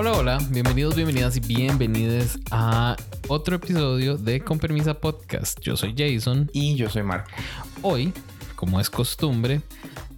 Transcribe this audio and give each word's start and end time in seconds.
Hola, 0.00 0.12
hola, 0.12 0.38
bienvenidos, 0.50 0.94
bienvenidas 0.94 1.36
y 1.36 1.40
bienvenidas 1.40 2.38
a 2.52 2.94
otro 3.26 3.56
episodio 3.56 4.16
de 4.16 4.38
Con 4.38 4.60
Permisa 4.60 4.94
Podcast. 4.94 5.58
Yo 5.58 5.76
soy 5.76 5.92
Jason. 5.98 6.48
Y 6.52 6.76
yo 6.76 6.88
soy 6.88 7.02
Marco. 7.02 7.28
Hoy, 7.82 8.12
como 8.54 8.78
es 8.78 8.90
costumbre, 8.90 9.60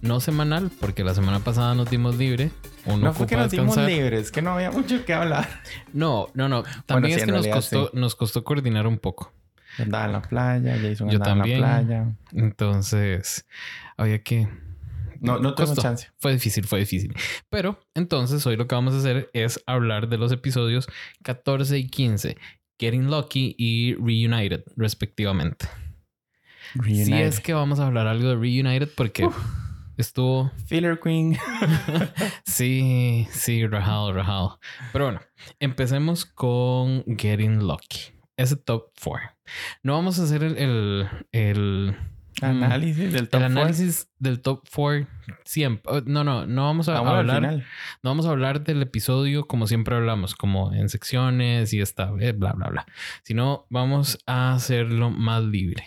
no 0.03 0.19
semanal, 0.19 0.69
porque 0.79 1.03
la 1.03 1.15
semana 1.15 1.39
pasada 1.39 1.73
nos 1.73 1.89
dimos 1.89 2.15
libre. 2.15 2.51
Uno 2.85 3.05
no 3.05 3.13
fue 3.15 3.25
que 3.25 3.35
nos 3.35 3.49
dimos 3.49 3.75
libres, 3.75 4.29
que 4.29 4.43
no 4.43 4.51
había 4.51 4.69
mucho 4.69 5.03
que 5.03 5.15
hablar. 5.15 5.49
No, 5.93 6.27
no, 6.35 6.47
no. 6.47 6.63
También 6.85 7.17
es 7.17 7.25
que 7.25 7.31
nos 7.31 7.47
costó, 7.47 7.89
nos 7.93 8.13
costó 8.13 8.43
coordinar 8.43 8.85
un 8.85 8.99
poco. 8.99 9.33
Andaba 9.79 10.05
en 10.05 10.11
la 10.11 10.21
playa, 10.21 10.77
Jason 10.79 11.09
Yo 11.09 11.17
también. 11.19 11.55
en 11.55 11.61
la 11.63 11.79
playa. 11.79 12.05
Entonces, 12.33 13.47
había 13.97 14.21
que 14.21 14.47
no, 15.21 15.39
no 15.39 15.53
tengo 15.53 15.75
chance. 15.75 16.09
Fue 16.17 16.33
difícil, 16.33 16.65
fue 16.65 16.79
difícil. 16.79 17.13
Pero 17.49 17.79
entonces 17.93 18.45
hoy 18.47 18.57
lo 18.57 18.67
que 18.67 18.75
vamos 18.75 18.95
a 18.95 18.97
hacer 18.97 19.29
es 19.33 19.61
hablar 19.67 20.09
de 20.09 20.17
los 20.17 20.31
episodios 20.31 20.87
14 21.23 21.77
y 21.77 21.87
15, 21.87 22.37
Getting 22.79 23.09
Lucky 23.09 23.55
y 23.57 23.93
Reunited, 23.95 24.63
respectivamente. 24.75 25.67
Reunited. 26.73 27.05
Sí 27.05 27.13
es 27.13 27.39
que 27.39 27.53
vamos 27.53 27.79
a 27.79 27.85
hablar 27.85 28.07
algo 28.07 28.29
de 28.29 28.35
Reunited 28.35 28.89
porque 28.95 29.29
estuvo... 29.95 30.51
Filler 30.65 30.99
Queen. 30.99 31.37
sí, 32.45 33.27
sí, 33.31 33.67
Rahal, 33.67 34.15
Rahal. 34.15 34.57
Pero 34.91 35.05
bueno, 35.05 35.21
empecemos 35.59 36.25
con 36.25 37.03
Getting 37.05 37.67
Lucky. 37.67 38.11
Ese 38.37 38.55
top 38.55 38.89
4. 39.03 39.29
No 39.83 39.93
vamos 39.93 40.17
a 40.17 40.23
hacer 40.23 40.43
el, 40.43 41.07
el 41.31 41.95
Análisis 42.41 43.11
del 43.13 43.29
top 43.29 43.39
El 43.39 43.45
análisis 43.45 44.09
del 44.19 44.41
top 44.41 44.67
4 44.73 45.07
siempre. 45.43 45.83
Oh, 45.91 46.01
no, 46.05 46.23
no, 46.23 46.45
no 46.45 46.63
vamos 46.63 46.89
a 46.89 46.97
hablar. 46.97 47.41
No 48.03 48.09
vamos 48.09 48.25
a 48.25 48.29
hablar 48.29 48.63
del 48.63 48.81
episodio 48.81 49.47
como 49.47 49.67
siempre 49.67 49.95
hablamos, 49.95 50.35
como 50.35 50.73
en 50.73 50.89
secciones 50.89 51.73
y 51.73 51.81
esta, 51.81 52.11
eh, 52.19 52.31
bla, 52.31 52.53
bla, 52.53 52.69
bla. 52.69 52.85
Sino 53.23 53.67
vamos 53.69 54.17
a 54.25 54.53
hacerlo 54.53 55.09
más 55.09 55.43
libre. 55.43 55.85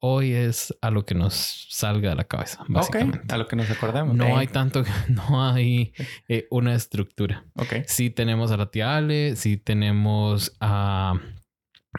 Hoy 0.00 0.32
es 0.32 0.72
a 0.80 0.92
lo 0.92 1.04
que 1.04 1.16
nos 1.16 1.66
salga 1.70 2.10
de 2.10 2.14
la 2.14 2.22
cabeza, 2.22 2.64
básicamente. 2.68 3.34
a 3.34 3.38
lo 3.38 3.48
que 3.48 3.56
nos 3.56 3.68
acordemos. 3.68 4.14
No 4.14 4.36
hay 4.36 4.46
tanto, 4.46 4.84
no 5.08 5.44
hay 5.44 5.92
eh, 6.28 6.46
una 6.50 6.74
estructura. 6.74 7.44
Ok. 7.54 7.82
Sí 7.86 8.10
tenemos 8.10 8.52
a 8.52 8.56
la 8.56 8.70
tía 8.70 8.96
Ale, 8.96 9.34
sí 9.34 9.56
tenemos 9.56 10.56
a, 10.60 11.14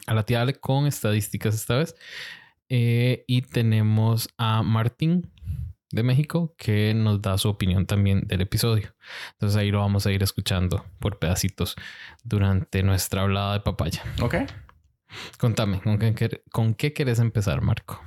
a 0.06 0.14
la 0.14 0.22
tía 0.22 0.40
Ale 0.40 0.54
con 0.54 0.86
estadísticas 0.86 1.54
esta 1.54 1.76
vez. 1.76 1.94
Eh, 2.72 3.24
y 3.26 3.42
tenemos 3.42 4.28
a 4.38 4.62
Martín 4.62 5.30
de 5.90 6.04
México 6.04 6.54
que 6.56 6.94
nos 6.94 7.20
da 7.20 7.36
su 7.36 7.48
opinión 7.48 7.84
también 7.84 8.20
del 8.28 8.42
episodio. 8.42 8.94
Entonces 9.32 9.56
ahí 9.56 9.72
lo 9.72 9.80
vamos 9.80 10.06
a 10.06 10.12
ir 10.12 10.22
escuchando 10.22 10.86
por 11.00 11.18
pedacitos 11.18 11.74
durante 12.22 12.84
nuestra 12.84 13.22
hablada 13.22 13.54
de 13.54 13.60
papaya. 13.60 14.04
Ok. 14.22 14.36
Contame, 15.38 15.80
¿con 15.80 15.98
qué, 15.98 16.42
con 16.52 16.74
qué 16.74 16.92
querés 16.92 17.18
empezar, 17.18 17.60
Marco? 17.60 18.00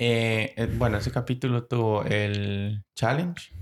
Eh, 0.00 0.52
eh, 0.56 0.68
bueno, 0.76 0.98
ese 0.98 1.12
capítulo 1.12 1.64
tuvo 1.66 2.02
el 2.02 2.82
challenge, 2.96 3.52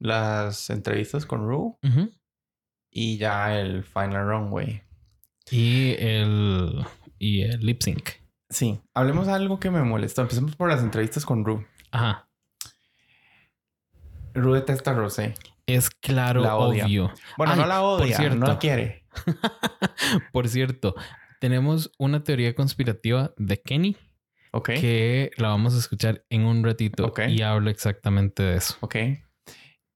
las 0.00 0.70
entrevistas 0.70 1.24
con 1.24 1.46
Rue 1.46 1.76
y 2.90 3.16
ya 3.16 3.56
el 3.56 3.84
final 3.84 4.26
runway. 4.26 4.82
Y 5.48 5.94
el, 5.98 6.84
y 7.20 7.42
el 7.42 7.60
lip 7.60 7.82
sync. 7.82 8.19
Sí, 8.50 8.80
hablemos 8.94 9.28
de 9.28 9.32
algo 9.32 9.60
que 9.60 9.70
me 9.70 9.82
molestó. 9.82 10.22
Empecemos 10.22 10.56
por 10.56 10.68
las 10.68 10.82
entrevistas 10.82 11.24
con 11.24 11.44
Ru. 11.44 11.64
Ajá. 11.92 12.28
Ru 14.34 14.54
detesta 14.54 14.90
a 14.90 14.94
Rosé. 14.94 15.34
Es 15.66 15.88
claro, 15.88 16.40
la 16.40 16.56
obvio. 16.56 17.12
Bueno, 17.38 17.54
no 17.54 17.66
la 17.66 17.82
odia, 17.82 18.18
no 18.30 18.46
la 18.46 18.58
quiere. 18.58 19.04
por 20.32 20.48
cierto, 20.48 20.96
tenemos 21.40 21.92
una 21.96 22.24
teoría 22.24 22.54
conspirativa 22.56 23.32
de 23.36 23.60
Kenny. 23.60 23.96
Ok. 24.52 24.70
Que 24.70 25.30
la 25.36 25.48
vamos 25.48 25.76
a 25.76 25.78
escuchar 25.78 26.24
en 26.28 26.42
un 26.42 26.64
ratito. 26.64 27.06
Ok. 27.06 27.20
Y 27.28 27.42
hablo 27.42 27.70
exactamente 27.70 28.42
de 28.42 28.56
eso. 28.56 28.76
Ok. 28.80 28.96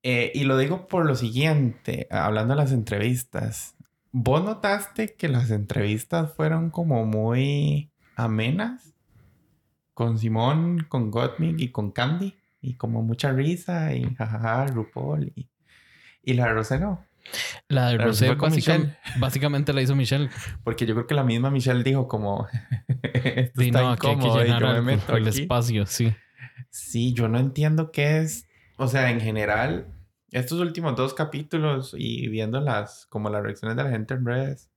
Eh, 0.05 0.31
y 0.33 0.45
lo 0.45 0.57
digo 0.59 0.87
por 0.87 1.07
lo 1.07 1.17
siguiente, 1.17 2.07
hablando 2.11 2.55
de 2.55 2.61
las 2.61 2.71
entrevistas. 2.71 3.75
¿Vos 4.13 4.45
notaste 4.45 5.17
que 5.17 5.29
las 5.29 5.51
entrevistas 5.51 6.33
fueron 6.35 6.71
como 6.71 7.05
muy 7.05 7.91
amenas 8.17 8.95
con 9.95 10.19
Simón, 10.19 10.87
con 10.89 11.11
Gottmik 11.11 11.61
y 11.61 11.69
con 11.71 11.93
Candy. 11.93 12.35
Y 12.61 12.75
como 12.75 13.03
mucha 13.03 13.33
risa 13.33 13.95
y 13.95 14.15
jajaja, 14.15 14.67
RuPaul. 14.69 15.33
Y, 15.37 15.51
y 16.23 16.35
la 16.35 16.47
de 16.47 16.55
Rosé 16.55 16.79
no. 16.79 17.05
La 17.69 17.89
de 17.89 17.99
Rosé, 17.99 18.35
básicamente, 19.19 19.73
la 19.73 19.83
hizo 19.83 19.95
Michelle. 19.95 20.31
Porque 20.63 20.87
yo 20.87 20.95
creo 20.95 21.07
que 21.07 21.15
la 21.15 21.25
misma 21.25 21.51
Michelle 21.51 21.83
dijo 21.83 22.09
como... 22.09 22.47
Esto 23.03 23.63
está 23.63 23.83
no, 23.83 23.97
que 23.97 24.09
hay 24.09 24.19
que 24.19 24.29
llenar 24.29 25.17
el, 25.17 25.29
espacio, 25.29 25.87
sí. 25.87 26.15
Sí, 26.71 27.13
yo 27.15 27.29
no 27.29 27.39
entiendo 27.39 27.93
qué 27.93 28.19
es... 28.19 28.47
O 28.77 28.89
sea, 28.89 29.11
en 29.11 29.21
general, 29.21 29.87
estos 30.31 30.59
últimos 30.61 30.97
dos 30.97 31.15
capítulos 31.15 31.95
y 31.97 32.29
viendo 32.29 32.61
las... 32.61 33.07
Como 33.07 33.31
las 33.31 33.43
reacciones 33.43 33.77
de 33.77 33.85
la 33.85 33.91
gente 33.91 34.15
en 34.15 34.27
redes. 34.27 34.71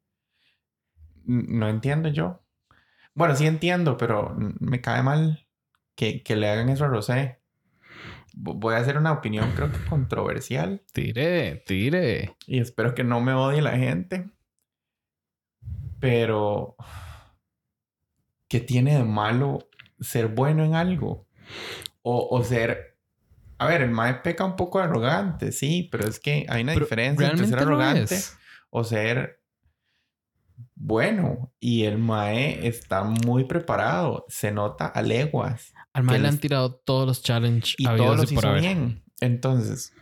No 1.26 1.68
entiendo 1.68 2.10
yo. 2.10 2.42
Bueno, 3.18 3.36
sí 3.36 3.48
entiendo, 3.48 3.98
pero 3.98 4.36
me 4.38 4.80
cae 4.80 5.02
mal 5.02 5.48
que, 5.96 6.22
le 6.28 6.50
hagan 6.50 6.70
eso 6.70 6.86
a 6.86 6.88
Rosé. 6.88 7.40
Voy 8.36 8.76
a 8.76 8.78
hacer 8.78 8.96
una 8.96 9.12
opinión, 9.12 9.52
creo 9.56 9.72
que 9.72 9.84
controversial. 9.90 10.84
Tire, 10.94 11.64
tire. 11.66 12.36
Y 12.46 12.60
espero 12.60 12.94
que 12.94 13.04
no 13.04 13.20
me 13.20 13.34
odie 13.34 13.64
la 13.64 13.76
gente. 13.76 14.30
Pero, 16.00 16.76
¿qué 18.48 18.60
tiene 18.60 18.96
de 18.98 19.04
malo 19.04 19.68
ser 20.00 20.28
bueno 20.28 20.64
en 20.64 20.76
algo? 20.76 21.28
O, 22.04 22.44
ser. 22.44 23.00
A 23.58 23.66
ver, 23.66 23.82
el 23.82 23.90
Mae 23.90 24.14
peca 24.22 24.46
un 24.46 24.56
poco 24.56 24.78
arrogante, 24.78 25.52
sí, 25.52 25.90
pero 25.92 26.08
es 26.08 26.20
que 26.20 26.46
hay 26.50 26.62
una 26.62 26.74
diferencia 26.74 27.30
entre 27.30 27.48
ser 27.48 27.58
arrogante 27.58 28.16
o 28.70 28.84
ser 28.84 29.42
bueno 30.80 31.52
y 31.60 31.84
el 31.84 31.98
Mae 31.98 32.68
está 32.68 33.04
muy 33.04 33.46
preparado. 33.46 34.26
Se 34.30 34.52
nota 34.52 34.88
a 34.88 35.02
leguas. 35.02 35.74
Al 35.94 36.04
Mae 36.04 36.20
le 36.20 36.28
han 36.28 36.38
tirado 36.38 36.76
todos 36.76 37.08
los 37.08 37.24
challenges 37.24 37.76
y 37.78 37.86
todos 37.86 38.18
los 38.18 38.32
hizo 38.32 38.54
bien. 38.54 39.04
Entonces, 39.20 39.94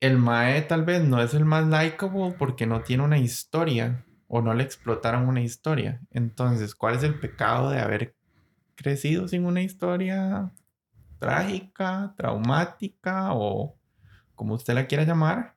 el 0.00 0.18
Mae 0.18 0.62
tal 0.62 0.84
vez 0.84 1.04
no 1.04 1.22
es 1.22 1.34
el 1.34 1.44
más 1.44 1.66
likable 1.66 2.34
porque 2.38 2.66
no 2.66 2.82
tiene 2.82 3.04
una 3.04 3.18
historia 3.18 4.06
o 4.28 4.40
no 4.40 4.54
le 4.54 4.64
explotaron 4.64 5.28
una 5.28 5.42
historia. 5.42 6.00
Entonces, 6.10 6.74
¿cuál 6.74 6.96
es 6.96 7.02
el 7.02 7.18
pecado 7.18 7.70
de 7.70 7.80
haber 7.80 8.16
crecido 8.74 9.28
sin 9.28 9.44
una 9.44 9.62
historia 9.62 10.52
trágica, 11.18 12.14
traumática 12.16 13.32
o 13.32 13.78
como 14.34 14.54
usted 14.54 14.74
la 14.74 14.86
quiera 14.86 15.04
llamar? 15.04 15.55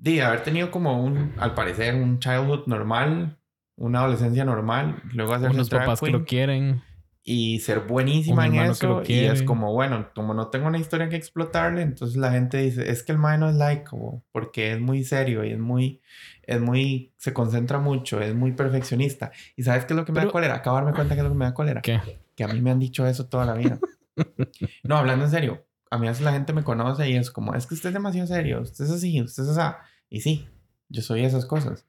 De 0.00 0.22
haber 0.22 0.42
tenido 0.42 0.70
como 0.70 1.02
un, 1.02 1.34
al 1.38 1.54
parecer, 1.54 1.94
un 1.94 2.18
childhood 2.18 2.66
normal, 2.66 3.38
una 3.76 4.00
adolescencia 4.00 4.44
normal, 4.44 5.02
luego 5.12 5.34
hacer 5.34 5.50
unos 5.50 5.68
papás 5.68 6.00
que 6.00 6.10
lo 6.10 6.24
quieren 6.24 6.82
y 7.22 7.60
ser 7.60 7.80
buenísima 7.80 8.46
en 8.46 8.54
eso 8.56 9.02
y 9.06 9.18
es 9.20 9.42
como 9.42 9.72
bueno, 9.74 10.08
como 10.14 10.32
no 10.32 10.48
tengo 10.48 10.68
una 10.68 10.78
historia 10.78 11.10
que 11.10 11.16
explotarle, 11.16 11.82
entonces 11.82 12.16
la 12.16 12.32
gente 12.32 12.56
dice, 12.58 12.90
es 12.90 13.02
que 13.02 13.12
el 13.12 13.18
mae 13.18 13.36
no 13.36 13.50
es 13.50 13.56
likable 13.56 14.22
porque 14.32 14.72
es 14.72 14.80
muy 14.80 15.04
serio 15.04 15.44
y 15.44 15.52
es 15.52 15.58
muy 15.58 16.00
es 16.44 16.60
muy 16.60 17.12
se 17.18 17.34
concentra 17.34 17.78
mucho, 17.78 18.20
es 18.20 18.34
muy 18.34 18.52
perfeccionista. 18.52 19.30
¿Y 19.54 19.62
sabes 19.62 19.84
qué 19.84 19.92
es 19.92 19.96
lo 19.96 20.04
que 20.04 20.12
me 20.12 20.24
da 20.24 20.30
cólera? 20.30 20.54
Acabarme 20.54 20.92
cuenta 20.92 21.14
que 21.14 21.20
es 21.20 21.24
lo 21.24 21.30
que 21.30 21.38
me 21.38 21.44
da 21.44 21.54
cólera. 21.54 21.82
¿Qué? 21.82 22.00
Que 22.34 22.44
a 22.44 22.48
mí 22.48 22.60
me 22.60 22.70
han 22.70 22.80
dicho 22.80 23.06
eso 23.06 23.26
toda 23.26 23.44
la 23.44 23.54
vida. 23.54 23.78
no, 24.82 24.96
hablando 24.96 25.26
en 25.26 25.30
serio, 25.30 25.64
a 25.90 25.98
mí 25.98 26.06
a 26.06 26.10
veces 26.10 26.24
la 26.24 26.32
gente 26.32 26.52
me 26.52 26.64
conoce 26.64 27.08
y 27.08 27.16
es 27.16 27.30
como, 27.30 27.54
es 27.54 27.66
que 27.66 27.74
usted 27.74 27.90
es 27.90 27.94
demasiado 27.94 28.26
serio, 28.26 28.62
usted 28.62 28.86
es 28.86 28.90
así, 28.90 29.20
usted 29.20 29.42
es 29.42 29.50
así. 29.50 29.76
Y 30.10 30.20
sí, 30.20 30.48
yo 30.88 31.02
soy 31.02 31.24
esas 31.24 31.46
cosas. 31.46 31.86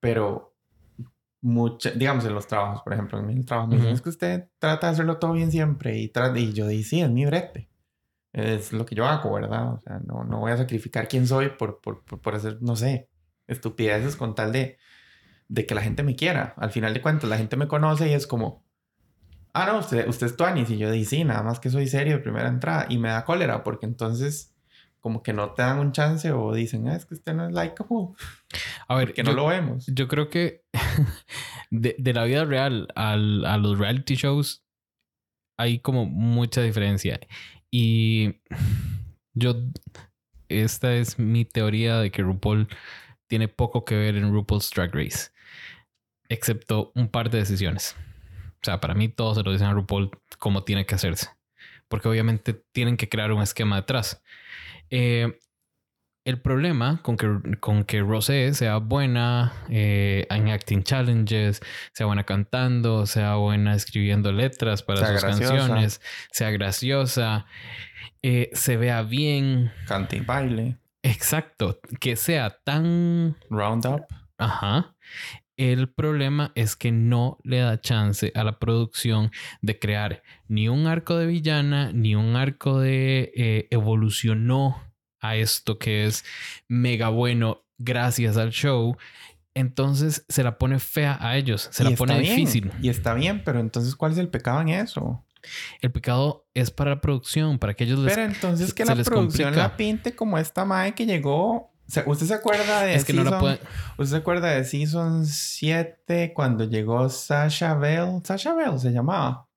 Pero, 0.00 0.56
mucha, 1.40 1.90
digamos 1.90 2.24
en 2.24 2.34
los 2.34 2.46
trabajos, 2.46 2.82
por 2.82 2.94
ejemplo, 2.94 3.18
en 3.18 3.26
mi 3.26 3.44
trabajo, 3.44 3.68
me 3.68 3.76
dicen, 3.76 3.92
es 3.92 4.02
que 4.02 4.08
usted 4.08 4.48
trata 4.58 4.88
de 4.88 4.92
hacerlo 4.94 5.18
todo 5.18 5.32
bien 5.32 5.52
siempre. 5.52 5.98
Y, 5.98 6.10
y 6.36 6.52
yo 6.52 6.66
digo, 6.66 6.82
sí, 6.82 7.00
es 7.00 7.10
mi 7.10 7.26
brete. 7.26 7.68
Es 8.32 8.72
lo 8.72 8.84
que 8.86 8.94
yo 8.94 9.06
hago, 9.06 9.32
¿verdad? 9.32 9.74
O 9.74 9.80
sea, 9.80 10.00
no, 10.00 10.24
no 10.24 10.40
voy 10.40 10.52
a 10.52 10.56
sacrificar 10.56 11.08
quién 11.08 11.26
soy 11.26 11.50
por, 11.50 11.80
por, 11.80 12.04
por, 12.04 12.34
hacer, 12.34 12.58
no 12.60 12.76
sé, 12.76 13.08
estupideces 13.46 14.16
con 14.16 14.34
tal 14.34 14.52
de, 14.52 14.78
de 15.48 15.66
que 15.66 15.74
la 15.74 15.82
gente 15.82 16.02
me 16.02 16.16
quiera. 16.16 16.54
Al 16.56 16.70
final 16.70 16.94
de 16.94 17.02
cuentas, 17.02 17.28
la 17.28 17.38
gente 17.38 17.56
me 17.56 17.68
conoce 17.68 18.08
y 18.08 18.12
es 18.12 18.26
como, 18.26 18.64
ah, 19.54 19.66
no, 19.66 19.78
usted, 19.78 20.08
usted 20.08 20.26
es 20.26 20.36
Tuanis. 20.36 20.70
Y 20.70 20.78
yo 20.78 20.90
digo, 20.90 21.08
sí, 21.08 21.24
nada 21.24 21.42
más 21.42 21.60
que 21.60 21.70
soy 21.70 21.86
serio 21.88 22.14
de 22.14 22.22
primera 22.22 22.48
entrada. 22.48 22.86
Y 22.88 22.98
me 22.98 23.08
da 23.08 23.24
cólera 23.24 23.64
porque 23.64 23.86
entonces 23.86 24.54
como 25.00 25.22
que 25.22 25.32
no 25.32 25.52
te 25.52 25.62
dan 25.62 25.78
un 25.78 25.92
chance 25.92 26.30
o 26.32 26.52
dicen, 26.52 26.88
ah, 26.88 26.96
es 26.96 27.06
que 27.06 27.14
usted 27.14 27.34
no 27.34 27.46
es 27.46 27.52
likeable. 27.52 28.14
A 28.88 28.96
ver, 28.96 29.12
que 29.12 29.22
no 29.22 29.32
lo 29.32 29.46
vemos. 29.46 29.86
Yo 29.86 30.08
creo 30.08 30.28
que 30.28 30.64
de, 31.70 32.12
la 32.12 32.24
vida 32.24 32.44
real 32.44 32.88
al, 32.94 33.44
a 33.44 33.56
los 33.58 33.78
reality 33.78 34.14
shows 34.14 34.64
hay 35.58 35.80
como 35.80 36.06
mucha 36.06 36.62
diferencia. 36.62 37.20
Y 37.70 38.36
Yo, 39.34 39.54
esta 40.48 40.94
es 40.94 41.18
mi 41.18 41.44
teoría 41.44 41.98
de 41.98 42.10
que 42.10 42.22
RuPaul 42.22 42.68
tiene 43.28 43.48
poco 43.48 43.84
que 43.84 43.94
ver 43.94 44.16
en 44.16 44.32
RuPaul's 44.32 44.70
Drag 44.70 44.94
Race, 44.94 45.30
excepto 46.28 46.92
un 46.94 47.08
par 47.08 47.30
de 47.30 47.38
decisiones. 47.38 47.94
O 48.54 48.64
sea, 48.64 48.80
para 48.80 48.94
mí 48.94 49.08
todos 49.08 49.36
se 49.36 49.42
lo 49.44 49.52
dicen 49.52 49.68
a 49.68 49.72
RuPaul 49.74 50.10
como 50.38 50.64
tiene 50.64 50.86
que 50.86 50.94
hacerse, 50.94 51.28
porque 51.88 52.08
obviamente 52.08 52.54
tienen 52.72 52.96
que 52.96 53.08
crear 53.08 53.32
un 53.32 53.42
esquema 53.42 53.76
detrás. 53.76 54.22
Eh, 54.90 55.38
el 56.28 56.42
problema 56.42 57.00
con 57.02 57.16
que, 57.16 57.40
con 57.58 57.84
que 57.84 58.02
Rosé 58.02 58.52
sea 58.52 58.76
buena 58.76 59.54
eh, 59.70 60.26
en 60.28 60.50
acting 60.50 60.82
challenges, 60.82 61.60
sea 61.94 62.04
buena 62.04 62.24
cantando, 62.24 63.06
sea 63.06 63.36
buena 63.36 63.74
escribiendo 63.74 64.30
letras 64.30 64.82
para 64.82 65.06
sus 65.06 65.22
canciones, 65.22 66.02
sea 66.30 66.50
graciosa, 66.50 67.46
eh, 68.22 68.50
se 68.52 68.76
vea 68.76 69.02
bien. 69.02 69.72
Cante 69.86 70.16
y 70.16 70.20
baile. 70.20 70.76
Exacto. 71.02 71.80
Que 71.98 72.14
sea 72.16 72.50
tan. 72.62 73.38
Roundup. 73.48 74.02
Ajá. 74.36 74.94
El 75.58 75.88
problema 75.88 76.52
es 76.54 76.76
que 76.76 76.92
no 76.92 77.38
le 77.42 77.58
da 77.58 77.80
chance 77.80 78.30
a 78.36 78.44
la 78.44 78.60
producción 78.60 79.32
de 79.60 79.78
crear 79.78 80.22
ni 80.46 80.68
un 80.68 80.86
arco 80.86 81.16
de 81.16 81.26
villana, 81.26 81.92
ni 81.92 82.14
un 82.14 82.36
arco 82.36 82.78
de 82.78 83.32
eh, 83.34 83.66
evolucionó 83.72 84.80
a 85.20 85.34
esto 85.34 85.76
que 85.78 86.06
es 86.06 86.24
mega 86.68 87.08
bueno 87.08 87.64
gracias 87.76 88.36
al 88.36 88.50
show. 88.50 88.96
Entonces 89.52 90.24
se 90.28 90.44
la 90.44 90.58
pone 90.58 90.78
fea 90.78 91.18
a 91.20 91.36
ellos, 91.36 91.68
se 91.72 91.82
la 91.82 91.90
pone 91.90 92.20
difícil. 92.20 92.70
Y 92.80 92.88
está 92.88 93.14
bien, 93.14 93.42
pero 93.44 93.58
entonces 93.58 93.96
¿cuál 93.96 94.12
es 94.12 94.18
el 94.18 94.28
pecado 94.28 94.60
en 94.60 94.68
eso? 94.68 95.24
El 95.80 95.90
pecado 95.90 96.46
es 96.54 96.70
para 96.70 96.90
la 96.90 97.00
producción, 97.00 97.58
para 97.58 97.74
que 97.74 97.82
ellos 97.82 97.98
les 97.98 98.14
Pero 98.14 98.30
entonces 98.30 98.72
que 98.72 98.84
la 98.84 98.94
producción 98.94 99.56
la 99.56 99.76
pinte 99.76 100.14
como 100.14 100.38
esta 100.38 100.64
mae 100.64 100.94
que 100.94 101.04
llegó. 101.04 101.72
¿Usted 102.06 102.26
se 102.26 102.34
acuerda 102.34 102.82
de 102.82 102.94
es 102.94 103.04
que 103.04 103.12
no 103.12 103.38
puede... 103.38 103.60
¿Usted 103.96 104.06
se 104.06 104.16
acuerda 104.16 104.50
de 104.50 104.64
Season 104.64 105.26
7 105.26 106.32
cuando 106.34 106.64
llegó 106.64 107.08
Sasha 107.08 107.74
Bell? 107.74 108.20
Sasha 108.24 108.54
Bell 108.54 108.78
se 108.78 108.90
llamaba. 108.90 109.48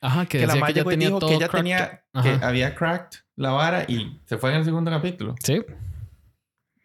Ajá, 0.00 0.26
que, 0.26 0.46
la 0.46 0.54
que 0.54 0.84
tenía 0.84 1.08
dijo 1.08 1.20
que 1.20 1.34
ella 1.34 1.48
tenía 1.48 2.04
que 2.22 2.38
había 2.42 2.74
cracked 2.74 3.18
la 3.36 3.50
vara 3.50 3.84
y 3.88 4.20
se 4.26 4.38
fue 4.38 4.50
en 4.50 4.56
el 4.56 4.64
segundo 4.64 4.90
capítulo. 4.90 5.34
Sí. 5.42 5.64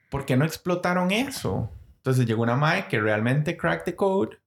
¿Por 0.09 0.25
qué 0.25 0.35
no 0.37 0.45
explotaron 0.45 1.11
eso? 1.11 1.69
Entonces 1.97 2.25
llegó 2.25 2.43
una 2.43 2.55
Mae 2.55 2.87
que 2.87 2.99
realmente 2.99 3.57
cracked 3.57 3.85
the 3.85 3.95
code 3.95 4.39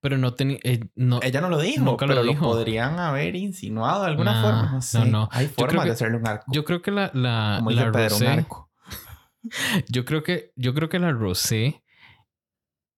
pero 0.00 0.18
no 0.18 0.34
tenía. 0.34 0.58
Eh, 0.62 0.80
Ella 1.22 1.40
no 1.40 1.48
lo 1.48 1.60
dijo, 1.60 1.96
pero 1.96 2.14
lo, 2.14 2.22
dijo. 2.24 2.44
podrían 2.44 2.98
haber 2.98 3.36
insinuado 3.36 4.02
de 4.02 4.08
alguna 4.08 4.42
forma. 4.42 4.72
No 4.72 4.82
sé. 4.82 4.98
No, 5.00 5.04
no. 5.06 5.28
Hay 5.30 5.48
formas 5.48 5.84
de 5.84 5.92
hacerle 5.92 6.16
un 6.16 6.26
arco. 6.26 6.46
Yo 6.52 6.64
creo 6.64 6.82
que 6.82 6.90
la. 6.90 7.10
la 7.14 7.56
Como 7.58 7.70
la 7.70 7.84
Rosé, 7.90 8.24
un 8.24 8.30
arco. 8.30 8.70
Yo 9.88 10.04
creo 10.04 10.22
que. 10.22 10.52
Yo 10.56 10.74
creo 10.74 10.88
que 10.88 10.98
la 10.98 11.12
Rosé. 11.12 11.82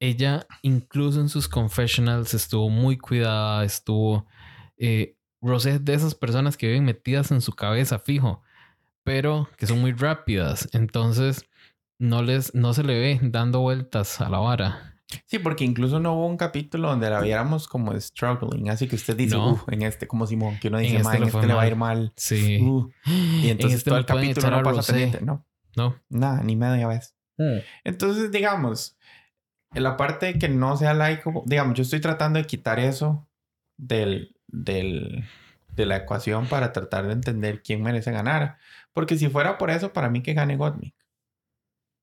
Ella, 0.01 0.47
incluso 0.63 1.21
en 1.21 1.29
sus 1.29 1.49
confessionals, 1.49 2.35
estuvo 2.35 2.69
muy 2.69 2.97
cuidada. 2.97 3.65
Estuvo. 3.65 4.27
Eh, 4.77 5.17
Rosé 5.41 5.73
es 5.73 5.85
de 5.85 5.95
esas 5.95 6.15
personas 6.15 6.57
que 6.57 6.67
viven 6.67 6.85
metidas 6.85 7.31
en 7.31 7.41
su 7.41 7.53
cabeza 7.53 7.99
fijo. 7.99 8.43
Pero 9.05 9.49
que 9.57 9.67
son 9.67 9.81
muy 9.81 9.93
rápidas. 9.93 10.69
Entonces. 10.73 11.45
No 11.99 12.23
les. 12.23 12.55
No 12.55 12.75
se 12.75 12.83
le 12.83 12.99
ve 12.99 13.21
dando 13.23 13.61
vueltas 13.61 14.21
a 14.21 14.29
la 14.29 14.39
vara. 14.39 14.95
Sí, 15.27 15.39
porque 15.39 15.65
incluso 15.65 16.01
no 16.01 16.15
hubo 16.15 16.27
un 16.27 16.37
capítulo 16.37 16.89
donde 16.89 17.11
la 17.11 17.21
viéramos 17.21 17.69
como 17.69 17.99
struggling. 17.99 18.71
Así 18.71 18.89
que 18.89 18.97
usted 18.97 19.17
dice, 19.17 19.37
en 19.69 19.83
este, 19.83 20.07
como 20.07 20.27
Simón, 20.27 20.59
que 20.61 20.69
uno 20.69 20.79
dice, 20.79 20.97
en 20.97 21.03
este, 21.03 21.17
en 21.17 21.23
este 21.25 21.47
le 21.47 21.55
va 21.55 21.63
a 21.63 21.67
ir 21.67 21.77
mal. 21.77 22.13
Sí. 22.17 22.61
y 23.07 23.49
entonces 23.49 23.79
este 23.79 23.91
todo 23.91 23.99
el 23.99 24.07
capítulo 24.07 24.51
no 24.51 24.63
pasa 24.63 24.93
pendiente. 24.93 25.25
No. 25.25 25.47
No. 25.77 25.99
Nada, 26.09 26.43
ni 26.43 26.57
media 26.57 26.87
vez. 26.87 27.15
Hmm. 27.37 27.59
Entonces, 27.85 28.31
digamos, 28.31 28.97
en 29.75 29.83
la 29.83 29.97
parte 29.97 30.39
que 30.39 30.49
no 30.49 30.77
sea 30.77 30.95
laico, 30.95 31.43
digamos, 31.47 31.75
yo 31.75 31.83
estoy 31.83 32.01
tratando 32.01 32.39
de 32.39 32.47
quitar 32.47 32.79
eso 32.79 33.29
del, 33.77 34.37
del, 34.47 35.25
de 35.75 35.87
la 35.87 35.97
ecuación 35.97 36.47
para 36.47 36.73
tratar 36.73 37.07
de 37.07 37.13
entender 37.13 37.63
quién 37.63 37.83
merece 37.83 38.13
ganar. 38.13 38.59
Porque 38.93 39.17
si 39.17 39.29
fuera 39.29 39.59
por 39.59 39.71
eso, 39.71 39.93
para 39.93 40.09
mí 40.09 40.23
que 40.23 40.35
gane 40.35 40.57
Godmick. 40.57 40.95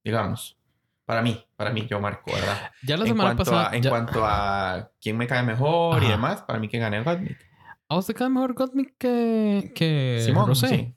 Digamos. 0.04 0.58
Para 1.06 1.22
mí, 1.22 1.46
para 1.58 1.72
mí, 1.72 1.88
yo 1.90 2.00
marco, 2.00 2.32
¿verdad? 2.32 2.72
Ya 2.84 2.96
la 2.96 3.06
semana 3.06 3.36
pasada. 3.36 3.76
en 3.76 3.84
cuanto 3.84 4.26
a 4.26 4.92
quién 5.02 5.18
me 5.18 5.28
cae 5.28 5.44
mejor 5.44 6.02
y 6.04 6.08
demás, 6.08 6.42
para 6.44 6.60
mí 6.60 6.70
que 6.70 6.78
gané 6.80 7.04
Gottmik. 7.04 7.38
¿A 7.90 7.98
usted 7.98 8.16
cae 8.16 8.30
mejor 8.30 8.54
Gottmik 8.54 8.96
que, 8.98 9.74
que 9.76 10.22
Simón? 10.24 10.56
Sí. 10.56 10.96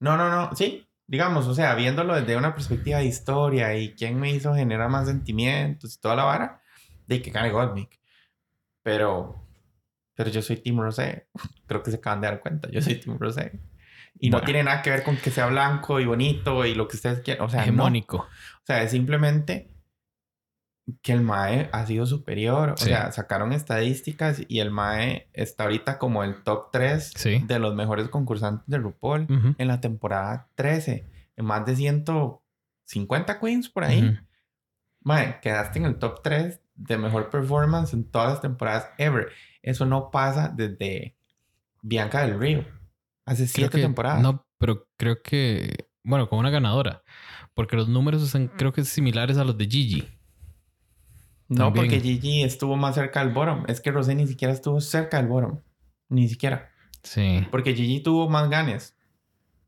No, 0.00 0.16
no, 0.16 0.28
no. 0.30 0.56
Sí, 0.56 0.84
digamos, 1.12 1.46
o 1.46 1.54
sea, 1.54 1.74
viéndolo 1.74 2.14
desde 2.14 2.38
una 2.38 2.54
perspectiva 2.54 3.00
de 3.00 3.04
historia 3.04 3.76
y 3.76 3.92
quién 3.92 4.18
me 4.18 4.30
hizo 4.30 4.54
generar 4.54 4.88
más 4.88 5.06
sentimientos 5.08 5.94
y 5.94 6.00
toda 6.00 6.16
la 6.16 6.24
vara, 6.24 6.62
de 7.06 7.20
que 7.20 7.30
gane 7.30 7.50
Gottmik. 7.50 8.00
Pero, 8.82 9.46
pero 10.14 10.30
yo 10.30 10.40
soy 10.40 10.56
Tim 10.56 10.80
Rosé. 10.80 11.28
Creo 11.66 11.82
que 11.82 11.90
se 11.90 11.98
acaban 11.98 12.22
de 12.22 12.28
dar 12.28 12.40
cuenta. 12.40 12.70
Yo 12.70 12.80
soy 12.80 12.94
Tim 12.94 13.18
Rosé. 13.18 13.60
Y 14.18 14.30
no 14.30 14.40
tiene 14.40 14.62
nada 14.62 14.80
que 14.80 14.88
ver 14.88 15.02
con 15.02 15.18
que 15.18 15.30
sea 15.30 15.48
blanco 15.48 16.00
y 16.00 16.06
bonito 16.06 16.64
y 16.64 16.74
lo 16.74 16.88
que 16.88 16.96
ustedes 16.96 17.20
quieran. 17.20 17.44
O 17.44 17.50
sea, 17.50 17.60
hegemónico. 17.60 18.16
O 18.16 18.64
sea, 18.64 18.82
es 18.82 18.92
simplemente 18.92 19.68
que 21.00 21.12
el 21.12 21.22
MAE 21.22 21.68
ha 21.72 21.86
sido 21.86 22.06
superior. 22.06 22.70
O 22.70 22.76
sea, 22.76 23.12
sacaron 23.12 23.52
estadísticas 23.52 24.42
y 24.48 24.60
el 24.60 24.70
MAE 24.70 25.28
está 25.32 25.64
ahorita 25.64 25.98
como 25.98 26.24
el 26.24 26.42
top 26.42 26.70
3 26.72 27.12
de 27.46 27.58
los 27.58 27.74
mejores 27.74 28.08
concursantes 28.08 28.66
de 28.66 28.78
RuPaul 28.78 29.54
en 29.58 29.68
la 29.68 29.80
temporada 29.80 30.48
13. 30.56 31.06
En 31.36 31.44
más 31.44 31.64
de 31.64 31.76
150 31.76 33.40
queens 33.40 33.68
por 33.68 33.84
ahí. 33.84 34.18
MAE, 35.00 35.40
quedaste 35.40 35.78
en 35.78 35.86
el 35.86 35.98
top 35.98 36.22
3 36.22 36.60
de 36.74 36.98
mejor 36.98 37.30
performance 37.30 37.92
en 37.92 38.04
todas 38.04 38.30
las 38.30 38.40
temporadas 38.40 38.88
ever. 38.98 39.28
Eso 39.62 39.86
no 39.86 40.10
pasa 40.10 40.52
desde 40.54 41.16
Bianca 41.82 42.26
del 42.26 42.38
Río. 42.38 42.64
Hace 43.24 43.46
siete 43.46 43.80
temporadas. 43.80 44.20
No, 44.20 44.44
pero 44.58 44.88
creo 44.96 45.22
que. 45.22 45.88
Bueno, 46.02 46.28
con 46.28 46.40
una 46.40 46.50
ganadora. 46.50 47.02
Porque 47.54 47.76
los 47.76 47.88
números 47.88 48.22
están, 48.22 48.48
creo 48.48 48.72
que, 48.72 48.84
similares 48.84 49.36
a 49.36 49.44
los 49.44 49.56
de 49.56 49.66
Gigi. 49.66 50.08
No, 51.52 51.72
porque 51.72 52.00
Gigi 52.00 52.42
estuvo 52.42 52.76
más 52.76 52.94
cerca 52.94 53.20
del 53.24 53.32
bottom. 53.32 53.64
Es 53.68 53.80
que 53.80 53.90
Rosé 53.90 54.14
ni 54.14 54.26
siquiera 54.26 54.52
estuvo 54.52 54.80
cerca 54.80 55.18
del 55.18 55.26
bottom. 55.28 55.60
Ni 56.08 56.28
siquiera. 56.28 56.70
Sí. 57.02 57.46
Porque 57.50 57.74
Gigi 57.74 58.00
tuvo 58.00 58.28
más 58.28 58.48
ganes. 58.48 58.96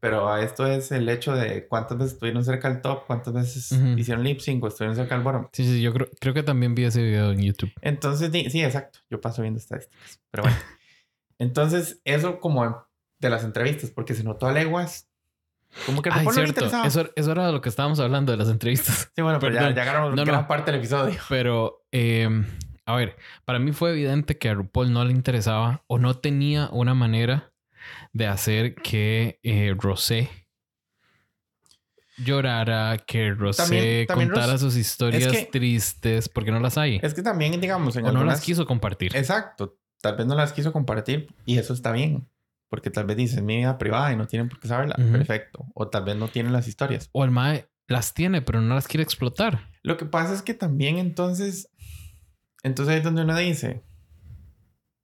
Pero 0.00 0.37
esto 0.37 0.67
es 0.67 0.93
el 0.93 1.09
hecho 1.09 1.35
de 1.35 1.67
cuántas 1.67 1.97
veces 1.97 2.12
estuvieron 2.12 2.45
cerca 2.45 2.69
del 2.69 2.83
top, 2.83 3.07
cuántas 3.07 3.33
veces 3.33 3.73
hicieron 3.97 4.23
lip 4.23 4.38
sync 4.38 4.62
o 4.62 4.69
estuvieron 4.69 4.95
cerca 4.95 5.14
del 5.14 5.25
bottom. 5.25 5.49
Sí, 5.53 5.64
sí, 5.64 5.81
yo 5.81 5.95
creo, 5.95 6.09
creo 6.21 6.35
que 6.35 6.43
también 6.43 6.75
vi 6.75 6.85
ese 6.85 7.03
video 7.03 7.33
en 7.33 7.41
YouTube. 7.41 7.73
Entonces, 7.81 8.31
sí, 8.53 8.62
exacto. 8.62 8.99
Yo 9.09 9.21
paso 9.21 9.41
viendo 9.41 9.59
estadísticas. 9.59 10.21
Pero 10.31 10.43
bueno. 10.43 10.59
Entonces, 11.38 12.03
eso 12.05 12.38
como 12.38 12.87
de 13.19 13.31
las 13.31 13.45
entrevistas, 13.45 13.91
porque 13.91 14.14
se 14.14 14.25
notó 14.25 14.47
a 14.47 14.53
leguas. 14.53 15.09
Como 15.87 16.02
que 16.02 16.11
Ay, 16.12 16.26
cierto. 16.31 16.64
Eso, 16.85 17.11
eso, 17.14 17.33
era 17.33 17.47
de 17.47 17.52
lo 17.52 17.61
que 17.61 17.69
estábamos 17.69 18.00
hablando 18.00 18.33
de 18.33 18.38
las 18.38 18.49
entrevistas. 18.49 19.11
Sí, 19.14 19.23
bueno, 19.23 19.38
pero 19.38 19.54
ya, 19.54 19.75
ya 19.75 19.83
agarramos 19.83 20.14
gran 20.14 20.47
parte 20.47 20.71
del 20.71 20.81
episodio. 20.81 21.19
Pero, 21.28 21.85
eh, 21.93 22.28
a 22.87 22.97
ver, 22.97 23.16
para 23.45 23.59
mí 23.59 23.73
fue 23.73 23.90
evidente 23.90 24.38
que 24.38 24.49
a 24.49 24.54
RuPaul 24.54 24.93
no 24.93 25.04
le 25.04 25.12
interesaba 25.12 25.83
o 25.87 25.99
no 25.99 26.19
tenía 26.19 26.69
una 26.73 26.95
manera 26.95 27.52
de 28.12 28.26
hacer 28.26 28.75
que 28.75 29.40
eh, 29.43 29.75
Rosé 29.76 30.31
llorara, 32.16 32.99
que 32.99 33.33
Rosé 33.33 34.07
contara 34.12 34.59
sus 34.59 34.76
historias 34.76 35.49
tristes, 35.50 36.28
porque 36.28 36.50
no 36.50 36.61
las 36.61 36.78
hay. 36.78 37.00
Es 37.02 37.14
que 37.14 37.23
también, 37.23 37.61
digamos, 37.61 37.97
en 37.97 38.07
o 38.07 38.12
no 38.12 38.25
las 38.25 38.40
quiso 38.40 38.66
compartir. 38.66 39.16
Exacto. 39.16 39.78
Tal 40.00 40.16
vez 40.16 40.26
no 40.26 40.35
las 40.35 40.52
quiso 40.52 40.73
compartir 40.73 41.35
y 41.47 41.59
eso 41.59 41.73
está 41.73 41.90
bien. 41.93 42.28
Porque 42.75 42.90
tal 42.90 43.07
vez 43.07 43.16
dicen 43.16 43.47
mi 43.47 43.59
vida 43.59 43.78
privada 43.78 44.12
y 44.12 44.16
no 44.16 44.26
tienen 44.26 44.49
por 44.49 44.59
qué 44.59 44.66
saberla. 44.66 44.97
Perfecto. 44.97 45.64
O 45.75 45.87
tal 45.87 46.04
vez 46.04 46.16
no 46.16 46.26
tienen 46.26 46.52
las 46.52 46.66
historias. 46.66 47.09
O 47.12 47.23
el 47.23 47.31
MAE 47.31 47.69
las 47.87 48.14
tiene, 48.14 48.43
pero 48.43 48.61
no 48.61 48.75
las 48.75 48.88
quiere 48.88 49.04
explotar. 49.04 49.71
Lo 49.85 49.97
que 49.97 50.07
pasa 50.07 50.35
es 50.35 50.43
que 50.43 50.54
también 50.54 50.99
entonces. 50.99 51.71
Entonces 52.64 52.93
ahí 52.93 52.99
es 52.99 53.04
donde 53.04 53.23
uno 53.23 53.37
dice. 53.37 53.85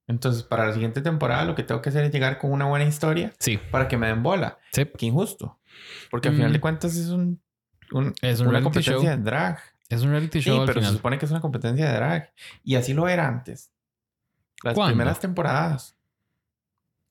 Entonces, 0.09 0.43
para 0.43 0.67
la 0.67 0.73
siguiente 0.73 1.01
temporada, 1.01 1.45
lo 1.45 1.55
que 1.55 1.63
tengo 1.63 1.81
que 1.81 1.91
hacer 1.91 2.03
es 2.03 2.11
llegar 2.11 2.39
con 2.39 2.51
una 2.51 2.65
buena 2.65 2.87
historia. 2.87 3.33
Sí. 3.39 3.61
Para 3.71 3.87
que 3.87 3.97
me 3.97 4.09
den 4.09 4.25
bola. 4.25 4.59
Sí. 4.73 4.85
Qué 4.99 5.07
injusto. 5.07 5.61
Porque 6.11 6.27
al 6.27 6.35
final 6.35 6.51
de 6.51 6.59
mm. 6.59 6.61
cuentas 6.61 6.97
es 6.97 7.11
un. 7.11 7.41
es 8.21 8.41
una 8.41 8.63
competencia 8.63 9.17
de 9.17 9.23
drag. 9.23 9.61
Es 9.89 10.03
un 10.03 10.11
reality 10.11 10.41
show. 10.41 10.59
Sí, 10.59 10.63
pero 10.67 10.83
se 10.83 10.91
supone 10.91 11.19
que 11.19 11.25
es 11.27 11.31
una 11.31 11.41
competencia 11.41 11.87
de 11.87 11.95
drag. 11.95 12.35
Y 12.65 12.75
así 12.75 12.95
lo 12.95 13.07
era 13.07 13.29
antes. 13.29 13.71
Las 14.65 14.77
primeras 14.77 15.21
temporadas 15.21 16.00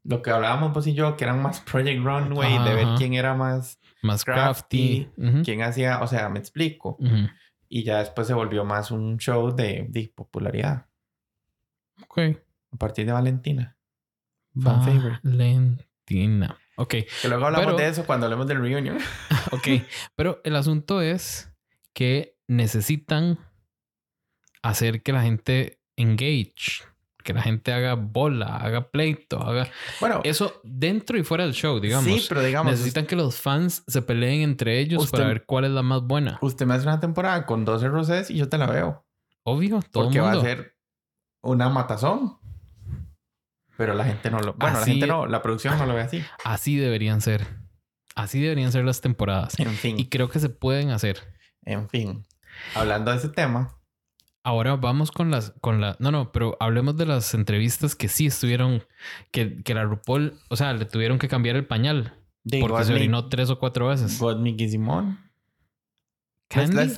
lo 0.10 0.22
que 0.24 0.32
hablábamos 0.32 0.74
vos 0.74 0.88
y 0.88 0.94
yo, 0.96 1.16
que 1.16 1.24
eran 1.24 1.42
más 1.42 1.60
Project 1.62 2.04
Runway, 2.04 2.64
de 2.64 2.74
ver 2.74 2.88
quién 2.98 3.14
era 3.14 3.36
más, 3.36 3.80
más 4.02 4.26
crafty, 4.26 5.08
quién 5.44 5.62
hacía, 5.62 6.02
o 6.02 6.08
sea, 6.08 6.30
me 6.30 6.40
explico. 6.40 6.98
Y 7.68 7.84
ya 7.84 8.00
después 8.00 8.26
se 8.26 8.34
volvió 8.34 8.66
más 8.66 8.90
un 8.90 9.18
show 9.20 9.56
de, 9.56 9.86
de 9.90 10.12
popularidad. 10.16 10.88
Ok. 12.04 12.18
A 12.72 12.78
partir 12.78 13.06
de 13.06 13.12
Valentina. 13.12 13.78
Fan 14.60 14.84
favorite. 14.84 15.20
Valentina. 15.22 16.58
Ok, 16.78 16.96
Que 17.22 17.28
luego 17.28 17.46
hablamos 17.46 17.66
Pero- 17.68 17.78
de 17.78 17.88
eso 17.90 18.06
cuando 18.06 18.26
hablemos 18.26 18.48
del 18.48 18.62
reunion. 18.62 18.98
ok. 19.52 19.68
Pero 20.16 20.42
el 20.44 20.56
asunto 20.56 21.02
es 21.02 21.52
que 21.94 22.36
necesitan 22.48 23.38
hacer 24.64 25.04
que 25.04 25.12
la 25.14 25.22
gente 25.22 25.80
engage, 25.98 26.84
que 27.30 27.34
la 27.34 27.44
gente 27.44 27.72
haga 27.72 27.94
bola, 27.94 28.58
haga 28.58 28.90
pleito, 28.90 29.40
haga 29.40 29.68
Bueno, 30.00 30.22
eso 30.24 30.60
dentro 30.64 31.16
y 31.18 31.24
fuera 31.24 31.44
del 31.44 31.54
show, 31.54 31.80
digamos. 31.80 32.06
sí, 32.06 32.26
pero 32.28 32.42
digamos, 32.42 32.72
necesitan 32.72 33.06
que 33.06 33.16
los 33.16 33.36
fans 33.40 33.84
se 33.88 34.02
peleen 34.02 34.42
entre 34.42 34.80
ellos 34.80 35.04
Usted- 35.04 35.18
para 35.20 35.28
ver 35.30 35.46
cuál 35.46 35.66
es 35.66 35.72
la 35.72 35.84
más 35.84 36.02
buena. 36.02 36.40
usted 36.42 36.66
me 36.66 36.74
hace 36.74 36.88
una 36.88 37.00
temporada 37.00 37.46
con 37.46 37.66
12 37.66 37.88
rosés 37.88 38.32
y 38.32 38.36
yo 38.38 38.50
te 38.50 38.58
la 38.58 38.66
veo. 38.66 39.06
Obvio, 39.44 39.80
todo 39.92 40.06
Porque 40.06 40.20
va 40.20 40.32
mundo. 40.32 40.40
a 40.42 40.44
ser 40.44 40.76
una 41.44 41.70
matazón. 41.70 42.38
Pero 43.78 43.94
la 43.94 44.04
gente 44.06 44.30
no 44.30 44.40
lo... 44.40 44.54
Bueno, 44.56 44.78
la 44.78 44.82
Así- 44.82 44.92
gente 44.94 45.08
no, 45.08 45.26
la 45.26 45.42
producción 45.42 45.78
no 45.78 45.86
lo 45.86 45.94
ve 45.94 46.02
así. 46.02 46.24
Así 46.44 46.76
deberían 46.78 47.22
ser. 47.22 47.46
Así 48.16 48.42
deberían 48.42 48.72
ser 48.72 48.84
las 48.84 49.00
temporadas. 49.02 49.58
En 49.60 49.70
fin, 49.76 49.98
Y 50.00 50.10
creo 50.10 50.30
que 50.30 50.40
se 50.40 50.50
pueden 50.50 50.90
hacer. 50.90 51.20
en 51.64 51.88
fin. 51.90 52.26
Hablando 52.76 53.12
de 53.12 53.18
ese 53.18 53.30
tema, 53.30 53.79
Ahora 54.50 54.78
vamos 54.78 55.12
con 55.12 55.30
las, 55.30 55.54
con 55.62 55.80
la, 55.80 55.96
no, 56.00 56.10
no, 56.10 56.32
pero 56.32 56.58
hablemos 56.60 56.98
de 56.98 57.06
las 57.06 57.36
entrevistas 57.36 57.94
que 57.96 58.08
sí 58.08 58.26
estuvieron, 58.26 58.82
que, 59.30 59.62
que 59.62 59.76
la 59.76 59.84
RuPaul, 59.84 60.34
o 60.50 60.56
sea, 60.56 60.74
le 60.74 60.86
tuvieron 60.86 61.20
que 61.20 61.28
cambiar 61.28 61.56
el 61.56 61.68
pañal 61.68 62.16
de 62.44 62.60
porque 62.60 62.84
se 62.84 62.96
orinó 62.96 63.30
tres 63.30 63.52
o 63.52 63.60
cuatro 63.60 63.90
veces. 63.90 64.18
Gottmik 64.18 64.60
y 64.60 64.70
Simón. 64.70 65.20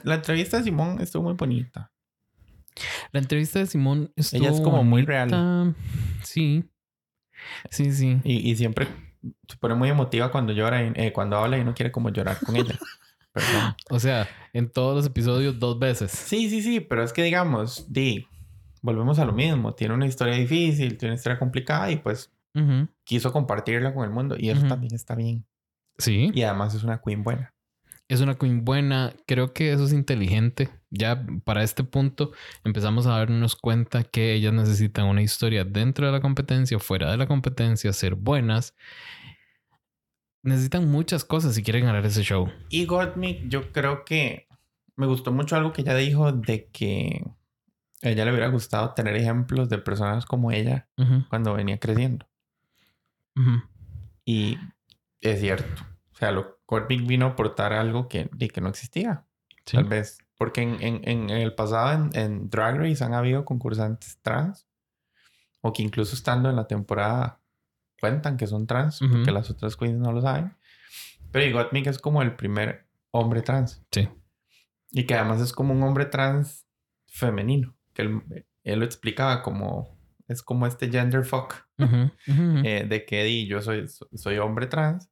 La, 0.06 0.16
entrevista 0.16 0.60
de 0.60 0.64
Simón 0.64 1.02
estuvo 1.02 1.24
muy 1.24 1.34
bonita. 1.34 1.92
la 3.12 3.20
entrevista 3.20 3.60
de 3.60 3.66
Simón 3.66 4.14
estuvo 4.16 4.40
Ella 4.46 4.52
es 4.56 4.62
como 4.62 4.86
muy 4.86 5.04
bonita. 5.04 5.76
Sí. 6.24 6.64
Sí, 7.70 7.92
sí. 7.92 8.22
Y, 8.24 8.50
y 8.50 8.56
siempre 8.56 8.88
se 9.50 9.58
pone 9.58 9.76
muy 9.76 9.90
emotiva 9.90 10.32
cuando 10.32 10.54
llora, 10.54 10.86
y- 10.86 10.94
eh, 10.96 11.12
cuando 11.12 11.36
habla 11.38 11.58
y 11.58 11.66
no 11.66 11.74
quiere 11.74 11.92
como 11.92 12.12
llorar 12.12 12.38
con 12.40 12.56
ella. 12.56 12.80
Perdón. 13.34 13.76
O 13.90 14.00
sea, 14.00 14.28
en 14.54 14.70
todos 14.70 14.96
los 14.96 15.06
episodios 15.06 15.58
dos 15.60 15.80
veces. 15.80 16.12
Sí, 16.12 16.50
sí, 16.50 16.62
sí, 16.62 16.80
pero 16.82 17.04
es 17.04 17.14
que 17.14 17.24
digamos, 17.24 17.86
di, 17.92 18.28
volvemos 18.82 19.20
a 19.20 19.26
lo 19.26 19.32
mismo. 19.34 19.74
Tiene 19.74 19.94
una 19.94 20.06
historia 20.08 20.36
difícil, 20.36 20.98
tiene 20.98 21.14
una 21.14 21.18
historia 21.18 21.40
complicada 21.40 21.90
y 21.92 21.98
pues 21.98 22.32
Ujú. 22.54 22.88
quiso 23.06 23.32
compartirla 23.32 23.94
con 23.94 24.04
el 24.04 24.10
mundo 24.12 24.36
y 24.38 24.50
eso 24.50 24.60
Ujú. 24.62 24.70
también 24.70 24.94
está 24.94 25.16
bien. 25.16 25.46
Sí. 25.98 26.32
Y 26.34 26.42
además 26.44 26.74
es 26.76 26.84
una 26.84 27.00
queen 27.02 27.24
buena. 27.24 27.54
Es 28.10 28.20
una 28.20 28.36
queen 28.36 28.66
buena. 28.66 29.14
Creo 29.26 29.54
que 29.54 29.72
eso 29.72 29.86
es 29.86 29.94
inteligente. 29.94 30.70
Ya 30.90 31.26
para 31.46 31.64
este 31.64 31.86
punto 31.86 32.34
empezamos 32.66 33.08
a 33.08 33.12
darnos 33.12 33.56
cuenta 33.56 34.04
que 34.04 34.34
ellas 34.34 34.52
necesitan 34.52 35.06
una 35.06 35.22
historia 35.22 35.64
dentro 35.64 36.06
de 36.06 36.12
la 36.12 36.20
competencia, 36.20 36.78
fuera 36.80 37.10
de 37.10 37.16
la 37.16 37.28
competencia, 37.28 37.94
ser 37.94 38.16
buenas. 38.16 38.76
Necesitan 40.44 40.90
muchas 40.90 41.24
cosas 41.24 41.54
si 41.56 41.64
quieren 41.64 41.86
ganar 41.86 42.06
ese 42.06 42.24
show. 42.24 42.50
Y 42.70 42.86
Gottmik, 42.86 43.48
yo 43.48 43.72
creo 43.72 44.04
que 44.06 44.48
me 44.96 45.06
gustó 45.06 45.32
mucho 45.32 45.56
algo 45.56 45.72
que 45.74 45.82
ella 45.82 45.96
dijo 45.96 46.32
de 46.32 46.68
que 46.70 47.24
a 48.04 48.10
ella 48.10 48.26
le 48.26 48.32
hubiera 48.32 48.48
gustado 48.48 48.94
tener 48.94 49.16
ejemplos 49.16 49.70
de 49.70 49.78
personas 49.78 50.26
como 50.26 50.52
ella 50.52 50.88
cuando 51.30 51.54
venía 51.54 51.80
creciendo. 51.80 52.28
ujú. 53.36 53.62
Y 54.26 54.58
es 55.20 55.40
cierto. 55.40 55.84
O 56.14 56.16
sea, 56.16 56.32
lo, 56.32 56.60
Gottmik 56.68 57.06
vino 57.06 57.26
a 57.26 57.30
aportar 57.30 57.74
algo 57.74 58.08
que, 58.08 58.30
que 58.54 58.62
no 58.62 58.70
existía. 58.70 59.26
Sí. 59.66 59.78
Tal 59.78 59.86
vez. 59.86 60.18
Porque 60.38 60.62
en, 60.62 60.78
en- 60.82 61.08
en 61.08 61.30
el 61.30 61.54
pasado 61.54 61.92
en, 61.92 62.10
en 62.20 62.50
Drag 62.50 62.78
Race 62.78 63.04
han 63.04 63.14
habido 63.14 63.46
concursantes 63.46 64.20
trans. 64.22 64.68
O 65.62 65.72
que 65.74 65.84
incluso 65.84 66.16
estando 66.16 66.50
en 66.50 66.56
la 66.56 66.66
temporada 66.68 67.41
cuentan 68.02 68.36
que 68.36 68.48
son 68.48 68.68
trans. 68.68 69.02
Ujú. 69.02 69.12
Porque 69.14 69.32
las 69.32 69.50
otras 69.50 69.78
queens 69.78 69.98
no 70.00 70.12
lo 70.12 70.20
saben. 70.22 70.54
Pero 71.32 71.46
y 71.46 71.52
Gottmik 71.54 71.88
es 71.88 71.98
como 72.00 72.22
el 72.22 72.36
primer 72.36 72.88
hombre 73.12 73.42
trans. 73.42 73.82
Sí. 73.92 74.10
Y 74.92 75.06
que 75.06 75.14
además 75.16 75.40
es 75.40 75.54
como 75.54 75.74
un 75.74 75.82
hombre 75.84 76.06
trans 76.08 76.66
femenino. 77.08 77.78
Que 77.94 78.02
él, 78.02 78.22
él 78.64 78.80
lo 78.80 78.86
explicaba 78.86 79.42
como... 79.42 79.98
Es 80.28 80.42
como 80.42 80.66
este 80.66 80.90
gender 80.90 81.24
fuck. 81.26 81.56
Ujú, 81.78 82.10
ujú, 82.28 82.42
ujú. 82.58 82.62
eh, 82.66 82.86
de 82.88 83.06
que 83.06 83.24
di, 83.24 83.48
yo 83.48 83.62
soy, 83.62 83.86
soy 83.88 84.38
hombre 84.40 84.68
trans. 84.68 85.10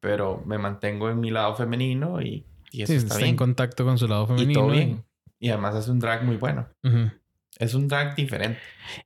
Pero 0.00 0.42
me 0.46 0.58
mantengo 0.58 1.08
en 1.10 1.20
mi 1.20 1.30
lado 1.30 1.54
femenino 1.54 2.20
y, 2.20 2.44
y 2.72 2.82
eso 2.82 2.92
Sí, 2.92 2.96
está 2.98 3.06
está 3.14 3.18
bien. 3.18 3.30
en 3.30 3.36
contacto 3.36 3.84
con 3.84 3.98
su 3.98 4.08
lado 4.08 4.24
Y 4.24 4.26
femenino. 4.28 4.60
todo 4.60 4.70
bien. 4.70 5.04
Y 5.38 5.48
además 5.50 5.76
es 5.76 5.88
un 5.88 5.98
drag 6.00 6.24
muy 6.24 6.36
bueno. 6.36 6.68
Ujú. 6.82 7.10
Es 7.58 7.74
un 7.74 7.86
drag 7.88 8.16
diferente. 8.16 8.58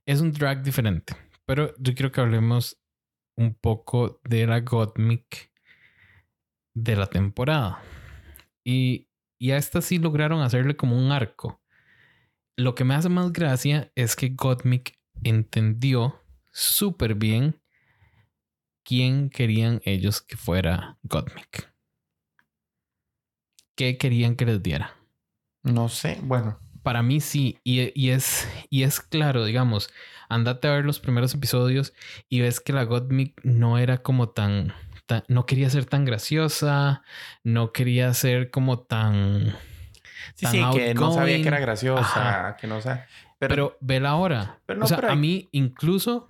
Es 0.05 0.21
un 0.21 0.31
drag 0.31 0.63
diferente. 0.63 1.15
Pero 1.45 1.73
yo 1.77 1.93
quiero 1.93 2.11
que 2.11 2.21
hablemos 2.21 2.77
un 3.37 3.53
poco 3.53 4.19
de 4.23 4.45
la 4.45 4.59
Gottmik 4.59 5.51
de 6.73 6.95
la 6.95 7.07
temporada. 7.07 7.81
Y, 8.63 9.07
y 9.39 9.51
a 9.51 9.57
esta 9.57 9.81
sí 9.81 9.99
lograron 9.99 10.41
hacerle 10.41 10.75
como 10.75 10.97
un 10.97 11.11
arco. 11.11 11.61
Lo 12.57 12.75
que 12.75 12.83
me 12.83 12.95
hace 12.95 13.09
más 13.09 13.31
gracia 13.31 13.91
es 13.95 14.15
que 14.15 14.29
Gottmik 14.29 14.99
entendió 15.23 16.23
súper 16.51 17.15
bien 17.15 17.61
quién 18.83 19.29
querían 19.29 19.81
ellos 19.85 20.21
que 20.21 20.37
fuera 20.37 20.97
Gottmik. 21.03 21.71
¿Qué 23.75 23.97
querían 23.97 24.35
que 24.35 24.45
les 24.45 24.63
diera? 24.63 24.95
No 25.61 25.87
sé, 25.87 26.19
bueno. 26.23 26.59
Para 26.87 27.03
mí 27.03 27.19
sí, 27.19 27.59
y, 27.65 27.91
y 28.01 28.11
es, 28.11 28.47
y 28.69 28.83
es 28.83 29.01
claro, 29.01 29.43
digamos, 29.43 29.89
andate 30.29 30.69
a 30.69 30.71
ver 30.71 30.85
los 30.85 31.01
primeros 31.01 31.33
episodios 31.33 31.93
y 32.29 32.39
ves 32.39 32.61
que 32.61 32.71
la 32.71 32.85
Gottmik 32.85 33.41
no 33.43 33.77
era 33.77 33.97
como 33.97 34.29
tan, 34.29 34.73
tan- 35.05 35.25
no 35.27 35.45
quería 35.45 35.69
ser 35.69 35.83
tan 35.83 36.05
graciosa, 36.05 37.03
no 37.43 37.73
quería 37.73 38.13
ser 38.13 38.51
como 38.51 38.79
tan... 38.79 39.53
Sí, 40.35 40.45
Tan 40.45 40.51
sí, 40.53 40.79
que 40.79 40.93
no 40.93 41.11
sabía 41.11 41.41
que 41.41 41.47
era 41.49 41.59
graciosa, 41.59 41.99
Ajá. 42.45 42.55
que 42.55 42.67
no 42.67 42.79
sé. 42.79 43.03
Pero, 43.37 43.49
Pero, 43.53 43.77
vela 43.81 44.11
ahora. 44.11 44.61
pero 44.65 44.79
no, 44.79 44.85
o 44.85 44.87
sea, 44.87 44.95
pero 44.95 45.11
a 45.11 45.15
mí 45.17 45.49
incluso, 45.51 46.29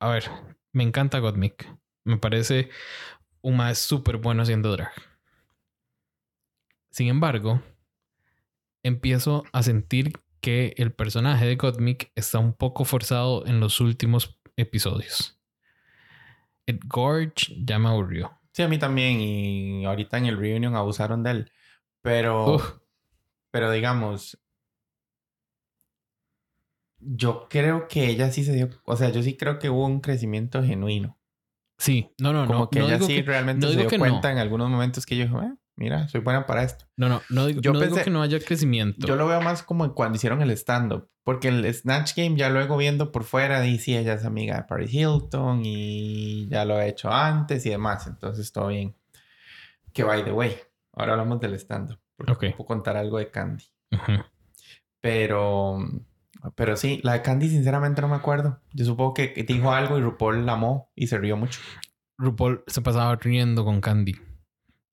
a 0.00 0.08
ver, 0.08 0.28
me 0.72 0.82
encanta 0.82 1.20
Gottmik. 1.20 1.64
Me 2.02 2.16
parece 2.16 2.70
un 3.40 3.56
más 3.58 3.78
súper 3.78 4.16
bueno 4.16 4.42
haciendo 4.42 4.72
drag. 4.72 4.90
Sin 6.90 7.06
embargo, 7.06 7.62
empiezo 8.84 9.42
a 9.52 9.62
sentir 9.64 10.12
que 10.40 10.74
el 10.76 10.92
personaje 10.92 11.46
de 11.46 11.56
Gottmik 11.56 12.12
está 12.14 12.38
un 12.38 12.52
poco 12.52 12.84
forzado 12.84 13.44
en 13.46 13.58
los 13.58 13.80
últimos 13.80 14.38
episodios. 14.56 15.40
El 16.66 16.78
Gorge 16.86 17.56
ya 17.64 17.78
me 17.78 17.88
aburrió. 17.88 18.30
sí, 18.52 18.62
a 18.62 18.68
mí 18.68 18.78
también. 18.78 19.20
Y 19.20 19.84
ahorita 19.84 20.18
en 20.18 20.26
el 20.26 20.36
reunion 20.38 20.76
abusaron 20.76 21.22
de 21.24 21.30
él. 21.32 21.52
Pero, 22.02 22.54
Uf, 22.56 22.78
pero 23.50 23.70
digamos, 23.70 24.38
yo 26.98 27.46
creo 27.50 27.88
que 27.88 28.06
ella 28.08 28.30
sí 28.30 28.44
se 28.44 28.52
dio, 28.52 28.70
o 28.84 28.96
sea, 28.96 29.10
yo 29.10 29.22
sí 29.22 29.36
creo 29.36 29.58
que 29.58 29.68
hubo 29.70 29.84
un 29.86 30.00
crecimiento 30.00 30.62
genuino. 30.62 31.18
sí, 31.78 32.10
no, 32.18 32.32
no, 32.32 32.46
Como 32.46 32.58
no. 32.60 32.70
que 32.70 32.78
no 32.80 32.86
ella 32.86 32.98
sí 33.00 33.16
que- 33.16 33.22
realmente 33.22 33.66
no 33.66 33.72
se 33.72 33.78
dio 33.78 33.88
que 33.88 33.98
no. 33.98 34.02
cuenta 34.04 34.30
en 34.30 34.38
algunos 34.38 34.70
momentos 34.70 35.04
que 35.04 35.16
yo 35.16 35.24
dije, 35.24 35.36
"Eh, 35.36 35.54
mira, 35.76 36.08
soy 36.08 36.20
buena 36.20 36.46
para 36.46 36.62
esto. 36.62 36.84
no, 36.96 37.08
no, 37.08 37.22
no 37.30 37.46
digo, 37.46 37.60
Yo 37.60 37.72
no 37.72 37.80
digo 37.80 37.96
que 38.02 38.10
no 38.10 38.22
haya 38.22 38.38
crecimiento. 38.40 39.06
Yo 39.06 39.16
lo 39.16 39.26
veo 39.26 39.40
más 39.40 39.62
como 39.62 39.92
cuando 39.94 40.16
hicieron 40.16 40.40
el 40.42 40.50
stand-up. 40.52 41.08
Porque 41.24 41.48
el 41.48 41.72
Snatch 41.74 42.14
Game 42.16 42.36
ya 42.36 42.50
luego 42.50 42.76
viendo 42.76 43.10
por 43.10 43.24
fuera 43.24 43.60
dice 43.62 43.98
ella 43.98 44.12
es 44.12 44.24
amiga 44.26 44.56
de 44.56 44.64
Paris 44.64 44.92
Hilton 44.92 45.62
y 45.64 46.46
ya 46.48 46.64
lo 46.66 46.76
ha 46.76 46.84
hecho 46.86 47.10
antes 47.10 47.64
y 47.64 47.70
demás. 47.70 48.06
Entonces 48.06 48.52
todo 48.52 48.68
bien. 48.68 48.94
Que 49.94 50.04
by 50.04 50.22
the 50.24 50.32
way, 50.32 50.54
ahora 50.92 51.12
hablamos 51.12 51.40
del 51.40 51.54
stand-up. 51.54 51.98
Porque 52.16 52.32
Ok. 52.32 52.56
puedo 52.56 52.66
contar 52.66 52.96
algo 52.96 53.18
de 53.18 53.30
Candy. 53.30 53.64
Pero, 55.00 55.78
pero 56.54 56.76
sí, 56.76 57.00
la 57.02 57.14
de 57.14 57.22
Candy 57.22 57.48
sinceramente 57.48 58.00
no 58.00 58.08
me 58.08 58.16
acuerdo. 58.16 58.60
Yo 58.72 58.84
supongo 58.84 59.14
que 59.14 59.28
dijo 59.46 59.72
algo 59.72 59.98
y 59.98 60.02
RuPaul 60.02 60.46
la 60.46 60.52
amó 60.52 60.90
y 60.94 61.06
se 61.06 61.18
rió 61.18 61.36
mucho. 61.36 61.60
RuPaul 62.18 62.64
se 62.66 62.80
pasaba 62.82 63.16
riendo 63.16 63.64
con 63.64 63.80
Candy. 63.80 64.14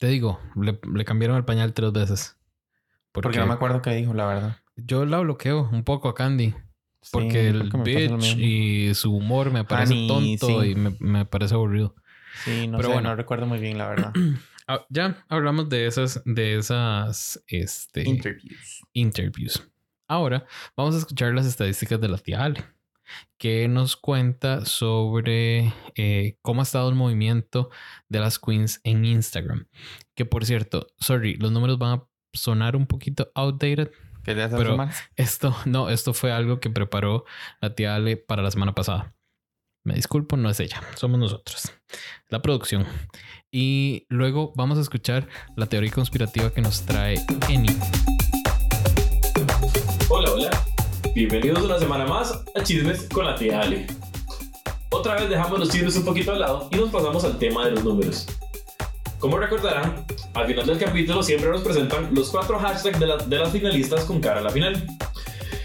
Te 0.01 0.07
digo, 0.07 0.39
le, 0.55 0.79
le 0.91 1.05
cambiaron 1.05 1.37
el 1.37 1.45
pañal 1.45 1.75
tres 1.75 1.91
veces. 1.91 2.35
Porque, 3.11 3.27
Porque 3.27 3.37
no 3.37 3.45
me 3.45 3.53
acuerdo 3.53 3.83
qué 3.83 3.91
dijo, 3.91 4.15
la 4.15 4.25
verdad. 4.25 4.57
yo 4.75 5.05
la 5.05 5.19
bloqueo 5.19 5.69
un 5.71 5.83
poco 5.83 6.09
a 6.09 6.15
Candy. 6.15 6.55
Sí, 7.03 7.09
Porque 7.11 7.49
el 7.49 7.69
bitch 7.71 8.35
y 8.35 8.95
su 8.95 9.15
humor 9.15 9.51
me 9.51 9.63
parece 9.63 9.93
Honey, 9.93 10.07
tonto 10.39 10.61
sí. 10.63 10.69
y 10.71 10.75
me, 10.75 10.95
me 10.99 11.25
parece 11.25 11.53
aburrido. 11.53 11.93
Sí, 12.43 12.67
no 12.67 12.77
pero 12.77 12.89
sé, 12.89 12.93
bueno. 12.95 13.09
no 13.09 13.15
recuerdo 13.15 13.45
muy 13.45 13.59
bien, 13.59 13.77
la 13.77 13.89
verdad. 13.89 14.11
Ah, 14.67 14.85
ya 14.89 15.23
hablamos 15.29 15.69
de 15.69 15.85
esas, 15.85 16.19
de 16.25 16.57
esas 16.57 17.43
este, 17.45 18.01
Interviews. 18.09 18.81
interviews. 18.93 19.67
Ahora 20.07 20.45
vamos 20.75 20.95
a 20.95 20.97
escuchar 20.97 21.31
las 21.35 21.45
estadísticas 21.45 22.01
de 22.01 22.07
la 22.07 22.17
tía 22.17 22.43
Ale, 22.43 22.63
que 23.39 23.67
nos 23.67 23.95
cuenta 23.95 24.65
sobre 24.65 25.73
eh, 25.95 26.37
cómo 26.41 26.61
ha 26.61 26.63
estado 26.63 26.89
el 26.89 26.95
movimiento 26.95 27.69
de 28.09 28.19
las 28.19 28.39
queens 28.39 28.79
en 28.83 29.05
Instagram. 29.05 29.67
Que 30.15 30.25
por 30.25 30.45
cierto, 30.45 30.87
sorry, 30.99 31.35
los 31.35 31.51
números 31.51 31.77
van 31.77 31.99
a 31.99 32.07
sonar 32.33 32.75
un 32.75 32.87
poquito 32.87 33.31
outdated. 33.35 33.91
¿Qué 34.23 34.35
le 34.35 34.43
hace 34.43 34.55
Pero- 34.55 34.77
más? 34.77 35.01
Esto 35.15 35.55
no, 35.65 35.89
esto 35.89 36.13
fue 36.13 36.31
algo 36.31 36.59
que 36.59 36.69
preparó 36.69 37.25
la 37.59 37.73
tía 37.73 37.95
Ale 37.95 38.17
para 38.17 38.43
la 38.43 38.51
semana 38.51 38.73
pasada. 38.75 39.15
Me 39.83 39.95
disculpo, 39.95 40.37
no 40.37 40.47
es 40.51 40.59
ella, 40.59 40.79
somos 40.95 41.19
nosotros, 41.19 41.73
la 42.29 42.43
producción. 42.43 42.85
Y 43.51 44.05
luego 44.09 44.53
vamos 44.55 44.77
a 44.77 44.81
escuchar 44.81 45.27
la 45.57 45.65
teoría 45.65 45.91
conspirativa 45.91 46.53
que 46.53 46.61
nos 46.61 46.85
trae 46.85 47.15
Eni. 47.49 47.75
Bienvenidos 51.13 51.63
una 51.63 51.77
semana 51.77 52.05
más 52.05 52.41
a 52.55 52.63
Chismes 52.63 53.09
con 53.13 53.25
la 53.25 53.35
tía 53.35 53.59
Ale. 53.59 53.85
Otra 54.91 55.15
vez 55.15 55.29
dejamos 55.29 55.59
los 55.59 55.69
chismes 55.69 55.97
un 55.97 56.05
poquito 56.05 56.31
al 56.31 56.39
lado 56.39 56.69
y 56.71 56.77
nos 56.77 56.89
pasamos 56.89 57.25
al 57.25 57.37
tema 57.37 57.65
de 57.65 57.71
los 57.71 57.83
números. 57.83 58.27
Como 59.19 59.37
recordarán, 59.37 60.05
al 60.33 60.47
final 60.47 60.65
del 60.65 60.77
capítulo 60.77 61.21
siempre 61.21 61.49
nos 61.49 61.63
presentan 61.63 62.15
los 62.15 62.29
cuatro 62.29 62.57
hashtags 62.57 62.97
de, 62.97 63.07
de 63.27 63.37
las 63.37 63.51
finalistas 63.51 64.05
con 64.05 64.21
cara 64.21 64.39
a 64.39 64.43
la 64.43 64.51
final. 64.51 64.87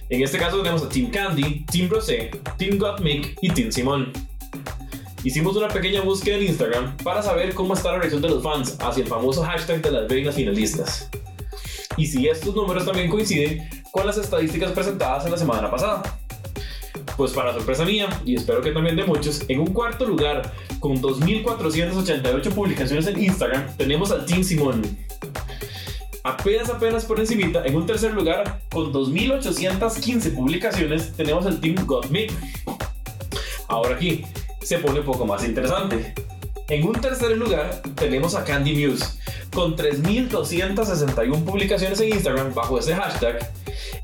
En 0.09 0.21
este 0.21 0.37
caso 0.37 0.59
tenemos 0.59 0.83
a 0.83 0.88
Team 0.88 1.12
Candy, 1.12 1.65
Team 1.71 1.88
Rosé, 1.91 2.33
Team 2.59 2.79
Gottmik 2.79 3.38
y 3.41 3.49
Team 3.50 3.71
Simón. 3.71 4.12
Hicimos 5.23 5.55
una 5.55 5.69
pequeña 5.69 6.00
búsqueda 6.00 6.38
en 6.38 6.43
Instagram 6.43 6.97
para 7.05 7.23
saber 7.23 7.55
cómo 7.55 7.75
está 7.75 7.93
la 7.93 7.99
reacción 7.99 8.21
de 8.21 8.31
los 8.31 8.43
fans 8.43 8.76
hacia 8.81 9.05
el 9.05 9.09
famoso 9.09 9.45
hashtag 9.45 9.81
de 9.81 9.93
las 9.93 10.09
reinas 10.11 10.35
finalistas. 10.35 11.09
Y 11.97 12.07
si 12.07 12.26
estos 12.26 12.55
números 12.55 12.85
también 12.85 13.09
coinciden 13.09 13.75
con 13.90 14.07
las 14.07 14.19
estadísticas 14.19 14.73
presentadas 14.73 15.25
en 15.25 15.33
la 15.33 15.38
semana 15.38 15.71
pasada. 15.71 16.02
Pues 17.16 17.33
para 17.33 17.55
sorpresa 17.55 17.85
mía, 17.85 18.09
y 18.25 18.37
espero 18.37 18.61
que 18.61 18.73
también 18.73 18.97
de 18.97 19.05
muchos, 19.05 19.43
en 19.49 19.61
un 19.61 19.69
cuarto 19.69 20.05
lugar, 20.05 20.52
con 20.81 21.00
2.488 21.00 22.52
publicaciones 22.52 23.07
en 23.07 23.23
Instagram, 23.23 23.75
tenemos 23.76 24.11
al 24.11 24.26
Team 24.26 24.45
Simón. 24.45 24.83
Apenas, 26.23 26.69
apenas 26.69 27.05
por 27.05 27.21
encimita, 27.21 27.64
en 27.64 27.76
un 27.76 27.87
tercer 27.87 28.12
lugar, 28.12 28.61
con 28.71 28.93
2.815 28.93 30.35
publicaciones, 30.35 31.12
tenemos 31.12 31.47
al 31.47 31.61
Team 31.61 31.76
Gottmik. 31.87 32.33
Ahora 33.69 33.95
aquí, 33.95 34.25
se 34.61 34.78
pone 34.78 35.00
un 35.00 35.07
poco 35.07 35.25
más 35.25 35.45
interesante. 35.45 36.14
En 36.69 36.85
un 36.85 37.00
tercer 37.00 37.37
lugar, 37.37 37.81
tenemos 37.95 38.35
a 38.35 38.45
Candy 38.45 38.75
Muse, 38.75 39.15
con 39.56 39.75
3.261 39.75 41.44
publicaciones 41.44 41.98
en 42.02 42.10
Instagram 42.10 42.52
bajo 42.52 42.78
ese 42.78 42.94
hashtag, 42.94 43.38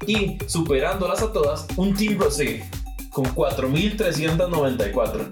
y 0.06 0.38
superándolas 0.46 1.20
a 1.20 1.30
todas, 1.30 1.66
un 1.76 1.94
Team 1.94 2.18
Rosé, 2.18 2.64
con 3.10 3.26
4.394. 3.26 5.26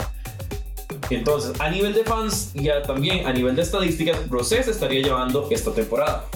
Entonces, 1.09 1.59
a 1.59 1.71
nivel 1.71 1.95
de 1.95 2.05
fans 2.05 2.51
y 2.53 2.69
también 2.87 3.27
a 3.27 3.33
nivel 3.33 3.57
de 3.57 3.63
estadísticas, 3.63 4.29
Rosé 4.29 4.63
se 4.63 4.73
estaría 4.73 5.01
llevando 5.01 5.49
esta 5.51 5.73
temporada. 5.73 6.27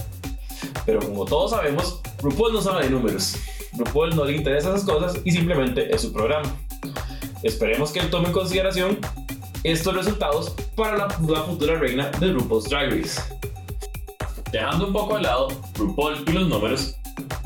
Pero 0.87 1.01
como 1.01 1.25
todos 1.25 1.51
sabemos, 1.51 2.01
RuPaul 2.23 2.53
no 2.53 2.63
sabe 2.63 2.85
de 2.85 2.89
números. 2.89 3.35
RuPaul 3.77 4.15
no 4.15 4.25
le 4.25 4.35
interesa 4.35 4.69
esas 4.69 4.83
cosas 4.83 5.21
y 5.23 5.29
simplemente 5.29 5.93
es 5.93 6.01
su 6.01 6.11
programa. 6.11 6.57
Esperemos 7.43 7.91
que 7.91 7.99
él 7.99 8.09
tome 8.09 8.29
en 8.29 8.33
consideración 8.33 8.97
estos 9.63 9.95
resultados 9.95 10.55
para 10.75 10.97
la, 10.97 11.43
futura 11.43 11.75
reina 11.75 12.09
de 12.19 12.33
RuPaul's 12.33 12.67
Drag 12.67 12.89
Race. 12.89 13.21
Dejando 14.55 14.87
un 14.87 14.93
poco 14.93 15.17
al 15.17 15.23
lado 15.23 15.49
RuPaul 15.73 16.23
y 16.25 16.31
los 16.31 16.47
números, 16.47 16.95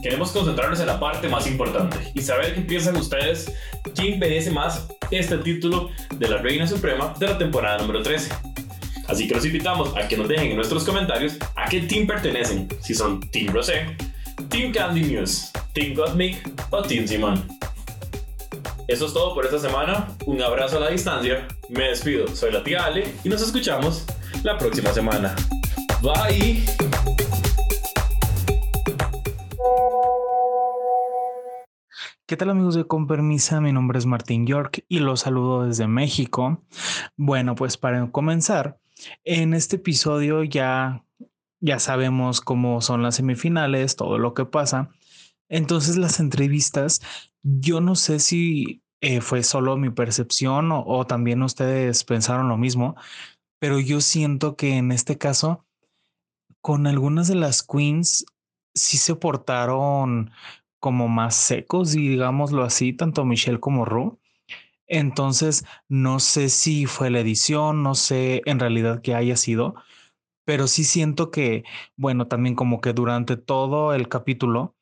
queremos 0.04 0.30
concentrarnos 0.30 0.80
en 0.80 0.86
la 0.86 1.00
parte 1.00 1.28
más 1.28 1.48
importante 1.48 1.98
y 2.14 2.22
saber 2.22 2.54
qué 2.54 2.62
piensan 2.62 2.96
ustedes 2.98 3.52
quién 3.96 4.20
merece 4.20 4.52
más 4.52 4.88
este 5.10 5.40
título 5.40 5.90
de 6.18 6.28
la 6.28 6.38
Reina 6.38 6.68
Suprema 6.68 7.12
de 7.18 7.26
la 7.26 7.36
temporada 7.40 7.80
número 7.80 8.04
13. 8.04 8.30
Así 9.08 9.28
que 9.28 9.34
los 9.34 9.44
invitamos 9.44 9.98
a 9.98 10.08
que 10.08 10.18
nos 10.18 10.28
dejen 10.28 10.52
en 10.52 10.56
nuestros 10.56 10.84
comentarios 10.84 11.34
a 11.56 11.68
qué 11.68 11.82
team 11.82 12.06
pertenecen, 12.06 12.68
si 12.80 12.94
son 12.94 13.20
Team 13.32 13.56
Rosé, 13.56 13.88
Team 14.50 14.72
Candy 14.72 15.02
News, 15.02 15.50
Team 15.74 15.96
Gottmik 15.96 16.48
o 16.70 16.84
Team 16.84 17.08
Simon. 17.08 17.44
Eso 18.88 19.08
es 19.08 19.14
todo 19.14 19.34
por 19.34 19.46
esta 19.46 19.58
semana. 19.58 20.10
Un 20.28 20.44
abrazo 20.44 20.78
a 20.78 20.82
la 20.82 20.92
distancia. 20.92 21.48
Me 21.70 21.86
despido. 21.86 22.28
Soy 22.36 22.52
la 22.52 22.64
tía 22.64 22.86
Ale 22.86 23.16
y 23.24 23.30
nos 23.30 23.42
escuchamos 23.42 24.06
la 24.44 24.60
próxima 24.60 24.94
semana. 24.94 25.36
Bye. 26.02 26.89
¿Qué 32.30 32.38
tal 32.38 32.52
amigos 32.52 32.76
de 32.76 32.86
Con 32.86 33.08
Permisa? 33.08 33.60
Mi 33.60 33.74
nombre 33.74 33.98
es 33.98 34.06
Martín 34.06 34.46
York 34.46 34.86
y 34.88 35.00
los 35.00 35.22
saludo 35.22 35.66
desde 35.66 35.88
México. 35.88 36.64
Bueno, 37.18 37.56
pues 37.56 37.76
para 37.76 38.12
comenzar, 38.12 38.80
en 39.24 39.56
este 39.56 39.78
episodio 39.78 40.44
ya, 40.44 41.04
ya 41.60 41.80
sabemos 41.80 42.40
cómo 42.40 42.82
son 42.82 43.02
las 43.02 43.16
semifinales, 43.16 43.96
todo 43.96 44.20
lo 44.20 44.36
que 44.36 44.46
pasa. 44.46 44.92
Entonces 45.48 45.98
las 45.98 46.20
entrevistas, 46.20 47.02
yo 47.42 47.82
no 47.82 47.96
sé 47.96 48.20
si 48.20 48.84
eh, 49.02 49.22
fue 49.22 49.42
solo 49.42 49.76
mi 49.76 49.90
percepción 49.90 50.72
o, 50.72 50.84
o 50.86 51.08
también 51.08 51.42
ustedes 51.42 52.04
pensaron 52.04 52.48
lo 52.48 52.58
mismo, 52.58 52.96
pero 53.58 53.80
yo 53.80 54.02
siento 54.02 54.56
que 54.56 54.78
en 54.78 54.92
este 54.92 55.18
caso, 55.18 55.66
con 56.62 56.86
algunas 56.86 57.28
de 57.28 57.36
las 57.36 57.64
queens, 57.64 58.28
sí 58.80 58.98
se 58.98 59.16
portaron 59.16 60.32
como 60.80 61.08
más 61.08 61.36
secos, 61.36 61.92
digámoslo 61.92 62.64
así, 62.64 62.94
tanto 62.94 63.26
Michelle 63.26 63.60
como 63.60 63.86
Ru. 63.86 64.20
Entonces, 64.88 65.66
no 65.88 66.20
sé 66.20 66.50
si 66.50 66.86
fue 66.88 67.10
la 67.12 67.20
edición, 67.20 67.84
no 67.84 67.96
sé 67.96 68.42
en 68.46 68.60
realidad 68.60 69.02
qué 69.02 69.14
haya 69.14 69.38
sido, 69.38 69.76
pero 70.46 70.68
sí 70.68 70.84
siento 70.84 71.30
que, 71.30 71.64
bueno, 71.96 72.28
también 72.28 72.56
como 72.56 72.82
que 72.82 72.94
durante 72.94 73.38
todo 73.38 73.94
el 73.94 74.10
capítulo 74.10 74.76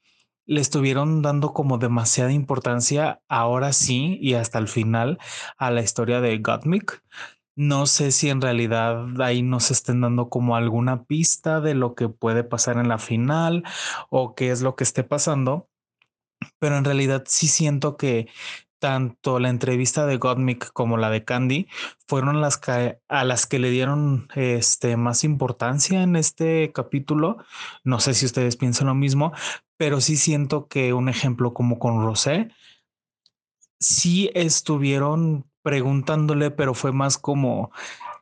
le 0.46 0.62
estuvieron 0.62 1.22
dando 1.22 1.54
como 1.54 1.78
demasiada 1.78 2.32
importancia 2.32 3.22
ahora 3.28 3.74
sí 3.74 4.18
y 4.22 4.36
hasta 4.36 4.60
el 4.60 4.70
final 4.70 5.20
a 5.58 5.72
la 5.72 5.82
historia 5.82 6.22
de 6.22 6.38
Gottmik. 6.38 7.04
No 7.58 7.88
sé 7.88 8.12
si 8.12 8.30
en 8.30 8.40
realidad 8.40 9.20
ahí 9.20 9.42
nos 9.42 9.72
estén 9.72 10.02
dando 10.02 10.30
como 10.30 10.56
alguna 10.56 11.06
pista 11.06 11.60
de 11.60 11.74
lo 11.74 11.96
que 11.96 12.08
puede 12.08 12.44
pasar 12.44 12.78
en 12.78 12.88
la 12.88 13.00
final 13.00 13.64
o 14.12 14.36
qué 14.36 14.52
es 14.52 14.62
lo 14.62 14.76
que 14.76 14.84
esté 14.84 15.04
pasando, 15.04 15.68
pero 16.60 16.78
en 16.78 16.86
realidad 16.86 17.24
sí 17.26 17.48
siento 17.48 17.98
que 17.98 18.28
tanto 18.78 19.40
la 19.40 19.50
entrevista 19.50 20.06
de 20.06 20.18
Gottmik 20.18 20.72
como 20.72 20.98
la 20.98 21.10
de 21.10 21.26
Candy 21.26 21.68
fueron 22.08 22.42
las 22.42 22.58
que, 22.58 23.00
a 23.08 23.24
las 23.24 23.48
que 23.48 23.58
le 23.58 23.72
dieron 23.72 24.28
este, 24.36 24.96
más 24.96 25.24
importancia 25.24 26.04
en 26.04 26.16
este 26.16 26.72
capítulo. 26.72 27.38
No 27.84 28.00
sé 28.00 28.14
si 28.14 28.28
ustedes 28.28 28.56
piensan 28.56 28.86
lo 28.86 28.94
mismo, 28.94 29.34
pero 29.78 30.00
sí 30.00 30.16
siento 30.16 30.68
que 30.68 30.94
un 30.94 31.10
ejemplo 31.10 31.56
como 31.56 31.80
con 31.80 32.04
Rosé, 32.04 32.52
sí 33.80 34.30
estuvieron 34.36 35.47
preguntándole, 35.68 36.50
pero 36.50 36.74
fue 36.74 36.94
más 36.94 37.18
como 37.18 37.72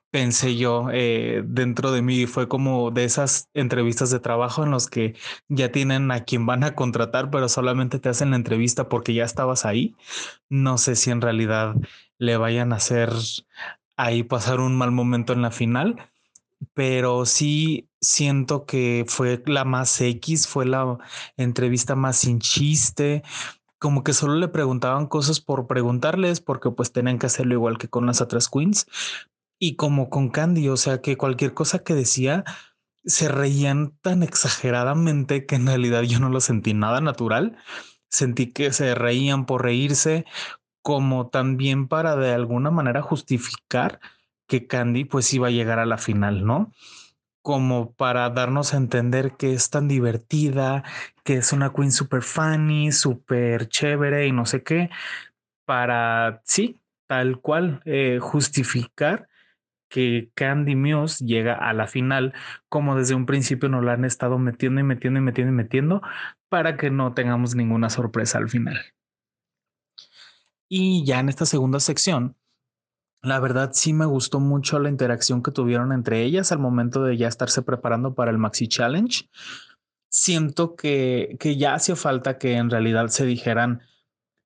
pensé 0.09 0.55
yo 0.55 0.87
eh, 0.91 1.43
dentro 1.45 1.91
de 1.91 2.01
mí. 2.01 2.25
Fue 2.25 2.47
como 2.47 2.89
de 2.89 3.03
esas 3.03 3.49
entrevistas 3.53 4.09
de 4.09 4.19
trabajo 4.19 4.63
en 4.63 4.71
los 4.71 4.87
que 4.87 5.13
ya 5.47 5.71
tienen 5.71 6.09
a 6.09 6.23
quien 6.23 6.47
van 6.47 6.63
a 6.63 6.73
contratar, 6.73 7.29
pero 7.29 7.47
solamente 7.47 7.99
te 7.99 8.09
hacen 8.09 8.31
la 8.31 8.37
entrevista 8.37 8.89
porque 8.89 9.13
ya 9.13 9.25
estabas 9.25 9.63
ahí. 9.63 9.95
No 10.49 10.79
sé 10.79 10.95
si 10.95 11.11
en 11.11 11.21
realidad 11.21 11.75
le 12.17 12.35
vayan 12.35 12.73
a 12.73 12.77
hacer 12.77 13.11
ahí 13.95 14.23
pasar 14.23 14.59
un 14.59 14.75
mal 14.75 14.89
momento 14.89 15.31
en 15.33 15.43
la 15.43 15.51
final, 15.51 15.97
pero 16.73 17.27
sí 17.27 17.89
siento 18.01 18.65
que 18.65 19.05
fue 19.07 19.43
la 19.45 19.65
más 19.65 20.01
X, 20.01 20.47
fue 20.47 20.65
la 20.65 20.97
entrevista 21.37 21.95
más 21.95 22.17
sin 22.17 22.39
chiste, 22.39 23.21
como 23.79 24.03
que 24.03 24.13
solo 24.13 24.35
le 24.35 24.47
preguntaban 24.47 25.07
cosas 25.07 25.41
por 25.41 25.67
preguntarles, 25.67 26.41
porque 26.41 26.71
pues 26.71 26.91
tenían 26.91 27.19
que 27.19 27.27
hacerlo 27.27 27.53
igual 27.53 27.77
que 27.77 27.89
con 27.89 28.05
las 28.05 28.21
otras 28.21 28.49
queens, 28.49 28.87
y 29.59 29.75
como 29.75 30.09
con 30.09 30.29
Candy, 30.29 30.69
o 30.69 30.77
sea 30.77 31.01
que 31.01 31.17
cualquier 31.17 31.53
cosa 31.53 31.79
que 31.79 31.93
decía 31.93 32.43
se 33.05 33.27
reían 33.27 33.93
tan 34.01 34.23
exageradamente 34.23 35.45
que 35.45 35.55
en 35.55 35.67
realidad 35.67 36.01
yo 36.03 36.19
no 36.19 36.29
lo 36.29 36.41
sentí 36.41 36.73
nada 36.73 37.01
natural. 37.01 37.57
Sentí 38.09 38.51
que 38.51 38.71
se 38.71 38.95
reían 38.95 39.45
por 39.45 39.63
reírse, 39.63 40.25
como 40.81 41.29
también 41.29 41.87
para 41.87 42.15
de 42.15 42.33
alguna 42.33 42.71
manera 42.71 43.01
justificar 43.01 43.99
que 44.47 44.67
Candy 44.67 45.05
pues 45.05 45.33
iba 45.33 45.47
a 45.47 45.51
llegar 45.51 45.79
a 45.79 45.85
la 45.85 45.97
final, 45.97 46.45
¿no? 46.45 46.71
Como 47.41 47.93
para 47.93 48.29
darnos 48.29 48.73
a 48.73 48.77
entender 48.77 49.35
que 49.37 49.53
es 49.53 49.69
tan 49.69 49.87
divertida, 49.87 50.83
que 51.25 51.37
es 51.37 51.51
una 51.51 51.73
queen 51.73 51.91
super 51.91 52.21
funny, 52.21 52.91
súper 52.91 53.67
chévere 53.67 54.27
y 54.27 54.31
no 54.31 54.45
sé 54.45 54.63
qué, 54.63 54.91
para, 55.65 56.41
sí, 56.45 56.79
tal 57.07 57.41
cual, 57.41 57.81
eh, 57.85 58.19
justificar 58.21 59.27
que 59.89 60.29
Candy 60.35 60.75
Muse 60.75 61.25
llega 61.25 61.55
a 61.55 61.73
la 61.73 61.87
final, 61.87 62.33
como 62.69 62.95
desde 62.95 63.15
un 63.15 63.25
principio 63.25 63.69
nos 63.69 63.83
la 63.83 63.93
han 63.93 64.05
estado 64.05 64.37
metiendo 64.37 64.81
y 64.81 64.83
metiendo 64.83 65.19
y 65.19 65.23
metiendo 65.23 65.51
y 65.51 65.55
metiendo, 65.55 66.01
para 66.47 66.77
que 66.77 66.91
no 66.91 67.13
tengamos 67.13 67.55
ninguna 67.55 67.89
sorpresa 67.89 68.37
al 68.37 68.49
final. 68.49 68.79
Y 70.69 71.05
ya 71.05 71.19
en 71.19 71.29
esta 71.29 71.45
segunda 71.45 71.79
sección, 71.79 72.35
la 73.23 73.39
verdad 73.39 73.71
sí 73.73 73.93
me 73.93 74.05
gustó 74.05 74.39
mucho 74.39 74.77
la 74.77 74.89
interacción 74.89 75.41
que 75.41 75.51
tuvieron 75.51 75.91
entre 75.91 76.21
ellas 76.21 76.51
al 76.51 76.59
momento 76.59 77.03
de 77.03 77.17
ya 77.17 77.27
estarse 77.27 77.63
preparando 77.63 78.13
para 78.13 78.29
el 78.29 78.37
Maxi 78.37 78.67
Challenge. 78.67 79.27
Siento 80.17 80.77
que, 80.77 81.35
que 81.41 81.57
ya 81.57 81.73
hacía 81.73 81.97
falta 81.97 82.37
que 82.37 82.55
en 82.55 82.69
realidad 82.69 83.09
se 83.09 83.25
dijeran 83.25 83.81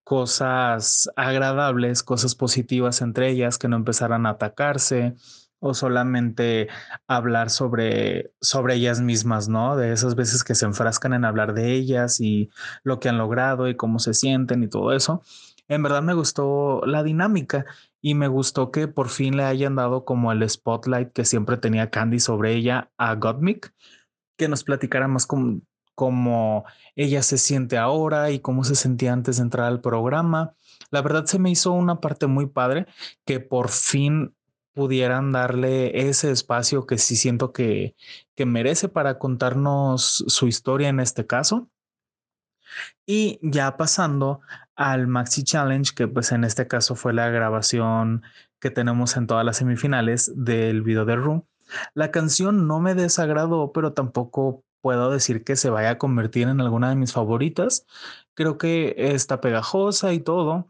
cosas 0.03 1.11
agradables, 1.15 2.01
cosas 2.01 2.33
positivas 2.33 3.03
entre 3.03 3.29
ellas, 3.29 3.59
que 3.59 3.67
no 3.67 3.75
empezaran 3.75 4.25
a 4.25 4.31
atacarse 4.31 5.13
o 5.59 5.75
solamente 5.75 6.69
hablar 7.07 7.51
sobre, 7.51 8.31
sobre 8.41 8.73
ellas 8.73 8.99
mismas, 8.99 9.47
¿no? 9.47 9.75
De 9.75 9.93
esas 9.93 10.15
veces 10.15 10.43
que 10.43 10.55
se 10.55 10.65
enfrascan 10.65 11.13
en 11.13 11.23
hablar 11.23 11.53
de 11.53 11.73
ellas 11.73 12.19
y 12.19 12.49
lo 12.81 12.99
que 12.99 13.09
han 13.09 13.19
logrado 13.19 13.69
y 13.69 13.75
cómo 13.75 13.99
se 13.99 14.15
sienten 14.15 14.63
y 14.63 14.69
todo 14.69 14.91
eso. 14.91 15.21
En 15.67 15.83
verdad 15.83 16.01
me 16.01 16.15
gustó 16.15 16.81
la 16.87 17.03
dinámica 17.03 17.67
y 18.01 18.15
me 18.15 18.27
gustó 18.27 18.71
que 18.71 18.87
por 18.87 19.09
fin 19.09 19.37
le 19.37 19.43
hayan 19.43 19.75
dado 19.75 20.03
como 20.03 20.31
el 20.31 20.49
spotlight 20.49 21.13
que 21.13 21.25
siempre 21.25 21.57
tenía 21.57 21.91
Candy 21.91 22.19
sobre 22.19 22.55
ella 22.55 22.89
a 22.97 23.13
Gottmik, 23.13 23.71
que 24.39 24.47
nos 24.47 24.63
platicara 24.63 25.07
más 25.09 25.27
cómo 25.95 26.63
ella 26.95 27.21
se 27.21 27.37
siente 27.37 27.77
ahora 27.77 28.31
y 28.31 28.39
cómo 28.39 28.63
se 28.63 28.75
sentía 28.75 29.11
antes 29.11 29.35
de 29.35 29.43
entrar 29.43 29.67
al 29.67 29.81
programa. 29.81 30.55
La 30.91 31.01
verdad 31.01 31.25
se 31.25 31.39
me 31.39 31.51
hizo 31.51 31.73
una 31.73 31.99
parte 31.99 32.25
muy 32.25 32.47
padre 32.47 32.87
que 33.25 33.41
por 33.41 33.69
fin 33.69 34.33
pudieran 34.73 35.33
darle 35.33 36.07
ese 36.07 36.31
espacio 36.31 36.87
que 36.87 36.97
sí 36.97 37.17
siento 37.17 37.51
que, 37.51 37.95
que 38.33 38.45
merece 38.45 38.87
para 38.87 39.19
contarnos 39.19 40.23
su 40.27 40.47
historia 40.47 40.87
en 40.87 41.01
este 41.01 41.27
caso. 41.27 41.69
Y 43.05 43.39
ya 43.41 43.75
pasando 43.75 44.39
al 44.75 45.07
Maxi 45.07 45.43
Challenge, 45.43 45.91
que 45.93 46.07
pues 46.07 46.31
en 46.31 46.45
este 46.45 46.65
caso 46.65 46.95
fue 46.95 47.13
la 47.13 47.29
grabación 47.29 48.23
que 48.61 48.71
tenemos 48.71 49.17
en 49.17 49.27
todas 49.27 49.43
las 49.43 49.57
semifinales 49.57 50.31
del 50.33 50.81
video 50.81 51.03
de 51.03 51.15
Ru. 51.17 51.45
La 51.93 52.11
canción 52.11 52.67
no 52.67 52.79
me 52.79 52.95
desagradó, 52.95 53.71
pero 53.71 53.93
tampoco 53.93 54.63
puedo 54.81 55.11
decir 55.11 55.43
que 55.43 55.55
se 55.55 55.69
vaya 55.69 55.91
a 55.91 55.97
convertir 55.97 56.47
en 56.47 56.61
alguna 56.61 56.89
de 56.89 56.95
mis 56.95 57.13
favoritas. 57.13 57.85
Creo 58.33 58.57
que 58.57 58.95
está 58.97 59.41
pegajosa 59.41 60.13
y 60.13 60.19
todo, 60.19 60.67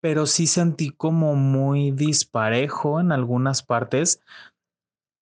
pero 0.00 0.26
sí 0.26 0.46
sentí 0.46 0.90
como 0.90 1.34
muy 1.34 1.90
disparejo 1.92 3.00
en 3.00 3.12
algunas 3.12 3.62
partes. 3.62 4.20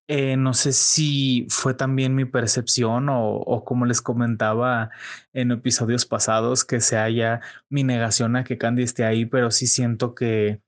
Eh, 0.09 0.37
no 0.37 0.55
sé 0.55 0.73
si 0.73 1.47
fue 1.51 1.75
también 1.75 2.15
mi 2.15 2.25
percepción 2.25 3.09
o, 3.09 3.39
o, 3.39 3.65
como 3.65 3.87
les 3.87 4.01
comentaba 4.01 4.91
en 5.33 5.51
episodios 5.51 6.07
pasados, 6.07 6.65
que 6.65 6.81
se 6.81 6.97
haya 6.97 7.41
mi 7.69 7.83
negación 7.83 8.37
a 8.37 8.45
que 8.45 8.57
Candy 8.57 8.85
esté 8.85 9.05
ahí, 9.05 9.27
pero 9.27 9.51
sí 9.51 9.67
siento 9.67 10.15
que, 10.15 10.63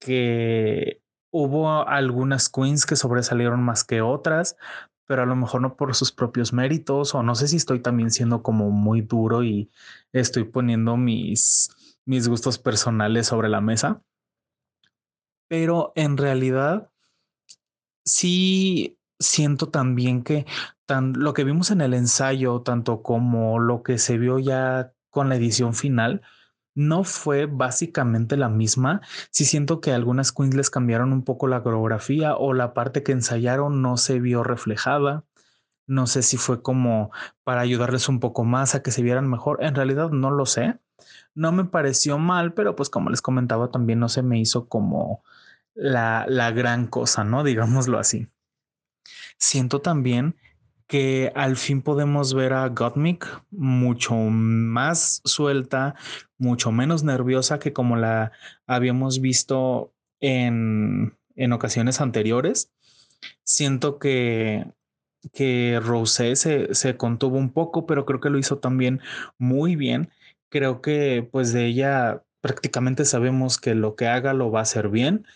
que 0.00 1.00
hubo 1.30 1.86
algunas 1.86 2.48
queens 2.48 2.86
que 2.86 2.96
sobresalieron 2.96 3.62
más 3.62 3.84
que 3.84 4.00
otras, 4.00 4.56
pero 5.06 5.22
a 5.22 5.26
lo 5.26 5.36
mejor 5.36 5.62
no 5.62 5.76
por 5.76 5.94
sus 5.94 6.12
propios 6.12 6.52
méritos, 6.52 7.14
o 7.14 7.22
no 7.22 7.34
sé 7.34 7.48
si 7.48 7.56
estoy 7.56 7.80
también 7.80 8.10
siendo 8.10 8.42
como 8.42 8.70
muy 8.70 9.00
duro 9.00 9.42
y 9.42 9.70
estoy 10.12 10.44
poniendo 10.44 10.96
mis, 10.96 11.70
mis 12.04 12.28
gustos 12.28 12.58
personales 12.58 13.26
sobre 13.26 13.48
la 13.48 13.60
mesa. 13.60 14.02
Pero 15.48 15.92
en 15.96 16.18
realidad, 16.18 16.90
sí 18.04 18.98
siento 19.18 19.68
también 19.70 20.22
que 20.22 20.46
tan, 20.86 21.14
lo 21.14 21.32
que 21.32 21.44
vimos 21.44 21.70
en 21.70 21.80
el 21.80 21.94
ensayo, 21.94 22.60
tanto 22.60 23.02
como 23.02 23.58
lo 23.58 23.82
que 23.82 23.98
se 23.98 24.18
vio 24.18 24.38
ya 24.38 24.92
con 25.10 25.28
la 25.28 25.36
edición 25.36 25.74
final, 25.74 26.22
no 26.78 27.02
fue 27.02 27.46
básicamente 27.46 28.36
la 28.36 28.48
misma. 28.48 29.00
Sí 29.32 29.44
siento 29.44 29.80
que 29.80 29.92
algunas 29.92 30.30
queens 30.30 30.54
les 30.54 30.70
cambiaron 30.70 31.12
un 31.12 31.24
poco 31.24 31.48
la 31.48 31.64
coreografía 31.64 32.36
o 32.36 32.54
la 32.54 32.72
parte 32.72 33.02
que 33.02 33.10
ensayaron 33.10 33.82
no 33.82 33.96
se 33.96 34.20
vio 34.20 34.44
reflejada. 34.44 35.24
No 35.88 36.06
sé 36.06 36.22
si 36.22 36.36
fue 36.36 36.62
como 36.62 37.10
para 37.42 37.62
ayudarles 37.62 38.08
un 38.08 38.20
poco 38.20 38.44
más 38.44 38.76
a 38.76 38.82
que 38.84 38.92
se 38.92 39.02
vieran 39.02 39.28
mejor. 39.28 39.58
En 39.64 39.74
realidad 39.74 40.10
no 40.10 40.30
lo 40.30 40.46
sé. 40.46 40.78
No 41.34 41.50
me 41.50 41.64
pareció 41.64 42.16
mal, 42.16 42.54
pero 42.54 42.76
pues 42.76 42.90
como 42.90 43.10
les 43.10 43.22
comentaba 43.22 43.72
también 43.72 43.98
no 43.98 44.08
se 44.08 44.22
me 44.22 44.38
hizo 44.38 44.68
como 44.68 45.24
la, 45.74 46.26
la 46.28 46.52
gran 46.52 46.86
cosa, 46.86 47.24
¿no? 47.24 47.42
Digámoslo 47.42 47.98
así. 47.98 48.28
Siento 49.36 49.80
también 49.80 50.36
que 50.88 51.30
al 51.34 51.56
fin 51.56 51.82
podemos 51.82 52.34
ver 52.34 52.54
a 52.54 52.66
Gottmik 52.68 53.44
mucho 53.50 54.14
más 54.14 55.20
suelta, 55.24 55.94
mucho 56.38 56.72
menos 56.72 57.04
nerviosa 57.04 57.58
que 57.58 57.74
como 57.74 57.96
la 57.96 58.32
habíamos 58.66 59.20
visto 59.20 59.92
en, 60.18 61.14
en 61.36 61.52
ocasiones 61.52 62.00
anteriores. 62.00 62.72
Siento 63.44 63.98
que, 63.98 64.66
que 65.34 65.78
Rosé 65.82 66.36
se, 66.36 66.74
se 66.74 66.96
contuvo 66.96 67.36
un 67.36 67.52
poco, 67.52 67.86
pero 67.86 68.06
creo 68.06 68.20
que 68.20 68.30
lo 68.30 68.38
hizo 68.38 68.58
también 68.58 69.00
muy 69.36 69.76
bien. 69.76 70.10
Creo 70.48 70.80
que 70.80 71.28
pues 71.30 71.52
de 71.52 71.66
ella 71.66 72.22
prácticamente 72.40 73.04
sabemos 73.04 73.58
que 73.58 73.74
lo 73.74 73.94
que 73.94 74.06
haga 74.06 74.32
lo 74.32 74.50
va 74.50 74.60
a 74.60 74.62
hacer 74.62 74.88
bien. 74.88 75.26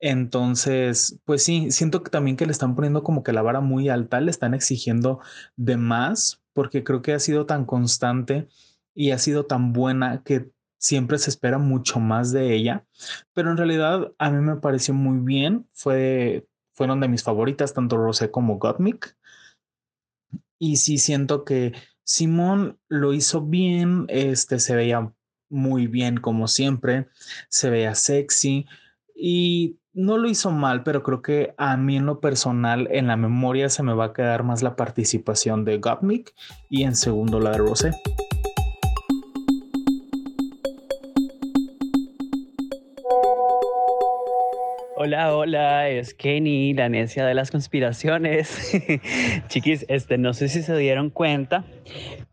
Entonces, 0.00 1.20
pues 1.24 1.44
sí, 1.44 1.70
siento 1.70 2.02
que 2.02 2.10
también 2.10 2.36
que 2.36 2.46
le 2.46 2.52
están 2.52 2.74
poniendo 2.74 3.02
como 3.02 3.22
que 3.22 3.32
la 3.32 3.42
vara 3.42 3.60
muy 3.60 3.90
alta, 3.90 4.20
le 4.20 4.30
están 4.30 4.54
exigiendo 4.54 5.20
de 5.56 5.76
más, 5.76 6.42
porque 6.54 6.82
creo 6.82 7.02
que 7.02 7.12
ha 7.12 7.18
sido 7.18 7.46
tan 7.46 7.66
constante 7.66 8.48
y 8.94 9.10
ha 9.10 9.18
sido 9.18 9.46
tan 9.46 9.72
buena 9.72 10.22
que 10.24 10.50
siempre 10.78 11.18
se 11.18 11.30
espera 11.30 11.58
mucho 11.58 12.00
más 12.00 12.32
de 12.32 12.54
ella. 12.54 12.86
Pero 13.34 13.50
en 13.50 13.58
realidad 13.58 14.12
a 14.18 14.30
mí 14.30 14.40
me 14.40 14.56
pareció 14.56 14.94
muy 14.94 15.18
bien, 15.18 15.68
fue, 15.74 16.46
fueron 16.72 17.00
de 17.00 17.08
mis 17.08 17.22
favoritas, 17.22 17.74
tanto 17.74 17.98
Rosé 17.98 18.30
como 18.30 18.58
Gottmik. 18.58 19.16
Y 20.58 20.76
sí 20.76 20.98
siento 20.98 21.44
que 21.44 21.72
Simón 22.04 22.78
lo 22.88 23.12
hizo 23.12 23.42
bien, 23.42 24.06
este 24.08 24.58
se 24.58 24.74
veía 24.74 25.12
muy 25.50 25.86
bien 25.86 26.16
como 26.16 26.48
siempre, 26.48 27.08
se 27.48 27.70
veía 27.70 27.94
sexy 27.94 28.66
y 29.14 29.79
no 30.00 30.16
lo 30.16 30.28
hizo 30.28 30.50
mal, 30.50 30.82
pero 30.82 31.02
creo 31.02 31.22
que 31.22 31.54
a 31.56 31.76
mí 31.76 31.96
en 31.96 32.06
lo 32.06 32.20
personal, 32.20 32.88
en 32.90 33.06
la 33.06 33.16
memoria 33.16 33.68
se 33.68 33.82
me 33.82 33.94
va 33.94 34.06
a 34.06 34.12
quedar 34.12 34.42
más 34.42 34.62
la 34.62 34.74
participación 34.74 35.64
de 35.64 35.78
Gottmik 35.78 36.34
y 36.68 36.84
en 36.84 36.96
segundo 36.96 37.38
la 37.38 37.50
de 37.50 37.58
Rosé. 37.58 37.92
Hola, 45.02 45.34
hola, 45.34 45.88
es 45.88 46.12
Kenny, 46.12 46.74
la 46.74 46.90
necia 46.90 47.24
de 47.24 47.32
las 47.32 47.50
conspiraciones. 47.50 48.70
Chiquis, 49.48 49.86
este, 49.88 50.18
no 50.18 50.34
sé 50.34 50.50
si 50.50 50.60
se 50.60 50.76
dieron 50.76 51.08
cuenta, 51.08 51.64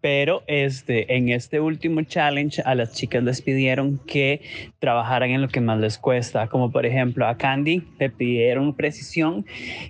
pero 0.01 0.43
este, 0.47 1.15
en 1.15 1.29
este 1.29 1.61
último 1.61 2.01
challenge 2.01 2.61
a 2.65 2.75
las 2.75 2.91
chicas 2.91 3.23
les 3.23 3.41
pidieron 3.41 3.99
que 4.05 4.41
trabajaran 4.79 5.29
en 5.29 5.43
lo 5.43 5.47
que 5.47 5.61
más 5.61 5.79
les 5.79 5.97
cuesta, 5.97 6.47
como 6.47 6.69
por 6.69 6.85
ejemplo 6.85 7.25
a 7.25 7.37
Candy 7.37 7.83
le 7.99 8.09
pidieron 8.09 8.75
precisión 8.75 9.45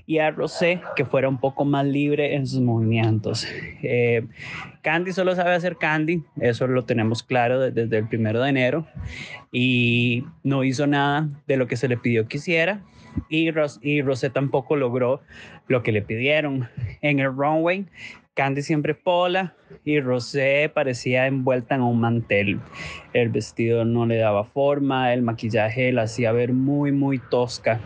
y 0.05 0.19
a 0.19 0.29
Rosé 0.29 0.79
que 0.95 1.03
fuera 1.03 1.27
un 1.29 1.39
poco 1.39 1.65
más 1.65 1.83
libre 1.83 2.35
en 2.35 2.45
sus 2.45 2.61
movimientos. 2.61 3.47
Eh, 3.81 4.21
Candy 4.87 5.11
solo 5.11 5.35
sabe 5.35 5.53
hacer 5.53 5.75
Candy, 5.75 6.23
eso 6.39 6.65
lo 6.65 6.85
tenemos 6.85 7.21
claro 7.21 7.59
desde, 7.59 7.97
el 7.97 8.07
primero 8.07 8.41
de 8.41 8.49
enero 8.49 8.87
y 9.51 10.23
no 10.43 10.63
hizo 10.63 10.87
nada 10.87 11.27
de 11.45 11.57
lo 11.57 11.67
que 11.67 11.75
se 11.75 11.89
le 11.89 11.97
pidió 11.97 12.29
que 12.29 12.37
hiciera 12.37 12.85
y, 13.27 13.49
y 13.81 14.01
Rosé 14.01 14.29
tampoco 14.29 14.77
logró 14.77 15.19
lo 15.67 15.83
que 15.83 15.91
le 15.91 16.01
pidieron. 16.03 16.69
En 17.01 17.19
el 17.19 17.35
runway 17.35 17.85
Candy 18.37 18.61
siempre 18.61 18.93
pola 18.93 19.55
y 19.83 19.99
Rosé 19.99 20.69
parecía 20.71 21.25
envuelta 21.25 21.73
en 21.73 21.81
un 21.81 21.99
mantel. 21.99 22.59
El 23.11 23.29
vestido 23.29 23.83
no 23.83 24.05
le 24.05 24.17
daba 24.17 24.43
forma, 24.43 25.11
el 25.11 25.23
maquillaje 25.23 25.91
la 25.91 26.03
hacía 26.03 26.31
ver 26.31 26.53
muy, 26.53 26.91
muy 26.91 27.17
tosca 27.17 27.81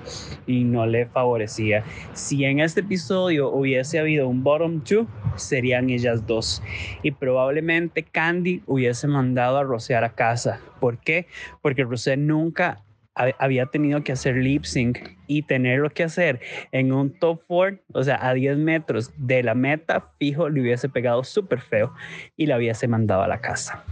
y 0.46 0.66
no 0.66 0.86
le 0.86 1.06
favorecía. 1.06 1.86
Si 2.12 2.44
en 2.44 2.60
este 2.60 2.82
episodio 2.82 3.50
hubiese 3.50 3.98
habido 3.98 4.28
un 4.28 4.44
bottom 4.44 4.84
two, 4.84 5.08
serían 5.38 5.90
ellas 5.90 6.28
dos. 6.28 6.62
Y 7.02 7.12
probablemente 7.12 8.04
Candy 8.04 8.62
hubiese 8.68 9.08
mandado 9.08 9.58
a 9.58 9.64
Rosé 9.64 9.96
a 9.96 10.10
casa. 10.10 10.60
¿Por 10.82 10.98
qué? 10.98 11.28
Porque 11.62 11.86
Rosé 11.86 12.18
nunca 12.18 12.84
había 13.16 13.68
tenido 13.68 14.04
que 14.04 14.12
hacer 14.12 14.36
lip 14.36 14.66
sync 14.66 14.98
y 15.32 15.44
tenerlo 15.44 15.90
que 15.90 16.04
hacer 16.04 16.42
en 16.74 16.92
un 16.92 17.18
top 17.18 17.42
4, 17.48 17.82
o 17.94 18.04
sea, 18.04 18.20
a 18.28 18.34
10 18.34 18.58
metros 18.58 19.12
de 19.16 19.44
la 19.44 19.56
meta, 19.56 20.12
fijo, 20.20 20.50
le 20.50 20.60
hubiese 20.60 20.90
pegado 20.90 21.24
súper 21.24 21.62
feo 21.62 21.94
y 22.36 22.48
la 22.48 22.58
hubiese 22.58 22.90
mandado 22.90 23.24
a 23.24 23.30
la 23.30 23.40
casa. 23.40 23.86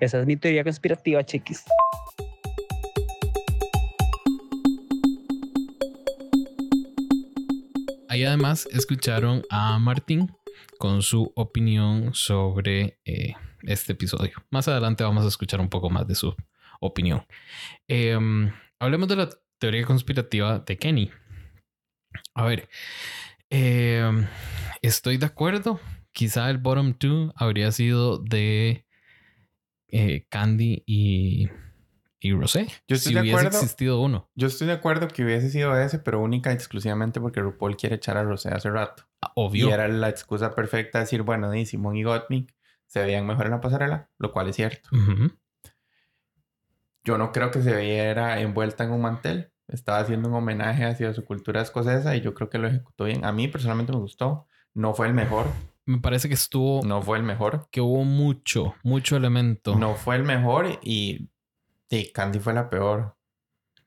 Esa 0.00 0.20
es 0.20 0.26
mi 0.26 0.36
teoría 0.36 0.64
conspirativa, 0.64 1.22
chiquis. 1.24 1.62
Ahí 8.08 8.24
además 8.24 8.66
escucharon 8.72 9.42
a 9.50 9.78
Martín 9.78 10.34
con 10.78 11.02
su 11.02 11.32
opinión 11.36 12.14
sobre 12.14 12.98
eh, 13.04 13.34
este 13.62 13.92
episodio. 13.92 14.32
Más 14.50 14.68
adelante 14.68 15.04
vamos 15.04 15.26
a 15.26 15.28
escuchar 15.28 15.60
un 15.60 15.68
poco 15.68 15.90
más 15.90 16.06
de 16.06 16.14
su 16.14 16.34
opinión. 16.80 17.26
Em, 17.88 18.50
hablemos 18.78 19.08
de 19.08 19.16
la 19.16 19.28
teoría 19.62 19.86
conspirativa 19.86 20.58
de 20.58 20.76
Kenny. 20.76 21.12
A 22.34 22.44
ver, 22.44 22.68
em, 23.48 24.26
estoy 24.82 25.18
de 25.18 25.26
acuerdo. 25.26 25.78
Quizá 26.10 26.50
el 26.50 26.58
bottom 26.58 26.94
two 26.94 27.32
habría 27.36 27.70
sido 27.70 28.18
de 28.18 28.84
eh, 29.86 30.26
Candy 30.28 30.82
y, 30.84 31.48
y 32.18 32.32
Rosé. 32.32 32.66
Yo 32.88 32.96
estoy 32.96 33.10
si 33.10 33.14
de 33.14 33.20
hubiese 33.20 33.36
acuerdo. 33.38 33.58
existido 33.58 34.00
uno. 34.00 34.28
Yo 34.34 34.48
estoy 34.48 34.66
de 34.66 34.72
acuerdo 34.72 35.06
que 35.06 35.22
hubiese 35.22 35.48
sido 35.48 35.78
ese, 35.80 36.00
pero 36.00 36.18
única 36.20 36.50
y 36.50 36.54
exclusivamente 36.54 37.20
porque 37.20 37.38
RuPaul 37.40 37.76
quiere 37.76 37.94
echar 37.94 38.16
a 38.16 38.24
Rosé 38.24 38.48
hace 38.48 38.68
rato. 38.68 39.04
Ah, 39.22 39.30
Obvio. 39.36 39.68
Y 39.68 39.70
era 39.70 39.86
la 39.86 40.08
excusa 40.08 40.56
perfecta 40.56 40.98
de 40.98 41.04
decir, 41.04 41.22
bueno, 41.22 41.52
di 41.52 41.66
Simón 41.66 41.94
y 41.94 42.02
Gottmik 42.02 42.52
se 42.88 42.98
veían 43.00 43.26
mejor 43.28 43.44
en 43.46 43.52
la 43.52 43.60
pasarela, 43.60 44.10
lo 44.18 44.32
cual 44.32 44.48
es 44.48 44.56
cierto. 44.56 44.88
Ujú. 44.90 45.30
Yo 47.04 47.18
no 47.18 47.32
creo 47.32 47.50
que 47.50 47.62
se 47.62 47.76
viera 47.76 48.40
envuelta 48.40 48.84
en 48.84 48.92
un 48.92 49.02
mantel. 49.02 49.50
Estaba 49.68 49.98
haciendo 49.98 50.28
un 50.28 50.34
homenaje 50.34 50.84
hacia 50.84 51.12
su 51.14 51.24
cultura 51.24 51.62
escocesa 51.62 52.14
y 52.16 52.20
yo 52.20 52.34
creo 52.34 52.48
que 52.50 52.58
lo 52.58 52.68
ejecutó 52.68 53.04
bien. 53.04 53.24
A 53.24 53.32
mí 53.32 53.48
personalmente 53.48 53.92
me 53.92 53.98
gustó. 53.98 54.46
No 54.74 54.94
fue 54.94 55.06
el 55.06 55.14
mejor. 55.14 55.46
Me 55.84 55.98
parece 55.98 56.28
que 56.28 56.34
estuvo, 56.34 56.82
No 56.84 57.02
fue 57.02 57.18
el 57.18 57.24
mejor. 57.24 57.68
que 57.70 57.80
hubo 57.80 58.04
mucho, 58.04 58.74
mucho 58.84 59.16
elemento. 59.16 59.74
No 59.76 59.94
fue 59.94 60.16
el 60.16 60.22
mejor 60.22 60.78
y, 60.82 61.28
y 61.90 62.12
Candy 62.12 62.38
fue 62.38 62.52
la 62.54 62.70
peor. 62.70 63.16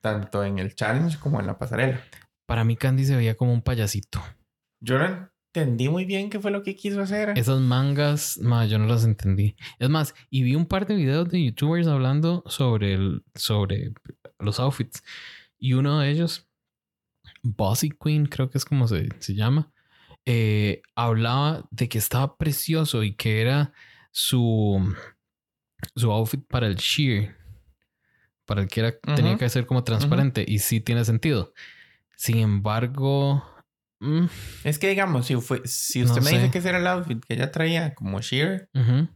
Tanto 0.00 0.44
en 0.44 0.58
el 0.58 0.74
challenge 0.74 1.18
como 1.18 1.40
en 1.40 1.46
la 1.46 1.58
pasarela. 1.58 2.00
Para 2.46 2.64
mí 2.64 2.76
Candy 2.76 3.04
se 3.06 3.16
veía 3.16 3.34
como 3.36 3.52
un 3.52 3.62
payasito. 3.62 4.20
Yo 4.80 4.98
no 4.98 5.30
entendí 5.56 5.88
muy 5.88 6.04
bien 6.04 6.28
qué 6.28 6.38
fue 6.38 6.50
lo 6.50 6.62
que 6.62 6.76
quiso 6.76 7.00
hacer. 7.00 7.30
Esas 7.36 7.60
mangas, 7.60 8.38
ma, 8.42 8.66
yo 8.66 8.78
no 8.78 8.86
las 8.86 9.04
entendí. 9.04 9.56
Es 9.78 9.88
más, 9.88 10.14
y 10.28 10.42
vi 10.42 10.54
un 10.54 10.66
par 10.66 10.86
de 10.86 10.94
videos 10.94 11.28
de 11.30 11.42
youtubers 11.44 11.86
hablando 11.86 12.44
sobre, 12.46 12.94
el, 12.94 13.24
sobre 13.34 13.92
los 14.38 14.60
outfits. 14.60 15.02
Y 15.58 15.72
uno 15.72 16.00
de 16.00 16.10
ellos, 16.10 16.46
Bossy 17.42 17.90
Queen, 17.90 18.26
creo 18.26 18.50
que 18.50 18.58
es 18.58 18.64
como 18.66 18.86
se, 18.86 19.08
se 19.18 19.34
llama, 19.34 19.72
eh, 20.26 20.82
hablaba 20.94 21.66
de 21.70 21.88
que 21.88 21.98
estaba 21.98 22.36
precioso 22.36 23.02
y 23.02 23.14
que 23.14 23.40
era 23.40 23.72
su, 24.10 24.94
su 25.94 26.12
outfit 26.12 26.46
para 26.46 26.66
el 26.66 26.76
sheer. 26.76 27.34
Para 28.44 28.60
el 28.60 28.68
que 28.68 28.80
era, 28.80 28.98
tenía 29.00 29.32
Ujú. 29.32 29.38
que 29.38 29.48
ser 29.48 29.66
como 29.66 29.84
transparente. 29.84 30.44
Y 30.46 30.58
sí 30.58 30.80
tiene 30.80 31.04
sentido. 31.04 31.54
Sin 32.14 32.38
embargo... 32.38 33.42
mm, 34.00 34.26
Es 34.64 34.78
que 34.78 34.88
digamos, 34.88 35.26
si, 35.26 35.36
fue, 35.36 35.62
si 35.64 36.00
No 36.00 36.06
usted 36.06 36.22
me 36.22 36.30
sé. 36.30 36.36
dice 36.38 36.50
que 36.50 36.58
ese 36.58 36.68
era 36.68 36.78
el 36.78 36.86
outfit 36.86 37.24
que 37.24 37.34
ella 37.34 37.50
traía 37.50 37.94
como 37.94 38.20
sheer, 38.20 38.70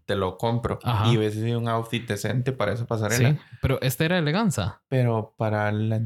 te 0.07 0.16
lo 0.16 0.37
compro. 0.38 0.79
Ajá. 0.83 1.11
Y 1.12 1.16
hubiese 1.19 1.43
sido 1.43 1.59
un 1.59 1.69
outfit 1.69 2.07
decente 2.09 2.53
para 2.53 2.73
esa 2.73 2.87
pasarela. 2.87 3.31
sí, 3.33 3.38
pero 3.62 3.81
este 3.83 4.05
era 4.05 4.19
eleganza. 4.19 4.83
Pero 4.88 5.35
para 5.37 5.71
la, 5.73 6.03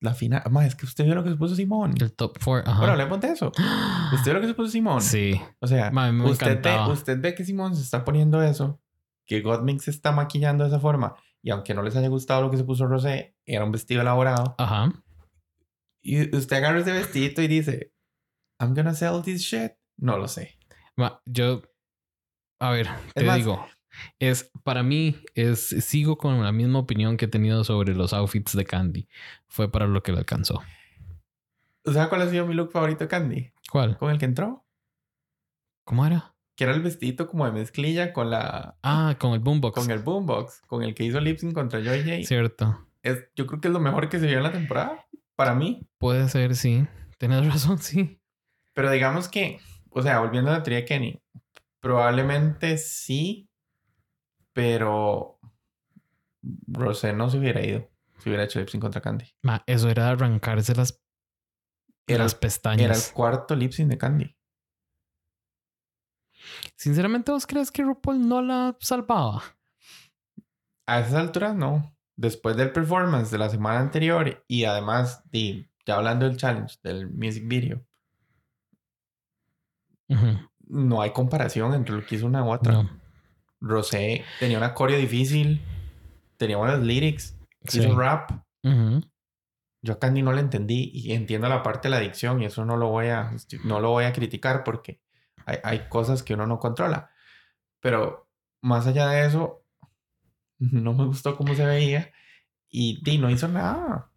la 0.00 0.14
final... 0.14 0.42
Más, 0.50 0.66
es 0.66 0.74
que 0.74 0.86
usted 0.86 1.04
vio 1.04 1.14
lo 1.14 1.24
que 1.24 1.30
se 1.30 1.36
puso 1.36 1.54
Simón. 1.56 1.94
El 2.00 2.12
top 2.12 2.38
4. 2.44 2.70
Ajá. 2.70 2.78
Bueno, 2.78 2.92
hablemos 2.92 3.20
de 3.20 3.28
eso. 3.28 3.50
¿Usted 4.12 4.24
vio 4.24 4.34
lo 4.34 4.40
que 4.40 4.46
se 4.48 4.54
puso 4.54 4.70
Simón? 4.70 5.00
Sí. 5.02 5.40
O 5.60 5.66
sea, 5.66 5.90
Ma, 5.90 6.10
usted, 6.24 6.62
ve, 6.62 6.76
usted 6.92 7.20
ve 7.20 7.34
que 7.34 7.44
Simón 7.44 7.74
se 7.76 7.82
está 7.82 8.04
poniendo 8.04 8.42
eso, 8.42 8.80
que 9.26 9.40
Gottmik 9.40 9.80
se 9.80 9.90
está 9.90 10.12
maquillando 10.12 10.64
de 10.64 10.70
esa 10.70 10.80
forma, 10.80 11.14
y 11.42 11.50
aunque 11.50 11.74
no 11.74 11.82
les 11.82 11.94
haya 11.96 12.08
gustado 12.08 12.42
lo 12.42 12.50
que 12.50 12.56
se 12.56 12.64
puso 12.64 12.86
Rosé, 12.86 13.36
era 13.44 13.64
un 13.64 13.72
vestido 13.72 14.00
elaborado, 14.00 14.54
Ajá. 14.58 14.90
y 16.00 16.34
usted 16.34 16.56
agarra 16.56 16.80
ese 16.80 16.92
vestidito 16.92 17.42
y 17.42 17.48
dice, 17.48 17.92
I'm 18.58 18.74
gonna 18.74 18.94
sell 18.94 19.22
this 19.22 19.42
shit. 19.42 19.72
No 19.96 20.18
lo 20.18 20.28
sé. 20.28 20.58
Yo. 21.26 21.62
A 22.60 22.70
ver, 22.70 22.88
te 23.14 23.24
más- 23.24 23.36
digo. 23.36 23.64
Es 24.20 24.50
para 24.62 24.82
mí, 24.84 25.16
es 25.34 25.60
sigo 25.68 26.18
con 26.18 26.42
la 26.42 26.52
misma 26.52 26.78
opinión 26.78 27.16
que 27.16 27.24
he 27.24 27.28
tenido 27.28 27.64
sobre 27.64 27.94
los 27.94 28.12
outfits 28.12 28.54
de 28.56 28.64
Candy. 28.64 29.08
Fue 29.48 29.70
para 29.70 29.86
lo 29.86 30.02
que 30.02 30.12
le 30.12 30.18
alcanzó. 30.18 30.62
¿Sabe 31.84 32.08
cuál 32.08 32.22
ha 32.22 32.30
sido 32.30 32.46
mi 32.46 32.54
look 32.54 32.70
favorito 32.70 33.04
de 33.04 33.08
Candy? 33.08 33.52
¿Cuál? 33.70 33.96
Con 33.98 34.10
el 34.10 34.18
que 34.18 34.26
entró. 34.26 34.64
¿Cómo 35.84 36.06
era? 36.06 36.34
Que 36.54 36.64
era 36.64 36.74
el 36.74 36.82
vestidito 36.82 37.28
como 37.28 37.46
de 37.46 37.52
mezclilla 37.52 38.12
con 38.12 38.30
la... 38.30 38.76
Ah, 38.82 39.16
con 39.18 39.32
el 39.32 39.40
boombox. 39.40 39.74
Con 39.74 39.90
el 39.90 40.00
boombox, 40.00 40.60
con 40.66 40.82
el 40.82 40.94
que 40.94 41.04
hizo 41.04 41.20
lip 41.20 41.38
sync 41.38 41.54
contra 41.54 41.80
Joy 41.80 42.02
J. 42.02 42.24
Cierto. 42.24 42.86
Es, 43.02 43.24
yo 43.34 43.46
creo 43.46 43.60
que 43.60 43.68
es 43.68 43.74
lo 43.74 43.80
mejor 43.80 44.08
que 44.08 44.18
se 44.18 44.26
vio 44.26 44.36
en 44.36 44.42
la 44.42 44.52
temporada. 44.52 45.06
Para 45.34 45.54
mí. 45.54 45.88
Puede 45.98 46.28
ser, 46.28 46.56
sí. 46.56 46.86
Tienes 47.16 47.46
razón, 47.52 47.78
sí. 47.78 48.17
Pero 48.78 48.92
digamos 48.92 49.28
que, 49.28 49.58
o 49.90 50.02
sea, 50.02 50.20
volviendo 50.20 50.52
a 50.52 50.58
la 50.58 50.62
teoría 50.62 50.82
de 50.82 50.84
Kenny, 50.84 51.20
probablemente 51.80 52.78
sí, 52.78 53.50
pero 54.52 55.40
Rosé 56.68 57.12
no 57.12 57.28
se 57.28 57.38
hubiera 57.38 57.60
ido 57.66 57.90
si 58.20 58.28
hubiera 58.28 58.44
hecho 58.44 58.60
lip 58.60 58.68
sync 58.68 58.80
contra 58.80 59.00
Candy. 59.00 59.24
Ma, 59.42 59.64
eso 59.66 59.90
era 59.90 60.08
arrancarse 60.10 60.76
las, 60.76 61.02
Era, 62.06 62.22
las 62.22 62.34
era 62.34 62.34
el 62.34 62.38
pestañas. 62.38 63.10
cuarto 63.10 63.56
lip 63.56 63.72
sync 63.72 63.90
de 63.90 63.98
Candy. 63.98 64.36
Sinceramente, 66.76 67.32
¿vos 67.32 67.48
crees 67.48 67.72
que 67.72 67.82
RuPaul 67.82 68.28
no 68.28 68.42
la 68.42 68.76
salvaba? 68.78 69.42
A 70.86 71.00
esas 71.00 71.14
alturas 71.14 71.56
no. 71.56 71.98
Después 72.14 72.56
del 72.56 72.70
performance 72.70 73.32
de 73.32 73.38
la 73.38 73.50
semana 73.50 73.80
anterior 73.80 74.44
y 74.46 74.66
además, 74.66 75.28
de, 75.32 75.68
ya 75.84 75.96
hablando 75.96 76.26
del 76.28 76.36
challenge, 76.36 76.76
del 76.84 77.10
music 77.10 77.42
video, 77.48 77.84
No 80.66 81.00
hay 81.02 81.12
comparación 81.12 81.74
entre 81.74 81.94
lo 81.96 82.04
que 82.06 82.16
hizo 82.16 82.26
una 82.26 82.44
u 82.44 82.50
otra. 82.50 82.72
No. 82.72 82.90
Rosé 83.60 84.24
tenía 84.38 84.58
una 84.58 84.74
coreo 84.74 84.98
difícil, 84.98 85.60
tenía 86.36 86.56
buenas 86.56 86.80
lyrics, 86.80 87.36
Sí. 87.64 87.80
hizo 87.80 87.98
rap. 87.98 88.30
Ujú. 88.62 89.00
Yo 89.82 89.92
a 89.94 89.98
Candy 89.98 90.22
no 90.22 90.32
le 90.32 90.40
entendí 90.40 90.90
y 90.92 91.12
entiendo 91.12 91.48
la 91.48 91.62
parte 91.62 91.88
de 91.88 91.90
la 91.90 91.96
adicción 91.98 92.40
y 92.42 92.46
eso 92.46 92.64
no 92.64 92.76
lo 92.76 92.88
voy 92.88 93.08
a, 93.08 93.30
no 93.64 93.80
lo 93.80 93.90
voy 93.90 94.04
a 94.04 94.12
criticar 94.12 94.64
porque 94.64 95.00
hay, 95.46 95.58
hay 95.64 95.88
cosas 95.88 96.22
que 96.22 96.34
uno 96.34 96.46
no 96.46 96.58
controla. 96.58 97.10
Pero 97.80 98.28
más 98.60 98.86
allá 98.86 99.08
de 99.08 99.26
eso, 99.26 99.64
no 100.58 100.92
me 100.94 101.04
gustó 101.06 101.36
cómo 101.36 101.54
se 101.54 101.64
veía 101.66 102.12
y, 102.68 103.02
di, 103.02 103.18
no 103.18 103.30
hizo 103.30 103.48
nada. 103.48 104.10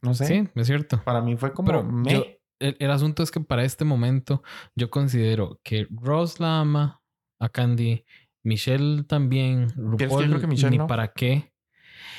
No 0.00 0.14
sé. 0.14 0.26
Sí, 0.26 0.48
es 0.54 0.66
cierto. 0.66 1.02
Para 1.04 1.20
mí 1.20 1.36
fue 1.36 1.52
como 1.52 1.66
Pero 1.66 1.84
me. 1.84 2.12
yo- 2.12 2.24
el, 2.62 2.76
el 2.78 2.90
asunto 2.90 3.22
es 3.22 3.30
que 3.30 3.40
para 3.40 3.64
este 3.64 3.84
momento 3.84 4.42
yo 4.74 4.90
considero 4.90 5.60
que 5.62 5.86
Ross 5.90 6.40
la 6.40 6.60
ama 6.60 7.02
a 7.38 7.48
Candy, 7.48 8.04
Michelle 8.44 9.04
también, 9.04 9.68
RuPaul 9.76 10.28
creo 10.28 10.40
que 10.40 10.46
Michelle 10.46 10.70
ni 10.70 10.78
no. 10.78 10.86
para 10.86 11.08
qué. 11.08 11.52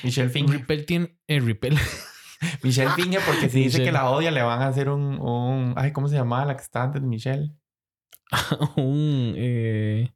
Michelle 0.02 0.28
finge. 0.28 0.52
Ripel 0.52 0.86
tiene... 0.86 1.18
Eh, 1.26 1.40
Ripel. 1.40 1.78
Michelle 2.62 2.90
finge 2.90 3.18
porque 3.26 3.48
si 3.48 3.64
dice 3.64 3.82
que 3.82 3.92
la 3.92 4.10
odia 4.10 4.30
le 4.30 4.42
van 4.42 4.62
a 4.62 4.68
hacer 4.68 4.88
un, 4.88 5.18
un... 5.20 5.74
Ay, 5.76 5.92
¿cómo 5.92 6.08
se 6.08 6.16
llamaba 6.16 6.44
la 6.44 6.56
que 6.56 6.62
estaba 6.62 6.86
antes 6.86 7.00
de 7.00 7.08
Michelle? 7.08 7.52
un... 8.76 9.34
Eh, 9.36 10.12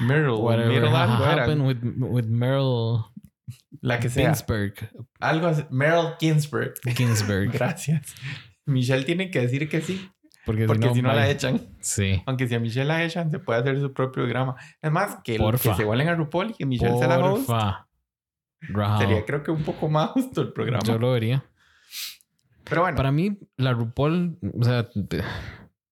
Meryl. 0.00 0.40
whatever 0.40 0.70
Meryl 0.70 0.94
happened 0.94 1.66
with, 1.66 1.78
with 1.82 2.26
Meryl 2.26 3.12
La 3.80 3.98
que 3.98 4.08
sea. 4.08 4.26
Ginsberg. 4.26 4.74
Algo 5.20 5.46
así. 5.48 5.64
Meryl 5.70 6.14
Ginsberg. 6.20 6.74
Ginsberg. 6.96 7.50
Gracias. 7.52 8.14
Michelle 8.66 9.04
tiene 9.04 9.30
que 9.30 9.40
decir 9.40 9.68
que 9.68 9.80
sí, 9.80 10.10
Porque, 10.44 10.66
porque 10.66 10.92
si 10.94 11.02
no, 11.02 11.12
la 11.12 11.28
echan. 11.30 11.60
Sí. 11.80 12.22
Aunque 12.26 12.46
si 12.48 12.54
a 12.54 12.60
Michelle 12.60 12.86
la 12.86 13.02
echan, 13.04 13.30
se 13.30 13.38
puede 13.38 13.60
hacer 13.60 13.80
su 13.80 13.92
propio 13.92 14.22
programa. 14.24 14.56
Es 14.80 14.90
más, 14.90 15.18
que, 15.24 15.34
el- 15.36 15.40
Porfa. 15.40 15.70
que 15.70 15.76
se 15.76 15.84
vuelen 15.84 16.08
a 16.08 16.14
RuPaul 16.14 16.50
y 16.50 16.54
que 16.54 16.66
Michelle 16.66 16.96
sea 16.98 17.08
la 17.08 17.18
host. 17.18 17.46
Porfa. 17.46 17.88
Rajao. 18.60 18.98
Sería 19.00 19.24
creo 19.24 19.42
que 19.42 19.50
un 19.50 19.62
poco 19.64 19.88
más 19.88 20.10
justo 20.10 20.40
el 20.42 20.52
programa. 20.52 20.84
Yo 20.84 20.98
lo 20.98 21.12
vería. 21.12 21.44
Pero 22.64 22.82
bueno, 22.82 22.96
Para 22.96 23.10
mí, 23.12 23.36
la 23.56 23.72
RuPaul, 23.72 24.38
o 24.58 24.64
sea, 24.64 24.88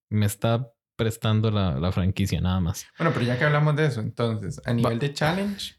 me 0.09 0.27
está 0.27 0.69
prestando 0.97 1.51
la, 1.51 1.75
la 1.81 1.91
franquicia 1.93 2.41
nada 2.41 2.61
más. 2.61 2.87
bueno, 2.99 3.13
pero 3.13 3.25
ya 3.27 3.39
que 3.39 3.45
hablamos 3.45 3.75
de 3.75 3.87
eso, 3.87 4.01
entonces, 4.01 4.61
a 4.65 4.73
nivel 4.73 4.99
de 4.99 5.13
challenge, 5.13 5.75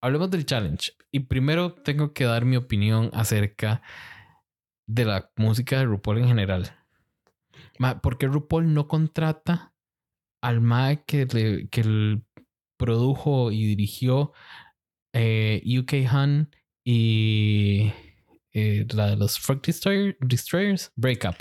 Hablemos 0.00 0.30
del 0.30 0.46
challenge. 0.46 0.92
Y 1.10 1.20
primero 1.20 1.72
tengo 1.72 2.12
que 2.12 2.24
dar 2.24 2.44
mi 2.44 2.56
opinión 2.56 3.10
acerca 3.12 3.82
de 4.86 5.04
la 5.04 5.30
música 5.36 5.78
de 5.78 5.84
RuPaul 5.84 6.18
en 6.18 6.28
general. 6.28 6.70
¿Por 8.02 8.18
qué 8.18 8.26
RuPaul 8.26 8.72
no 8.74 8.86
contrata 8.88 9.72
al 10.40 10.60
MAE 10.60 11.04
que, 11.04 11.26
le- 11.26 11.68
que 11.68 12.20
produjo 12.76 13.50
y 13.52 13.64
dirigió 13.66 14.32
eh, 15.12 15.62
UK 15.78 15.94
Han 16.12 16.50
y 16.84 17.92
eh, 18.52 18.86
la 18.94 19.08
de 19.10 19.16
los 19.16 19.38
Frog 19.38 19.62
Destroyer- 19.62 20.16
Destroyers? 20.20 20.92
Breakup. 20.96 21.36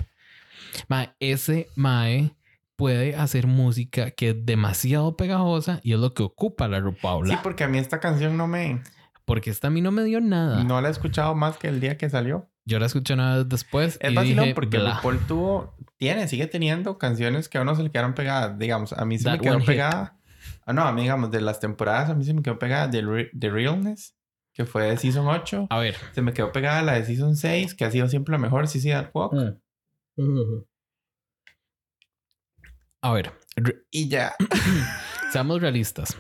Ma, 0.88 1.16
ese 1.20 1.68
MAE 1.76 2.36
puede 2.76 3.16
hacer 3.16 3.46
música 3.48 4.12
que 4.12 4.30
es 4.30 4.46
demasiado 4.46 5.16
pegajosa 5.18 5.80
y 5.84 5.94
es 5.94 6.00
lo 6.00 6.14
que 6.14 6.24
ocupa 6.24 6.68
la 6.68 6.80
RuPaul. 6.80 7.28
sí, 7.28 7.36
porque 7.44 7.64
a 7.64 7.68
mí 7.68 7.78
esta 7.78 8.00
canción 8.00 8.38
no 8.38 8.48
me... 8.48 8.82
Porque 9.26 9.50
esta 9.52 9.68
a 9.68 9.72
mí 9.72 9.82
no 9.82 9.92
me 9.92 10.04
dio 10.04 10.20
nada. 10.20 10.64
No 10.64 10.82
la 10.82 10.88
he 10.88 10.92
escuchado 10.92 11.36
más 11.36 11.58
que 11.58 11.68
el 11.68 11.80
día 11.80 11.98
que 11.98 12.10
salió. 12.10 12.50
Yo 12.66 12.80
la 12.80 12.86
escuché 12.86 13.14
una 13.16 13.38
vez 13.38 13.50
después 13.50 13.98
Es 14.02 14.12
y 14.12 14.16
vacilón 14.16 14.44
dije, 14.46 14.56
porque. 14.56 14.78
RuPaul 14.78 15.20
tuvo, 15.28 15.76
tiene, 15.98 16.28
sigue 16.28 16.48
teniendo 16.48 16.98
canciones 16.98 17.50
que 17.50 17.58
a 17.58 17.62
uno 17.62 17.76
se 17.76 17.84
le 17.84 17.90
quedaron 17.92 18.14
pegadas. 18.14 18.58
Digamos, 18.60 18.94
a 18.94 19.04
mí 19.06 19.18
se 19.18 19.26
That 19.26 19.34
me 19.34 19.40
quedó 19.40 19.60
pegada. 19.66 20.18
Ah, 20.66 20.74
no, 20.74 20.84
a 20.84 20.92
mí, 20.92 21.02
digamos, 21.02 21.32
de 21.32 21.42
las 21.42 21.60
temporadas, 21.60 22.10
a 22.10 22.14
mí 22.16 22.24
se 22.24 22.34
me 22.34 22.42
quedó 22.44 22.60
pegada 22.60 22.88
de, 22.88 23.02
Re- 23.02 23.30
de 23.34 23.50
Realness, 23.50 24.16
que 24.54 24.66
fue 24.66 24.84
de 24.86 24.98
Season 24.98 25.28
8. 25.28 25.68
A 25.70 25.80
ver. 25.80 25.96
Se 26.14 26.22
me 26.22 26.34
quedó 26.34 26.52
pegada 26.52 26.82
la 26.84 26.94
de 26.94 27.06
Season 27.06 27.36
6, 27.36 27.74
que 27.74 27.86
ha 27.86 27.92
sido 27.92 28.08
siempre 28.08 28.32
la 28.32 28.38
mejor, 28.38 28.68
sí, 28.68 28.80
sí, 28.80 28.90
That 28.90 29.10
Walk. 29.14 29.34
A 33.02 33.14
ver. 33.14 33.32
re- 33.56 33.84
Y 33.92 34.08
ya. 34.08 34.36
seamos 35.32 35.62
realistas. 35.62 36.18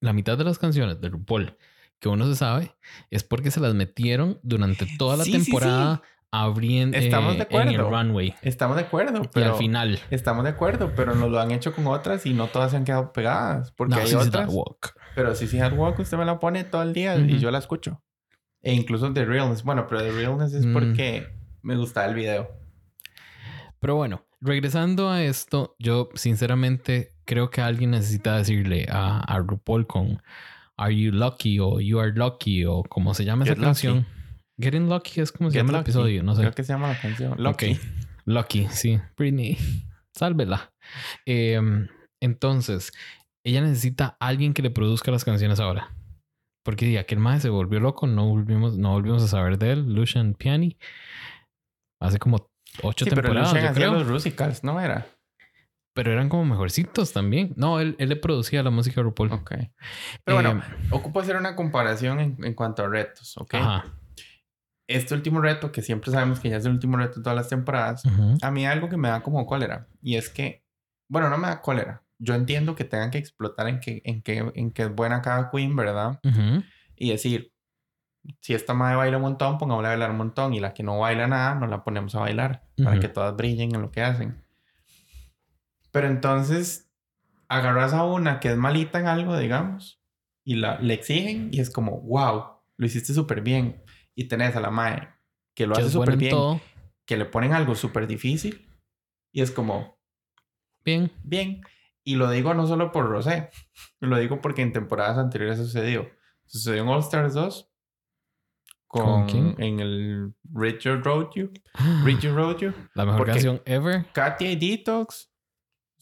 la 0.00 0.12
mitad 0.12 0.36
de 0.38 0.44
las 0.44 0.58
canciones 0.58 1.00
de 1.00 1.08
RuPaul 1.08 1.56
que 2.02 2.08
uno 2.10 2.26
se 2.26 2.34
sabe 2.36 2.74
es 3.10 3.24
porque 3.24 3.50
se 3.50 3.60
las 3.60 3.72
metieron 3.74 4.38
durante 4.42 4.86
toda 4.98 5.16
la 5.16 5.24
Sí, 5.24 5.32
sí, 5.32 5.38
sí. 5.38 5.44
temporada 5.46 6.02
abriendo 6.34 6.96
Estamos 6.98 7.36
de 7.38 7.46
en 7.50 7.68
el 7.68 7.74
acuerdo. 7.80 7.90
runway. 7.90 8.34
Estamos 8.42 8.76
de 8.76 8.82
acuerdo, 8.82 9.22
y 9.22 9.28
pero 9.32 9.52
al 9.52 9.58
final. 9.58 10.00
estamos 10.10 10.44
de 10.44 10.50
acuerdo, 10.50 10.92
pero 10.96 11.14
nos 11.14 11.30
lo 11.30 11.38
han 11.40 11.50
hecho 11.50 11.74
con 11.74 11.86
otras 11.86 12.24
y 12.26 12.32
no 12.34 12.46
todas 12.48 12.70
se 12.72 12.78
han 12.78 12.84
quedado 12.84 13.12
pegadas. 13.12 13.70
Porque 13.72 13.94
No, 13.94 14.00
hay 14.00 14.14
otras. 14.14 14.48
walk. 14.52 14.94
Pero 15.14 15.34
si 15.34 15.46
sí, 15.46 15.60
Hard 15.60 15.74
Walk 15.78 15.98
usted 15.98 16.16
me 16.18 16.24
la 16.24 16.38
pone 16.40 16.64
todo 16.64 16.82
el 16.82 16.92
día 16.94 17.16
y 17.18 17.38
yo 17.38 17.50
la 17.50 17.58
escucho. 17.58 18.02
E 18.62 18.72
incluso 18.72 19.12
The 19.12 19.24
Realness. 19.26 19.62
Bueno, 19.62 19.86
pero 19.86 20.00
The 20.02 20.10
Realness 20.12 20.54
es 20.54 20.64
Mm. 20.66 20.72
porque 20.72 21.26
me 21.62 21.76
gustaba 21.76 22.06
el 22.06 22.14
video. 22.14 22.50
Pero 23.78 23.96
bueno, 23.96 24.24
regresando 24.40 25.10
a 25.10 25.22
esto, 25.22 25.76
yo 25.78 26.08
sinceramente 26.14 27.14
creo 27.26 27.50
que 27.50 27.60
alguien 27.60 27.90
necesita 27.90 28.36
decirle 28.38 28.86
a, 28.90 29.20
a 29.20 29.38
RuPaul 29.38 29.86
con 29.86 30.22
Are 30.82 30.94
You 30.94 31.12
Lucky 31.12 31.58
o 31.60 31.80
You 31.80 32.00
Are 32.00 32.12
Lucky 32.12 32.64
o 32.64 32.82
como 32.84 33.14
se 33.14 33.24
llama 33.24 33.44
esa 33.44 33.54
Lucky. 33.54 33.64
canción. 33.64 34.06
Getting 34.60 34.88
Lucky 34.88 35.20
es 35.20 35.32
como 35.32 35.50
se 35.50 35.54
Get 35.54 35.60
llama 35.66 35.70
el 35.70 35.76
Lucky. 35.78 35.90
episodio, 35.90 36.22
no 36.22 36.34
sé. 36.34 36.42
Creo 36.42 36.52
que 36.52 36.64
se 36.64 36.72
llama 36.72 36.88
la 36.88 37.00
canción. 37.00 37.34
Lucky. 37.42 37.78
Lucky, 38.24 38.68
sí. 38.70 39.00
Britney, 39.16 39.58
sálvela. 40.14 40.72
Em, 41.26 41.88
entonces, 42.20 42.92
ella 43.44 43.60
necesita 43.62 44.16
a 44.20 44.28
alguien 44.28 44.54
que 44.54 44.62
le 44.62 44.70
produzca 44.70 45.10
las 45.10 45.24
canciones 45.24 45.58
ahora. 45.60 45.94
Porque 46.64 46.86
di, 46.86 46.96
aquel 46.96 47.18
más 47.18 47.42
se 47.42 47.48
volvió 47.48 47.80
loco, 47.80 48.06
no 48.06 48.28
volvimos, 48.28 48.78
no 48.78 48.92
volvimos 48.92 49.22
a 49.24 49.28
saber 49.28 49.58
de 49.58 49.72
él, 49.72 49.94
Lucian 49.94 50.34
Piani. 50.34 50.76
Hace 52.00 52.18
como 52.18 52.48
ocho 52.82 53.04
Sí, 53.04 53.10
pero 53.10 53.22
temporadas, 53.22 53.52
Lucian 53.52 53.74
yo 53.74 53.74
creo. 53.74 54.04
los 54.04 54.62
¿no 54.64 54.80
era? 54.80 55.06
Pero 55.94 56.10
eran 56.12 56.28
como 56.28 56.44
mejorcitos 56.46 57.12
también. 57.12 57.52
No, 57.56 57.78
él, 57.80 57.96
él 57.98 58.08
le 58.08 58.16
producía 58.16 58.62
la 58.62 58.70
música 58.70 58.96
de 58.96 59.02
RuPaul. 59.02 59.32
Ok. 59.32 59.52
Pero 60.24 60.36
bueno, 60.36 60.50
Em, 60.50 60.60
ocupo 60.90 61.20
hacer 61.20 61.36
una 61.36 61.54
comparación 61.54 62.18
en, 62.20 62.36
en 62.42 62.54
cuanto 62.54 62.82
a 62.82 62.88
retos, 62.88 63.36
¿ok? 63.36 63.54
Ajá. 63.54 63.84
Este 64.88 65.14
último 65.14 65.40
reto, 65.40 65.70
que 65.70 65.80
siempre 65.82 66.10
sabemos 66.10 66.40
que 66.40 66.48
ya 66.50 66.56
es 66.56 66.64
el 66.66 66.72
último 66.72 66.96
reto 66.96 67.16
de 67.20 67.22
todas 67.22 67.36
las 67.36 67.48
temporadas, 67.48 68.04
Ujú. 68.04 68.36
a 68.42 68.50
mí 68.50 68.66
algo 68.66 68.88
que 68.88 68.96
me 68.96 69.08
da 69.08 69.22
como 69.22 69.46
cólera. 69.46 69.86
Y 70.02 70.16
es 70.16 70.28
que, 70.28 70.64
bueno, 71.08 71.28
no 71.30 71.38
me 71.38 71.46
da 71.48 71.60
cólera. 71.60 72.02
Yo 72.18 72.34
entiendo 72.34 72.74
que 72.74 72.84
tengan 72.84 73.10
que 73.10 73.18
explotar 73.18 73.68
en 73.68 73.80
que, 73.80 74.00
en 74.04 74.22
que, 74.22 74.50
en 74.54 74.70
que 74.70 74.82
es 74.82 74.94
buena 74.94 75.22
cada 75.22 75.50
queen, 75.50 75.74
¿verdad? 75.76 76.20
Ujú. 76.24 76.62
Y 76.96 77.10
decir, 77.10 77.52
si 78.40 78.54
esta 78.54 78.74
madre 78.74 78.96
baila 78.96 79.16
un 79.16 79.22
montón, 79.24 79.58
pongámosla 79.58 79.88
a 79.88 79.92
bailar 79.92 80.10
un 80.10 80.16
montón. 80.18 80.54
Y 80.54 80.60
la 80.60 80.72
que 80.74 80.82
no 80.82 80.98
baila 80.98 81.26
nada, 81.26 81.54
nos 81.54 81.68
la 81.70 81.84
ponemos 81.84 82.14
a 82.14 82.20
bailar. 82.20 82.64
Para 82.76 82.92
Ujú. 82.92 83.00
que 83.00 83.08
todas 83.08 83.36
brillen 83.36 83.74
en 83.74 83.82
lo 83.82 83.90
que 83.90 84.02
hacen. 84.02 84.42
Pero 85.92 86.08
entonces, 86.08 86.90
agarras 87.48 87.92
a 87.92 88.04
una 88.04 88.40
que 88.40 88.50
es 88.50 88.56
malita 88.56 88.98
en 88.98 89.06
algo, 89.06 89.36
digamos, 89.38 90.02
y 90.44 90.56
la, 90.56 90.78
le 90.80 90.94
exigen 90.94 91.50
y 91.52 91.60
es 91.60 91.70
como, 91.70 92.00
wow, 92.00 92.44
lo 92.76 92.86
hiciste 92.86 93.14
súper 93.14 93.42
bien. 93.42 93.84
Y 94.14 94.24
tenés 94.28 94.56
a 94.56 94.60
la 94.60 94.70
madre 94.70 95.08
que 95.54 95.66
lo 95.66 95.74
Que 95.74 95.82
hace 95.82 95.90
súper 95.90 96.14
en 96.14 96.18
bien, 96.18 96.30
todo. 96.30 96.60
que 97.06 97.16
le 97.16 97.24
ponen 97.26 97.52
algo 97.52 97.74
súper 97.74 98.06
difícil 98.06 98.68
y 99.32 99.42
es 99.42 99.50
como, 99.50 99.98
Bien. 100.84 101.12
bien. 101.22 101.62
Y 102.04 102.16
lo 102.16 102.28
digo 102.30 102.52
no 102.54 102.66
solo 102.66 102.90
por 102.90 103.06
Rosé, 103.06 103.50
lo 104.00 104.18
digo 104.18 104.40
porque 104.40 104.62
en 104.62 104.72
temporadas 104.72 105.18
anteriores 105.18 105.58
sucedió. 105.58 106.10
Sucedió 106.46 106.82
en 106.82 106.88
All 106.88 107.00
Stars 107.00 107.34
2 107.34 107.68
con, 108.88 109.04
¿Con 109.04 109.26
quién? 109.28 109.54
en 109.58 109.80
el 109.80 110.34
Richard 110.52 111.02
Road 111.02 111.30
You, 111.34 111.50
Richard 112.04 112.34
Road 112.34 112.58
You. 112.58 112.72
La 112.94 113.04
mejor 113.04 113.18
Porque- 113.20 113.32
canción 113.32 113.62
ever. 113.64 114.06
Katia 114.12 114.50
y 114.50 114.56
Detox 114.56 115.31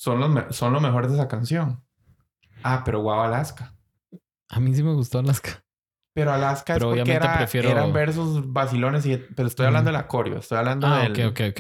son 0.01 0.19
los, 0.19 0.57
son 0.57 0.73
lo 0.73 0.81
mejor 0.81 1.07
de 1.09 1.13
esa 1.15 1.29
canción. 1.29 1.85
Ah, 2.63 2.81
pero 2.87 3.03
Wow 3.03 3.21
Alaska. 3.21 3.75
A 4.49 4.59
mí 4.59 4.75
sí 4.75 4.83
me 4.83 4.95
gustó 4.95 5.19
Alaska. 5.19 5.63
Pero 6.15 6.33
Alaska 6.33 6.73
Pero 6.75 6.95
es 6.95 6.99
porque 7.01 7.13
era, 7.13 7.37
prefiero- 7.37 7.69
eran 7.69 7.93
versos 7.93 8.51
vacilones, 8.51 9.05
y, 9.05 9.17
pero 9.37 9.47
estoy 9.47 9.67
hablando 9.67 9.91
Ujú. 9.91 9.97
de 9.97 10.03
la 10.03 10.09
coreo, 10.09 10.39
estoy 10.39 10.57
hablando 10.59 10.87
Ah, 10.87 11.03
del. 11.03 11.13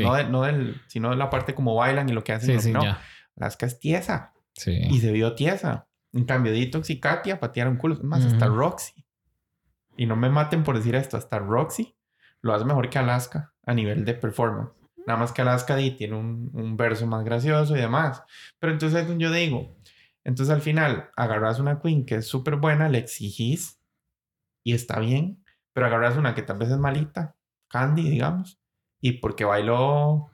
No, 0.02 0.14
de- 0.14 0.24
no 0.24 0.42
del, 0.42 0.80
sino 0.88 1.10
de 1.10 1.16
la 1.16 1.28
parte 1.28 1.54
como 1.54 1.74
bailan 1.74 2.08
y 2.08 2.12
lo 2.12 2.24
que 2.24 2.32
hacen. 2.32 2.60
Sí, 2.62 2.72
no. 2.72 2.82
ya. 2.82 2.98
Alaska 3.36 3.66
es 3.66 3.78
tiesa 3.78 4.32
Sí. 4.54 4.72
y 4.90 5.00
se 5.00 5.12
vio 5.12 5.34
tiesa. 5.34 5.86
En 6.12 6.24
cambio, 6.24 6.50
Detox 6.52 6.88
y 6.90 6.98
Katia 6.98 7.38
patearon 7.40 7.76
culos. 7.76 7.98
Es 7.98 8.04
Más, 8.04 8.24
hasta 8.24 8.46
Ujú. 8.48 8.56
Roxy. 8.56 9.04
Y 9.98 10.06
no 10.06 10.16
me 10.16 10.30
maten 10.30 10.64
por 10.64 10.76
decir 10.78 10.94
esto, 10.94 11.16
hasta 11.18 11.38
Roxy 11.38 11.94
lo 12.40 12.54
hace 12.54 12.64
mejor 12.64 12.88
que 12.88 12.98
Alaska 12.98 13.52
a 13.66 13.74
nivel 13.74 14.04
de 14.06 14.14
performance. 14.14 14.72
Nada 15.06 15.18
más 15.18 15.32
que 15.32 15.42
Alaska 15.42 15.76
di 15.76 15.92
tiene 15.92 16.16
un, 16.16 16.50
un 16.52 16.76
verso 16.76 17.06
más 17.06 17.24
gracioso 17.24 17.76
y 17.76 17.80
demás. 17.80 18.22
Pero 18.58 18.72
entonces 18.72 19.06
yo 19.18 19.32
digo, 19.32 19.76
entonces 20.24 20.54
al 20.54 20.60
final 20.60 21.10
agarras 21.16 21.58
una 21.58 21.80
queen 21.80 22.04
que 22.04 22.16
es 22.16 22.26
súper 22.28 22.56
buena, 22.56 22.88
le 22.88 22.98
exigís 22.98 23.80
y 24.62 24.74
está 24.74 25.00
bien, 25.00 25.42
pero 25.72 25.86
agarras 25.86 26.16
una 26.16 26.34
que 26.34 26.42
tal 26.42 26.58
vez 26.58 26.70
es 26.70 26.78
malita, 26.78 27.34
Candy, 27.68 28.08
digamos, 28.10 28.60
y 29.00 29.12
porque 29.12 29.44
bailó 29.44 30.30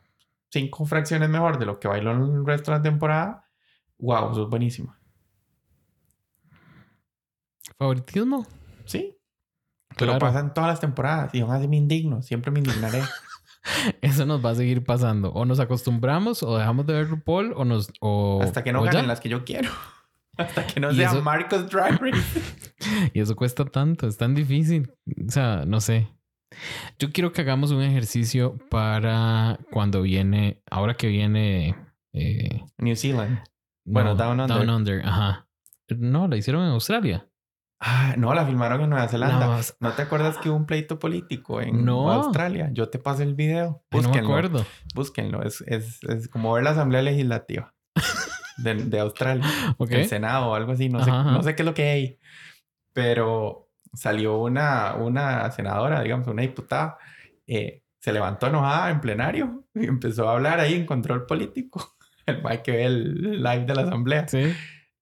cinco 0.50 0.84
fracciones 0.86 1.28
mejor 1.28 1.58
de 1.58 1.66
lo 1.66 1.78
que 1.78 1.88
bailó 1.88 2.12
en 2.12 2.22
el 2.22 2.46
resto 2.46 2.72
de 2.72 2.78
la 2.78 2.82
temporada, 2.82 3.48
wow, 3.98 4.32
eso 4.32 4.42
es 4.44 4.48
buenísimo. 4.48 4.94
¿Favoritismo? 7.78 8.46
Sí. 8.84 9.16
Pero 9.96 10.12
Claro. 10.12 10.18
pasa 10.18 10.40
en 10.40 10.52
todas 10.54 10.70
las 10.70 10.80
temporadas 10.80 11.34
y 11.34 11.40
aún 11.40 11.52
así 11.52 11.68
me 11.68 11.76
indigno, 11.76 12.22
siempre 12.22 12.50
me 12.50 12.58
indignaré. 12.60 13.02
Eso 14.00 14.26
nos 14.26 14.44
va 14.44 14.50
a 14.50 14.54
seguir 14.54 14.84
pasando. 14.84 15.32
O 15.32 15.44
nos 15.44 15.60
acostumbramos, 15.60 16.42
o 16.42 16.56
dejamos 16.58 16.86
de 16.86 16.94
ver 16.94 17.08
RuPaul, 17.08 17.52
o 17.56 17.64
nos. 17.64 17.90
O, 18.00 18.40
Hasta 18.42 18.62
que 18.64 18.72
no 18.72 18.84
ya. 18.84 18.92
ganen 18.92 19.08
las 19.08 19.20
que 19.20 19.28
yo 19.28 19.44
quiero. 19.44 19.70
Hasta 20.38 20.66
que 20.66 20.80
no 20.80 20.90
Y 20.92 20.96
sea 20.96 21.08
eso- 21.10 21.22
Marcos 21.22 21.68
Drag 21.70 21.98
Race. 22.00 22.40
Y 23.14 23.20
eso 23.20 23.34
cuesta 23.36 23.64
tanto, 23.64 24.06
es 24.06 24.16
tan 24.18 24.34
difícil. 24.34 24.92
O 25.26 25.30
sea, 25.30 25.64
no 25.66 25.80
sé. 25.80 26.08
Yo 26.98 27.10
quiero 27.10 27.32
que 27.32 27.40
hagamos 27.40 27.70
un 27.72 27.82
ejercicio 27.82 28.56
para 28.70 29.58
cuando 29.72 30.02
viene, 30.02 30.62
ahora 30.70 30.94
que 30.94 31.08
viene. 31.08 31.74
eh, 32.12 32.62
New 32.78 32.94
Zealand. 32.96 33.40
Bueno, 33.84 34.14
Down 34.14 34.40
Under. 34.40 34.56
Down 34.56 34.70
Under, 34.70 35.00
ajá. 35.06 35.48
No, 35.88 36.28
la 36.28 36.36
hicieron 36.36 36.62
en 36.64 36.70
Australia. 36.70 37.28
Ah, 37.78 38.14
no, 38.16 38.32
la 38.32 38.46
filmaron 38.46 38.80
en 38.80 38.90
Nueva 38.90 39.06
Zelanda. 39.08 39.60
¿No 39.80 39.92
te 39.92 40.02
acuerdas 40.02 40.38
que 40.38 40.48
hubo 40.48 40.56
un 40.56 40.64
pleito 40.66 40.98
político 40.98 41.60
en 41.60 41.84
No. 41.84 42.10
Australia? 42.10 42.70
Yo 42.72 42.88
te 42.88 42.98
pasé 42.98 43.22
el 43.24 43.34
video. 43.34 43.82
Ay, 43.90 44.00
no 44.00 44.02
me 44.02 44.06
Búsquenlo. 44.08 44.28
acuerdo. 44.30 44.66
Búsquenlo. 44.94 45.42
Es, 45.42 45.60
es, 45.66 46.02
es 46.04 46.28
como 46.28 46.52
ver 46.54 46.64
la 46.64 46.70
Asamblea 46.70 47.02
Legislativa 47.02 47.74
de, 48.56 48.74
de 48.76 48.98
Australia. 49.00 49.44
Ok. 49.76 49.90
El 49.92 50.08
Senado 50.08 50.48
o 50.48 50.54
algo 50.54 50.72
así. 50.72 50.88
No 50.88 51.04
sé, 51.04 51.10
Ajá, 51.10 51.30
no 51.32 51.42
sé 51.42 51.54
qué 51.54 51.62
es 51.62 51.66
lo 51.66 51.74
que 51.74 51.88
hay. 51.88 52.18
Pero 52.92 53.68
salió 53.92 54.38
una, 54.38 54.94
una 54.94 55.50
senadora, 55.50 56.00
digamos, 56.02 56.26
una 56.28 56.42
diputada. 56.42 56.98
eh, 57.46 57.82
se 58.00 58.12
levantó 58.12 58.46
enojada 58.46 58.90
en 58.90 59.00
plenario 59.00 59.64
y 59.74 59.86
empezó 59.86 60.28
a 60.28 60.34
hablar 60.34 60.60
ahí 60.60 60.74
en 60.74 60.86
control 60.86 61.26
político. 61.26 61.96
El 62.26 62.62
que 62.62 62.70
ve 62.72 62.84
el 62.86 63.42
live 63.42 63.64
de 63.66 63.74
la 63.74 63.82
Asamblea. 63.82 64.26
Sí. 64.28 64.52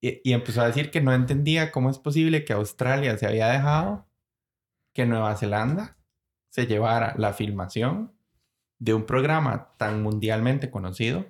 Y, 0.07 0.21
y 0.23 0.33
empezó 0.35 0.61
a 0.61 0.67
decir 0.67 0.91
que 0.91 1.01
no 1.01 1.15
entendía 1.15 1.73
cómo 1.73 1.89
es 1.89 1.99
posible 1.99 2.45
que 2.45 2.53
Australia 2.53 3.17
se 3.17 3.27
había 3.27 3.49
dejado 3.49 4.07
que 4.93 5.07
Nueva 5.07 5.35
Zelanda 5.37 5.97
se 6.51 6.67
llevara 6.67 7.15
la 7.17 7.33
filmación 7.33 8.13
de 8.79 8.93
un 8.93 9.07
programa 9.07 9.75
tan 9.79 10.03
mundialmente 10.03 10.71
conocido 10.71 11.25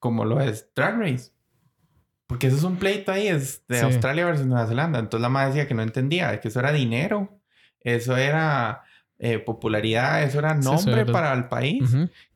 como 0.00 0.24
lo 0.24 0.40
es 0.40 0.68
Drag 0.74 0.98
Race. 0.98 1.30
Porque 2.26 2.48
eso 2.48 2.56
es 2.56 2.64
un 2.64 2.76
pleito 2.76 3.12
ahí, 3.12 3.28
es 3.28 3.64
de 3.68 3.78
Sí. 3.78 3.84
Australia 3.84 4.24
versus 4.26 4.46
Nueva 4.46 4.66
Zelanda. 4.66 4.98
Entonces 4.98 5.22
la 5.22 5.28
madre 5.28 5.48
decía 5.48 5.68
que 5.68 5.74
no 5.74 5.82
entendía, 5.82 6.40
que 6.40 6.48
eso 6.48 6.58
era 6.60 6.72
dinero, 6.72 7.40
eso 7.80 8.16
era 8.16 8.82
eh, 9.22 9.38
popularidad, 9.38 10.22
eso 10.22 10.38
era 10.38 10.54
Sí, 10.54 10.60
eso 10.60 10.72
nombre 10.72 11.02
era- 11.02 11.12
para 11.12 11.32
el 11.34 11.46
país 11.48 11.82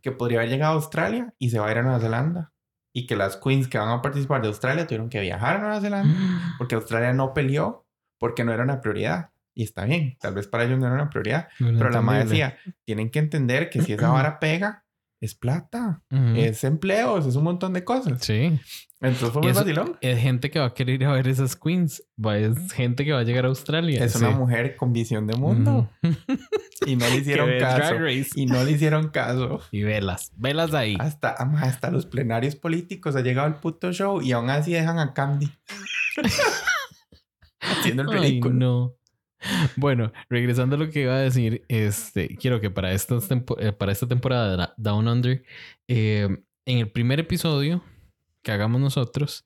que 0.02 0.12
podría 0.12 0.38
haber 0.40 0.50
llegado 0.50 0.72
a 0.72 0.76
Australia 0.76 1.32
y 1.38 1.48
se 1.50 1.58
va 1.58 1.68
a 1.68 1.72
ir 1.72 1.78
a 1.78 1.82
Nueva 1.82 1.98
Zelanda. 2.00 2.52
Y 2.96 3.06
que 3.06 3.16
las 3.16 3.36
queens 3.36 3.68
que 3.68 3.76
van 3.76 3.88
a 3.90 4.00
participar 4.00 4.40
de 4.40 4.48
Australia 4.48 4.86
tuvieron 4.86 5.10
que 5.10 5.20
viajar 5.20 5.56
a 5.56 5.58
Nueva 5.58 5.80
Zelanda 5.80 6.14
porque 6.58 6.76
Australia 6.76 7.12
no 7.12 7.34
peleó 7.34 7.86
porque 8.18 8.44
no 8.44 8.52
era 8.52 8.62
una 8.62 8.80
prioridad. 8.80 9.30
Y 9.52 9.64
está 9.64 9.84
bien, 9.84 10.16
tal 10.18 10.34
vez 10.34 10.46
para 10.48 10.64
ellos 10.64 10.78
no 10.78 10.86
era 10.86 10.94
una 10.94 11.10
prioridad. 11.10 11.48
Pero 11.58 11.90
la 11.90 12.00
madre 12.00 12.24
decía, 12.24 12.56
tienen 12.84 13.10
que 13.10 13.18
entender 13.18 13.68
que 13.68 13.82
si 13.82 13.92
esa 13.92 14.10
vara 14.10 14.38
pega, 14.40 14.84
es 15.20 15.34
plata, 15.34 16.02
Ujú. 16.10 16.34
es 16.36 16.64
empleos, 16.64 17.26
es 17.26 17.36
un 17.36 17.44
montón 17.44 17.72
de 17.72 17.84
cosas. 17.84 18.20
Sí. 18.22 18.58
Entonces 19.04 19.30
fue 19.30 19.42
muy 19.42 19.50
eso- 19.50 19.60
vacilón. 19.60 19.96
Es 20.00 20.18
gente 20.20 20.50
que 20.50 20.58
va 20.58 20.66
a 20.66 20.74
querer 20.74 21.02
ir 21.02 21.04
a 21.06 21.12
ver 21.12 21.28
esas 21.28 21.54
queens. 21.56 22.02
Va, 22.22 22.38
es 22.38 22.72
gente 22.72 23.04
que 23.04 23.12
va 23.12 23.20
a 23.20 23.22
llegar 23.22 23.44
a 23.44 23.48
Australia. 23.48 24.04
Es 24.04 24.12
Sí. 24.14 24.18
una 24.24 24.30
mujer 24.30 24.76
con 24.76 24.92
visión 24.92 25.26
de 25.26 25.36
mundo. 25.36 25.90
Y 26.86 26.96
no 26.96 27.08
le 27.08 27.16
hicieron 27.18 27.50
caso. 27.60 27.94
Y 28.34 28.46
no 28.46 28.64
le 28.64 28.70
hicieron 28.72 29.08
caso. 29.10 29.60
Y 29.70 29.82
velas. 29.82 30.32
Velas 30.36 30.74
ahí. 30.74 30.96
Hasta, 30.98 31.30
hasta 31.30 31.90
los 31.90 32.06
plenarios 32.06 32.56
políticos 32.56 33.14
ha 33.16 33.20
llegado 33.20 33.46
el 33.48 33.54
puto 33.56 33.92
show 33.92 34.22
y 34.22 34.32
aún 34.32 34.50
así 34.50 34.72
dejan 34.72 34.98
a 34.98 35.12
Candy. 35.14 35.50
Haciendo 37.60 38.02
el 38.02 38.08
Ay, 38.10 38.18
ridículo. 38.30 38.54
no. 38.54 38.94
Bueno, 39.76 40.10
regresando 40.30 40.76
a 40.76 40.78
lo 40.78 40.88
que 40.90 41.02
iba 41.02 41.14
a 41.14 41.18
decir, 41.18 41.64
este, 41.68 42.36
quiero 42.36 42.60
que 42.60 42.70
para, 42.70 42.92
estas 42.92 43.28
eh, 43.30 43.72
para 43.72 43.92
esta 43.92 44.08
temporada 44.08 44.56
de 44.56 44.68
Down 44.78 45.06
Under, 45.06 45.42
eh, 45.86 46.28
en 46.64 46.78
el 46.78 46.90
primer 46.90 47.20
episodio 47.20 47.82
que 48.44 48.52
hagamos 48.52 48.80
nosotros, 48.80 49.44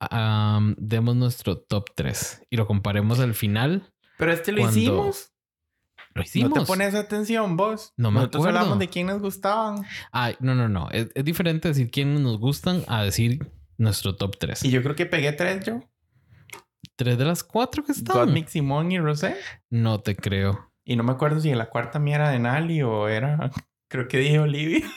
am, 0.00 0.74
demos 0.78 1.16
nuestro 1.16 1.56
top 1.58 1.86
3 1.94 2.42
y 2.50 2.56
lo 2.56 2.66
comparemos 2.66 3.20
al 3.20 3.34
final. 3.34 3.90
Pero 4.18 4.32
este 4.32 4.52
lo 4.52 4.60
Cuando- 4.62 4.78
hicimos. 4.78 5.30
Lo 6.14 6.22
hicimos. 6.22 6.50
No 6.50 6.60
te 6.60 6.66
pones 6.66 6.94
atención, 6.94 7.56
vos. 7.56 7.92
No 7.96 8.10
me 8.12 8.20
Nosotros 8.20 8.42
acuerdo. 8.42 8.58
hablamos 8.60 8.78
de 8.78 8.88
quién 8.88 9.08
nos 9.08 9.20
gustaban. 9.20 9.84
Ay, 10.12 10.36
no, 10.38 10.54
no, 10.54 10.68
no. 10.68 10.88
Es, 10.90 11.08
es 11.14 11.24
diferente 11.24 11.66
decir 11.68 11.90
quiénes 11.90 12.20
nos 12.20 12.38
gustan 12.38 12.84
a 12.86 13.02
decir 13.02 13.50
nuestro 13.78 14.14
top 14.14 14.36
3. 14.38 14.62
Y 14.64 14.70
yo 14.70 14.80
creo 14.82 14.94
que 14.94 15.06
pegué 15.06 15.32
tres 15.32 15.64
yo. 15.64 15.80
Tres 16.94 17.18
de 17.18 17.24
las 17.24 17.42
cuatro 17.42 17.82
que 17.84 17.90
están. 17.90 18.14
Gottmik, 18.16 18.46
Simón 18.46 18.92
y 18.92 19.00
Rosé. 19.00 19.34
No 19.70 19.98
te 20.00 20.14
creo. 20.14 20.70
Y 20.84 20.94
no 20.94 21.02
me 21.02 21.10
acuerdo 21.12 21.40
si 21.40 21.52
la 21.52 21.68
cuarta 21.68 21.98
mía 21.98 22.16
era 22.16 22.30
de 22.30 22.38
Nali 22.38 22.82
o 22.82 23.08
era... 23.08 23.50
Creo 23.88 24.06
que 24.08 24.18
dije 24.18 24.38
Olivia. 24.38 24.88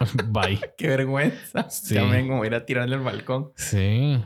Bye. 0.28 0.60
Qué 0.78 0.88
vergüenza. 0.88 1.68
Sí. 1.70 1.94
Ya 1.94 2.02
a 2.02 2.46
ir 2.46 2.54
a 2.54 2.64
tirarle 2.66 2.96
al 2.96 3.02
balcón. 3.02 3.52
Sí. 3.56 4.22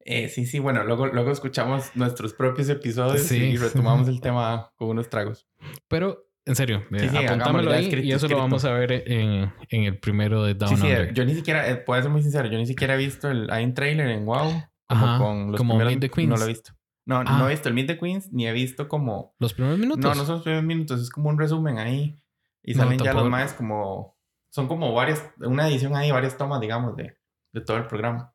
Eh, 0.00 0.28
sí, 0.28 0.46
sí. 0.46 0.58
Bueno, 0.58 0.84
luego, 0.84 1.06
luego 1.06 1.30
escuchamos 1.30 1.90
nuestros 1.94 2.32
propios 2.32 2.68
episodios 2.68 3.22
Sí. 3.22 3.36
y 3.36 3.56
retomamos 3.56 4.08
el 4.08 4.20
tema 4.22 4.70
con 4.76 4.88
unos 4.88 5.10
tragos. 5.10 5.46
Pero, 5.88 6.26
en 6.46 6.56
serio, 6.56 6.82
Sí, 6.90 6.96
eh, 6.96 7.08
sí, 7.10 7.16
apuntámelo 7.26 7.70
ya 7.70 7.76
ahí 7.76 7.84
escrito, 7.84 8.06
y 8.06 8.10
eso 8.12 8.16
escrito. 8.26 8.36
lo 8.36 8.42
vamos 8.42 8.64
a 8.64 8.72
ver 8.72 8.92
en, 8.92 9.52
en 9.68 9.84
el 9.84 9.98
primero 9.98 10.44
de 10.44 10.54
Down 10.54 10.70
Sí, 10.70 10.76
sí. 10.76 10.82
Under. 10.82 11.12
Yo 11.12 11.24
ni 11.24 11.34
siquiera... 11.34 11.68
Eh, 11.68 11.76
puedo 11.76 12.00
ser 12.00 12.10
muy 12.10 12.22
sincero. 12.22 12.48
Yo 12.48 12.56
ni 12.58 12.66
siquiera 12.66 12.94
he 12.94 12.98
visto 12.98 13.30
el... 13.30 13.50
Hay 13.50 13.64
un 13.64 13.74
trailer 13.74 14.08
en 14.08 14.24
WoW. 14.24 14.50
Como 14.88 15.04
Ajá, 15.06 15.18
con 15.18 15.52
los 15.52 15.58
como 15.58 15.74
primeros... 15.74 15.92
Meet 15.92 16.00
the 16.00 16.08
Queens. 16.10 16.30
No 16.30 16.36
lo 16.38 16.44
he 16.44 16.48
visto. 16.48 16.72
No, 17.04 17.18
Ah. 17.26 17.38
no 17.38 17.46
he 17.46 17.50
visto 17.50 17.68
el 17.68 17.74
Meet 17.74 17.86
the 17.88 17.98
Queens 17.98 18.32
ni 18.32 18.46
he 18.46 18.52
visto 18.52 18.88
como... 18.88 19.34
Los 19.38 19.52
primeros 19.52 19.78
minutos. 19.78 20.02
No, 20.04 20.14
no 20.14 20.24
son 20.24 20.36
los 20.36 20.42
primeros 20.42 20.64
minutos, 20.64 21.00
es 21.02 21.10
como 21.10 21.28
un 21.28 21.38
resumen 21.38 21.78
ahí. 21.78 22.16
Y 22.62 22.72
No, 22.74 22.82
salen 22.84 22.98
ya 22.98 23.04
tampoco- 23.12 23.24
los 23.24 23.30
más 23.30 23.52
como. 23.54 24.17
Son 24.58 24.66
como 24.66 24.92
varias, 24.92 25.22
una 25.36 25.68
edición 25.68 25.94
ahí, 25.94 26.10
varias 26.10 26.36
tomas, 26.36 26.60
digamos, 26.60 26.96
de, 26.96 27.16
de 27.52 27.60
todo 27.60 27.76
el 27.76 27.86
programa. 27.86 28.34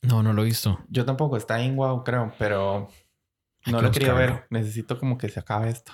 No, 0.00 0.22
no 0.22 0.32
lo 0.32 0.42
he 0.42 0.44
visto. 0.44 0.78
Yo 0.88 1.04
tampoco, 1.04 1.36
está 1.36 1.60
en 1.60 1.74
wow, 1.74 2.04
creo, 2.04 2.32
pero 2.38 2.88
no 3.66 3.82
lo 3.82 3.88
buscarlo. 3.88 4.14
ver. 4.14 4.46
Necesito 4.48 4.96
como 4.96 5.18
que 5.18 5.28
se 5.28 5.40
acabe 5.40 5.70
esto. 5.70 5.90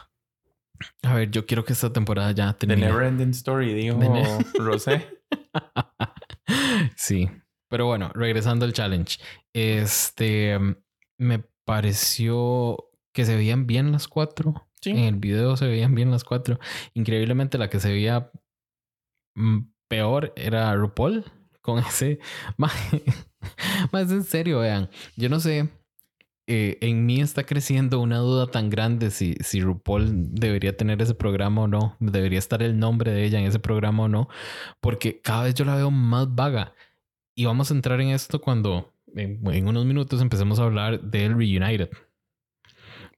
A 1.03 1.15
ver, 1.15 1.31
yo 1.31 1.47
quiero 1.47 1.65
que 1.65 1.73
esta 1.73 1.91
temporada 1.91 2.33
ya 2.33 2.53
The 2.53 2.67
termine. 2.67 2.87
Never 2.87 3.07
Ending 3.07 3.31
Story, 3.31 3.73
dijo 3.73 3.99
The 3.99 4.59
Rosé. 4.63 5.09
sí. 6.95 7.31
Pero 7.69 7.87
bueno, 7.87 8.11
regresando 8.15 8.67
al 8.67 8.75
challenge. 8.75 9.21
Este 9.55 10.59
me 11.17 11.39
pareció 11.65 12.91
que 13.15 13.25
se 13.25 13.37
veían 13.37 13.67
bien 13.67 13.91
las 13.91 14.07
cuatro. 14.07 14.69
Sí. 14.83 14.91
En 14.91 14.99
el 14.99 15.17
video 15.17 15.57
se 15.57 15.67
veían 15.67 15.95
bien 15.95 16.11
las 16.11 16.25
cuatro. 16.25 16.59
Increíblemente 16.93 17.57
la 17.57 17.71
que 17.71 17.81
se 17.81 17.91
veía 17.91 18.31
peor 19.89 20.33
era 20.37 20.75
RuPaul 20.75 21.25
con 21.61 21.79
ese. 21.87 22.19
Más, 22.57 22.73
más 23.93 24.11
en 24.11 24.25
serio, 24.25 24.61
vean. 24.61 24.91
Yo 25.17 25.29
no 25.29 25.41
sé. 25.41 25.69
eh, 26.49 26.79
en 26.81 27.07
mí 27.07 27.21
está 27.21 27.45
creciendo 27.45 28.01
una 28.01 28.19
duda 28.19 28.49
tan 28.51 28.69
grande 28.71 29.11
si, 29.11 29.35
si 29.41 29.61
RuPaul 29.63 30.35
debería 30.35 30.77
tener 30.77 31.01
ese 31.03 31.15
programa 31.15 31.63
o 31.63 31.69
no. 31.69 31.97
Debería 32.01 32.39
estar 32.39 32.63
el 32.63 32.79
nombre 32.79 33.13
de 33.13 33.25
ella 33.25 33.39
en 33.41 33.47
ese 33.47 33.59
programa 33.61 34.05
o 34.05 34.09
no. 34.09 34.29
Porque 34.81 35.21
cada 35.23 35.45
vez 35.45 35.55
yo 35.55 35.65
la 35.65 35.77
veo 35.77 35.91
más 35.91 36.35
vaga. 36.35 36.75
Y 37.37 37.47
vamos 37.47 37.71
a 37.71 37.75
entrar 37.75 38.01
en 38.01 38.09
esto 38.11 38.41
cuando 38.41 38.93
en, 39.15 39.41
en 39.53 39.69
unos 39.69 39.87
minutos 39.87 40.21
empecemos 40.21 40.59
a 40.61 40.65
hablar 40.65 41.01
del 41.03 41.33
Reunited. 41.37 41.91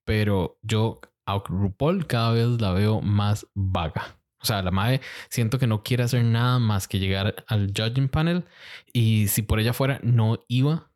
Pero 0.05 0.59
yo 0.63 1.01
a 1.27 1.39
RuPaul 1.39 2.07
cada 2.07 2.33
vez 2.33 2.61
la 2.61 2.73
veo 2.73 3.01
más 3.01 3.47
vaga. 3.55 4.19
O 4.45 4.47
sea, 4.47 4.61
la 4.61 4.71
madre 4.71 5.01
siento 5.31 5.59
que 5.59 5.67
no 5.67 5.83
quiere 5.83 6.03
hacer 6.03 6.23
nada 6.23 6.59
más 6.59 6.87
que 6.87 6.99
llegar 6.99 7.35
al 7.47 7.73
judging 7.75 8.11
panel. 8.11 8.45
Y 8.93 9.29
si 9.29 9.41
por 9.41 9.59
ella 9.59 9.73
fuera, 9.73 10.01
no 10.03 10.39
iba. 10.49 10.91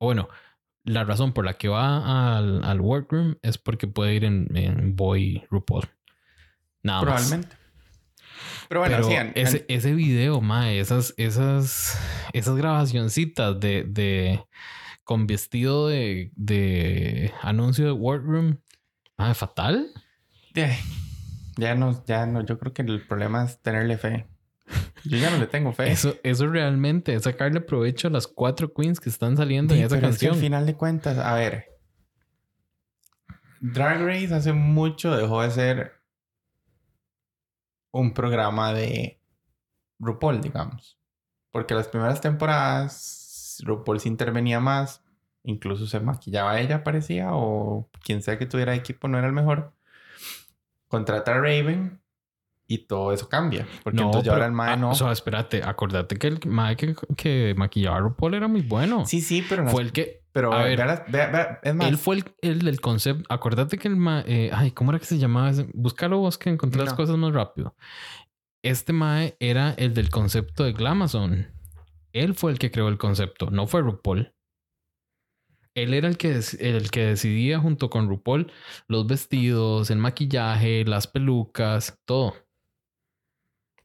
Bueno, 0.00 0.30
la 0.84 1.04
razón 1.04 1.34
por 1.34 1.44
la 1.44 1.52
que 1.58 1.68
va 1.68 2.38
al, 2.38 2.64
al 2.64 2.80
workroom 2.80 3.34
es 3.42 3.58
porque 3.58 3.86
puede 3.86 4.14
ir 4.14 4.24
en, 4.24 4.48
en 4.56 4.96
Boy 4.96 5.44
RuPaul. 5.50 5.86
Nada 6.82 7.02
más. 7.02 7.28
Probablemente. 7.28 7.56
Pero 8.68 8.80
bueno, 8.80 8.96
Pero 8.96 9.08
sí, 9.08 9.14
ese, 9.34 9.66
ese 9.68 9.92
video, 9.92 10.40
mae, 10.40 10.80
esas, 10.80 11.12
esas, 11.18 12.00
esas 12.32 12.56
grabacioncitas 12.56 13.60
de, 13.60 13.84
de 13.84 14.42
con 15.04 15.26
vestido 15.26 15.88
de, 15.88 16.32
de 16.36 17.34
anuncio 17.42 17.84
de 17.84 17.92
Workroom, 17.92 18.56
mae, 19.18 19.34
fatal. 19.34 19.90
eh, 20.54 20.78
ya 21.56 21.74
no, 21.74 22.04
ya 22.06 22.26
no, 22.26 22.44
yo 22.44 22.58
creo 22.58 22.72
que 22.72 22.82
el 22.82 23.06
problema 23.06 23.44
es 23.44 23.60
tenerle 23.60 23.98
fe. 23.98 24.26
Yo 25.04 25.18
ya 25.18 25.30
no 25.30 25.36
le 25.38 25.46
tengo 25.46 25.72
fe. 25.72 25.90
Eso, 25.92 26.14
eso 26.22 26.46
realmente 26.46 27.14
es 27.14 27.24
sacarle 27.24 27.60
provecho 27.60 28.08
a 28.08 28.10
las 28.10 28.26
cuatro 28.26 28.72
queens 28.72 28.98
que 29.00 29.10
están 29.10 29.36
saliendo 29.36 29.74
Sí, 29.74 29.80
en 29.80 29.86
esa 29.86 29.96
pero 29.96 30.08
es 30.08 30.18
que 30.18 30.26
canción. 30.26 30.34
al 30.34 30.40
final 30.40 30.66
de 30.66 30.74
cuentas, 30.74 31.18
a 31.18 31.34
ver. 31.34 31.66
Drag 33.60 34.00
Race 34.02 34.34
hace 34.34 34.52
mucho 34.52 35.14
dejó 35.16 35.42
de 35.42 35.50
ser 35.50 35.92
un 37.92 38.14
programa 38.14 38.72
de 38.72 39.20
RuPaul, 39.98 40.40
digamos. 40.40 40.98
Porque 41.50 41.74
las 41.74 41.88
primeras 41.88 42.20
temporadas 42.20 43.58
RuPaul 43.64 44.00
se 44.00 44.08
intervenía 44.08 44.60
más. 44.60 45.02
Incluso 45.44 45.86
se 45.86 46.00
maquillaba 46.00 46.58
ella, 46.58 46.82
parecía. 46.82 47.28
O 47.32 47.90
quien 48.02 48.22
sea 48.22 48.38
que 48.38 48.46
tuviera 48.46 48.74
equipo 48.74 49.08
no 49.08 49.18
era 49.18 49.26
el 49.26 49.32
mejor. 49.34 49.73
Contrata 50.94 51.32
a 51.32 51.34
Raven. 51.40 52.00
Y 52.66 52.78
todo 52.86 53.12
eso 53.12 53.28
cambia. 53.28 53.66
Porque 53.82 53.98
entonces 54.00 54.24
ya 54.24 54.32
ahora 54.32 54.46
el 54.46 54.52
mae 54.52 54.76
no. 54.78 54.90
O 54.90 54.94
sea, 54.94 55.12
espérate, 55.12 55.62
acordate 55.62 56.16
que 56.16 56.28
el 56.28 56.40
mae 56.46 56.76
que, 56.76 56.94
que 57.14 57.54
maquillaba 57.58 57.98
a 57.98 58.00
RuPaul 58.00 58.32
era 58.34 58.48
muy 58.48 58.62
bueno. 58.62 59.04
sí, 59.04 59.20
sí, 59.20 59.44
pero... 59.46 59.64
las- 59.64 59.72
Fue 59.72 59.82
el 59.82 59.92
que 59.92 60.22
pero 60.32 60.52
a 60.52 60.64
ver, 60.64 60.76
vea 60.78 61.04
vea- 61.08 61.30
vea- 61.30 61.60
es 61.62 61.74
más, 61.76 61.86
Él 61.88 61.96
fue 61.98 62.16
el, 62.16 62.24
el 62.42 62.58
del 62.62 62.80
concepto. 62.80 63.22
Acordate 63.32 63.78
que 63.78 63.86
el. 63.86 63.94
ma- 63.96 64.24
eh, 64.26 64.50
ay, 64.52 64.72
¿cómo 64.72 64.90
era 64.90 64.98
que 64.98 65.04
se 65.04 65.18
llamaba? 65.18 65.52
Búscalo 65.74 66.18
vos 66.18 66.38
que 66.38 66.50
encontré 66.50 66.80
las 66.82 66.90
No. 66.94 66.96
cosas 66.96 67.16
más 67.18 67.32
rápido. 67.32 67.76
Este 68.62 68.92
Mae 68.92 69.36
era 69.38 69.74
el 69.76 69.94
del 69.94 70.10
concepto 70.10 70.64
de 70.64 70.72
Glamazon. 70.72 71.46
Él 72.12 72.34
fue 72.34 72.50
el 72.50 72.58
que 72.58 72.70
creó 72.72 72.88
el 72.88 72.98
concepto, 72.98 73.50
no 73.50 73.66
fue 73.68 73.82
RuPaul. 73.82 74.32
Él 75.74 75.92
era 75.94 76.08
el 76.08 76.16
que, 76.16 76.40
el 76.60 76.90
que 76.90 77.04
decidía 77.06 77.58
junto 77.58 77.90
con 77.90 78.08
RuPaul 78.08 78.52
los 78.86 79.06
vestidos, 79.06 79.90
el 79.90 79.98
maquillaje, 79.98 80.84
las 80.84 81.06
pelucas, 81.06 81.98
todo. 82.04 82.34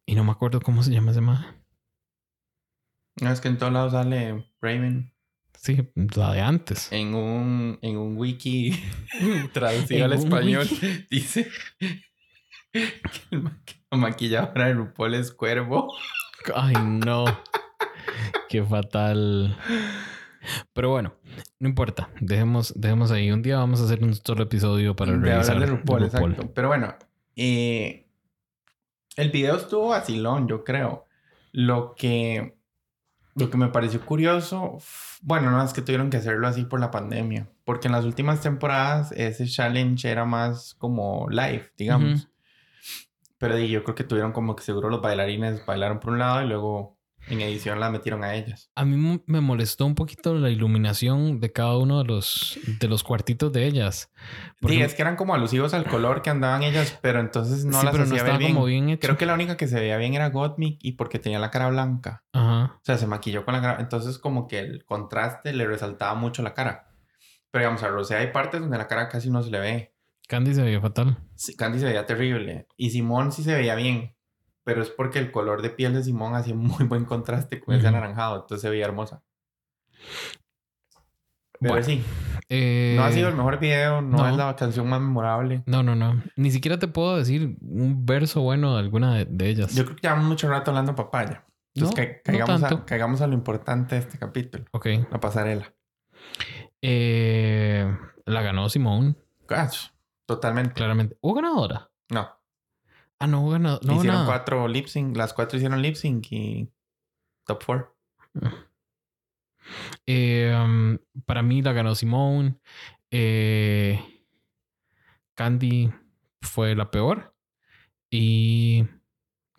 Y 0.06 0.16
no 0.16 0.24
me 0.24 0.32
acuerdo 0.32 0.62
cómo 0.62 0.84
se 0.84 0.92
llama 0.92 1.12
ese 1.12 1.22
Mae. 1.22 1.46
No, 3.22 3.32
es 3.32 3.42
que 3.42 3.48
en 3.48 3.58
todos 3.58 3.74
lados 3.74 3.92
sale 3.94 4.50
Raven 4.62 5.12
Sí, 5.58 5.78
la 6.16 6.32
de 6.34 6.42
antes. 6.42 6.90
en 6.92 7.14
un, 7.16 7.80
en 7.82 7.98
un 7.98 8.18
wiki 8.18 8.72
traducido 9.54 10.06
al 10.06 10.14
español. 10.14 10.68
wiki. 10.72 11.06
Dice 11.10 11.50
que 12.72 12.84
el 13.32 13.42
ma- 13.42 13.60
maquilladora 13.92 14.68
de 14.68 14.74
RuPaul 14.76 15.16
es 15.16 15.32
cuervo. 15.32 15.94
Ay, 16.56 16.76
no. 17.06 17.26
Qué 18.48 18.64
fatal. 18.64 19.58
Pero 20.74 20.90
bueno, 20.90 21.14
no 21.60 21.68
importa. 21.68 22.10
Dejemos, 22.20 22.74
dejemos 22.76 23.12
ahí. 23.12 23.32
Un 23.32 23.42
día 23.42 23.58
vamos 23.58 23.82
a 23.82 23.86
hacer 23.86 24.04
un 24.04 24.16
solo 24.16 24.44
episodio 24.44 24.96
para 24.96 25.14
de 25.14 25.18
revisar 25.18 25.60
de 25.60 25.66
RuPaul, 25.66 26.04
RuPaul. 26.04 26.32
exacto. 26.32 26.54
Pero 26.54 26.68
bueno, 26.68 26.96
eh, 27.36 28.08
el 29.16 29.32
video 29.32 29.58
estuvo 29.58 29.90
vacilón, 29.90 30.48
yo 30.48 30.64
creo. 30.64 31.06
Lo 31.52 31.96
que, 31.96 32.58
lo 33.36 33.50
que 33.50 33.58
me 33.58 33.70
pareció 33.70 34.06
curioso, 34.06 34.78
bueno, 35.22 35.50
no 35.52 35.64
es 35.64 35.74
que 35.74 35.82
tuvieron 35.82 36.10
que 36.10 36.18
hacerlo 36.18 36.48
así 36.48 36.64
por 36.66 36.80
la 36.80 36.92
pandemia. 36.92 37.50
Porque 37.64 37.88
en 37.88 37.94
las 37.94 38.06
últimas 38.06 38.42
temporadas 38.42 39.12
ese 39.14 39.48
challenge 39.48 40.10
era 40.10 40.26
más 40.26 40.76
como 40.76 41.28
live, 41.30 41.72
digamos. 41.78 42.30
Pero 43.38 43.58
yo 43.58 43.84
creo 43.84 43.96
que 43.96 44.04
tuvieron 44.04 44.34
como 44.34 44.56
que 44.56 44.64
seguro 44.64 44.90
los 44.90 45.02
bailarines 45.02 45.66
bailaron 45.66 46.00
por 46.00 46.12
un 46.12 46.20
lado 46.20 46.44
y 46.44 46.48
luego 46.48 46.99
en 47.28 47.41
edición 47.41 47.80
la 47.80 47.89
metieron 47.91 48.24
a 48.24 48.34
ellas. 48.36 48.72
A 48.76 48.86
mí 48.86 49.22
me 49.26 49.41
molestó 49.41 49.86
un 49.86 49.93
poquito 49.95 50.34
la 50.36 50.49
iluminación 50.49 51.39
de 51.39 51.51
cada 51.51 51.78
uno 51.78 51.99
de 51.99 52.05
los, 52.05 52.57
de 52.80 52.88
los 52.88 53.03
cuartitos 53.03 53.51
de 53.53 53.65
ellas. 53.67 54.11
Porque- 54.61 54.78
Sí, 54.78 54.82
es 54.82 54.93
que 54.95 55.01
eran 55.01 55.15
como 55.15 55.36
alusivos 55.36 55.74
al 55.74 55.86
color 55.86 56.22
que 56.22 56.30
andaban 56.30 56.63
ellas, 56.63 56.97
pero 57.01 57.20
entonces 57.20 57.65
no 57.65 57.80
sí, 57.80 57.86
las 57.86 57.91
pero 57.93 58.05
no 58.05 58.15
hacía 58.15 58.24
ver 58.24 58.38
bien. 58.39 58.53
como 58.53 58.65
bien 58.65 58.89
hecho. 58.89 59.01
Creo 59.01 59.17
que 59.17 59.26
la 59.26 59.34
única 59.34 59.57
que 59.57 59.67
se 59.67 59.80
veía 59.80 59.97
bien 59.97 60.13
era 60.15 60.30
Gottmik 60.30 60.80
y 60.82 60.93
porque 60.93 61.20
tenía 61.20 61.39
la 61.39 61.51
cara 61.51 61.70
blanca. 61.70 62.24
Ajá. 62.34 62.74
O 62.78 62.82
sea, 62.84 62.97
se 62.97 63.05
maquilló 63.07 63.45
con 63.45 63.53
la 63.53 63.61
cara. 63.61 63.78
Entonces, 63.80 64.17
como 64.17 64.47
que 64.47 64.59
el 64.59 64.86
contraste 64.86 65.53
le 65.53 65.67
resaltaba 65.67 66.15
mucho 66.15 66.41
la 66.41 66.53
cara. 66.53 66.88
Pero 67.51 67.63
digamos, 67.63 67.84
a 67.84 67.88
Rosé 67.89 68.15
hay 68.15 68.28
partes 68.32 68.61
donde 68.61 68.78
la 68.78 68.88
cara 68.88 69.09
casi 69.09 69.30
no 69.30 69.41
se 69.43 69.49
le 69.51 69.59
ve. 69.59 69.93
Candy 70.28 70.53
se 70.53 70.61
veía 70.61 70.80
fatal. 70.80 71.17
Sí, 71.36 71.55
Candy 71.55 71.80
se 71.80 71.86
veía 71.86 72.05
terrible. 72.05 72.67
Y 72.78 72.91
Simón 72.91 73.32
sí 73.32 73.41
se 73.43 73.53
veía 73.55 73.74
bien. 73.76 74.15
Pero 74.70 74.84
es 74.84 74.89
porque 74.91 75.17
el 75.17 75.32
color 75.32 75.63
de 75.63 75.72
piel 75.72 75.93
de 75.93 76.03
Simón 76.03 76.36
hacía 76.36 76.53
muy 76.55 76.86
buen 76.86 77.05
contraste 77.05 77.59
con 77.59 77.74
ese 77.74 77.88
anaranjado. 77.88 78.36
Entonces 78.41 78.61
se 78.61 78.70
veía 78.70 78.86
hermosa. 78.86 79.24
Pero 81.59 81.74
Bueno, 81.74 81.86
sí, 81.86 82.03
Eh, 82.49 82.93
no 82.95 83.03
ha 83.03 83.11
sido 83.11 83.28
el 83.30 83.36
mejor 83.36 83.59
video, 83.59 84.01
no, 84.01 84.17
no. 84.17 84.30
es 84.30 84.38
la 84.38 84.55
canción 84.55 84.88
más 84.88 85.01
memorable. 85.01 85.63
No, 85.65 85.82
no, 85.84 85.95
no. 85.95 86.22
Ni 86.38 86.51
siquiera 86.51 86.78
te 86.80 86.88
puedo 86.88 87.17
decir 87.17 87.57
un 87.61 88.05
verso 88.05 88.41
bueno 88.41 88.74
de 88.76 88.80
alguna 88.80 89.15
de, 89.15 89.26
de 89.26 89.49
ellas. 89.49 89.74
Yo 89.76 89.84
creo 89.86 89.95
que 89.97 90.01
llevamos 90.03 90.26
mucho 90.26 90.47
rato 90.49 90.72
hablando 90.72 90.95
papaya. 90.95 91.45
Entonces, 91.76 91.97
No, 91.99 92.05
ca- 92.05 92.11
no 92.13 92.20
caigamos, 92.24 92.61
tanto. 92.61 92.76
a, 92.78 92.86
caigamos 92.86 93.22
a 93.22 93.28
lo 93.28 93.34
importante 93.34 93.95
de 93.95 94.01
este 94.01 94.17
capítulo. 94.17 94.65
Ok. 94.72 94.86
La 95.11 95.20
pasarela. 95.20 95.74
Eh, 96.82 97.91
la 98.26 98.41
ganó 98.41 98.70
Simone, 98.70 99.15
Gosh, 99.47 99.88
totalmente. 100.26 100.74
claramente. 100.74 101.17
¿Hubo 101.22 101.34
ganadora? 101.34 101.89
No. 102.09 102.30
Ah, 103.20 103.28
no 103.28 103.41
hubo 103.41 103.51
ganadora. 103.51 103.86
No 103.86 103.97
hicieron 103.97 104.26
cuatro 104.26 104.67
lip 104.67 104.88
sync. 104.88 105.15
Las 105.15 105.34
cuatro 105.34 105.57
hicieron 105.57 105.82
lip 105.82 105.95
sync 105.95 106.32
y 106.32 106.70
top 107.45 107.63
four. 107.63 107.95
Eh, 110.07 110.51
um, 110.55 110.97
para 111.26 111.43
mí 111.43 111.61
la 111.61 111.74
ganó 111.74 111.93
Simone. 111.93 112.55
Eh, 113.11 114.01
Candy 115.36 115.91
fue 116.41 116.76
la 116.76 116.89
peor. 116.89 117.36
Y 118.09 118.88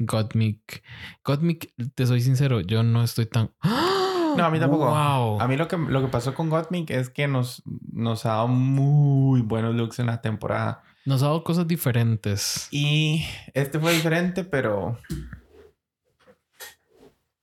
Gottmik. 0.00 0.82
Gottmik, 1.24 1.72
te 1.94 2.06
soy 2.06 2.20
sincero, 2.20 2.60
yo 2.60 2.82
no 2.82 3.02
estoy 3.02 3.26
tan. 3.26 3.52
No, 4.36 4.44
a 4.44 4.50
mí 4.50 4.60
tampoco. 4.60 4.86
Wow. 4.86 5.40
A 5.40 5.48
mí 5.48 5.56
lo 5.56 5.66
que, 5.66 5.76
lo 5.76 6.02
que 6.02 6.06
pasó 6.06 6.34
con 6.34 6.50
Gottmik 6.50 6.90
es 6.90 7.10
que 7.10 7.26
nos, 7.26 7.64
nos 7.92 8.24
ha 8.26 8.28
dado 8.28 8.46
muy 8.46 9.42
buenos 9.42 9.74
looks 9.74 9.98
en 9.98 10.06
la 10.06 10.20
temporada. 10.20 10.84
Nos 11.10 11.24
ha 11.24 11.26
dado 11.26 11.42
cosas 11.42 11.66
diferentes. 11.66 12.68
Y 12.70 13.26
este 13.52 13.80
fue 13.80 13.92
diferente, 13.92 14.44
pero 14.44 14.96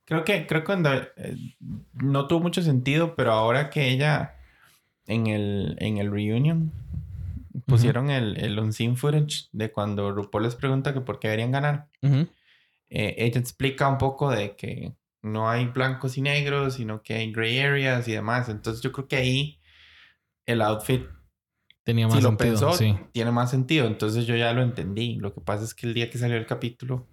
creo 0.05 0.23
que 0.23 0.47
creo 0.47 0.61
que 0.61 0.65
cuando, 0.65 0.93
eh, 0.93 1.35
no 1.91 2.27
tuvo 2.29 2.39
mucho 2.39 2.61
sentido, 2.61 3.13
pero 3.17 3.33
ahora 3.33 3.69
que 3.69 3.89
ella 3.89 4.37
en 5.05 5.27
el 5.27 5.75
en 5.81 5.97
el 5.97 6.09
reunion 6.09 6.71
pusieron 7.65 8.09
el, 8.09 8.37
el 8.37 8.57
on-scene 8.57 8.95
footage 8.95 9.49
de 9.51 9.69
cuando 9.69 10.13
RuPaul 10.13 10.43
les 10.43 10.55
pregunta 10.55 10.93
que 10.93 11.01
por 11.01 11.19
qué 11.19 11.27
deberían 11.27 11.51
ganar. 11.51 11.89
Eh, 12.01 13.15
ella 13.17 13.41
explica 13.41 13.89
un 13.89 13.97
poco 13.97 14.31
de 14.31 14.55
que 14.55 14.93
no 15.21 15.49
hay 15.49 15.65
blancos 15.65 16.17
y 16.17 16.21
negros, 16.21 16.75
sino 16.75 17.03
que 17.03 17.15
hay 17.15 17.33
gray 17.33 17.59
areas 17.59 18.07
y 18.07 18.13
demás. 18.13 18.47
Entonces 18.47 18.81
yo 18.81 18.93
creo 18.93 19.09
que 19.09 19.17
ahí 19.17 19.59
el 20.45 20.61
outfit 20.61 21.16
Tenía 21.87 22.05
más 22.05 22.17
si 22.17 22.21
lo 22.21 22.27
sentido. 22.31 22.49
pensó, 22.51 22.73
sí. 22.73 22.97
tiene 23.13 23.31
más 23.31 23.49
sentido. 23.49 23.87
Entonces 23.87 24.25
yo 24.25 24.35
ya 24.35 24.51
lo 24.51 24.61
entendí. 24.61 25.15
Lo 25.15 25.33
que 25.33 25.39
pasa 25.39 25.63
es 25.63 25.73
que 25.73 25.87
el 25.87 25.93
día 25.93 26.09
que 26.09 26.17
salió 26.17 26.35
el 26.35 26.45
capítulo, 26.45 27.07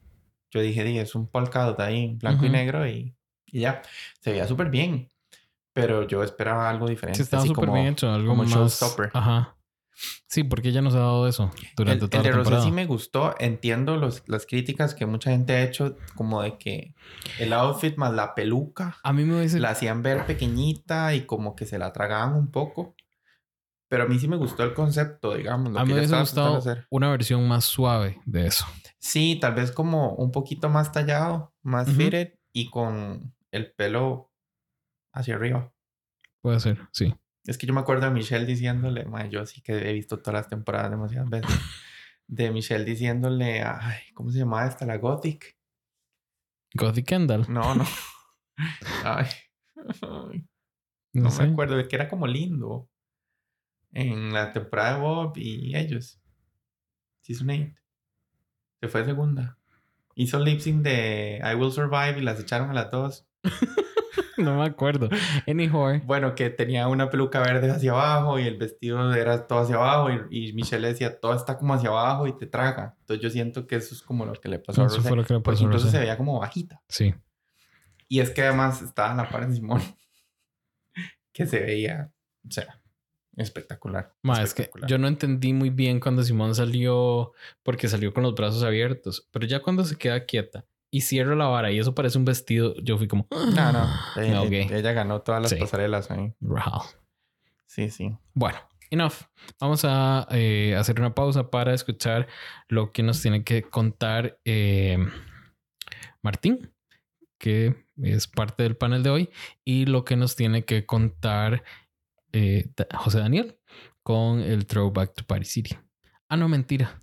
yo 0.50 0.60
dije, 0.60 0.82
"Di, 0.82 0.98
es 0.98 1.14
un 1.14 1.28
polka 1.28 1.62
dot 1.62 1.78
ahí, 1.78 2.14
blanco 2.20 2.42
y 2.44 2.48
Ujú. 2.48 2.56
negro 2.56 2.88
y, 2.88 3.14
y 3.46 3.60
ya. 3.60 3.82
Se 4.20 4.32
veía 4.32 4.48
súper 4.48 4.70
bien. 4.70 5.08
Pero 5.72 6.08
yo 6.08 6.24
esperaba 6.24 6.68
algo 6.68 6.88
diferente. 6.88 7.18
Sí, 7.18 7.22
estaba 7.22 7.46
súper 7.46 7.70
bien 7.70 7.86
hecho. 7.86 8.10
Algo 8.10 8.30
como 8.30 8.42
más. 8.42 8.52
showstopper. 8.52 9.10
Ajá. 9.14 9.56
Sí, 10.26 10.42
porque 10.42 10.70
ella 10.70 10.82
nos 10.82 10.96
ha 10.96 10.98
dado 10.98 11.28
eso 11.28 11.52
durante 11.76 12.06
el, 12.06 12.10
toda 12.10 12.20
el 12.20 12.24
de 12.24 12.30
la 12.30 12.36
Rosé 12.38 12.42
temporada. 12.50 12.64
sí 12.64 12.72
me 12.72 12.86
gustó. 12.86 13.36
Entiendo 13.38 13.96
los, 13.96 14.24
las 14.26 14.44
críticas 14.44 14.92
que 14.96 15.06
mucha 15.06 15.30
gente 15.30 15.52
ha 15.52 15.62
hecho, 15.62 15.94
como 16.16 16.42
de 16.42 16.58
que 16.58 16.94
el 17.38 17.52
outfit 17.52 17.96
más 17.96 18.12
la 18.12 18.34
peluca 18.34 18.96
A 19.04 19.12
mí 19.12 19.24
me 19.24 19.36
hubiese... 19.38 19.60
la 19.60 19.70
hacían 19.70 20.02
ver 20.02 20.26
pequeñita 20.26 21.14
y 21.14 21.26
como 21.26 21.54
que 21.54 21.64
se 21.64 21.78
la 21.78 21.92
tragaban 21.92 22.34
un 22.34 22.50
poco. 22.50 22.96
Pero 23.94 24.06
a 24.06 24.08
mí 24.08 24.18
sí 24.18 24.26
me 24.26 24.36
gustó 24.36 24.64
el 24.64 24.74
concepto, 24.74 25.34
digamos. 25.36 25.72
Lo 25.72 25.78
a 25.78 25.84
mí 25.84 25.92
me 25.92 25.98
hubiese 26.00 26.18
gustado 26.18 26.56
hacer. 26.56 26.84
una 26.90 27.10
versión 27.12 27.46
más 27.46 27.64
suave 27.64 28.20
de 28.26 28.48
eso. 28.48 28.66
Sí, 28.98 29.38
tal 29.40 29.54
vez 29.54 29.70
como 29.70 30.14
un 30.16 30.32
poquito 30.32 30.68
más 30.68 30.90
tallado, 30.90 31.54
más 31.62 31.86
Ujú. 31.86 31.96
fitted 31.98 32.34
y 32.52 32.70
con 32.70 33.32
el 33.52 33.72
pelo 33.72 34.32
hacia 35.12 35.36
arriba. 35.36 35.72
Puede 36.42 36.58
ser, 36.58 36.80
sí. 36.90 37.14
Es 37.46 37.56
que 37.56 37.68
yo 37.68 37.72
me 37.72 37.80
acuerdo 37.82 38.06
de 38.06 38.10
Michelle 38.10 38.46
diciéndole, 38.46 39.04
"Mae, 39.04 39.30
yo 39.30 39.46
sí 39.46 39.62
que 39.62 39.88
he 39.88 39.92
visto 39.92 40.18
todas 40.18 40.34
las 40.40 40.48
temporadas 40.48 40.90
demasiadas 40.90 41.30
veces, 41.30 41.46
de 42.26 42.50
Michelle 42.50 42.84
diciéndole, 42.84 43.62
ay, 43.62 44.00
¿cómo 44.14 44.32
se 44.32 44.40
llamaba 44.40 44.66
esta? 44.66 44.84
La 44.86 44.98
Gothic. 44.98 45.56
Gothic 46.74 47.06
Kendall. 47.06 47.46
No, 47.48 47.76
no. 47.76 47.84
Ay, 49.04 49.26
ay, 50.02 50.46
No, 51.12 51.24
no 51.24 51.30
sé. 51.30 51.46
me 51.46 51.52
acuerdo, 51.52 51.76
de 51.76 51.86
que 51.86 51.94
era 51.96 52.08
como 52.08 52.26
lindo. 52.26 52.88
En 53.94 54.32
la 54.32 54.52
temporada 54.52 54.94
de 54.96 55.00
Bob 55.00 55.32
y 55.36 55.76
ellos. 55.76 56.20
Season 57.22 57.48
8. 57.48 57.74
Se 58.80 58.88
fue 58.88 59.04
segunda. 59.04 59.56
Hizo 60.16 60.38
lip 60.38 60.60
sync 60.60 60.82
de 60.82 61.40
I 61.42 61.54
Will 61.54 61.72
Survive 61.72 62.18
y 62.18 62.22
las 62.22 62.38
echaron 62.40 62.70
a 62.70 62.74
las 62.74 62.90
dos. 62.90 63.26
No 64.36 64.58
me 64.58 64.64
acuerdo. 64.64 65.08
Bueno, 66.04 66.34
que 66.34 66.50
tenía 66.50 66.88
una 66.88 67.08
peluca 67.08 67.40
verde 67.40 67.70
hacia 67.70 67.92
abajo 67.92 68.38
y 68.40 68.42
el 68.46 68.56
vestido 68.56 69.14
era 69.14 69.46
todo 69.46 69.60
hacia 69.60 69.76
abajo 69.76 70.10
y, 70.10 70.48
y 70.48 70.52
Michelle 70.54 70.82
le 70.82 70.88
decía, 70.88 71.20
todo 71.20 71.34
está 71.34 71.56
como 71.56 71.74
hacia 71.74 71.90
abajo 71.90 72.26
y 72.26 72.36
te 72.36 72.46
traga. 72.46 72.96
Entonces 73.00 73.22
yo 73.22 73.30
siento 73.30 73.66
que 73.68 73.76
eso 73.76 73.94
es 73.94 74.02
como 74.02 74.26
lo 74.26 74.32
que 74.32 74.48
le 74.48 74.58
pasó 74.58 74.82
a 74.82 74.84
Rosé. 74.88 75.00
fue 75.02 75.16
lo 75.16 75.24
que 75.24 75.34
le 75.34 75.40
Porque 75.40 75.54
pasó 75.56 75.64
a 75.64 75.66
incluso 75.68 75.84
Rosé. 75.86 75.96
se 75.96 76.00
veía 76.00 76.16
como 76.16 76.40
bajita. 76.40 76.82
Sí. 76.88 77.14
Y 78.08 78.20
es 78.20 78.30
que 78.30 78.42
además 78.42 78.82
estaba 78.82 79.12
en 79.12 79.18
la 79.18 79.28
par 79.28 79.48
de 79.48 79.54
Simón. 79.54 79.80
que 81.32 81.46
se 81.46 81.60
veía, 81.60 82.10
o 82.46 82.50
sea, 82.50 82.80
espectacular. 83.36 84.14
Ma, 84.22 84.34
es 84.42 84.54
que 84.54 84.62
espectacular. 84.62 84.90
yo 84.90 84.98
no 84.98 85.08
entendí 85.08 85.52
muy 85.52 85.70
bien 85.70 86.00
cuando 86.00 86.22
Simón 86.22 86.54
salió 86.54 87.32
porque 87.62 87.88
salió 87.88 88.12
con 88.12 88.22
los 88.22 88.34
brazos 88.34 88.62
abiertos, 88.62 89.28
pero 89.30 89.46
ya 89.46 89.60
cuando 89.60 89.84
se 89.84 89.96
queda 89.96 90.24
quieta 90.24 90.64
y 90.90 91.00
cierra 91.00 91.34
la 91.34 91.46
vara 91.46 91.72
y 91.72 91.78
eso 91.78 91.94
parece 91.94 92.18
un 92.18 92.24
vestido, 92.24 92.74
yo 92.82 92.96
fui 92.98 93.08
como, 93.08 93.26
No, 93.30 93.72
no. 93.72 93.88
Me 94.16 94.62
Ella, 94.78 94.92
ganó 94.92 95.22
todas 95.22 95.42
las 95.42 95.50
Sí. 95.50 95.56
pasarelas 95.56 96.10
ahí. 96.10 96.32
Wow. 96.40 96.82
Sí, 97.66 97.90
sí. 97.90 98.16
Bueno, 98.34 98.58
enough. 98.90 99.14
Vamos 99.60 99.84
a 99.84 100.28
eh, 100.30 100.76
hacer 100.78 101.00
una 101.00 101.12
pausa 101.14 101.50
para 101.50 101.74
escuchar 101.74 102.28
lo 102.68 102.92
que 102.92 103.02
nos 103.02 103.20
tiene 103.20 103.42
que 103.42 103.62
contar 103.62 104.38
eh, 104.44 104.98
Martín, 106.22 106.72
que 107.38 107.74
es 108.02 108.28
parte 108.28 108.62
del 108.62 108.76
panel 108.76 109.02
de 109.02 109.10
hoy, 109.10 109.30
y 109.64 109.86
lo 109.86 110.04
que 110.04 110.16
nos 110.16 110.36
tiene 110.36 110.64
que 110.64 110.86
contar 110.86 111.64
eh, 112.34 112.70
José 112.94 113.18
Daniel 113.18 113.58
con 114.02 114.40
el 114.40 114.66
Throwback 114.66 115.14
to 115.14 115.24
Party 115.24 115.44
City. 115.44 115.78
Ah, 116.28 116.36
no, 116.36 116.48
mentira. 116.48 117.00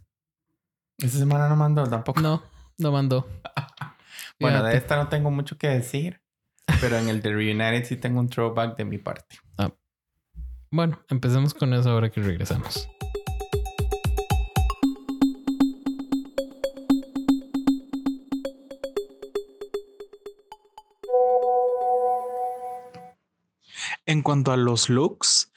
Esta 0.97 1.17
semana 1.17 1.49
no 1.49 1.55
mandó 1.55 1.87
tampoco. 1.87 2.19
No, 2.21 2.43
no 2.77 2.91
mandó. 2.91 3.27
Bueno, 4.39 4.63
de 4.63 4.75
esta 4.75 4.95
no 4.95 5.07
tengo 5.07 5.29
mucho 5.29 5.55
que 5.59 5.67
decir. 5.67 6.19
Pero 6.79 6.97
en 6.97 7.09
el 7.09 7.21
de 7.21 7.31
Reunited 7.31 7.85
sí 7.85 7.95
tengo 7.95 8.19
un 8.19 8.27
throwback 8.27 8.75
de 8.75 8.85
mi 8.85 8.97
parte. 8.97 9.37
Bueno, 10.71 10.99
empecemos 11.09 11.53
con 11.53 11.73
eso 11.73 11.91
ahora 11.91 12.09
que 12.09 12.21
regresamos. 12.21 12.89
En 24.11 24.23
cuanto 24.23 24.51
a 24.51 24.57
los 24.57 24.89
looks, 24.89 25.53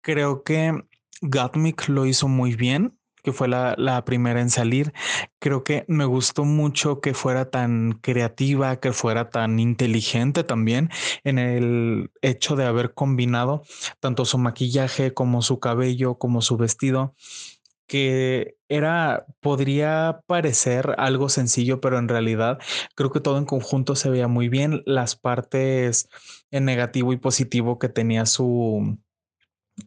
creo 0.00 0.42
que 0.42 0.72
Gottmik 1.20 1.86
lo 1.88 2.06
hizo 2.06 2.26
muy 2.26 2.56
bien, 2.56 2.98
que 3.22 3.34
fue 3.34 3.46
la 3.46 4.04
primera 4.06 4.40
en 4.40 4.48
salir. 4.48 4.94
Creo 5.38 5.64
que 5.64 5.84
me 5.86 6.06
gustó 6.06 6.46
mucho 6.46 7.02
que 7.02 7.12
fuera 7.12 7.50
tan 7.50 7.98
creativa, 8.00 8.80
que 8.80 8.92
fuera 8.94 9.28
tan 9.28 9.58
inteligente 9.60 10.44
también 10.44 10.88
en 11.24 11.38
el 11.38 12.10
hecho 12.22 12.56
de 12.56 12.64
haber 12.64 12.94
combinado 12.94 13.64
tanto 14.00 14.24
su 14.24 14.38
maquillaje 14.38 15.12
como 15.12 15.42
su 15.42 15.60
cabello, 15.60 16.14
como 16.14 16.40
su 16.40 16.56
vestido 16.56 17.14
que 17.88 18.56
era, 18.68 19.26
podría 19.40 20.20
parecer 20.26 20.94
algo 20.98 21.28
sencillo, 21.28 21.80
pero 21.80 21.98
en 21.98 22.08
realidad 22.08 22.58
creo 22.94 23.10
que 23.10 23.20
todo 23.20 23.38
en 23.38 23.46
conjunto 23.46 23.96
se 23.96 24.10
veía 24.10 24.28
muy 24.28 24.48
bien. 24.48 24.82
Las 24.86 25.16
partes 25.16 26.08
en 26.50 26.66
negativo 26.66 27.12
y 27.12 27.16
positivo 27.16 27.78
que 27.78 27.88
tenía 27.88 28.26
su, 28.26 28.98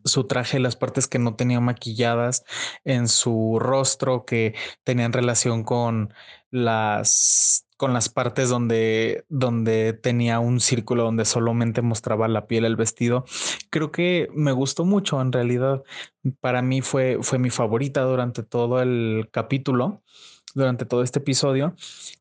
su 0.03 0.25
traje, 0.25 0.59
las 0.59 0.75
partes 0.75 1.07
que 1.07 1.19
no 1.19 1.35
tenía 1.35 1.59
maquilladas 1.59 2.43
en 2.83 3.07
su 3.07 3.57
rostro, 3.59 4.25
que 4.25 4.55
tenían 4.83 5.13
relación 5.13 5.63
con 5.63 6.13
las 6.49 7.67
con 7.81 7.93
las 7.93 8.09
partes 8.09 8.47
donde, 8.47 9.25
donde 9.27 9.93
tenía 9.93 10.39
un 10.39 10.59
círculo 10.59 11.01
donde 11.01 11.25
solamente 11.25 11.81
mostraba 11.81 12.27
la 12.27 12.45
piel, 12.45 12.65
el 12.65 12.75
vestido. 12.75 13.25
Creo 13.71 13.91
que 13.91 14.27
me 14.35 14.51
gustó 14.51 14.85
mucho 14.85 15.19
en 15.19 15.31
realidad. 15.31 15.81
Para 16.41 16.61
mí 16.61 16.81
fue, 16.81 17.17
fue 17.23 17.39
mi 17.39 17.49
favorita 17.49 18.03
durante 18.03 18.43
todo 18.43 18.83
el 18.83 19.29
capítulo, 19.31 20.03
durante 20.53 20.85
todo 20.85 21.01
este 21.01 21.17
episodio. 21.17 21.75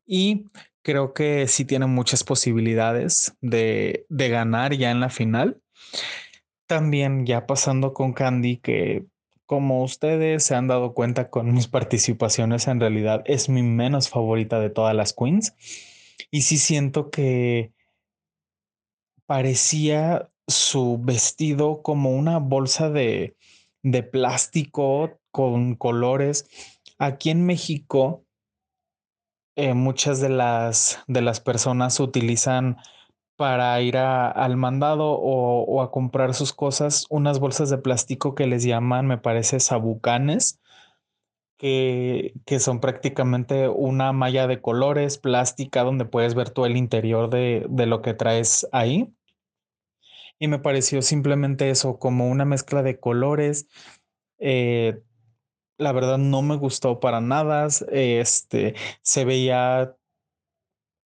Y 0.07 0.47
creo 0.81 1.13
que 1.13 1.47
sí 1.47 1.63
tiene 1.63 1.85
muchas 1.85 2.23
posibilidades 2.23 3.37
de, 3.39 4.07
de 4.09 4.29
ganar 4.29 4.73
ya 4.73 4.89
en 4.89 4.99
la 4.99 5.11
final. 5.11 5.61
También 6.65 7.27
ya 7.27 7.45
pasando 7.45 7.93
con 7.93 8.13
Candy, 8.13 8.57
que 8.57 9.05
como 9.51 9.83
ustedes 9.83 10.45
se 10.45 10.55
han 10.55 10.69
dado 10.69 10.93
cuenta 10.93 11.29
con 11.29 11.53
mis 11.53 11.67
participaciones, 11.77 12.67
en 12.67 12.79
realidad 12.79 13.21
es 13.25 13.49
mi 13.49 13.63
menos 13.63 14.07
favorita 14.07 14.61
de 14.61 14.69
todas 14.69 14.95
las 14.95 15.11
queens. 15.11 15.55
Y 16.31 16.43
sí 16.43 16.57
siento 16.57 17.11
que 17.11 17.73
parecía 19.25 20.31
su 20.47 20.97
vestido 21.01 21.81
como 21.81 22.11
una 22.11 22.37
bolsa 22.37 22.89
de, 22.89 23.35
de 23.83 24.03
plástico 24.03 25.19
con 25.31 25.75
colores. 25.75 26.47
Aquí 26.97 27.29
en 27.29 27.45
México 27.45 28.23
eh, 29.57 29.73
muchas 29.73 30.21
de 30.21 30.29
las, 30.29 30.99
de 31.07 31.21
las 31.21 31.41
personas 31.41 31.99
utilizan 31.99 32.77
para 33.41 33.81
ir 33.81 33.97
al 33.97 34.55
mandado 34.55 35.13
o, 35.13 35.81
a 35.81 35.89
comprar 35.89 36.35
sus 36.35 36.53
cosas 36.53 37.07
unas 37.09 37.39
bolsas 37.39 37.71
de 37.71 37.79
plástico 37.79 38.35
que 38.35 38.45
les 38.45 38.63
llaman, 38.63 39.07
me 39.07 39.17
parece, 39.17 39.59
sabucanes, 39.59 40.59
que, 41.57 42.35
que 42.45 42.59
son 42.59 42.79
prácticamente 42.79 43.67
una 43.67 44.13
malla 44.13 44.45
de 44.45 44.61
colores 44.61 45.17
plástica 45.17 45.81
donde 45.81 46.05
puedes 46.05 46.35
ver 46.35 46.51
todo 46.51 46.67
el 46.67 46.77
interior 46.77 47.31
de, 47.31 47.65
de 47.67 47.87
lo 47.87 48.03
que 48.03 48.13
traes 48.13 48.67
ahí. 48.71 49.11
Y 50.37 50.47
me 50.47 50.59
pareció 50.59 51.01
simplemente 51.01 51.71
eso, 51.71 51.97
como 51.97 52.29
una 52.29 52.45
mezcla 52.45 52.83
de 52.83 52.99
colores. 52.99 53.67
Eh, 54.37 55.01
la 55.79 55.93
verdad 55.93 56.19
no 56.19 56.43
me 56.43 56.57
gustó 56.57 56.99
para 56.99 57.21
nada. 57.21 57.69
Este 57.91 58.75
se 59.01 59.25
veía 59.25 59.95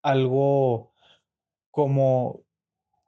algo 0.03 0.94
como 1.75 2.39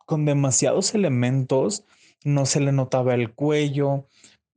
con 0.05 0.25
demasiados 0.25 0.93
elementos. 0.93 1.85
No 2.25 2.45
se 2.45 2.59
le 2.59 2.73
notaba 2.73 3.13
el 3.13 3.33
cuello. 3.33 4.07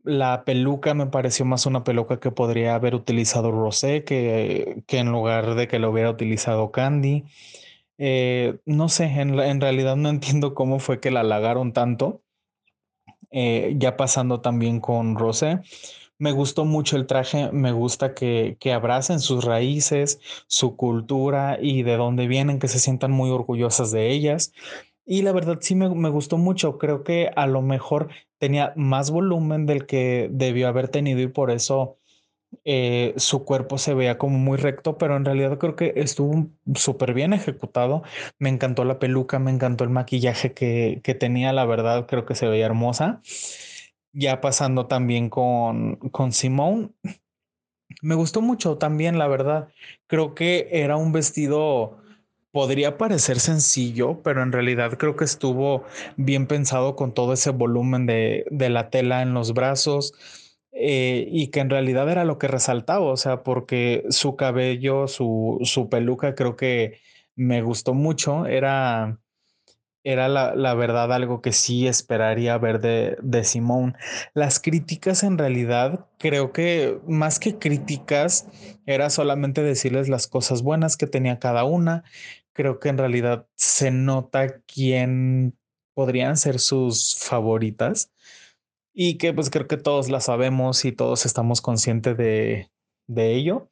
La 0.02 0.44
peluca 0.44 0.94
me 0.94 1.06
pareció 1.06 1.44
más 1.44 1.64
una 1.64 1.84
peluca 1.84 2.18
que 2.18 2.32
podría 2.32 2.74
haber 2.74 2.96
utilizado 2.96 3.52
Rosé 3.52 4.02
que, 4.02 4.82
que 4.88 4.98
en 4.98 5.12
lugar 5.12 5.54
de 5.54 5.68
que 5.68 5.78
lo 5.78 5.90
hubiera 5.90 6.10
utilizado 6.10 6.72
Candy. 6.72 7.22
Eh, 7.98 8.58
no 8.64 8.88
sé, 8.88 9.04
en, 9.04 9.38
en, 9.38 9.60
realidad 9.60 9.94
no 9.94 10.08
entiendo 10.10 10.54
cómo 10.54 10.80
fue 10.80 10.98
que 10.98 11.12
la 11.12 11.20
halagaron 11.20 11.72
tanto. 11.72 12.22
Eh, 13.30 13.74
ya 13.78 13.96
pasando 13.96 14.40
también 14.40 14.80
con 14.80 15.14
Rosé, 15.14 15.60
me 16.20 16.32
gustó 16.32 16.66
mucho 16.66 16.96
el 16.96 17.06
traje, 17.06 17.50
me 17.50 17.72
gusta 17.72 18.14
que, 18.14 18.58
que 18.60 18.72
abracen 18.72 19.20
sus 19.20 19.44
raíces, 19.44 20.20
su 20.46 20.76
cultura 20.76 21.58
y 21.60 21.82
de 21.82 21.96
dónde 21.96 22.28
vienen, 22.28 22.58
que 22.58 22.68
se 22.68 22.78
sientan 22.78 23.10
muy 23.10 23.30
orgullosas 23.30 23.90
de 23.90 24.10
ellas. 24.10 24.52
Y 25.06 25.22
la 25.22 25.32
verdad 25.32 25.58
sí 25.62 25.74
me, 25.74 25.88
me, 25.88 26.10
gustó 26.10 26.36
mucho. 26.36 26.78
Creo 26.78 27.04
que 27.04 27.30
a 27.34 27.46
lo 27.46 27.62
mejor 27.62 28.10
tenía 28.38 28.74
más 28.76 29.10
volumen 29.10 29.64
del 29.64 29.86
que 29.86 30.28
debió 30.30 30.68
haber 30.68 30.88
tenido 30.88 31.20
y 31.20 31.26
por 31.26 31.50
eso 31.50 31.96
eh, 32.64 33.14
su 33.16 33.44
cuerpo 33.44 33.78
se 33.78 33.94
veía 33.94 34.18
como 34.18 34.38
muy 34.38 34.58
recto, 34.58 34.98
pero 34.98 35.16
en 35.16 35.24
realidad 35.24 35.56
creo 35.58 35.76
que 35.76 35.94
estuvo 35.96 36.48
súper 36.74 37.14
bien 37.14 37.32
ejecutado. 37.32 38.02
Me 38.38 38.50
encantó 38.50 38.84
la 38.84 38.98
peluca, 38.98 39.38
me 39.38 39.50
encantó 39.50 39.84
el 39.84 39.90
maquillaje 39.90 40.52
que, 40.52 41.00
que, 41.02 41.14
tenía, 41.14 41.52
la 41.54 41.64
verdad 41.64 42.06
creo 42.06 42.26
que 42.26 42.34
se 42.34 42.46
veía 42.46 42.66
hermosa. 42.66 43.22
Ya 44.12 44.40
pasando 44.40 44.86
también 44.86 45.30
con, 45.30 45.96
con 46.10 46.32
Simone, 46.32 46.90
me 48.02 48.14
gustó 48.14 48.40
mucho 48.40 48.78
también, 48.78 49.18
la 49.18 49.28
verdad. 49.28 49.68
Creo 50.06 50.34
que 50.34 50.68
era 50.72 50.96
un 50.96 51.12
vestido, 51.12 51.98
podría 52.52 52.98
parecer 52.98 53.40
sencillo, 53.40 54.22
pero 54.22 54.42
en 54.42 54.52
realidad 54.52 54.96
creo 54.98 55.16
que 55.16 55.24
estuvo 55.24 55.84
bien 56.16 56.46
pensado 56.46 56.96
con 56.96 57.14
todo 57.14 57.32
ese 57.32 57.50
volumen 57.50 58.06
de, 58.06 58.46
de 58.50 58.70
la 58.70 58.90
tela 58.90 59.22
en 59.22 59.34
los 59.34 59.54
brazos 59.54 60.12
eh, 60.72 61.26
y 61.30 61.48
que 61.48 61.60
en 61.60 61.70
realidad 61.70 62.08
era 62.08 62.24
lo 62.24 62.38
que 62.38 62.48
resaltaba, 62.48 63.04
o 63.06 63.16
sea, 63.16 63.42
porque 63.42 64.04
su 64.10 64.36
cabello, 64.36 65.08
su, 65.08 65.58
su 65.64 65.88
peluca 65.88 66.34
creo 66.34 66.56
que 66.56 67.00
me 67.34 67.62
gustó 67.62 67.94
mucho, 67.94 68.46
era, 68.46 69.18
era 70.02 70.28
la, 70.28 70.54
la 70.54 70.74
verdad 70.74 71.12
algo 71.12 71.42
que 71.42 71.52
sí 71.52 71.86
esperaría 71.86 72.56
ver 72.58 72.80
de, 72.80 73.16
de 73.22 73.44
Simón. 73.44 73.96
Las 74.34 74.60
críticas 74.60 75.22
en 75.22 75.38
realidad 75.38 76.06
creo 76.18 76.52
que 76.52 76.98
más 77.06 77.38
que 77.38 77.58
críticas 77.58 78.48
era 78.86 79.10
solamente 79.10 79.62
decirles 79.62 80.08
las 80.08 80.26
cosas 80.26 80.62
buenas 80.62 80.96
que 80.96 81.06
tenía 81.06 81.38
cada 81.38 81.64
una. 81.64 82.04
Creo 82.52 82.80
que 82.80 82.88
en 82.88 82.98
realidad 82.98 83.46
se 83.56 83.90
nota 83.90 84.60
quién 84.66 85.56
podrían 85.94 86.36
ser 86.36 86.60
sus 86.60 87.16
favoritas 87.16 88.10
y 88.94 89.18
que 89.18 89.32
pues 89.32 89.50
creo 89.50 89.66
que 89.66 89.76
todos 89.76 90.08
la 90.08 90.20
sabemos 90.20 90.84
y 90.84 90.92
todos 90.92 91.26
estamos 91.26 91.60
conscientes 91.60 92.16
de, 92.16 92.70
de 93.06 93.34
ello. 93.34 93.70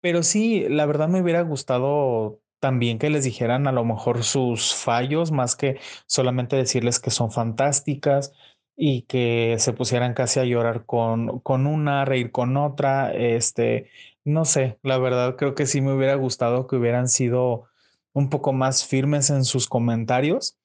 Pero 0.00 0.22
sí, 0.22 0.66
la 0.68 0.86
verdad 0.86 1.08
me 1.08 1.22
hubiera 1.22 1.42
gustado 1.42 2.40
también 2.64 2.98
que 2.98 3.10
les 3.10 3.24
dijeran 3.24 3.66
a 3.66 3.72
lo 3.72 3.84
mejor 3.84 4.24
sus 4.24 4.74
fallos, 4.74 5.32
más 5.32 5.54
que 5.54 5.78
solamente 6.06 6.56
decirles 6.56 6.98
que 6.98 7.10
son 7.10 7.30
fantásticas 7.30 8.32
y 8.74 9.02
que 9.02 9.56
se 9.58 9.74
pusieran 9.74 10.14
casi 10.14 10.40
a 10.40 10.44
llorar 10.44 10.86
con, 10.86 11.40
con 11.40 11.66
una, 11.66 12.06
reír 12.06 12.32
con 12.32 12.56
otra. 12.56 13.12
Este, 13.12 13.90
no 14.24 14.46
sé, 14.46 14.78
la 14.82 14.96
verdad 14.96 15.36
creo 15.36 15.54
que 15.54 15.66
sí 15.66 15.82
me 15.82 15.92
hubiera 15.92 16.14
gustado 16.14 16.66
que 16.66 16.76
hubieran 16.76 17.08
sido 17.08 17.66
un 18.14 18.30
poco 18.30 18.54
más 18.54 18.86
firmes 18.86 19.28
en 19.28 19.44
sus 19.44 19.68
comentarios 19.68 20.56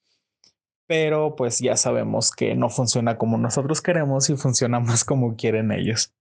pero 0.87 1.35
pues 1.35 1.59
ya 1.59 1.75
sabemos 1.75 2.31
que 2.31 2.55
no 2.55 2.69
funciona 2.69 3.17
como 3.17 3.37
nosotros 3.37 3.81
queremos 3.81 4.29
y 4.29 4.37
funciona 4.37 4.79
más 4.79 5.03
como 5.03 5.35
quieren 5.35 5.73
ellos. 5.73 6.13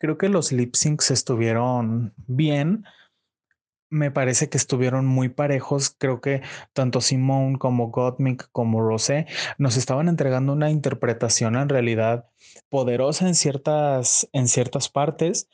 Creo 0.00 0.18
que 0.18 0.28
los 0.28 0.50
lip 0.50 0.74
syncs 0.74 1.12
estuvieron 1.12 2.12
bien. 2.26 2.84
Me 3.90 4.10
parece 4.10 4.48
que 4.48 4.56
estuvieron 4.56 5.06
muy 5.06 5.28
parejos. 5.28 5.90
Creo 5.98 6.20
que 6.20 6.42
tanto 6.72 7.00
Simone 7.00 7.58
como 7.58 7.90
Gottmik 7.90 8.48
como 8.52 8.80
Rosé 8.80 9.26
nos 9.58 9.76
estaban 9.76 10.08
entregando 10.08 10.52
una 10.52 10.70
interpretación 10.70 11.56
en 11.56 11.68
realidad 11.68 12.28
poderosa 12.68 13.26
en 13.26 13.34
ciertas, 13.34 14.28
en 14.32 14.48
ciertas 14.48 14.88
partes 14.88 15.48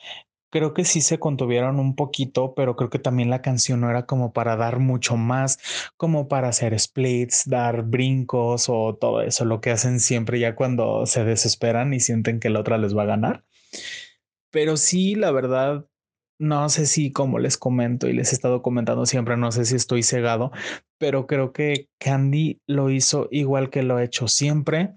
creo 0.50 0.74
que 0.74 0.84
sí 0.84 1.00
se 1.00 1.18
contuvieron 1.18 1.78
un 1.78 1.94
poquito, 1.94 2.54
pero 2.54 2.76
creo 2.76 2.90
que 2.90 2.98
también 2.98 3.30
la 3.30 3.42
canción 3.42 3.80
no 3.80 3.90
era 3.90 4.06
como 4.06 4.32
para 4.32 4.56
dar 4.56 4.78
mucho 4.78 5.16
más, 5.16 5.58
como 5.96 6.28
para 6.28 6.48
hacer 6.48 6.78
splits, 6.78 7.48
dar 7.48 7.82
brincos 7.82 8.68
o 8.68 8.96
todo 8.98 9.20
eso, 9.22 9.44
lo 9.44 9.60
que 9.60 9.70
hacen 9.70 10.00
siempre 10.00 10.38
ya 10.38 10.54
cuando 10.54 11.06
se 11.06 11.24
desesperan 11.24 11.92
y 11.94 12.00
sienten 12.00 12.40
que 12.40 12.50
la 12.50 12.60
otra 12.60 12.78
les 12.78 12.96
va 12.96 13.02
a 13.02 13.06
ganar. 13.06 13.44
Pero 14.50 14.76
sí, 14.76 15.14
la 15.14 15.30
verdad, 15.30 15.86
no 16.38 16.68
sé 16.68 16.86
si 16.86 17.12
como 17.12 17.38
les 17.38 17.56
comento 17.56 18.08
y 18.08 18.12
les 18.12 18.32
he 18.32 18.34
estado 18.34 18.62
comentando 18.62 19.06
siempre, 19.06 19.36
no 19.36 19.52
sé 19.52 19.64
si 19.64 19.76
estoy 19.76 20.02
cegado, 20.02 20.52
pero 20.98 21.26
creo 21.26 21.52
que 21.52 21.88
Candy 21.98 22.60
lo 22.66 22.90
hizo 22.90 23.28
igual 23.30 23.70
que 23.70 23.82
lo 23.82 23.96
ha 23.96 24.04
hecho 24.04 24.28
siempre 24.28 24.94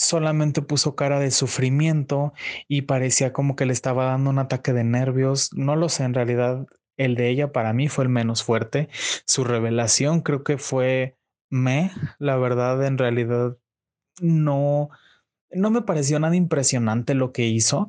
solamente 0.00 0.62
puso 0.62 0.96
cara 0.96 1.20
de 1.20 1.30
sufrimiento 1.30 2.32
y 2.68 2.82
parecía 2.82 3.32
como 3.32 3.54
que 3.54 3.66
le 3.66 3.72
estaba 3.72 4.06
dando 4.06 4.30
un 4.30 4.38
ataque 4.38 4.72
de 4.72 4.82
nervios. 4.84 5.50
No 5.52 5.76
lo 5.76 5.88
sé, 5.88 6.04
en 6.04 6.14
realidad 6.14 6.66
el 6.96 7.14
de 7.14 7.28
ella 7.28 7.52
para 7.52 7.72
mí 7.72 7.88
fue 7.88 8.04
el 8.04 8.10
menos 8.10 8.42
fuerte. 8.42 8.88
Su 9.26 9.44
revelación 9.44 10.22
creo 10.22 10.42
que 10.42 10.58
fue 10.58 11.16
me, 11.50 11.90
la 12.18 12.36
verdad 12.36 12.84
en 12.86 12.96
realidad 12.96 13.56
no 14.20 14.90
no 15.52 15.70
me 15.70 15.82
pareció 15.82 16.20
nada 16.20 16.36
impresionante 16.36 17.14
lo 17.14 17.32
que 17.32 17.46
hizo, 17.46 17.88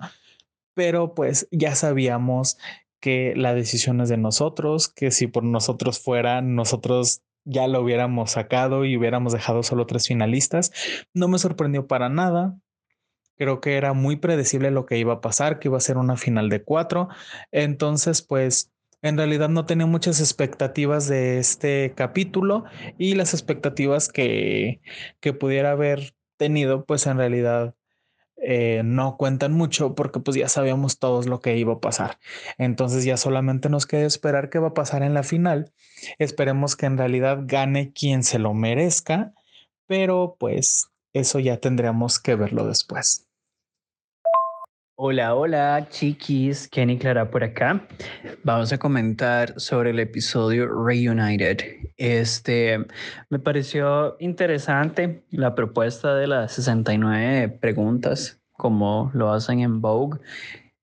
pero 0.82 1.13
pues 1.13 1.47
ya 1.51 1.75
sabíamos 1.75 2.57
que 2.99 3.36
la 3.36 3.53
decisión 3.53 4.01
es 4.01 4.09
de 4.09 4.17
nosotros, 4.17 4.89
que 4.89 5.11
si 5.11 5.27
por 5.27 5.43
nosotros 5.43 5.99
fuera, 5.99 6.41
nosotros 6.41 7.21
ya 7.45 7.67
lo 7.67 7.82
hubiéramos 7.82 8.32
sacado 8.32 8.84
y 8.84 8.97
hubiéramos 8.97 9.32
dejado 9.32 9.61
solo 9.61 9.86
tres 9.86 10.07
finalistas. 10.07 10.71
No 11.13 11.27
me 11.27 11.38
sorprendió 11.38 11.86
para 11.86 12.09
nada. 12.09 12.57
Creo 13.38 13.61
que 13.61 13.77
era 13.77 13.93
muy 13.93 14.15
predecible 14.15 14.71
lo 14.71 14.88
que 14.88 14.97
iba 14.97 15.13
a 15.13 15.21
pasar, 15.21 15.59
que 15.59 15.67
iba 15.67 15.77
a 15.77 15.82
ser 15.82 15.97
una 15.97 16.17
final 16.17 16.49
de 16.49 16.63
cuatro. 16.63 17.09
Entonces, 17.51 18.23
pues 18.23 18.71
en 19.03 19.17
realidad 19.17 19.49
no 19.49 19.67
tenía 19.67 19.86
muchas 19.86 20.19
expectativas 20.19 21.07
de 21.07 21.38
este 21.38 21.93
capítulo 21.95 22.63
y 22.97 23.13
las 23.13 23.36
expectativas 23.36 24.09
que, 24.09 24.82
que 25.19 25.34
pudiera 25.34 25.73
haber 25.73 26.15
tenido, 26.38 26.86
pues 26.86 27.05
en 27.05 27.17
realidad 27.17 27.75
eh, 28.42 28.82
no 28.84 29.18
cuentan 29.18 29.54
mucho 29.54 29.94
porque 29.96 30.20
pues 30.20 30.36
ya 30.36 30.50
sabíamos 30.50 31.00
todos 31.00 31.28
lo 31.28 31.39
que 31.42 31.58
iba 31.58 31.74
a 31.74 31.80
pasar. 31.80 32.20
Entonces 32.58 33.04
ya 33.06 33.18
solamente 33.18 33.70
nos 33.70 33.86
queda 33.86 34.06
esperar 34.06 34.50
qué 34.50 34.60
va 34.60 34.70
a 34.70 34.74
pasar 34.74 35.04
en 35.04 35.14
la 35.14 35.24
final. 35.24 35.72
Esperemos 36.18 36.76
que 36.76 36.88
en 36.88 36.98
realidad 36.98 37.39
gane 37.44 37.94
quien 37.94 38.24
se 38.24 38.39
lo 38.39 38.54
merezca, 38.54 39.34
pero 39.88 40.36
pues 40.39 40.89
eso 41.14 41.39
ya 41.39 41.58
tendríamos 41.58 42.20
que 42.20 42.36
verlo 42.36 42.66
después. 42.68 43.30
Hola, 45.04 45.34
hola, 45.34 45.88
chiquis, 45.89 46.68
Kenny 46.68 46.95
Clara 46.99 47.32
por 47.32 47.43
acá. 47.43 47.88
Vamos 48.43 48.72
a 48.72 48.78
comentar 48.78 49.60
sobre 49.60 49.89
el 49.89 49.99
episodio 49.99 50.68
Reunited. 50.68 51.58
Este 51.97 52.86
me 53.32 53.39
pareció 53.39 54.16
interesante 54.20 55.24
la 55.32 55.56
propuesta 55.56 56.14
de 56.14 56.28
las 56.28 56.54
69 56.54 57.49
preguntas, 57.60 58.39
como 58.54 59.10
lo 59.16 59.34
hacen 59.34 59.62
en 59.62 59.82
Vogue. 59.82 60.20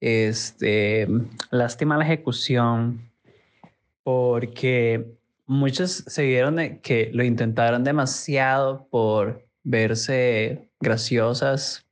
Este, 0.01 1.07
lástima 1.53 1.97
la 1.97 2.05
ejecución, 2.05 3.09
porque 4.03 5.15
muchos 5.47 6.03
se 6.09 6.27
vieron 6.27 6.81
que 6.83 7.13
lo 7.15 7.23
intentaron 7.23 7.85
demasiado 7.85 8.89
por 8.91 9.47
verse 9.63 10.69
graciosas, 10.81 11.87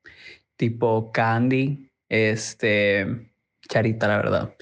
tipo 0.57 1.13
Candy 1.13 1.86
este, 2.09 3.31
Charita, 3.69 4.09
la 4.09 4.17
verdad. 4.17 4.55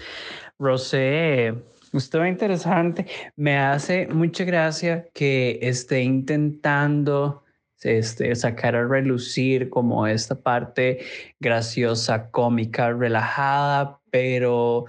Rosé 0.58 1.54
Estuvo 1.94 2.26
interesante. 2.26 3.06
Me 3.36 3.56
hace 3.56 4.08
mucha 4.08 4.42
gracia 4.42 5.06
que 5.14 5.60
esté 5.62 6.02
intentando 6.02 7.44
este, 7.82 8.34
sacar 8.34 8.74
a 8.74 8.84
relucir 8.84 9.70
como 9.70 10.04
esta 10.04 10.34
parte 10.34 11.04
graciosa, 11.38 12.32
cómica, 12.32 12.92
relajada, 12.92 14.00
pero 14.10 14.86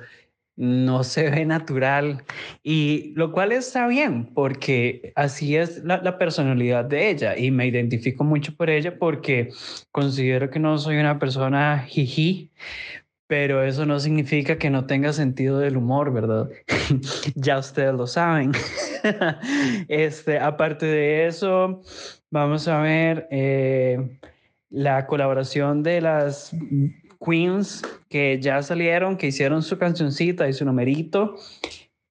no 0.57 1.03
se 1.03 1.29
ve 1.29 1.45
natural 1.45 2.23
y 2.63 3.13
lo 3.15 3.31
cual 3.31 3.51
está 3.51 3.87
bien 3.87 4.25
porque 4.33 5.11
así 5.15 5.57
es 5.57 5.83
la, 5.83 6.17
personalidad 6.17 6.85
de 6.85 7.09
ella 7.09 7.37
y 7.37 7.51
me 7.51 7.67
identifico 7.67 8.23
mucho 8.23 8.55
por 8.55 8.69
ella 8.69 8.97
porque 8.97 9.49
considero 9.91 10.49
que 10.49 10.59
no 10.59 10.77
soy 10.77 10.97
una 10.97 11.19
persona 11.19 11.79
jiji 11.87 12.51
pero 13.27 13.63
eso 13.63 13.85
no 13.85 13.99
significa 13.99 14.57
que 14.57 14.69
no 14.69 14.85
tenga 14.85 15.11
sentido 15.11 15.57
del 15.57 15.77
humor, 15.77 16.13
¿verdad? 16.13 16.47
ya 17.35 17.57
ustedes 17.57 17.95
lo 17.95 18.05
saben. 18.05 18.51
este, 19.87 20.37
aparte 20.37 20.85
de 20.85 21.25
eso, 21.25 21.81
vamos 22.29 22.67
a 22.67 22.81
ver 22.81 23.27
eh, 23.31 24.19
la 24.69 25.07
colaboración 25.07 25.81
de 25.81 26.01
las 26.01 26.51
Queens 27.23 27.81
que 28.09 28.39
ya 28.39 28.61
salieron, 28.61 29.17
que 29.17 29.27
hicieron 29.27 29.63
su 29.63 29.77
cancioncita 29.77 30.47
y 30.47 30.53
su 30.53 30.65
numerito. 30.65 31.35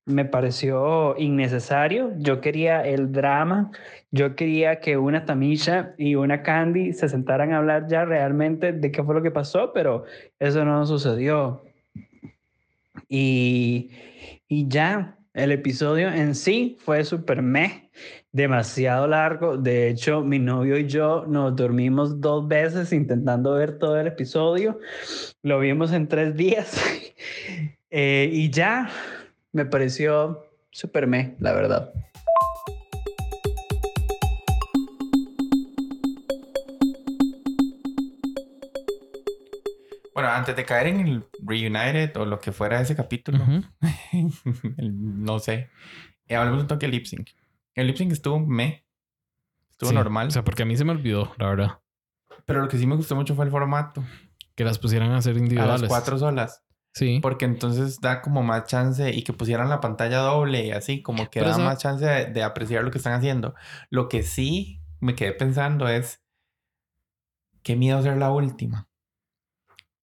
Me 0.06 0.24
pareció 0.24 1.16
innecesario. 1.18 2.12
Yo 2.18 2.40
quería 2.40 2.82
el 2.82 3.10
drama. 3.12 3.70
Yo 4.10 4.36
quería 4.36 4.80
que 4.80 4.96
una 4.96 5.24
Tamisha 5.24 5.94
y 5.96 6.14
una 6.14 6.42
Candy 6.42 6.92
se 6.92 7.08
sentaran 7.08 7.52
a 7.52 7.58
hablar 7.58 7.86
ya 7.88 8.04
realmente 8.04 8.72
de 8.72 8.92
qué 8.92 9.02
fue 9.02 9.14
lo 9.14 9.22
que 9.22 9.30
pasó, 9.30 9.72
pero 9.72 10.04
eso 10.38 10.64
no 10.64 10.84
sucedió. 10.86 11.64
Y, 13.08 13.90
y 14.48 14.68
ya, 14.68 15.16
el 15.32 15.52
episodio 15.52 16.08
en 16.08 16.34
sí 16.34 16.76
fue 16.78 17.04
súper 17.04 17.42
meh, 17.42 17.83
demasiado 18.32 19.06
largo. 19.06 19.56
De 19.56 19.88
hecho, 19.88 20.22
mi 20.22 20.38
novio 20.38 20.78
y 20.78 20.86
yo 20.86 21.24
nos 21.26 21.54
dormimos 21.56 22.20
dos 22.20 22.46
veces 22.48 22.92
intentando 22.92 23.54
ver 23.54 23.78
todo 23.78 23.98
el 24.00 24.06
episodio. 24.06 24.78
Lo 25.42 25.60
vimos 25.60 25.92
en 25.92 26.08
tres 26.08 26.36
días. 26.36 26.80
eh, 27.90 28.28
y 28.32 28.50
ya, 28.50 28.90
me 29.52 29.64
pareció 29.66 30.46
súper 30.70 31.06
meh, 31.06 31.36
la 31.38 31.52
verdad. 31.52 31.92
Bueno, 40.14 40.28
antes 40.28 40.54
de 40.54 40.64
caer 40.64 40.86
en 40.88 41.00
el 41.00 41.24
Reunited 41.44 42.16
o 42.16 42.24
lo 42.24 42.38
que 42.38 42.52
fuera 42.52 42.80
ese 42.80 42.94
capítulo, 42.94 43.44
el- 44.12 45.22
no 45.24 45.38
sé, 45.40 45.70
eh, 46.28 46.36
hablemos 46.36 46.62
un 46.62 46.68
toque 46.68 46.86
de 46.86 46.92
lip 46.92 47.06
sync. 47.06 47.30
El 47.74 47.86
lip 47.88 47.96
sync 47.96 48.12
estuvo 48.12 48.38
me, 48.40 48.86
estuvo 49.70 49.90
Sí, 49.90 49.94
normal, 49.96 50.28
O 50.28 50.30
sea, 50.30 50.44
porque 50.44 50.62
a 50.62 50.66
mí 50.66 50.76
se 50.76 50.84
me 50.84 50.92
olvidó, 50.92 51.32
la 51.38 51.48
verdad, 51.48 51.80
pero 52.46 52.60
lo 52.62 52.68
que 52.68 52.78
sí 52.78 52.86
me 52.86 52.96
gustó 52.96 53.14
mucho 53.16 53.34
fue 53.34 53.44
el 53.44 53.50
formato. 53.50 54.02
que 54.54 54.64
las 54.64 54.78
pusieran 54.78 55.10
a 55.10 55.16
hacer 55.18 55.34
A 55.34 55.38
individuales. 55.38 55.80
las 55.82 55.88
cuatro 55.88 56.16
solas. 56.18 56.62
Sí. 56.92 57.18
Porque 57.20 57.44
entonces 57.44 58.00
da 58.00 58.22
como 58.22 58.44
más 58.44 58.66
chance 58.66 59.10
y 59.12 59.24
que 59.24 59.32
pusieran 59.32 59.68
la 59.68 59.80
pantalla 59.80 60.18
doble 60.18 60.64
y 60.66 60.70
así, 60.70 61.02
como 61.02 61.24
que 61.28 61.40
Pero 61.40 61.46
da 61.50 61.56
eso- 61.56 61.64
más 61.64 61.78
chance 61.78 62.04
de, 62.06 62.26
de 62.26 62.42
apreciar 62.44 62.84
lo 62.84 62.92
que 62.92 62.98
están 62.98 63.14
haciendo. 63.14 63.54
Lo 63.90 64.08
que 64.08 64.22
sí 64.22 64.80
me 65.00 65.16
quedé 65.16 65.32
pensando 65.32 65.88
es, 65.88 66.22
qué 67.64 67.74
miedo 67.74 68.00
ser 68.02 68.16
la 68.18 68.30
última. 68.30 68.88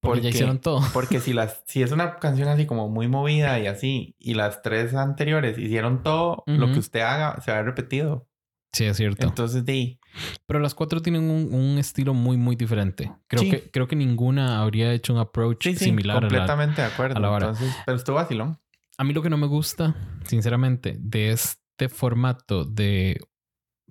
Porque 0.02 0.20
ya 0.20 0.28
hicieron 0.30 0.58
todo. 0.58 0.80
Porque 0.92 1.20
si, 1.20 1.32
las, 1.32 1.62
si 1.66 1.82
es 1.82 1.92
una 1.92 2.16
canción 2.18 2.48
así 2.48 2.66
como 2.66 2.88
muy 2.88 3.08
movida 3.08 3.58
y 3.60 3.66
así, 3.68 4.16
y 4.18 4.34
las 4.34 4.60
tres 4.60 4.94
anteriores 4.94 5.56
hicieron 5.58 6.02
todo, 6.02 6.42
lo 6.46 6.64
Ujú. 6.66 6.74
que 6.74 6.78
usted 6.80 7.00
haga 7.00 7.40
se 7.40 7.52
va 7.52 7.62
repetido. 7.62 8.28
Sí, 8.74 8.84
es 8.84 8.96
cierto. 8.96 9.26
Entonces, 9.26 9.64
di, 9.64 10.00
Pero 10.46 10.58
las 10.58 10.74
cuatro 10.74 11.00
tienen 11.02 11.30
un, 11.30 11.54
un 11.54 11.78
estilo 11.78 12.14
muy, 12.14 12.36
muy 12.36 12.56
diferente. 12.56 13.12
Creo, 13.28 13.42
Sí. 13.42 13.50
que, 13.50 13.70
creo 13.70 13.86
que 13.86 13.96
ninguna 13.96 14.60
habría 14.60 14.92
hecho 14.92 15.12
un 15.12 15.18
approach 15.20 15.62
sí, 15.64 15.76
sí, 15.76 15.84
similar 15.86 16.16
a 16.16 16.20
la, 16.20 16.26
completamente 16.28 16.80
de 16.80 16.86
acuerdo. 16.88 17.16
a 17.16 17.20
la 17.20 17.28
vara. 17.28 17.46
Entonces, 17.50 17.74
pero 17.86 17.96
estuvo 17.98 18.16
vacilón. 18.16 18.58
A 18.98 19.04
mí 19.04 19.12
lo 19.12 19.22
que 19.22 19.30
no 19.30 19.36
me 19.36 19.46
gusta, 19.46 19.94
sinceramente, 20.24 20.96
de 20.98 21.30
este 21.32 21.88
formato 21.88 22.64
de 22.64 23.20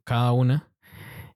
cada 0.03 0.31
una 0.31 0.67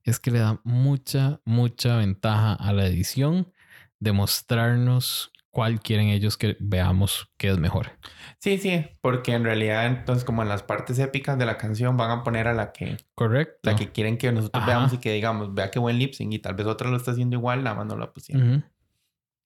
es 0.04 0.18
que 0.18 0.30
le 0.32 0.38
da 0.40 0.60
mucha, 0.64 1.40
mucha 1.44 1.96
ventaja 1.96 2.52
a 2.54 2.72
la 2.72 2.86
edición 2.86 3.52
de 4.00 4.12
mostrarnos 4.12 5.32
cuál 5.50 5.80
quieren 5.80 6.08
ellos 6.08 6.36
que 6.36 6.56
veamos 6.60 7.30
que 7.38 7.48
es 7.48 7.58
mejor. 7.58 7.92
Sí, 8.38 8.58
sí, 8.58 8.84
porque 9.00 9.32
en 9.32 9.42
realidad, 9.44 9.86
entonces, 9.86 10.22
como 10.24 10.42
en 10.42 10.48
las 10.48 10.62
partes 10.62 10.98
épicas 10.98 11.38
de 11.38 11.46
la 11.46 11.56
canción, 11.56 11.96
van 11.96 12.10
a 12.10 12.22
poner 12.22 12.46
a 12.46 12.52
la 12.52 12.72
que, 12.72 12.98
¿Correcto? 13.14 13.58
la 13.62 13.74
que 13.74 13.90
quieren 13.90 14.18
que 14.18 14.30
nosotros 14.32 14.62
Ajá. 14.62 14.70
veamos 14.72 14.92
y 14.92 14.98
que 14.98 15.12
digamos, 15.12 15.54
vea 15.54 15.70
qué 15.70 15.78
buen 15.78 15.98
lip 15.98 16.12
sync 16.12 16.34
y 16.34 16.38
tal 16.40 16.54
vez 16.54 16.66
otra 16.66 16.90
lo 16.90 16.96
está 16.98 17.12
haciendo 17.12 17.36
igual, 17.36 17.64
nada 17.64 17.74
más 17.76 17.86
no 17.86 17.96
la 17.96 18.12
pusieron. 18.12 18.50
Ujú. 18.50 18.62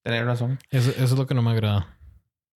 Tener 0.03 0.27
razón. 0.27 0.59
eso, 0.71 0.91
eso 0.91 1.05
es 1.05 1.13
lo 1.13 1.27
que 1.27 1.35
no 1.35 1.43
me 1.43 1.51
agrada. 1.53 1.97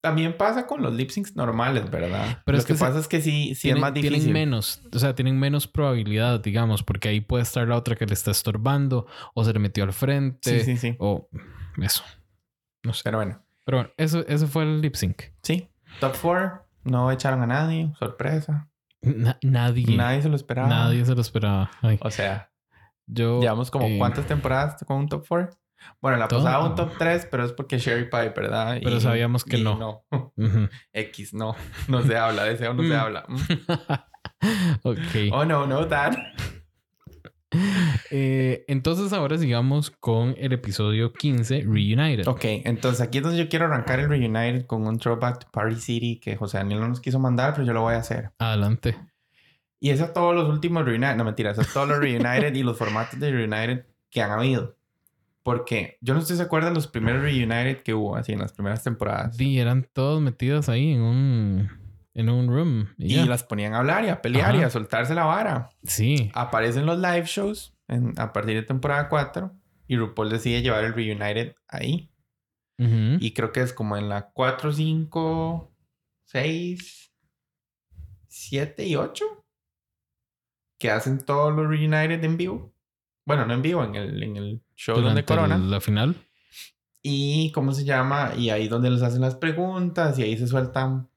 También 0.05 0.37
pasa 0.37 0.67
con 0.67 0.83
los 0.83 0.93
lip 0.93 1.09
syncs 1.09 1.35
normales, 1.35 1.91
¿verdad? 1.91 2.43
Pero 2.45 2.57
lo 2.57 2.61
es 2.61 2.67
que, 2.67 2.75
pasa 2.75 2.99
es 2.99 3.09
que 3.09 3.23
sí, 3.23 3.55
sí 3.55 3.63
tienen, 3.63 3.79
es 3.79 3.81
más 3.81 3.93
tienen 3.95 4.11
difícil. 4.13 4.33
menos, 4.35 4.83
o 4.93 4.99
sea, 4.99 5.15
tienen 5.15 5.39
menos 5.41 5.67
probabilidad, 5.67 6.41
digamos, 6.41 6.83
porque 6.83 7.09
ahí 7.09 7.23
puede 7.23 7.43
estar 7.43 7.67
la 7.67 7.77
otra 7.77 7.97
que 7.97 8.05
le 8.05 8.13
está 8.13 8.31
estorbando 8.31 9.07
o 9.35 9.45
se 9.45 9.55
le 9.55 9.59
metió 9.61 9.83
al 9.83 9.95
frente 9.95 10.61
Sí, 10.61 10.65
sí, 10.65 10.77
sí. 10.77 10.97
o 10.99 11.27
eso. 11.81 12.05
No 12.83 12.93
sé. 12.93 13.01
Pero 13.05 13.17
bueno, 13.17 13.43
Pero 13.65 13.79
bueno, 13.79 13.91
eso, 13.97 14.27
eso 14.29 14.47
fue 14.47 14.65
el 14.65 14.83
lip 14.83 14.95
sync. 14.95 15.23
sí. 15.43 15.71
Top 16.01 16.15
4, 16.21 16.67
no 16.85 17.11
echaron 17.11 17.41
a 17.43 17.47
nadie, 17.47 17.91
sorpresa. 17.99 18.69
Na- 19.01 19.39
nadie, 19.43 19.97
Nadie 19.97 20.21
se 20.21 20.29
lo 20.29 20.37
esperaba. 20.37 20.69
nadie 20.69 21.03
se 21.07 21.15
lo 21.15 21.21
esperaba. 21.23 21.71
Ay, 21.81 21.99
O 22.03 22.11
sea, 22.11 22.51
yo 23.07 23.41
llevamos 23.41 23.71
como 23.71 23.87
eh, 23.87 23.97
cuántas 23.97 24.27
temporadas 24.27 24.83
con 24.87 24.99
un 24.99 25.09
top 25.09 25.25
4. 25.27 25.57
Bueno, 26.01 26.19
la 26.19 26.29
todo. 26.29 26.43
pasada 26.45 26.65
un 26.65 26.75
top 26.75 26.93
3, 26.99 27.29
pero 27.31 27.45
es 27.45 27.53
porque 27.53 27.79
Sherry 27.79 28.11
Pie, 28.11 28.31
¿verdad? 28.37 28.79
Pero 28.83 29.01
sabíamos 29.01 29.45
que 29.45 29.59
y 29.59 29.63
no. 29.65 30.05
no. 30.11 30.33
X, 30.93 31.33
no. 31.35 31.57
No 31.89 32.03
se 32.03 32.17
habla, 32.17 32.45
de 32.45 32.53
no 32.75 32.83
se 32.83 32.89
Mm. 32.89 32.93
habla. 32.93 33.25
Mm. 33.29 33.37
ok. 34.83 34.99
Oh, 35.33 35.45
no, 35.45 35.67
no, 35.67 35.87
dad. 35.87 36.17
Eh, 38.11 38.65
entonces 38.67 39.13
ahora 39.13 39.39
sigamos 39.39 39.91
con 39.93 40.35
el 40.39 40.53
episodio 40.53 41.13
15, 41.13 41.61
Reunited. 41.63 42.27
Ok, 42.27 42.41
entonces 42.65 43.01
aquí 43.01 43.19
es 43.19 43.25
donde 43.25 43.39
yo 43.39 43.49
quiero 43.49 43.67
arrancar 43.67 44.01
el 44.01 44.09
Reunited 44.09 44.67
con 44.67 44.87
un 44.87 44.99
throwback 44.99 45.39
to 45.45 45.47
Party 45.53 45.77
City 45.77 46.19
que 46.21 46.37
José 46.37 46.59
Daniel 46.59 46.81
no 46.81 46.89
nos 46.89 47.01
quiso 47.01 47.21
mandar, 47.21 47.55
pero 47.55 47.65
yo 47.65 47.73
lo 47.73 47.83
voy 47.83 47.95
a 47.95 47.99
hacer. 47.99 48.33
Adelante. 48.39 48.97
Y 49.81 49.91
es 49.91 50.01
a 50.01 50.13
todos 50.13 50.35
los 50.35 50.49
últimos 50.49 50.85
Reunited, 50.85 51.15
no 51.17 51.25
mentira, 51.25 51.53
es 51.53 51.59
a 51.61 51.65
todos 51.65 51.89
los 51.89 51.99
Reunited 51.99 52.55
y 52.55 52.63
los 52.65 52.77
formatos 52.77 53.21
de 53.21 53.31
Reunited 53.31 53.87
que 54.11 54.21
han 54.23 54.33
habido. 54.33 54.77
Porque 55.45 55.99
yo 56.01 56.15
no 56.15 56.21
estoy 56.21 56.39
de 56.39 56.43
acuerdo 56.43 56.69
de 56.71 56.75
los 56.75 56.87
primeros 56.89 57.23
Reunited 57.23 57.83
que 57.83 57.93
hubo, 57.95 58.17
así 58.17 58.33
en 58.33 58.39
las 58.41 58.53
primeras 58.53 58.83
temporadas. 58.83 59.37
Sí, 59.37 59.61
eran 59.61 59.87
todos 59.93 60.21
metidos 60.23 60.71
ahí 60.71 60.93
en 60.93 61.03
un, 61.03 61.71
en 62.15 62.29
un 62.31 62.49
room. 62.49 62.89
Y, 62.97 63.23
las 63.25 63.45
ponían 63.45 63.75
a 63.75 63.79
hablar 63.81 64.05
y 64.07 64.09
a 64.09 64.23
pelear 64.23 64.57
y 64.57 64.63
a 64.63 64.71
soltarse 64.71 65.15
la 65.15 65.27
vara. 65.27 65.69
Sí. 65.83 66.31
Aparecen 66.35 66.87
los 66.87 66.99
live 66.99 67.27
shows 67.27 67.77
en- 67.89 68.15
a 68.19 68.33
partir 68.33 68.55
de 68.57 68.63
temporada 68.63 69.11
4 69.11 69.53
y 69.87 69.97
RuPaul 69.99 70.31
decide 70.31 70.63
llevar 70.63 70.83
el 70.85 70.95
Reunited 70.95 71.55
ahí. 71.69 72.11
Y 72.79 73.33
creo 73.35 73.53
que 73.53 73.61
es 73.61 73.73
como 73.73 73.97
en 73.99 74.09
la 74.09 74.31
4, 74.33 74.73
5, 74.73 75.73
6, 76.25 77.13
7 78.29 78.85
y 78.87 78.97
8 78.97 79.25
que 80.81 80.91
hacen 80.91 81.19
todos 81.19 81.55
los 81.55 81.69
Reunited 81.69 82.25
en 82.25 82.37
vivo. 82.37 82.74
Bueno, 83.27 83.47
no 83.47 83.55
en 83.55 83.63
vivo, 83.63 83.83
en 83.85 83.95
el, 83.95 84.23
en 84.23 84.37
el 84.37 84.63
show 84.77 84.97
donde 84.97 85.23
Durante 85.23 85.25
corona. 85.35 85.59
la 85.59 85.81
final. 85.81 86.17
Y 87.03 87.53
cómo 87.53 87.73
se 87.73 87.85
llama, 87.85 88.33
y 88.37 88.51
ahí 88.51 88.69
donde 88.69 88.91
les 88.91 89.03
hacen 89.03 89.21
las 89.21 89.35
preguntas, 89.35 90.19
y 90.19 90.23
ahí 90.23 90.37
se 90.39 90.47
sueltan 90.47 91.09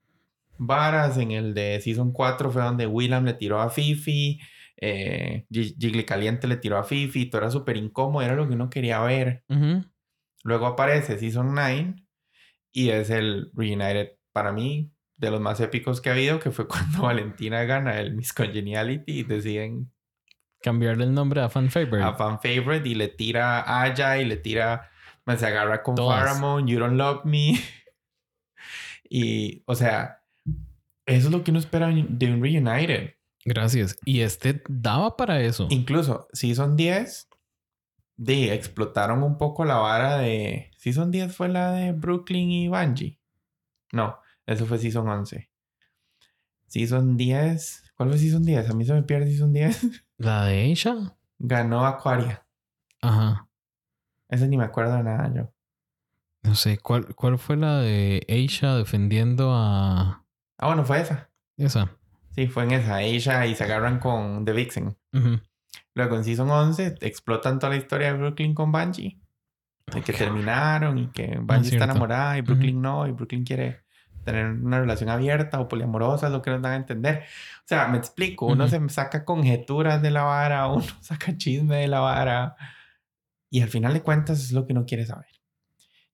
varas. 0.58 1.18
En 1.18 1.32
el 1.32 1.54
de 1.54 1.80
Season 1.82 2.12
4 2.12 2.52
fue 2.52 2.62
donde 2.62 2.88
Willam 2.88 3.26
le 3.26 3.34
tiró 3.34 3.62
a 3.62 3.70
Fifi, 3.70 4.40
eh, 4.78 5.46
Gi- 5.50 5.76
Jiggly 5.80 6.04
Caliente 6.04 6.48
le 6.48 6.58
tiró 6.58 6.78
a 6.78 6.84
Fifi, 6.84 7.26
todo 7.30 7.42
era 7.42 7.52
súper 7.52 7.78
incómodo, 7.78 8.22
era 8.24 8.36
lo 8.36 8.48
que 8.48 8.56
uno 8.56 8.70
quería 8.70 9.00
ver. 9.02 9.44
Luego 10.44 10.66
aparece 10.68 11.18
Season 11.18 11.54
9 11.54 11.96
y 12.72 12.90
es 12.90 13.10
el 13.10 13.52
Reunited 13.54 14.12
para 14.32 14.52
mí 14.52 14.92
de 15.16 15.32
los 15.32 15.42
más 15.42 15.60
épicos 15.62 16.00
que 16.00 16.10
ha 16.10 16.14
habido, 16.14 16.40
que 16.40 16.52
fue 16.52 16.68
cuando 16.68 17.02
Valentina 17.04 17.64
gana 17.64 18.00
el 18.00 18.14
Miss 18.16 18.34
Congeniality 18.34 19.12
y 19.20 19.24
deciden 19.24 19.92
Cambiarle 20.68 21.06
el 21.06 21.14
nombre 21.14 21.40
a 21.40 21.48
Fan 21.48 21.70
Favorite. 21.70 22.04
a 22.04 22.14
fan 22.14 22.42
favorite 22.42 22.90
y 22.90 22.94
le 22.94 23.08
tira 23.08 23.62
a 23.62 23.84
Aya 23.84 24.18
y 24.18 24.26
le 24.26 24.36
tira, 24.36 24.90
se 25.38 25.46
agarra 25.46 25.82
con. 25.82 25.96
Pharamond, 25.96 26.68
You 26.68 26.78
Don't 26.78 26.98
Love 26.98 27.24
Me. 27.24 27.54
y, 29.10 29.64
o 29.66 29.76
sea, 29.76 30.24
eso 31.06 31.28
es 31.28 31.32
lo 31.32 31.42
que 31.46 31.52
uno 31.52 31.60
espera 31.62 31.88
de 31.88 32.34
un 32.34 32.44
Reunited. 32.44 33.14
Gracias. 33.46 33.96
Y 34.04 34.20
este 34.20 34.62
daba 34.68 35.16
para 35.16 35.40
eso. 35.40 35.68
Incluso, 35.70 36.28
Season 36.34 36.76
10, 36.76 37.30
de, 38.18 38.54
explotaron 38.54 39.24
un 39.24 39.38
poco 39.38 39.64
la 39.64 39.78
vara 39.78 40.18
de... 40.18 40.70
Season 40.76 41.12
10 41.12 41.34
fue 41.34 41.48
la 41.48 41.72
de 41.72 41.94
Brooklyn 41.94 42.52
y 42.52 42.68
Bungie. 42.68 43.22
No, 43.94 44.18
eso 44.46 44.66
fue 44.66 44.80
Season 44.80 45.08
11. 45.08 45.50
Season 46.68 47.16
10. 47.16 47.94
¿Cuál 47.96 48.10
fue 48.10 48.18
Season 48.18 48.44
10? 48.44 48.70
A 48.70 48.74
mí 48.74 48.84
se 48.84 48.94
me 48.94 49.04
pierde 49.04 49.28
Season 49.28 49.54
10. 49.54 50.04
¿La 50.18 50.46
de 50.46 50.62
Aisha? 50.62 51.16
Ganó 51.40 51.86
Aquaria. 51.86 52.46
Ajá. 53.02 53.48
Ese 54.30 54.48
ni 54.48 54.58
me 54.58 54.66
acuerdo 54.66 54.96
de 54.98 55.04
nada 55.04 55.32
yo. 55.34 55.52
No 56.44 56.56
sé, 56.56 56.78
¿cuál, 56.78 57.14
cuál 57.16 57.38
fue 57.38 57.58
la 57.58 57.80
de 57.80 58.26
Aisha 58.30 58.76
defendiendo 58.76 59.52
a 59.54 60.24
Ah, 60.58 60.68
bueno, 60.68 60.84
fue 60.86 61.02
esa. 61.02 61.30
esa? 61.58 61.92
Sí, 62.36 62.48
fue 62.48 62.64
en 62.64 62.72
esa. 62.72 62.96
Aisha 62.96 63.46
y 63.46 63.56
se 63.56 63.64
agarran 63.64 64.00
con 64.00 64.44
The 64.46 64.54
Vixen. 64.54 64.98
Luego 65.94 66.16
en 66.16 66.24
Season 66.24 66.50
11 66.50 66.96
explotan 67.02 67.60
toda 67.60 67.72
la 67.72 67.78
historia 67.78 68.08
de 68.14 68.18
Brooklyn 68.20 68.54
con 68.54 68.72
Bungie. 68.72 69.20
De 69.92 70.02
que 70.02 70.14
terminaron 70.14 70.98
y 70.98 71.08
que 71.08 71.38
Bungie 71.40 71.72
está 71.74 71.86
enamorada 71.86 72.38
y 72.38 72.42
Brooklyn 72.42 72.82
no. 72.82 73.08
Y 73.08 73.12
Brooklyn 73.12 73.44
quiere 73.44 73.84
tener 74.28 74.52
una 74.52 74.80
relación 74.82 75.10
abierta 75.10 75.60
o 75.60 75.68
poliamorosa, 75.68 76.28
es 76.28 76.34
lo 76.34 76.42
que 76.42 76.52
nos 76.52 76.62
dan 76.62 76.74
a 76.74 76.76
entender. 76.76 77.24
O 77.60 77.68
sea, 77.68 77.88
me 77.88 77.98
explico. 77.98 78.46
Uno 78.46 78.66
Ujú. 78.66 78.72
se 78.72 78.90
saca 78.90 79.24
conjeturas 79.26 80.02
de 80.02 80.12
la 80.12 80.24
vara, 80.24 80.68
uno 80.72 80.86
saca 81.02 81.36
chisme 81.38 81.78
de 81.78 81.88
la 81.88 82.02
vara. 82.02 82.56
Y 83.50 83.62
al 83.62 83.70
final 83.70 83.94
de 83.94 84.02
cuentas 84.02 84.40
es 84.40 84.52
lo 84.52 84.68
que 84.68 84.74
uno 84.74 84.86
quiere 84.86 85.06
saber. 85.06 85.32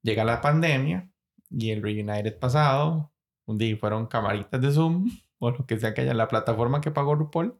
Llega 0.03 0.23
la 0.23 0.41
pandemia 0.41 1.09
y 1.49 1.71
el 1.71 1.81
Reunited 1.81 2.37
pasado, 2.37 3.11
un 3.45 3.57
día 3.57 3.75
fueron 3.77 4.05
camaritas 4.05 4.61
de 4.61 4.71
Zoom 4.71 5.09
o 5.39 5.51
lo 5.51 5.65
que 5.65 5.79
sea 5.79 5.93
que 5.93 6.01
haya, 6.01 6.13
la 6.13 6.27
plataforma 6.27 6.81
que 6.81 6.91
pagó 6.91 7.15
RuPaul. 7.15 7.59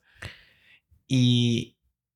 Y, 1.08 1.73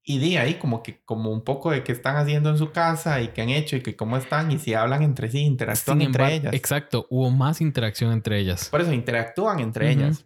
y 0.09 0.19
di 0.19 0.37
ahí 0.37 0.53
como 0.53 0.81
que 0.83 1.01
como 1.03 1.31
un 1.31 1.41
poco 1.43 1.69
de 1.69 1.83
qué 1.83 1.91
están 1.91 2.15
haciendo 2.15 2.49
en 2.49 2.57
su 2.57 2.71
casa 2.71 3.21
y 3.21 3.27
qué 3.27 3.41
han 3.41 3.49
hecho 3.49 3.75
y 3.75 3.81
que 3.81 3.97
cómo 3.97 4.15
están 4.15 4.49
y 4.53 4.57
si 4.57 4.73
hablan 4.73 5.03
entre 5.03 5.29
sí, 5.29 5.39
interactúan 5.39 5.97
Sin 5.99 6.07
entre 6.07 6.33
ellas. 6.33 6.53
Exacto, 6.53 7.07
hubo 7.09 7.29
más 7.29 7.59
interacción 7.59 8.13
entre 8.13 8.39
ellas. 8.39 8.69
Por 8.69 8.79
eso 8.79 8.93
interactúan 8.93 9.59
entre 9.59 9.91
ellas. 9.91 10.25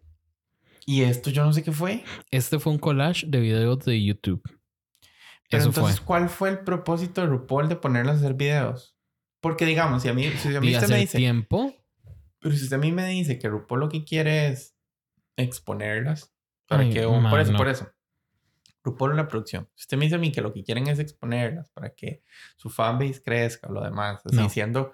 Y 0.86 1.02
esto 1.02 1.32
yo 1.32 1.44
no 1.44 1.52
sé 1.52 1.64
qué 1.64 1.72
fue. 1.72 2.04
Este 2.30 2.60
fue 2.60 2.72
un 2.74 2.78
collage 2.78 3.26
de 3.28 3.40
videos 3.40 3.80
de 3.80 4.04
YouTube. 4.04 4.44
Pero 5.50 5.62
Eso 5.64 5.70
entonces, 5.70 5.98
fue. 5.98 6.06
¿cuál 6.06 6.30
fue 6.30 6.50
el 6.50 6.60
propósito 6.60 7.22
de 7.22 7.28
RuPaul 7.28 7.68
de 7.68 7.76
ponerlas 7.76 8.18
a 8.18 8.20
hacer 8.20 8.36
videos? 8.36 8.96
Porque 9.42 9.66
digamos, 9.66 10.04
si 10.04 10.10
a 10.10 10.14
mí, 10.14 10.30
si 10.30 10.56
a 10.56 10.62
mí 10.62 10.70
Y 10.70 10.76
usted 10.76 10.90
me 10.90 10.98
dice, 10.98 11.18
tiempo. 11.18 11.76
pero 12.40 12.56
si 12.56 12.64
usted 12.64 12.76
a 12.76 12.80
mí 12.80 12.92
me 12.92 13.08
dice 13.08 13.40
que 13.40 13.50
RuPaul 13.50 13.80
lo 13.80 13.90
que 13.90 14.04
quiere 14.04 14.50
es 14.50 14.76
exponerlas, 15.38 16.32
para 16.68 16.84
Ay, 16.84 16.94
que, 16.94 17.02
por 17.02 17.20
man, 17.20 17.40
eso, 17.40 17.52
no. 17.52 17.58
por 17.58 17.68
eso. 17.68 17.88
RuPaul 18.84 19.16
la 19.16 19.28
producción. 19.28 19.70
Usted 19.78 19.98
me 19.98 20.06
dice 20.06 20.16
a 20.16 20.20
mí 20.20 20.32
que 20.32 20.42
lo 20.42 20.52
que 20.54 20.64
quieren 20.64 20.88
es 20.88 21.00
exponerlas 21.00 21.70
para 21.70 21.94
que 21.94 22.24
su 22.58 22.70
fanbase 22.70 23.22
crezca 23.22 23.68
o 23.68 23.72
lo 23.74 23.84
demás, 23.84 24.22
así 24.26 24.36
No. 24.36 24.50
siendo, 24.50 24.94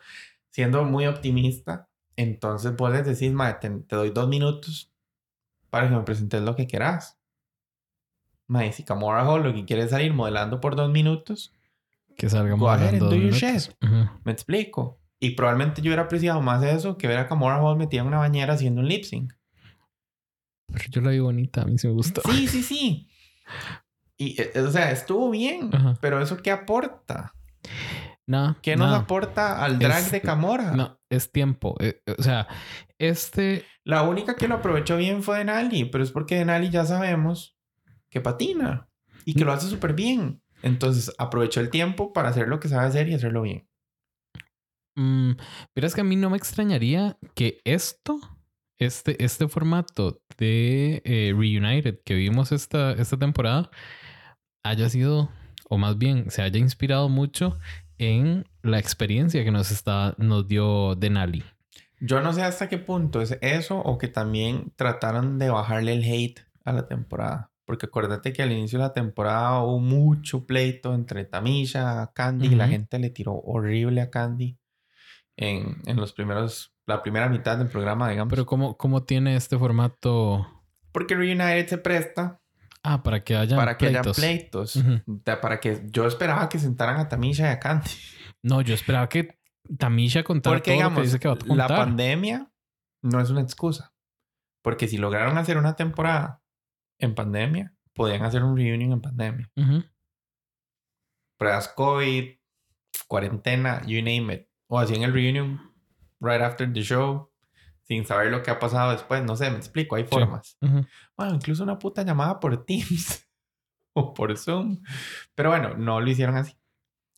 siendo 0.49 0.83
muy 0.83 1.05
optimista, 1.07 1.87
entonces 2.15 2.75
vos 2.75 2.91
les 2.91 3.05
decís, 3.05 3.31
"Mae, 3.33 3.53
te, 3.55 3.69
te 3.69 3.95
doy 3.95 4.09
dos 4.11 4.27
minutos 4.27 4.91
para 5.69 5.87
que 5.89 5.95
me 5.95 6.01
presentes 6.03 6.41
lo 6.41 6.55
que 6.55 6.67
quieras. 6.67 7.17
Mae, 8.47 8.71
si 8.73 8.83
Camora 8.83 9.25
Hall 9.27 9.43
lo 9.43 9.53
que 9.53 9.65
quiere 9.65 9.83
es 9.83 9.91
salir 9.91 10.13
modelando 10.13 10.59
por 10.61 10.75
dos 10.75 10.89
minutos, 10.91 11.53
Que 12.17 12.29
salgamos 12.29 12.61
Go 12.61 12.69
ahead 12.71 12.87
hablando 12.95 13.05
and 13.05 13.13
do 13.13 13.15
dos 13.15 13.23
your 13.41 13.41
minutos. 13.41 13.67
shit. 13.67 13.83
Ujú. 13.83 14.09
me 14.25 14.31
explico. 14.31 14.99
Y 15.19 15.31
probablemente 15.31 15.81
yo 15.81 15.89
hubiera 15.89 16.03
apreciado 16.03 16.41
más 16.41 16.63
eso 16.63 16.97
que 16.97 17.07
ver 17.07 17.17
a 17.19 17.27
Camora 17.27 17.61
Hall 17.61 17.77
metida 17.77 18.01
en 18.01 18.07
una 18.07 18.17
bañera 18.17 18.53
haciendo 18.53 18.81
un 18.81 18.87
lip 18.87 19.03
sync. 19.03 19.33
Pero 20.71 20.85
yo 20.89 21.01
la 21.01 21.11
vi 21.11 21.19
bonita, 21.19 21.61
a 21.61 21.65
mí 21.65 21.77
sí 21.77 21.87
me 21.87 21.93
gustó. 21.93 22.21
Sí, 22.25 22.47
sí, 22.47 22.63
sí. 22.63 23.09
Y, 24.17 24.41
eh, 24.41 24.51
o 24.61 24.71
sea, 24.71 24.91
estuvo 24.91 25.29
bien, 25.29 25.69
Ajá. 25.73 25.97
pero 26.01 26.19
¿eso 26.21 26.37
qué 26.37 26.51
aporta? 26.51 27.33
No, 28.25 28.57
¿Qué 28.61 28.75
nos 28.75 28.89
no, 28.89 28.95
aporta 28.95 29.63
al 29.63 29.79
drag 29.79 29.99
Es- 30.05 30.11
de 30.11 30.21
Camora? 30.21 30.71
No, 30.73 30.99
es 31.09 31.31
tiempo. 31.31 31.75
Eh, 31.79 32.01
o 32.17 32.21
sea, 32.23 32.47
este. 32.97 33.65
La 33.83 34.03
única 34.03 34.35
que 34.35 34.47
lo 34.47 34.55
aprovechó 34.55 34.97
bien 34.97 35.23
fue 35.23 35.37
Denali, 35.37 35.85
pero 35.85 36.03
es 36.03 36.11
porque 36.11 36.35
Denali 36.35 36.69
ya 36.69 36.85
sabemos 36.85 37.57
que 38.09 38.19
patina 38.19 38.89
y 39.23 39.33
que 39.33 39.45
lo 39.45 39.53
hace 39.53 39.67
súper 39.69 39.93
bien. 39.93 40.41
Entonces 40.61 41.13
aprovechó 41.17 41.61
el 41.61 41.69
tiempo 41.69 42.11
para 42.11 42.29
hacer 42.29 42.47
lo 42.47 42.59
que 42.59 42.67
sabe 42.67 42.87
hacer 42.87 43.07
y 43.07 43.13
hacerlo 43.13 43.43
bien. 43.43 43.67
mm, 44.95 45.33
pero 45.73 45.87
es 45.87 45.93
que 45.95 46.01
a 46.01 46.03
mí 46.03 46.15
no 46.15 46.29
me 46.29 46.37
extrañaría 46.37 47.17
que 47.35 47.61
esto, 47.63 48.19
este, 48.79 49.23
este 49.23 49.47
formato 49.47 50.21
de 50.37 51.01
eh, 51.05 51.33
Reunited 51.35 51.99
que 52.03 52.15
vimos 52.15 52.51
esta, 52.51 52.93
esta 52.93 53.17
temporada, 53.17 53.69
haya 54.63 54.89
sido, 54.89 55.29
o 55.69 55.77
más 55.77 55.97
bien 55.97 56.29
se 56.29 56.41
haya 56.41 56.59
inspirado 56.59 57.09
mucho 57.09 57.57
en 57.97 58.45
la 58.61 58.79
experiencia 58.79 59.43
que 59.43 59.51
nos, 59.51 59.71
está, 59.71 60.15
nos 60.17 60.47
dio 60.47 60.95
Denali. 60.95 61.43
Yo 61.99 62.21
no 62.21 62.31
sé 62.33 62.43
hasta 62.43 62.69
qué 62.69 62.77
punto 62.77 63.21
es 63.21 63.37
eso 63.41 63.79
o 63.79 63.97
que 63.97 64.07
también 64.07 64.71
trataron 64.75 65.39
de 65.39 65.49
bajarle 65.49 65.93
el 65.93 66.03
hate 66.03 66.41
a 66.63 66.73
la 66.73 66.87
temporada. 66.87 67.51
Porque 67.65 67.87
acuérdate 67.87 68.31
que 68.31 68.43
al 68.43 68.51
inicio 68.51 68.79
de 68.79 68.85
la 68.85 68.93
temporada 68.93 69.61
hubo 69.61 69.79
mucho 69.79 70.45
pleito 70.45 70.93
entre 70.93 71.25
Tamisha, 71.25 72.11
Candy, 72.13 72.47
y 72.47 72.55
la 72.55 72.67
gente 72.67 72.97
le 72.97 73.09
tiró 73.09 73.33
horrible 73.33 73.99
a 73.99 74.09
Candy 74.09 74.57
en, 75.35 75.81
en 75.85 75.97
los 75.97 76.13
primeros, 76.13 76.73
la 76.87 77.03
primera 77.03 77.29
mitad 77.29 77.57
del 77.57 77.67
programa, 77.67 78.09
digamos. 78.09 78.31
Pero 78.31 78.45
¿cómo, 78.45 78.75
cómo 78.77 79.03
tiene 79.03 79.35
este 79.35 79.57
formato? 79.57 80.47
porque 80.91 81.13
Reunited 81.15 81.67
se 81.67 81.77
presta 81.77 82.41
Ah, 82.81 83.03
para 83.03 83.23
que 83.23 83.35
haya 83.35 83.55
para 83.55 83.77
que 83.77 83.87
haya 83.87 84.01
pleitos. 84.01 84.17
pleitos. 84.17 84.75
Ujú. 84.77 85.01
Da- 85.23 85.41
Para 85.41 85.59
que 85.59 85.83
yo 85.91 86.07
esperaba 86.07 86.47
que 86.49 86.57
sentaran 86.57 86.97
a 86.97 87.07
Tamisha 87.09 87.43
y 87.49 87.51
a 87.51 87.59
Candy. 87.59 87.89
No, 88.41 88.61
yo 88.61 88.73
esperaba 88.73 89.07
que 89.09 89.37
Tamisha 89.77 90.23
contara 90.23 90.55
Porque, 90.55 90.71
todo 90.71 90.75
lo 90.75 90.77
que 90.79 90.83
digamos, 90.89 91.03
dice 91.03 91.19
que 91.19 91.27
va 91.27 91.33
a 91.33 91.37
la 91.37 91.45
contar. 91.67 91.77
pandemia 91.77 92.49
no 93.03 93.19
es 93.21 93.29
una 93.29 93.41
excusa. 93.41 93.93
Porque 94.63 94.87
si 94.87 94.97
lograron 94.97 95.37
hacer 95.37 95.57
una 95.57 95.75
temporada 95.75 96.41
en 96.99 97.13
pandemia, 97.13 97.73
podían 97.93 98.23
hacer 98.23 98.43
un 98.43 98.55
reunion 98.55 98.93
en 98.93 99.01
pandemia. 99.01 99.51
Ujú. 99.57 99.83
Pruebas 101.37 101.67
COVID, 101.67 102.39
cuarentena, 103.07 103.81
you 103.85 103.97
name 104.01 104.33
it. 104.33 104.47
O 104.69 104.79
hacían 104.79 105.03
el 105.03 105.13
reunion 105.13 105.66
right 106.19 106.41
after 106.41 106.71
the 106.71 106.81
show, 106.81 107.31
sin 107.83 108.05
saber 108.05 108.31
lo 108.31 108.43
que 108.43 108.51
ha 108.51 108.59
pasado 108.59 108.91
después. 108.91 109.23
No 109.23 109.35
sé, 109.35 109.49
me 109.49 109.57
explico, 109.57 109.95
hay 109.95 110.03
formas. 110.05 110.57
Ujú. 110.61 110.85
Bueno, 111.15 111.35
incluso 111.35 111.63
una 111.63 111.79
puta 111.79 112.03
llamada 112.03 112.39
por 112.39 112.57
Teams 112.65 113.27
o 113.93 114.13
por 114.13 114.37
Zoom. 114.37 114.81
Pero 115.35 115.49
bueno, 115.49 115.75
no 115.77 115.99
lo 116.01 116.09
hicieron 116.09 116.35
así. 116.35 116.53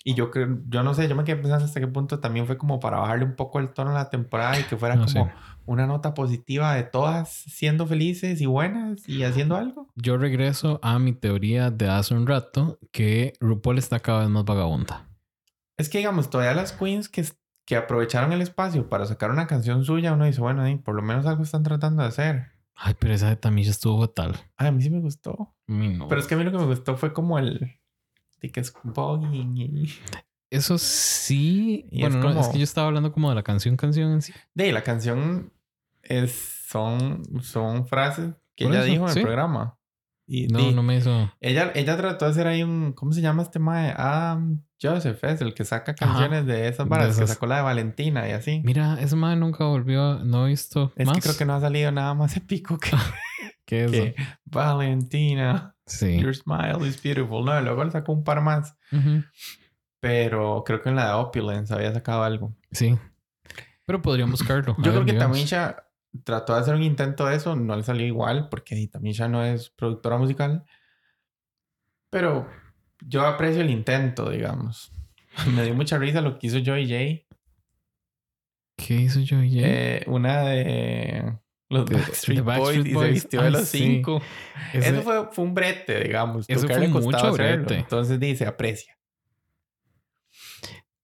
Y 0.05 0.13
yo 0.13 0.31
creo, 0.31 0.59
yo 0.69 0.81
no 0.81 0.93
sé, 0.93 1.09
yo 1.09 1.15
me 1.15 1.25
quedé 1.25 1.35
pensando 1.35 1.65
hasta 1.65 1.79
qué 1.81 1.87
punto 1.87 2.21
también 2.21 2.47
fue 2.47 2.57
como 2.57 2.79
para 2.79 2.99
bajarle 2.99 3.25
un 3.25 3.35
poco 3.35 3.59
el 3.59 3.73
tono 3.73 3.91
a 3.91 3.95
la 3.95 4.09
temporada 4.09 4.57
y 4.57 4.63
que 4.63 4.77
fuera 4.77 4.95
No 4.95 5.01
como 5.05 5.25
sé. 5.25 5.33
una 5.65 5.87
nota 5.87 6.13
positiva 6.13 6.73
de 6.73 6.83
todas 6.83 7.29
siendo 7.29 7.85
felices 7.85 8.39
y 8.39 8.45
buenas 8.45 9.07
y 9.09 9.23
haciendo 9.23 9.57
algo. 9.57 9.91
Yo 9.95 10.17
regreso 10.17 10.79
a 10.83 10.99
mi 10.99 11.11
teoría 11.11 11.69
de 11.69 11.89
hace 11.89 12.13
un 12.13 12.27
rato 12.27 12.79
que 12.93 13.33
RuPaul 13.41 13.77
está 13.77 13.99
cada 13.99 14.21
vez 14.21 14.29
más 14.29 14.45
vagabunda. 14.45 15.05
Es 15.77 15.89
que 15.89 15.97
digamos, 15.97 16.29
todavía 16.29 16.53
las 16.53 16.71
queens 16.71 17.09
que, 17.09 17.25
que 17.69 17.75
aprovecharon 17.75 18.31
el 18.33 18.41
espacio 18.41 18.89
para 18.89 19.05
sacar 19.05 19.29
una 19.29 19.45
canción 19.45 19.85
suya, 19.85 20.13
uno 20.13 20.25
dice, 20.25 20.41
bueno, 20.41 20.63
ahí, 20.63 20.77
por 20.77 20.95
lo 20.95 21.03
menos 21.03 21.27
algo 21.27 21.43
están 21.43 21.61
tratando 21.61 22.01
de 22.01 22.09
hacer. 22.09 22.47
Ay, 22.73 22.95
pero 22.97 23.13
esa 23.13 23.29
de 23.29 23.35
Tamisha 23.35 23.69
estuvo 23.69 24.01
fatal. 24.01 24.35
Ay, 24.57 24.69
a 24.69 24.71
mí 24.71 24.81
sí 24.81 24.89
me 24.89 24.99
gustó. 24.99 25.53
No. 25.67 26.07
Pero 26.07 26.19
es 26.19 26.25
que 26.25 26.33
a 26.33 26.37
mí 26.39 26.43
lo 26.43 26.51
que 26.51 26.57
me 26.57 26.65
gustó 26.65 26.97
fue 26.97 27.13
como 27.13 27.37
el... 27.37 27.79
De 28.41 28.49
que 28.51 28.61
es 28.61 28.73
y... 29.31 29.87
Eso 30.49 30.79
sí. 30.79 31.85
Y 31.91 32.01
bueno, 32.01 32.17
es 32.17 32.23
no, 32.23 32.29
es 32.31 32.35
como- 32.37 32.51
que 32.53 32.57
yo 32.57 32.63
estaba 32.63 32.87
hablando 32.87 33.11
como 33.11 33.29
de 33.29 33.35
la 33.35 33.43
canción, 33.43 33.77
canción 33.77 34.13
en 34.13 34.23
sí. 34.23 34.33
De 34.55 34.71
la 34.71 34.81
canción 34.81 35.53
es, 36.01 36.31
son, 36.67 37.21
son 37.43 37.85
frases 37.85 38.33
que 38.55 38.65
ella 38.65 38.79
eso, 38.79 38.85
dijo 38.91 39.07
en 39.09 39.13
sí. 39.13 39.19
el 39.19 39.25
programa. 39.25 39.77
Y 40.25 40.47
No, 40.47 40.71
no 40.71 40.81
me 40.81 40.97
hizo. 40.97 41.31
ella, 41.39 41.71
ella 41.75 41.97
trató 41.97 42.25
de 42.25 42.31
hacer 42.31 42.47
ahí 42.47 42.63
un, 42.63 42.93
¿cómo 42.93 43.11
se 43.11 43.21
llama 43.21 43.43
este 43.43 43.59
mae? 43.59 43.93
Adam 43.95 44.63
Joseph 44.81 45.23
es 45.23 45.41
el 45.41 45.53
que 45.53 45.65
saca 45.65 45.93
canciones 45.93 46.45
de 46.45 46.67
esas 46.67 46.87
varas, 46.87 47.17
que 47.19 47.27
sacó 47.27 47.45
la 47.47 47.57
de 47.57 47.61
Valentina 47.63 48.27
y 48.29 48.31
así. 48.31 48.61
Mira, 48.63 48.97
esa 49.01 49.15
madre 49.15 49.35
nunca 49.37 49.65
volvió. 49.65 50.19
No 50.23 50.45
he 50.45 50.49
visto. 50.49 50.93
es 50.95 51.05
más 51.05 51.17
que 51.17 51.21
creo 51.23 51.37
que 51.37 51.45
no 51.45 51.55
ha 51.55 51.59
salido 51.61 51.91
nada 51.91 52.13
más 52.13 52.37
épico 52.37 52.77
que, 53.65 53.83
eso. 53.83 53.91
que 53.91 54.15
Valentina. 54.45 55.75
Sí. 55.85 56.19
Your 56.19 56.35
smile 56.35 56.87
is 56.87 57.01
beautiful. 57.01 57.43
No, 57.43 57.59
luego 57.61 57.83
le 57.83 57.91
sacó 57.91 58.13
un 58.13 58.23
par 58.23 58.41
más. 58.41 58.77
Pero 59.99 60.63
creo 60.65 60.81
que 60.81 60.89
en 60.89 60.95
la 60.95 61.07
de 61.07 61.13
Opulence 61.13 61.73
había 61.73 61.93
sacado 61.93 62.23
algo. 62.23 62.55
Sí. 62.71 62.97
Pero 63.85 64.01
podrían 64.01 64.31
buscarlo. 64.31 64.75
Yo 64.77 64.91
creo 64.91 65.05
que 65.05 65.11
digamos. 65.13 65.37
Tamisha 65.37 65.83
trató 66.23 66.53
de 66.53 66.59
hacer 66.61 66.75
un 66.75 66.83
intento 66.83 67.25
de 67.25 67.35
eso, 67.35 67.55
no 67.55 67.75
le 67.75 67.83
salió 67.83 68.05
igual 68.05 68.47
porque 68.49 68.87
Tamisha 68.87 69.27
no 69.27 69.43
es 69.43 69.69
productora 69.71 70.17
musical. 70.17 70.63
Pero 72.09 72.47
yo 73.01 73.25
aprecio 73.25 73.61
el 73.61 73.69
intento, 73.69 74.29
digamos. 74.29 74.91
Me 75.55 75.63
dio 75.63 75.73
mucha 75.75 75.97
risa 75.97 76.21
lo 76.21 76.37
que 76.39 76.47
hizo 76.47 76.59
Joy 76.59 76.85
J. 76.85 77.25
¿Qué 78.77 78.93
hizo 78.95 79.19
yo 79.19 79.43
y 79.43 79.59
Eh, 79.63 80.03
una 80.07 80.41
de 80.43 81.37
los 81.69 81.85
De- 81.85 81.95
Backstreet, 81.97 82.41
Boys 82.43 82.57
Backstreet 82.59 82.85
y 82.85 82.89
se 82.89 82.95
Boys. 82.95 83.11
vistió 83.13 83.41
de 83.43 83.51
los 83.51 83.67
sí. 83.67 83.77
cinco. 83.79 84.21
Ese- 84.73 84.89
Eso 84.89 85.01
fue, 85.01 85.27
fue 85.31 85.43
un 85.43 85.53
brete, 85.53 86.03
digamos. 86.03 86.45
Eso 86.49 86.65
fue 86.65 86.75
él 86.75 86.81
le 86.83 86.89
costaba 86.91 87.23
mucho 87.29 87.33
hacerlo. 87.43 87.65
brete. 87.65 87.81
Entonces 87.81 88.19
dice, 88.19 88.45
aprecia. 88.45 88.97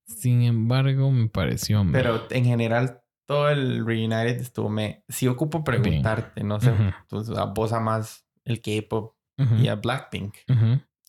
Sin 0.06 0.42
embargo, 0.44 1.12
me 1.12 1.28
pareció. 1.28 1.86
Pero 1.92 2.26
en 2.32 2.46
general, 2.46 3.02
todo 3.26 3.50
el 3.50 3.86
Reunited 3.86 4.40
estuvo 4.40 4.70
me. 4.70 5.04
Sí 5.10 5.28
ocupo 5.28 5.64
preguntarte, 5.64 6.44
no 6.44 6.60
sé, 6.60 6.72
Ujú. 6.72 6.84
tú 7.08 7.38
a 7.38 7.46
vos 7.46 7.74
amas 7.74 8.26
el 8.44 8.62
K-pop 8.62 9.16
y 9.60 9.68
a 9.68 9.76
Blackpink 9.76 10.34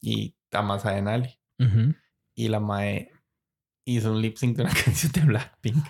y 0.03 0.35
amas 0.57 0.85
a 0.87 0.93
Denali. 0.93 1.39
ujú. 1.59 1.95
Y 2.35 2.49
la 2.49 2.61
mae 2.61 3.11
hizo 3.87 4.13
un 4.13 4.21
lip 4.21 4.37
sync 4.37 4.57
de 4.57 4.65
una 4.65 4.73
canción 4.85 5.13
de 5.13 5.21
Blackpink. 5.23 5.85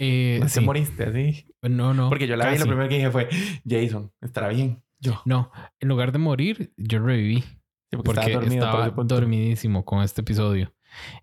Eh, 0.00 0.38
¿No 0.40 0.46
te 0.48 0.60
moriste 0.60 1.04
así? 1.04 1.54
No, 1.62 1.94
no. 1.94 2.08
Porque 2.08 2.26
yo 2.26 2.36
la 2.36 2.48
vi 2.48 2.56
y 2.56 2.58
lo 2.58 2.66
primero 2.66 2.88
que 2.88 2.96
dije 2.96 3.10
fue, 3.10 3.28
Jason, 3.68 4.12
estará 4.20 4.48
bien. 4.48 4.82
Yo. 5.00 5.20
No, 5.24 5.50
en 5.80 5.88
lugar 5.88 6.12
de 6.12 6.18
morir, 6.18 6.72
yo 6.76 7.00
reviví. 7.00 7.42
Sí, 7.42 7.96
porque, 7.96 8.32
Porque 8.32 8.54
estaba 8.54 8.90
dormido 8.90 9.04
dormidísimo 9.04 9.84
con 9.84 10.02
este 10.02 10.20
episodio. 10.20 10.74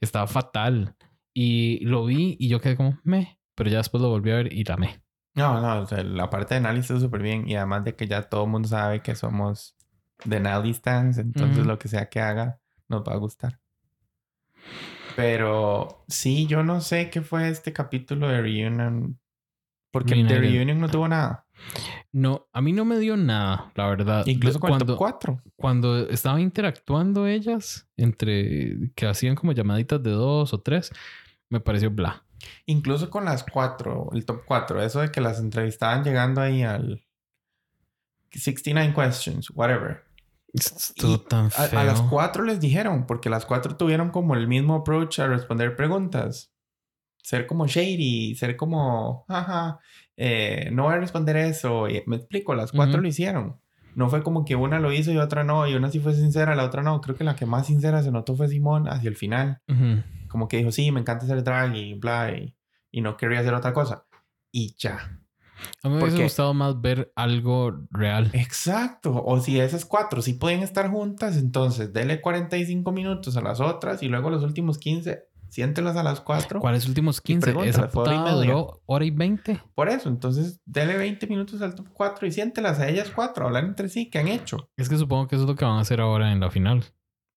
Estaba 0.01 0.27
fatal. 0.27 0.95
Y 1.33 1.79
lo 1.85 2.05
vi 2.05 2.37
y 2.39 2.47
yo 2.47 2.59
quedé 2.59 2.75
como, 2.75 2.97
me. 3.03 3.39
Pero 3.55 3.69
ya 3.69 3.77
después 3.77 4.01
lo 4.01 4.09
volví 4.09 4.31
a 4.31 4.35
ver 4.35 4.53
y 4.53 4.63
la 4.63 4.77
me. 4.77 5.01
No, 5.35 5.61
no, 5.61 5.81
o 5.81 5.85
sea, 5.85 6.01
la 6.03 6.29
parte 6.29 6.55
de 6.55 6.61
Nally 6.61 6.79
está 6.79 6.99
súper 6.99 7.21
bien. 7.21 7.47
Y 7.47 7.55
además 7.55 7.83
de 7.83 7.95
que 7.95 8.07
ya 8.07 8.23
todo 8.23 8.45
el 8.45 8.49
mundo 8.49 8.67
sabe 8.67 9.01
que 9.01 9.15
somos 9.15 9.75
de 10.23 10.39
Nally 10.39 10.73
stands, 10.73 11.17
entonces 11.17 11.65
lo 11.65 11.77
que 11.77 11.89
sea 11.89 12.09
que 12.09 12.21
haga 12.21 12.61
nos 12.87 13.03
va 13.03 13.13
a 13.13 13.17
gustar. 13.17 13.59
Pero 15.15 16.03
sí, 16.07 16.45
yo 16.45 16.63
no 16.63 16.81
sé 16.81 17.09
qué 17.09 17.21
fue 17.21 17.49
este 17.49 17.71
capítulo 17.73 18.27
de 18.27 18.41
Reunion. 18.41 19.19
Porque 19.91 20.13
el 20.13 20.27
de. 20.27 20.39
Reunion 20.39 20.79
no 20.79 20.89
tuvo 20.89 21.07
nada. 21.07 21.45
No, 22.11 22.47
a 22.51 22.61
mí 22.61 22.73
no 22.73 22.83
me 22.83 22.99
dio 22.99 23.15
nada, 23.15 23.71
la 23.75 23.87
verdad. 23.87 24.27
Incluso 24.27 24.59
con 24.59 24.69
cuando, 24.69 24.83
el 24.83 24.87
top 24.87 24.97
4. 24.97 25.41
cuando 25.55 26.09
estaban 26.09 26.41
interactuando 26.41 27.27
ellas, 27.27 27.87
entre 27.95 28.91
que 28.93 29.05
hacían 29.05 29.35
como 29.35 29.53
llamaditas 29.53 30.03
de 30.03 30.11
dos 30.11 30.53
o 30.53 30.61
tres, 30.61 30.91
me 31.49 31.61
pareció 31.61 31.91
bla. 31.91 32.25
Incluso 32.65 33.09
con 33.09 33.25
las 33.25 33.43
4, 33.43 34.09
el 34.13 34.25
top 34.25 34.43
4. 34.45 34.81
Eso 34.83 35.01
de 35.01 35.11
que 35.11 35.21
las 35.21 35.39
entrevistaban 35.39 36.03
llegando 36.03 36.41
ahí 36.41 36.63
al 36.63 37.05
69 38.31 38.93
questions, 38.93 39.49
whatever. 39.51 40.03
Estuvo 40.55 41.19
tan 41.19 41.51
feo. 41.51 41.79
a 41.79 41.83
las 41.83 42.01
cuatro 42.01 42.43
les 42.43 42.59
dijeron, 42.59 43.05
porque 43.05 43.29
las 43.29 43.45
cuatro 43.45 43.75
tuvieron 43.75 44.09
como 44.09 44.35
el 44.35 44.47
mismo 44.47 44.75
approach 44.75 45.19
a 45.19 45.27
responder 45.27 45.75
preguntas. 45.75 46.53
Ser 47.21 47.47
como 47.47 47.67
shady, 47.67 48.35
ser 48.35 48.55
como, 48.55 49.25
jaja, 49.27 49.79
eh, 50.15 50.69
no 50.71 50.83
voy 50.83 50.93
a 50.93 50.97
responder 50.97 51.35
eso. 51.37 51.89
Y 51.89 52.03
me 52.05 52.17
explico, 52.17 52.55
las 52.55 52.71
cuatro 52.71 53.01
lo 53.01 53.07
hicieron. 53.07 53.59
No 53.95 54.09
fue 54.09 54.23
como 54.23 54.45
que 54.45 54.55
una 54.55 54.79
lo 54.79 54.91
hizo 54.91 55.11
y 55.11 55.17
otra 55.17 55.43
no, 55.43 55.67
y 55.67 55.73
una 55.73 55.89
sí 55.89 55.99
fue 55.99 56.13
sincera, 56.13 56.55
la 56.55 56.65
otra 56.65 56.83
no. 56.83 57.01
Creo 57.01 57.15
que 57.15 57.23
la 57.23 57.35
que 57.35 57.45
más 57.45 57.67
sincera 57.67 58.03
se 58.03 58.11
notó 58.11 58.35
fue 58.35 58.47
Simón 58.47 58.87
hacia 58.87 59.09
el 59.09 59.15
final. 59.15 59.61
Como 60.27 60.47
que 60.47 60.57
dijo, 60.57 60.71
sí, 60.71 60.91
me 60.91 60.99
encanta 60.99 61.25
hacer 61.25 61.43
drag 61.43 61.75
y 61.75 61.93
bla, 61.93 62.31
y, 62.31 62.55
y 62.91 63.01
no 63.01 63.17
quería 63.17 63.39
hacer 63.39 63.53
otra 63.53 63.73
cosa. 63.73 64.05
Y 64.51 64.75
ya. 64.77 65.19
A 65.83 65.89
mí 65.89 65.95
me 65.95 66.03
hubiese 66.03 66.23
gustado 66.23 66.53
más 66.53 66.79
ver 66.81 67.11
algo 67.15 67.85
real. 67.91 68.29
Exacto. 68.33 69.23
O 69.25 69.39
si 69.39 69.59
esas 69.59 69.85
cuatro 69.85 70.21
sí 70.21 70.33
pueden 70.33 70.61
estar 70.61 70.89
juntas, 70.89 71.37
entonces 71.37 71.93
dele 71.93 72.21
45 72.21 72.91
minutos 72.91 73.37
a 73.37 73.41
las 73.41 73.59
otras 73.59 74.03
y 74.03 74.07
luego 74.07 74.29
los 74.29 74.43
últimos 74.43 74.77
15, 74.77 75.23
siéntelas 75.49 75.95
a 75.95 76.03
las 76.03 76.21
cuatro. 76.21 76.59
¿Cuáles 76.59 76.87
últimos 76.87 77.21
15? 77.21 77.41
pregúntale, 77.41 77.69
Esa 77.69 77.89
hora 77.99 78.13
y 78.15 78.19
media. 78.19 78.33
duró 78.53 78.81
hora 78.85 79.05
y 79.05 79.11
20. 79.11 79.61
Por 79.73 79.89
eso, 79.89 80.09
entonces 80.09 80.61
dele 80.65 80.97
20 80.97 81.27
minutos 81.27 81.61
al 81.61 81.75
top 81.75 81.87
4 81.93 82.27
y 82.27 82.31
siéntelas 82.31 82.79
a 82.79 82.89
ellas 82.89 83.11
cuatro, 83.15 83.45
hablar 83.45 83.63
entre 83.63 83.87
sí, 83.89 84.09
¿qué 84.09 84.19
han 84.19 84.27
hecho? 84.27 84.69
Es 84.77 84.89
que 84.89 84.97
supongo 84.97 85.27
que 85.27 85.35
eso 85.35 85.43
es 85.45 85.49
lo 85.49 85.55
que 85.55 85.65
van 85.65 85.77
a 85.77 85.81
hacer 85.81 86.01
ahora 86.01 86.31
en 86.31 86.39
la 86.39 86.49
final. 86.49 86.83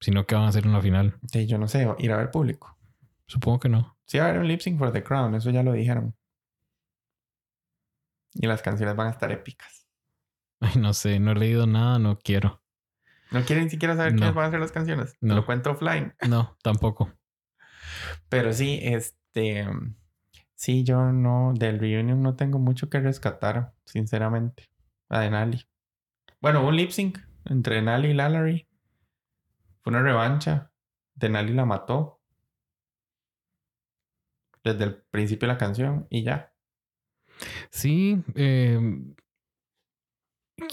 Si 0.00 0.10
no, 0.10 0.26
¿qué 0.26 0.34
van 0.34 0.44
a 0.44 0.48
hacer 0.48 0.64
en 0.64 0.72
la 0.72 0.80
final? 0.80 1.18
Sí, 1.30 1.46
yo 1.46 1.58
no 1.58 1.68
sé, 1.68 1.86
ir 1.98 2.12
a 2.12 2.16
ver 2.16 2.30
público. 2.30 2.76
Supongo 3.26 3.60
que 3.60 3.68
no. 3.68 3.96
Sí, 4.06 4.18
va 4.18 4.24
a 4.24 4.28
haber 4.28 4.40
un 4.40 4.48
lip 4.48 4.60
sync 4.60 4.78
for 4.78 4.90
the 4.92 5.02
crown, 5.02 5.34
eso 5.34 5.50
ya 5.50 5.62
lo 5.62 5.72
dijeron. 5.72 6.14
Y 8.40 8.46
las 8.46 8.62
canciones 8.62 8.94
van 8.96 9.08
a 9.08 9.10
estar 9.10 9.30
épicas. 9.32 9.86
Ay, 10.60 10.72
no 10.76 10.92
sé, 10.94 11.18
no 11.20 11.32
he 11.32 11.34
leído 11.34 11.66
nada, 11.66 11.98
no 11.98 12.18
quiero. 12.18 12.62
¿No 13.30 13.42
quieren 13.44 13.64
ni 13.64 13.70
siquiera 13.70 13.94
saber 13.96 14.12
No. 14.12 14.18
quiénes 14.18 14.34
van 14.34 14.44
a 14.44 14.48
hacer 14.48 14.60
las 14.60 14.72
canciones? 14.72 15.12
Te 15.12 15.26
No. 15.26 15.34
lo 15.36 15.44
cuento 15.46 15.72
offline. 15.72 16.14
No, 16.28 16.56
tampoco. 16.62 17.12
Pero 18.28 18.52
sí, 18.52 18.80
este. 18.82 19.66
Sí, 20.54 20.82
yo 20.84 21.12
no. 21.12 21.52
Del 21.54 21.78
reunion 21.78 22.22
no 22.22 22.34
tengo 22.36 22.58
mucho 22.58 22.88
que 22.88 23.00
rescatar, 23.00 23.74
sinceramente. 23.84 24.64
A 25.08 25.20
Denali. 25.20 25.64
Bueno, 26.40 26.66
un 26.66 26.76
lip 26.76 26.90
sync 26.90 27.18
entre 27.44 27.76
Denali 27.76 28.08
y 28.10 28.14
Lallery. 28.14 28.68
Fue 29.82 29.90
una 29.90 30.02
revancha. 30.02 30.70
Denali 31.14 31.52
la 31.54 31.64
mató. 31.64 32.20
Desde 34.64 34.84
el 34.84 34.96
principio 35.10 35.46
de 35.48 35.54
la 35.54 35.58
canción 35.58 36.06
y 36.10 36.24
ya. 36.24 36.52
Sí. 37.70 38.22
eh, 38.34 38.80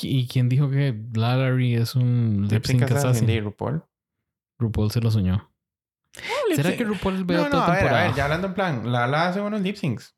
¿Y 0.02 0.28
quién 0.28 0.50
dijo 0.50 0.70
que 0.70 1.00
Lallery 1.14 1.76
es 1.76 1.96
un 1.96 2.48
lip 2.50 2.66
sync 2.66 2.84
assassin 2.84 3.28
de 3.28 3.40
RuPaul. 3.42 3.84
RuPaul 4.58 4.90
se 4.92 5.00
lo 5.02 5.12
soñó. 5.12 5.52
¿Será 6.56 6.76
que 6.76 6.84
RuPaul 6.86 7.24
veo 7.26 7.48
No, 7.50 7.58
a 7.62 7.68
ver, 7.68 7.76
a 7.76 7.80
temporada? 7.80 8.08
ver, 8.08 8.16
ya 8.16 8.24
hablando 8.24 8.48
en 8.48 8.54
plan. 8.56 8.92
Lala 8.92 9.28
hace 9.28 9.42
buenos 9.42 9.62
lip 9.62 9.76
syncs. 9.76 10.16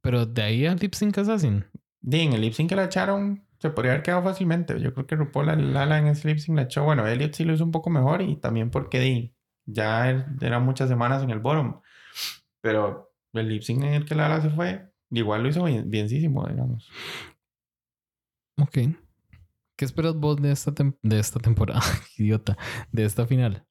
Pero 0.00 0.24
de 0.24 0.42
ahí 0.42 0.66
a 0.66 0.74
lip 0.74 0.94
sync 0.94 1.18
assassin. 1.18 1.66
Di, 2.00 2.20
en 2.20 2.32
el 2.32 2.40
lip 2.40 2.54
sync 2.54 2.70
que 2.70 2.76
la 2.76 2.84
echaron, 2.84 3.44
se 3.58 3.68
podría 3.70 3.92
haber 3.92 4.02
quedado 4.04 4.22
fácilmente. 4.22 4.80
Yo 4.80 4.94
creo 4.94 5.06
que 5.06 5.16
RuPaul 5.16 5.50
a 5.50 5.56
Lala 5.56 5.98
en 5.98 6.06
ese 6.06 6.28
lip 6.28 6.38
sync 6.38 6.56
la 6.56 6.62
echó. 6.62 6.84
Bueno, 6.84 7.06
Elliot 7.06 7.34
sí 7.34 7.44
lo 7.44 7.52
hizo 7.52 7.64
un 7.64 7.72
poco 7.72 7.90
mejor 7.90 8.22
y 8.22 8.36
también 8.36 8.70
porque 8.70 9.34
ya 9.66 10.10
er- 10.10 10.42
eran 10.42 10.64
muchas 10.64 10.88
semanas 10.88 11.22
en 11.22 11.30
el 11.30 11.40
bottom. 11.40 11.80
Pero 12.62 13.12
el 13.34 13.48
lip 13.48 13.62
sync 13.62 13.82
en 13.82 13.92
el 13.94 14.04
que 14.06 14.14
Lala 14.14 14.40
se 14.40 14.48
fue, 14.50 14.88
igual 15.10 15.42
lo 15.42 15.48
hizo 15.48 15.64
bien, 15.64 15.90
bienísimo, 15.90 16.46
digamos. 16.46 16.88
Ok. 18.60 18.78
¿Qué 19.76 19.84
esperas 19.84 20.14
vos 20.16 20.40
de 20.42 20.50
esta, 20.52 20.72
de 21.02 21.18
esta 21.20 21.38
temporada? 21.38 21.80
Idiota. 22.18 22.56
De 22.90 23.04
esta 23.04 23.26
final. 23.26 23.64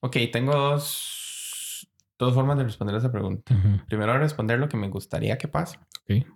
Ok, 0.00 0.16
tengo 0.32 0.54
dos, 0.54 1.88
dos 2.18 2.34
formas 2.34 2.56
de 2.58 2.64
responder 2.64 2.94
a 2.94 2.98
esa 2.98 3.12
pregunta. 3.12 3.54
Ujú. 3.54 3.84
Primero, 3.86 4.18
responder 4.18 4.58
lo 4.58 4.68
que 4.68 4.76
me 4.76 4.88
gustaría 4.88 5.36
que 5.38 5.48
pase. 5.48 5.76
Ok. 6.02 6.26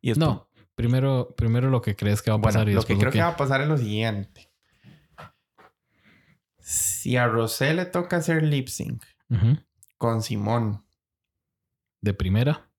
Y 0.00 0.08
después, 0.10 0.18
No, 0.18 0.48
primero, 0.74 1.34
primero 1.36 1.70
lo 1.70 1.82
que 1.82 1.96
crees 1.96 2.22
que 2.22 2.30
va 2.30 2.36
a 2.36 2.38
Bueno, 2.38 2.54
pasar 2.54 2.68
y 2.68 2.74
lo 2.74 2.82
que 2.84 2.96
creo 2.96 3.10
que 3.10 3.20
va 3.20 3.28
a 3.28 3.36
pasar 3.36 3.60
es 3.62 3.68
lo 3.68 3.76
siguiente. 3.78 4.50
Si 6.58 7.16
a 7.16 7.26
Rosé 7.28 7.74
le 7.74 7.86
toca 7.86 8.16
hacer 8.16 8.42
lip 8.42 8.68
sync 8.68 9.04
Ujú. 9.30 9.56
con 9.98 10.22
Simón, 10.22 10.84
De 12.00 12.12
primera. 12.14 12.70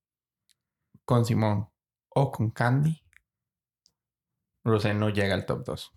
Con 1.08 1.24
Simón 1.24 1.70
o 2.10 2.32
con 2.34 2.51
Candy, 2.51 3.01
Rosé 4.66 4.93
no 4.93 5.10
llega 5.10 5.34
al 5.34 5.45
top 5.45 5.64
2. 5.64 5.93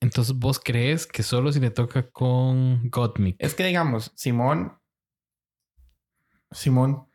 Entonces 0.00 0.36
vos 0.36 0.58
crees 0.58 1.06
que 1.06 1.22
solo 1.22 1.52
si 1.52 1.60
le 1.60 1.70
toca 1.70 2.10
con 2.10 2.90
Gottmik. 2.90 3.36
Es 3.38 3.54
que 3.54 3.64
digamos, 3.64 4.10
Simón, 4.16 4.80
Simón 6.50 7.06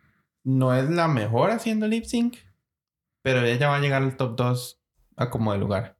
no 0.45 0.73
es 0.73 0.89
la 0.89 1.09
mejor 1.09 1.51
haciendo 1.51 1.85
lip 1.85 2.05
sync, 2.05 2.37
pero 3.21 3.43
ella 3.43 3.67
va 3.67 3.75
a 3.75 3.81
llegar 3.81 4.01
al 4.01 4.15
top 4.15 4.37
2 4.37 4.81
a 5.17 5.29
como 5.29 5.51
de 5.51 5.59
lugar. 5.59 5.99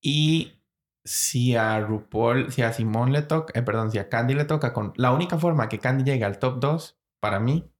Y 0.00 0.60
si 1.04 1.54
a 1.54 1.78
RuPaul, 1.78 2.50
si 2.50 2.62
a 2.62 2.72
Simón 2.72 3.12
le 3.12 3.22
toca, 3.22 3.56
eh, 3.56 3.62
perdón, 3.62 3.92
si 3.92 3.98
a 3.98 4.08
Candy 4.08 4.34
le 4.34 4.46
toca 4.46 4.72
con 4.72 4.92
la 4.96 5.12
única 5.12 5.38
forma 5.38 5.68
que 5.68 5.78
Candy 5.78 6.02
llegue 6.02 6.24
al 6.24 6.40
top 6.40 6.58
2 6.58 6.98
para 7.20 7.38
mí. 7.38 7.72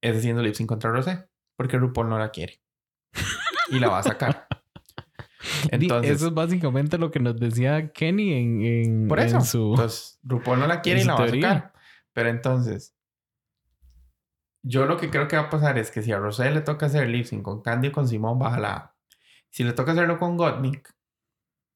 Es 0.00 0.16
haciendo 0.16 0.42
lip 0.42 0.54
sync 0.54 0.68
contra 0.68 0.90
Rosé, 0.90 1.28
porque 1.56 1.78
RuPaul 1.78 2.08
no 2.08 2.18
la 2.18 2.30
quiere. 2.30 2.62
y 3.68 3.78
la 3.78 3.88
va 3.88 3.98
a 3.98 4.02
sacar. 4.02 4.46
Entonces, 5.70 6.16
eso 6.16 6.28
es 6.28 6.34
básicamente 6.34 6.98
lo 6.98 7.10
que 7.10 7.20
nos 7.20 7.38
decía 7.38 7.92
Kenny 7.92 8.32
en, 8.34 8.62
en- 8.62 9.08
Por 9.08 9.20
en 9.20 9.26
eso. 9.26 9.40
su... 9.40 9.70
Entonces, 9.70 10.18
RuPaul 10.22 10.58
no 10.60 10.66
la 10.66 10.80
quiere 10.80 11.00
y 11.00 11.04
la 11.04 11.14
va 11.14 11.24
a 11.24 11.28
sacar. 11.28 11.72
Pero 12.12 12.28
entonces, 12.28 12.94
yo 14.62 14.84
lo 14.86 14.96
que 14.98 15.10
creo 15.10 15.28
que 15.28 15.36
va 15.36 15.44
a 15.44 15.50
pasar 15.50 15.78
es 15.78 15.90
que 15.90 16.02
si 16.02 16.12
a 16.12 16.18
Rosé 16.18 16.50
le 16.50 16.60
toca 16.60 16.86
hacer 16.86 17.08
lip 17.08 17.24
sync 17.24 17.42
con 17.42 17.62
Candy 17.62 17.88
o 17.88 17.92
con 17.92 18.06
Simón, 18.08 18.38
baja 18.38 18.58
la. 18.60 18.96
Si 19.50 19.64
le 19.64 19.72
toca 19.72 19.92
hacerlo 19.92 20.18
con 20.18 20.36
Gottmik, 20.36 20.92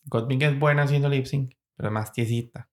Gottmik 0.06 0.42
es 0.42 0.58
buena 0.58 0.82
haciendo 0.82 1.08
lip 1.08 1.24
sync, 1.26 1.54
pero 1.76 1.88
es 1.88 1.92
más 1.92 2.12
tiesita. 2.12 2.68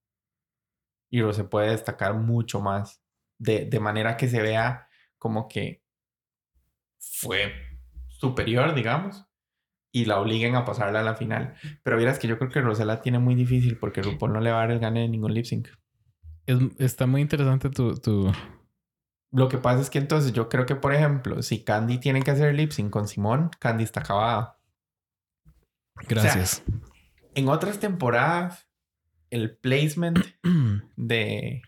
Y 1.09 1.21
Rosé 1.21 1.43
puede 1.45 1.69
destacar 1.71 2.13
mucho 2.15 2.59
más. 2.61 3.01
De, 3.37 3.65
de 3.65 3.79
manera 3.79 4.17
que 4.17 4.27
se 4.27 4.41
vea 4.41 4.87
como 5.21 5.47
que 5.47 5.83
fue 6.99 7.53
superior, 8.07 8.73
digamos. 8.73 9.27
Y 9.93 10.05
la 10.05 10.19
obliguen 10.19 10.55
a 10.55 10.65
pasarla 10.65 11.01
a 11.01 11.03
la 11.03 11.15
final. 11.15 11.53
Pero 11.83 11.97
vieras 11.97 12.17
que 12.17 12.27
yo 12.27 12.39
creo 12.39 12.49
que 12.49 12.61
Rosé 12.61 12.85
la 12.85 13.01
tiene 13.01 13.19
muy 13.19 13.35
difícil 13.35 13.77
porque 13.77 14.01
RuPaul 14.01 14.33
no 14.33 14.39
le 14.39 14.49
va 14.49 14.57
a 14.57 14.61
dar 14.61 14.71
el 14.71 14.79
gane 14.79 15.01
de 15.01 15.09
ningún 15.09 15.33
lip 15.33 15.45
sync. 15.45 15.67
Es- 16.47 16.57
está 16.79 17.05
muy 17.05 17.21
interesante 17.21 17.69
tu... 17.69 17.95
tu... 17.97 18.31
Lo 19.31 19.47
que 19.47 19.57
pasa 19.59 19.81
es 19.81 19.89
que 19.91 19.99
entonces 19.99 20.33
yo 20.33 20.49
creo 20.49 20.65
que, 20.65 20.75
por 20.75 20.93
ejemplo, 20.93 21.41
si 21.43 21.63
Candy 21.63 21.99
tiene 21.99 22.23
que 22.23 22.31
hacer 22.31 22.55
lip 22.55 22.71
sync 22.71 22.89
con 22.89 23.07
Simón, 23.07 23.51
Candy 23.59 23.83
está 23.83 23.99
acabada. 23.99 24.57
Gracias. 26.07 26.63
En 27.35 27.47
otras 27.49 27.79
temporadas, 27.79 28.67
el 29.29 29.55
placement 29.55 30.19
de, 30.95 31.61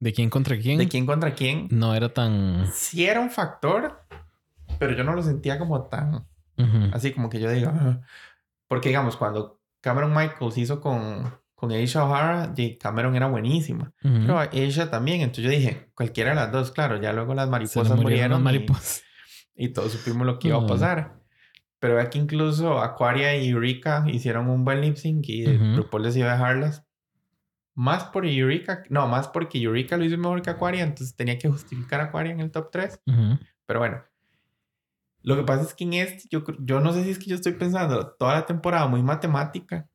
¿De 0.00 0.12
quién 0.12 0.30
contra 0.30 0.58
quién? 0.58 0.78
de 0.78 0.88
quién 0.88 1.06
contra 1.06 1.34
quién, 1.34 1.68
No 1.70 1.94
era 1.94 2.08
tan. 2.10 2.66
sí 2.72 3.04
era 3.06 3.20
un 3.20 3.30
factor, 3.30 4.00
pero 4.78 4.94
yo 4.96 5.04
no 5.04 5.14
lo 5.14 5.22
sentía 5.22 5.58
como 5.58 5.82
tan 5.86 6.26
así 6.92 7.12
como 7.12 7.28
que 7.28 7.40
yo 7.40 7.50
diga, 7.50 7.72
"Ah". 7.74 8.00
porque 8.68 8.88
digamos, 8.90 9.16
cuando 9.16 9.60
Cameron 9.80 10.14
Michaels 10.14 10.56
hizo 10.58 10.80
con, 10.80 11.34
con 11.56 11.72
Aisha 11.72 12.04
O'Hara, 12.04 12.52
y 12.56 12.76
Cameron 12.78 13.16
era 13.16 13.26
buenísima. 13.26 13.92
Ujú. 14.04 14.14
Pero 14.20 14.38
Aisha 14.38 14.88
también, 14.90 15.22
entonces 15.22 15.44
yo 15.44 15.50
dije, 15.50 15.90
cualquiera 15.94 16.30
de 16.30 16.36
las 16.36 16.52
dos, 16.52 16.70
claro, 16.70 17.00
ya 17.00 17.12
luego 17.12 17.34
las 17.34 17.48
mariposas 17.48 17.98
murieron 17.98 18.30
las 18.30 18.40
y- 18.40 18.42
mariposas. 18.44 19.02
y, 19.56 19.68
todos 19.70 19.90
supimos 19.92 20.24
lo 20.26 20.38
que 20.38 20.48
iba 20.48 20.58
a 20.58 20.66
pasar. 20.66 21.20
Pero 21.80 22.00
aquí 22.00 22.20
incluso 22.20 22.78
Aquaria 22.78 23.36
y 23.36 23.48
Eureka 23.48 24.04
hicieron 24.06 24.48
un 24.48 24.64
buen 24.64 24.80
lip 24.80 24.96
sync 24.96 25.28
y 25.28 25.48
Ujú. 25.48 25.76
RuPaul 25.78 26.04
decidió 26.04 26.26
dejarlas. 26.30 26.84
Más 27.74 28.04
por 28.04 28.26
Eureka, 28.26 28.84
no, 28.90 29.08
más 29.08 29.28
porque 29.28 29.58
Eureka 29.58 29.96
lo 29.96 30.04
hizo 30.04 30.18
mejor 30.18 30.42
que 30.42 30.50
Aquaria, 30.50 30.82
entonces 30.82 31.16
tenía 31.16 31.38
que 31.38 31.48
justificar 31.48 32.00
a 32.00 32.04
Aquaria 32.04 32.32
en 32.32 32.40
el 32.40 32.50
top 32.50 32.70
3. 32.70 33.00
Ujú. 33.06 33.38
Pero 33.66 33.78
bueno, 33.78 34.04
lo 35.22 35.36
que 35.36 35.44
pasa 35.44 35.62
es 35.62 35.74
que 35.74 35.84
en 35.84 35.94
este, 35.94 36.28
yo, 36.30 36.44
yo 36.60 36.80
no 36.80 36.92
sé 36.92 37.04
si 37.04 37.10
es 37.10 37.18
que 37.18 37.26
yo 37.26 37.36
estoy 37.36 37.52
pensando 37.52 38.14
toda 38.18 38.34
la 38.34 38.46
temporada 38.46 38.86
muy 38.88 39.02
matemática 39.02 39.88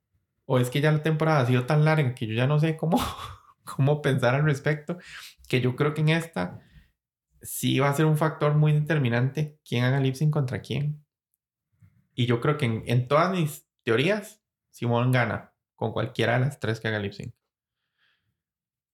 o 0.46 0.60
es 0.60 0.70
que 0.70 0.82
ya 0.82 0.92
la 0.92 1.04
temporada 1.04 1.42
ha 1.42 1.46
sido 1.46 1.66
tan 1.66 1.84
larga 1.84 2.16
que 2.16 2.26
yo 2.26 2.34
ya 2.34 2.48
no 2.48 2.60
sé 2.60 2.78
cómo, 2.78 2.98
cómo 3.64 4.02
pensar 4.02 4.36
al 4.36 4.46
respecto, 4.46 4.98
que 5.48 5.62
yo 5.62 5.76
creo 5.76 5.94
que 5.94 6.02
en 6.02 6.10
esta 6.10 6.60
sí 7.42 7.80
va 7.80 7.90
a 7.90 7.94
ser 7.94 8.06
un 8.06 8.18
factor 8.18 8.56
muy 8.56 8.72
determinante 8.72 9.60
quién 9.68 9.84
haga 9.84 10.00
lip 10.00 10.16
sync 10.16 10.32
contra 10.32 10.62
quién. 10.62 11.06
Y 12.16 12.26
yo 12.26 12.42
creo 12.42 12.58
que 12.58 12.66
en, 12.66 12.84
en 12.88 13.08
todas 13.08 13.32
mis 13.32 13.68
teorías, 13.84 14.42
Simón 14.72 15.12
gana 15.12 15.54
con 15.76 15.92
cualquiera 15.92 16.34
de 16.34 16.46
las 16.46 16.60
tres 16.60 16.80
que 16.80 16.88
haga 16.88 17.00
lip 17.00 17.14
sync. 17.14 17.34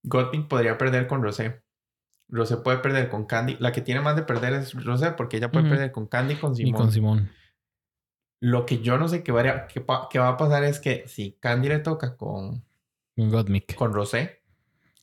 Gottmik 0.04 0.48
podría 0.48 0.78
perder 0.78 1.08
con 1.08 1.22
Rosé. 1.24 1.62
Rosé 2.30 2.58
puede 2.58 2.78
perder 2.80 3.10
con 3.10 3.26
Candy. 3.26 3.58
La 3.60 3.72
que 3.72 3.82
tiene 3.82 4.02
más 4.02 4.16
de 4.16 4.24
perder 4.24 4.54
es 4.54 4.74
Rosé 4.84 5.12
porque 5.12 5.38
ella 5.38 5.52
puede 5.52 5.70
perder 5.70 5.92
con 5.92 6.08
Candy 6.08 6.34
y 6.34 6.38
con 6.38 6.54
Y 6.54 6.58
Simón. 6.58 6.74
con 6.74 6.92
Simón. 6.92 7.32
Lo 8.40 8.66
que 8.66 8.80
yo 8.82 8.98
no 8.98 9.08
sé 9.08 9.24
qué 9.24 9.32
va, 9.32 9.68
qué 10.10 10.20
va 10.20 10.28
a 10.28 10.38
pasar 10.38 10.64
es 10.64 10.80
que 10.80 11.08
si 11.08 11.34
Candy 11.40 11.70
le 11.70 11.80
toca 11.80 12.18
con, 12.18 12.64
Con 13.16 13.30
Gottmik. 13.30 13.76
con 13.76 13.94
Rosé, 13.94 14.42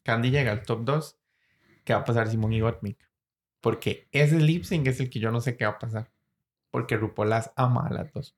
Candy 0.03 0.31
llega 0.31 0.53
al 0.53 0.63
top 0.63 0.85
2, 0.85 1.19
¿qué 1.85 1.95
va 1.95 2.01
a 2.01 2.05
pasar 2.05 2.29
Simón 2.29 2.53
y 2.53 2.61
Gottmik? 2.61 2.99
Porque 3.63 4.09
ese 4.13 4.39
lip 4.41 4.65
sync 4.65 4.87
es 4.87 5.01
el 5.01 5.09
que 5.11 5.21
yo 5.21 5.31
no 5.31 5.41
sé 5.41 5.57
qué 5.57 5.65
va 5.65 5.73
a 5.73 5.79
pasar. 5.79 6.11
Porque 6.71 6.97
RuPaul 6.97 7.29
las 7.31 7.53
ama 7.57 7.87
a 7.87 7.93
las 7.93 8.13
dos. 8.13 8.37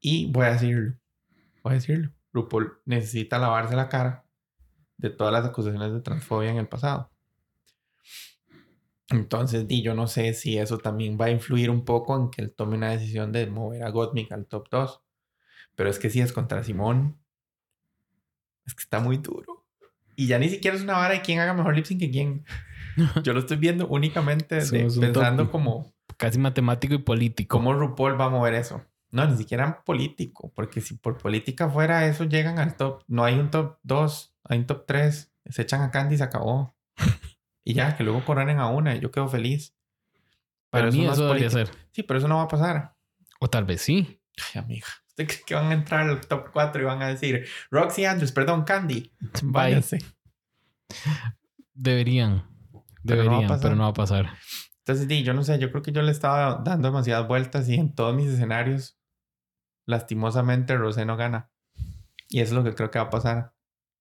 Y 0.00 0.30
voy 0.30 0.46
a 0.46 0.52
decirlo. 0.52 0.94
Voy 1.62 1.72
a 1.72 1.74
decirlo. 1.74 2.10
RuPaul 2.32 2.80
necesita 2.84 3.38
lavarse 3.38 3.74
la 3.76 3.88
cara 3.88 4.25
de 4.98 5.10
todas 5.10 5.32
las 5.32 5.44
acusaciones 5.44 5.92
de 5.92 6.00
transfobia 6.00 6.50
en 6.50 6.56
el 6.58 6.68
pasado. 6.68 7.10
Entonces, 9.08 9.68
di, 9.68 9.82
yo 9.82 9.94
no 9.94 10.08
sé 10.08 10.34
si 10.34 10.58
eso 10.58 10.78
también 10.78 11.16
va 11.20 11.26
a 11.26 11.30
influir 11.30 11.70
un 11.70 11.84
poco 11.84 12.16
en 12.16 12.30
que 12.30 12.42
él 12.42 12.52
tome 12.54 12.76
una 12.76 12.90
decisión 12.90 13.30
de 13.30 13.46
mover 13.46 13.84
a 13.84 13.90
Gottmik 13.90 14.32
al 14.32 14.46
top 14.46 14.68
2. 14.70 15.00
Pero 15.76 15.90
es 15.90 15.98
que 15.98 16.10
si 16.10 16.20
es 16.20 16.32
contra 16.32 16.64
Simón, 16.64 17.16
es 18.66 18.74
que 18.74 18.82
está 18.82 18.98
muy 18.98 19.18
duro. 19.18 19.64
Y 20.16 20.26
ya 20.26 20.38
ni 20.38 20.48
siquiera 20.48 20.76
es 20.76 20.82
una 20.82 20.94
vara 20.94 21.14
de 21.14 21.20
quién 21.20 21.38
haga 21.38 21.54
mejor 21.54 21.76
lip 21.76 21.84
sync 21.84 22.00
que 22.00 22.10
quién. 22.10 22.44
Yo 23.22 23.32
lo 23.32 23.40
estoy 23.40 23.58
viendo 23.58 23.86
únicamente 23.86 24.56
de- 24.56 24.80
pensando 24.80 25.44
top. 25.44 25.50
como 25.52 25.94
Casi 26.16 26.38
matemático 26.38 26.94
y 26.94 26.98
político. 26.98 27.56
cómo 27.58 27.74
RuPaul 27.74 28.18
va 28.18 28.24
a 28.24 28.30
mover 28.30 28.54
eso. 28.54 28.82
No, 29.10 29.26
ni 29.26 29.36
siquiera 29.36 29.84
político, 29.84 30.50
porque 30.54 30.80
si 30.80 30.94
por 30.96 31.16
política 31.18 31.68
fuera 31.68 32.06
eso, 32.06 32.24
llegan 32.24 32.58
al 32.58 32.76
top. 32.76 33.02
No 33.06 33.24
hay 33.24 33.38
un 33.38 33.50
top 33.50 33.78
2, 33.82 34.34
hay 34.48 34.58
un 34.58 34.66
top 34.66 34.84
3. 34.86 35.32
Se 35.46 35.62
echan 35.62 35.82
a 35.82 35.90
Candy 35.90 36.14
y 36.14 36.18
se 36.18 36.24
acabó. 36.24 36.76
y 37.64 37.74
ya, 37.74 37.96
que 37.96 38.04
luego 38.04 38.24
coronen 38.24 38.58
a 38.58 38.68
una 38.68 38.94
y 38.96 39.00
yo 39.00 39.10
quedo 39.10 39.28
feliz. 39.28 39.74
Para 40.70 40.90
mí 40.90 41.00
eso 41.00 41.06
no 41.06 41.12
eso 41.12 41.26
debería 41.26 41.50
ser. 41.50 41.70
Sí, 41.92 42.02
pero 42.02 42.18
eso 42.18 42.28
no 42.28 42.36
va 42.36 42.42
a 42.42 42.48
pasar. 42.48 42.96
O 43.40 43.48
tal 43.48 43.64
vez 43.64 43.82
sí. 43.82 44.20
Ay, 44.54 44.60
amiga. 44.60 44.86
¿Usted 45.08 45.26
cree 45.26 45.42
que 45.46 45.54
van 45.54 45.70
a 45.70 45.74
entrar 45.74 46.08
al 46.08 46.20
top 46.26 46.50
4 46.52 46.82
y 46.82 46.84
van 46.84 47.02
a 47.02 47.08
decir 47.08 47.46
Roxy 47.70 48.04
Andrews, 48.04 48.32
perdón, 48.32 48.64
Candy? 48.64 49.12
Váyanse. 49.42 49.98
Deberían. 51.72 52.44
Pero 53.04 53.24
no 53.24 53.38
Deberían, 53.38 53.60
pero 53.60 53.76
no 53.76 53.84
va 53.84 53.90
a 53.90 53.94
pasar. 53.94 54.30
Entonces, 54.78 55.08
di, 55.08 55.22
yo 55.22 55.34
no 55.34 55.42
sé, 55.42 55.58
yo 55.58 55.70
creo 55.70 55.82
que 55.82 55.92
yo 55.92 56.02
le 56.02 56.12
estaba 56.12 56.62
dando 56.62 56.88
demasiadas 56.88 57.26
vueltas 57.26 57.68
y 57.68 57.74
en 57.74 57.94
todos 57.94 58.14
mis 58.14 58.28
escenarios, 58.28 58.98
lastimosamente, 59.84 60.76
Rosé 60.76 61.04
no 61.04 61.16
gana. 61.16 61.50
Y 62.28 62.40
eso 62.40 62.52
es 62.52 62.56
lo 62.56 62.64
que 62.64 62.74
creo 62.74 62.90
que 62.90 62.98
va 62.98 63.06
a 63.06 63.10
pasar. 63.10 63.55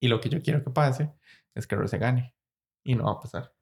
Y 0.05 0.07
lo 0.07 0.21
que 0.21 0.29
yo 0.29 0.39
quiero 0.43 0.63
que 0.63 0.69
pase 0.69 1.11
es 1.55 1.65
que 1.65 1.75
Rosé 1.75 1.97
gane. 1.97 2.35
Y 2.83 2.93
no 2.93 3.05
va 3.05 3.13
a 3.13 3.19
pasar. 3.19 3.55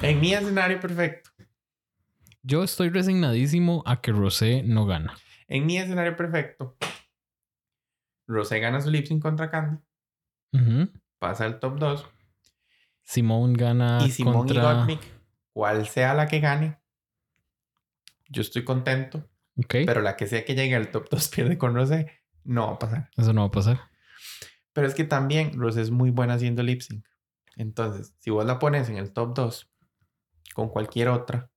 En 0.00 0.20
mi 0.20 0.32
escenario 0.32 0.78
perfecto, 0.78 1.30
Yo 2.44 2.62
estoy 2.62 2.88
resignadísimo 2.90 3.82
a 3.84 4.00
que 4.00 4.12
Rosé 4.12 4.62
no 4.62 4.86
gana. 4.86 5.16
en 5.48 5.66
mi 5.66 5.76
escenario 5.76 6.14
perfecto, 6.16 6.76
Rosé 8.28 8.60
gana 8.60 8.80
su 8.80 8.90
lip 8.92 9.06
sync 9.06 9.20
contra 9.20 9.50
Candy, 9.50 9.78
Ujú. 10.52 10.88
pasa 11.18 11.44
al 11.46 11.58
top 11.58 11.76
2 11.80 12.06
Simón 13.02 13.54
gana 13.54 13.98
y 14.06 14.10
Simón 14.12 14.48
y. 14.48 14.54
Gottmik, 14.56 15.00
cual 15.52 15.88
sea 15.88 16.14
la 16.14 16.28
que 16.28 16.38
gane, 16.38 16.78
yo 18.28 18.40
estoy 18.42 18.62
contento, 18.64 19.28
Ok. 19.56 19.74
pero 19.84 20.00
la 20.00 20.14
que 20.16 20.28
sea 20.28 20.44
que 20.44 20.54
llegue 20.54 20.76
al 20.76 20.92
top 20.92 21.08
2 21.10 21.28
pierde 21.34 21.58
con 21.58 21.74
Rosé, 21.74 22.22
no 22.44 22.68
va 22.68 22.72
a 22.74 22.78
pasar. 22.78 23.10
Eso 23.16 23.32
no 23.32 23.40
va 23.42 23.48
a 23.48 23.50
pasar. 23.50 23.89
Pero 24.72 24.86
es 24.86 24.94
que 24.94 25.04
también 25.04 25.58
Rosé 25.58 25.82
es 25.82 25.90
muy 25.90 26.10
buena 26.10 26.34
haciendo 26.34 26.62
lip 26.62 26.80
sync. 26.80 27.04
Entonces, 27.56 28.14
si 28.18 28.30
vos 28.30 28.44
la 28.44 28.58
pones 28.58 28.88
en 28.88 28.96
el 28.96 29.12
top 29.12 29.34
2 29.34 29.70
con 30.54 30.68
cualquier 30.68 31.08
otra, 31.08 31.50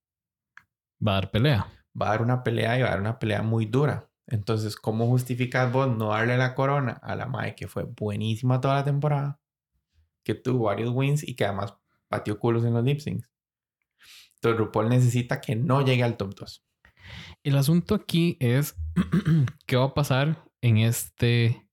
Va 1.06 1.12
a 1.12 1.14
dar 1.16 1.30
pelea. 1.30 1.66
va 2.00 2.06
a 2.06 2.10
dar 2.10 2.22
una 2.22 2.42
pelea 2.42 2.78
y 2.78 2.82
va 2.82 2.88
a 2.88 2.90
dar 2.92 3.00
una 3.00 3.18
pelea 3.18 3.42
muy 3.42 3.66
dura. 3.66 4.10
Entonces, 4.26 4.76
¿cómo 4.76 5.06
justificas 5.06 5.70
vos 5.70 5.88
no 5.94 6.08
darle 6.08 6.36
la 6.38 6.54
corona 6.54 6.92
a 7.02 7.14
la 7.14 7.26
Mae 7.26 7.54
que 7.54 7.68
fue 7.68 7.84
buenísima 7.84 8.60
toda 8.60 8.76
la 8.76 8.84
temporada? 8.84 9.38
Que 10.24 10.34
tuvo 10.34 10.64
varios 10.64 10.90
wins 10.90 11.26
y 11.26 11.36
que 11.36 11.44
además 11.44 11.74
pateó 12.08 12.38
culos 12.38 12.64
en 12.64 12.74
los 12.74 12.84
lip 12.84 13.00
syncs. 13.00 13.28
Entonces, 14.36 14.58
RuPaul 14.58 14.88
necesita 14.88 15.40
que 15.40 15.56
no 15.56 15.84
llegue 15.84 16.02
al 16.02 16.16
top 16.16 16.34
2. 16.34 16.64
El 17.42 17.56
asunto 17.56 17.94
aquí 17.94 18.36
es 18.40 18.74
qué 19.66 19.76
va 19.76 19.84
a 19.84 19.94
pasar 19.94 20.42
en 20.62 20.78
este 20.78 21.63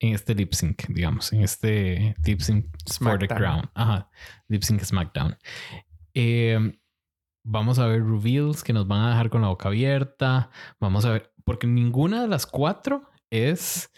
en 0.00 0.14
este 0.14 0.34
lip 0.34 0.52
sync, 0.54 0.86
digamos, 0.88 1.32
en 1.32 1.42
este 1.42 2.16
lip 2.24 2.40
sync 2.40 2.66
for 2.98 3.18
the 3.18 3.26
SmackDown. 3.26 3.38
crown. 3.38 3.70
Ajá, 3.74 4.10
lip 4.48 4.62
sync 4.62 4.82
SmackDown. 4.82 5.36
Eh, 6.14 6.78
vamos 7.44 7.78
a 7.78 7.86
ver 7.86 8.02
reveals 8.04 8.62
que 8.64 8.72
nos 8.72 8.88
van 8.88 9.02
a 9.02 9.10
dejar 9.10 9.30
con 9.30 9.42
la 9.42 9.48
boca 9.48 9.68
abierta. 9.68 10.50
Vamos 10.80 11.04
a 11.04 11.10
ver, 11.12 11.32
porque 11.44 11.66
ninguna 11.66 12.22
de 12.22 12.28
las 12.28 12.46
cuatro 12.46 13.08
es 13.30 13.90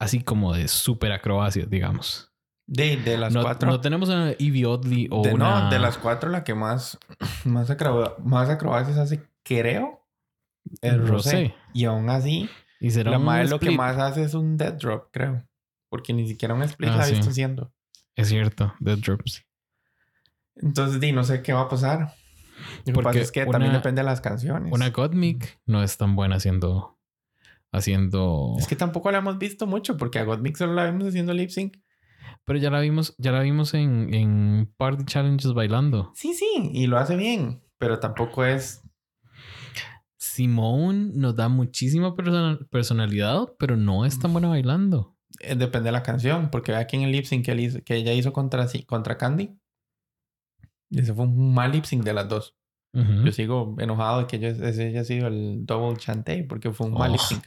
así 0.00 0.22
como 0.22 0.54
de 0.54 0.68
super 0.68 1.12
acrobacia, 1.12 1.66
digamos. 1.66 2.32
De, 2.68 2.96
de 2.96 3.16
las 3.16 3.32
no, 3.32 3.42
cuatro. 3.42 3.68
no 3.70 3.80
tenemos 3.80 4.08
una 4.08 4.32
Evie 4.32 4.66
Oddly 4.66 5.08
o 5.12 5.22
de, 5.22 5.34
una... 5.34 5.64
No, 5.64 5.70
de 5.70 5.78
las 5.78 5.98
cuatro, 5.98 6.30
la 6.30 6.42
que 6.42 6.54
más, 6.54 6.98
más, 7.44 7.70
acroba- 7.70 8.16
más 8.24 8.48
acrobacias 8.48 8.98
hace, 8.98 9.22
creo, 9.44 10.04
es 10.80 10.96
Rosé. 10.96 11.08
Rosé. 11.08 11.54
Y 11.74 11.84
aún 11.84 12.10
así, 12.10 12.50
Y 12.80 12.90
será 12.90 13.10
la 13.12 13.18
madre 13.18 13.48
lo 13.48 13.58
que 13.58 13.70
más 13.70 13.96
hace 13.98 14.22
es 14.22 14.34
un 14.34 14.56
dead 14.56 14.74
drop, 14.74 15.08
creo. 15.12 15.46
Porque 15.88 16.12
ni 16.12 16.26
siquiera 16.28 16.54
un 16.54 16.62
split 16.62 16.90
Ah, 16.90 16.96
la 16.98 17.04
sí. 17.04 17.12
visto 17.14 17.30
haciendo. 17.30 17.72
Es 18.16 18.28
cierto, 18.28 18.74
Dead 18.80 18.98
Drops. 18.98 19.44
Entonces, 20.56 21.00
di, 21.00 21.12
no 21.12 21.22
sé 21.22 21.42
qué 21.42 21.52
va 21.52 21.62
a 21.62 21.68
pasar. 21.68 22.14
Lo 22.86 22.94
que 22.94 23.02
pasa 23.02 23.18
es 23.20 23.30
que 23.30 23.44
también 23.44 23.72
depende 23.74 24.00
de 24.00 24.06
las 24.06 24.20
canciones. 24.22 24.72
Una 24.72 24.88
Gottmik 24.90 25.60
no 25.66 25.82
es 25.82 25.96
tan 25.98 26.16
buena 26.16 26.36
haciendo. 26.36 26.98
Haciendo. 27.72 28.54
Es 28.58 28.66
que 28.66 28.76
tampoco 28.76 29.10
la 29.10 29.18
hemos 29.18 29.38
visto 29.38 29.66
mucho 29.66 29.96
porque 29.98 30.18
a 30.18 30.24
Godmix 30.24 30.58
solo 30.58 30.72
la 30.72 30.84
vemos 30.84 31.06
haciendo 31.06 31.34
lip 31.34 31.50
sync. 31.50 31.76
Pero 32.44 32.58
ya 32.58 32.70
la 32.70 32.80
vimos, 32.80 33.14
ya 33.18 33.32
la 33.32 33.40
vimos 33.40 33.74
en, 33.74 34.14
en 34.14 34.72
Party 34.78 35.04
Challenges 35.04 35.52
bailando. 35.52 36.12
Sí, 36.14 36.32
sí, 36.32 36.70
y 36.72 36.86
lo 36.86 36.96
hace 36.98 37.16
bien, 37.16 37.60
pero 37.78 37.98
tampoco 38.00 38.44
es. 38.44 38.82
Simone 40.36 41.10
nos 41.14 41.34
da 41.34 41.48
muchísima 41.48 42.14
persona- 42.14 42.58
personalidad, 42.70 43.48
pero 43.58 43.76
no 43.76 44.04
es 44.04 44.18
tan 44.18 44.32
buena 44.32 44.48
bailando. 44.48 45.14
eh, 45.40 45.54
depende 45.54 45.88
de 45.88 45.92
la 45.92 46.02
canción, 46.02 46.48
porque 46.50 46.72
vea 46.72 46.86
que 46.86 46.96
en 46.96 47.02
el 47.02 47.12
lip 47.12 47.24
sync 47.26 47.44
que, 47.44 47.52
él 47.52 47.60
hizo- 47.60 47.82
que 47.84 47.94
ella 47.96 48.12
hizo 48.14 48.32
contra, 48.32 48.66
contra 48.86 49.18
Candy, 49.18 49.54
ese 50.90 51.12
fue 51.12 51.24
un 51.26 51.52
mal 51.52 51.72
lip 51.72 51.84
sync 51.84 52.02
de 52.04 52.12
las 52.14 52.28
dos. 52.28 52.56
Yo 52.94 53.30
sigo 53.32 53.76
enojado 53.78 54.20
de 54.20 54.26
que 54.26 54.36
ella- 54.36 54.68
ese 54.68 54.86
haya 54.88 55.04
sido 55.04 55.26
el 55.26 55.66
double 55.66 55.98
chantey 55.98 56.44
porque 56.44 56.70
fue 56.72 56.86
un 56.86 56.94
mal 56.94 57.10
Oh. 57.10 57.12
lip 57.12 57.20
sync. 57.20 57.44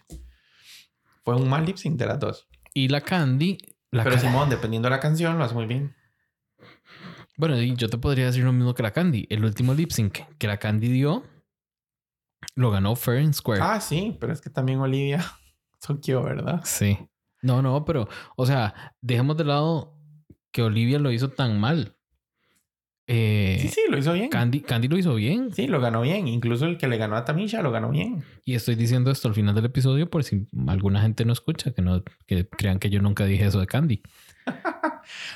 Fue 1.24 1.36
un 1.36 1.50
mal 1.50 1.66
lip 1.66 1.78
sync 1.78 1.98
de 1.98 2.06
las 2.06 2.20
dos. 2.20 2.48
Y 2.76 2.90
la 2.90 3.02
Candy. 3.02 3.58
La 3.92 4.04
Pero 4.04 4.18
Ca- 4.18 4.22
Simón, 4.22 4.50
dependiendo 4.52 4.88
de 4.88 4.92
la 4.96 5.00
canción, 5.00 5.40
lo 5.40 5.44
hace 5.44 5.56
muy 5.56 5.66
bien. 5.66 5.96
Bueno, 7.38 7.60
y 7.60 7.76
yo 7.76 7.90
te 7.90 7.98
podría 7.98 8.26
decir 8.28 8.44
lo 8.44 8.54
mismo 8.54 8.76
que 8.76 8.84
la 8.84 8.92
Candy. 8.92 9.26
El 9.32 9.44
último 9.46 9.74
lip 9.74 9.90
sync 9.90 10.20
que 10.38 10.46
la 10.48 10.58
Candy 10.58 10.90
dio 10.90 11.24
lo 12.56 12.72
ganó 12.72 12.96
Fair 12.96 13.20
and 13.20 13.34
Square. 13.34 13.62
Ah, 13.64 13.80
sí, 13.82 14.18
pero 14.20 14.34
es 14.34 14.42
que 14.42 14.50
también 14.50 14.80
Olivia 14.80 15.24
Tokio, 15.86 16.24
¿verdad? 16.24 16.62
Sí. 16.64 16.98
No, 17.42 17.62
no, 17.62 17.86
pero, 17.86 18.08
o 18.36 18.46
sea, 18.46 18.94
dejemos 19.02 19.38
de 19.38 19.46
lado 19.46 19.96
que 20.52 20.62
Olivia 20.64 21.00
lo 21.00 21.12
hizo 21.12 21.30
tan 21.30 21.60
mal. 21.60 21.96
Eh, 23.12 23.58
Sí, 23.62 23.70
sí, 23.70 23.82
lo 23.90 23.98
hizo 23.98 24.14
bien. 24.14 24.30
Candy, 24.30 24.62
Candy 24.62 24.88
lo 24.88 24.98
hizo 24.98 25.16
bien. 25.16 25.52
Sí, 25.54 25.66
lo 25.68 25.80
ganó 25.82 26.02
bien. 26.02 26.28
Incluso 26.28 26.66
el 26.66 26.78
que 26.78 26.88
le 26.88 26.98
ganó 26.98 27.16
a 27.16 27.26
Tamisha 27.26 27.62
lo 27.64 27.72
ganó 27.72 27.90
bien. 27.90 28.24
Y 28.46 28.54
estoy 28.54 28.76
diciendo 28.76 29.10
esto 29.10 29.28
al 29.28 29.34
final 29.34 29.56
del 29.56 29.66
episodio 29.66 30.10
por 30.10 30.24
si 30.24 30.46
alguna 30.68 31.02
gente 31.02 31.26
no 31.26 31.34
escucha, 31.34 31.72
que 31.72 31.82
no 31.82 32.04
que 32.28 32.48
crean 32.48 32.78
que 32.78 32.90
yo 32.92 33.02
nunca 33.02 33.26
dije 33.26 33.46
eso 33.46 33.60
de 33.60 33.68
Candy. 33.68 34.02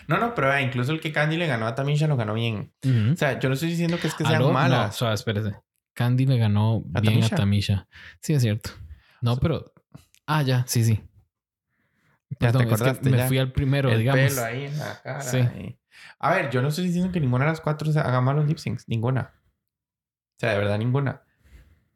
No, 0.08 0.20
no, 0.20 0.36
pero 0.36 0.50
vea, 0.50 0.62
incluso 0.62 0.92
el 0.92 1.00
que 1.00 1.12
Candy 1.12 1.36
le 1.36 1.48
ganó 1.48 1.66
a 1.66 1.74
Tamisha 1.74 2.06
lo 2.08 2.16
ganó 2.16 2.36
bien. 2.36 2.72
O 3.12 3.16
sea, 3.16 3.40
yo 3.40 3.50
no 3.50 3.54
estoy 3.56 3.70
diciendo 3.70 3.98
que 4.00 4.06
es 4.08 4.14
que 4.14 4.24
sean 4.24 4.36
Aló, 4.36 4.48
No, 4.48 4.54
malas. 4.54 4.96
suave, 4.96 5.16
espérese. 5.16 5.56
Candy 5.94 6.26
le 6.26 6.38
ganó 6.38 6.84
¿A 6.94 7.02
bien 7.02 7.14
Tamisha? 7.16 7.36
a 7.36 7.38
Tamisha. 7.38 7.88
Sí, 8.22 8.34
es 8.34 8.42
cierto. 8.42 8.72
No, 9.22 9.38
pero. 9.38 9.74
Ah, 10.26 10.42
ya, 10.42 10.66
sí, 10.68 10.84
sí. 10.84 11.02
Ya 12.30 12.38
te 12.52 12.60
Perdón, 12.60 12.62
es 12.64 12.68
que 12.68 12.74
acordaste, 12.76 13.10
me 13.10 13.18
ya. 13.18 13.28
fui 13.28 13.38
al 13.38 13.52
primero, 13.52 13.90
el 13.92 14.00
digamos. 14.00 14.34
pelo 14.34 14.44
ahí 14.44 14.66
en 14.66 14.78
la 14.80 15.02
cara. 15.02 15.22
Sí. 15.22 15.78
A 16.20 16.34
ver, 16.34 16.50
yo 16.50 16.62
no 16.62 16.70
estoy 16.70 16.86
diciendo 16.86 17.12
que 17.12 17.20
ninguna 17.20 17.46
de 17.46 17.52
las 17.52 17.62
cuatro 17.62 17.90
haga 18.00 18.22
malos 18.22 18.48
lip 18.48 18.58
syncs. 18.58 18.88
Ninguna. 18.88 19.32
O 20.36 20.40
sea, 20.40 20.52
de 20.52 20.58
verdad 20.58 20.78
ninguna. 20.80 21.22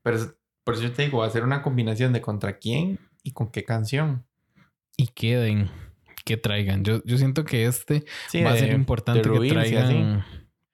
Pero 0.04 0.20
por 0.64 0.76
eso 0.76 0.84
yo 0.84 0.94
te 0.94 1.04
digo, 1.04 1.20
va 1.20 1.26
a 1.28 1.30
ser 1.32 1.44
una 1.44 1.62
combinación 1.62 2.14
de 2.14 2.22
contra 2.22 2.58
quién 2.60 3.00
y 3.24 3.32
con 3.32 3.52
qué 3.52 3.64
canción. 3.64 4.26
Y 4.96 5.08
queden, 5.08 5.70
que 6.26 6.38
traigan. 6.38 6.84
Yo, 6.84 7.02
yo 7.04 7.18
siento 7.18 7.46
que 7.46 7.66
este 7.66 8.06
Sí, 8.30 8.44
va 8.44 8.52
a 8.52 8.58
ser 8.58 8.74
importante 8.74 9.22
que 9.30 9.50
traigan 9.50 10.24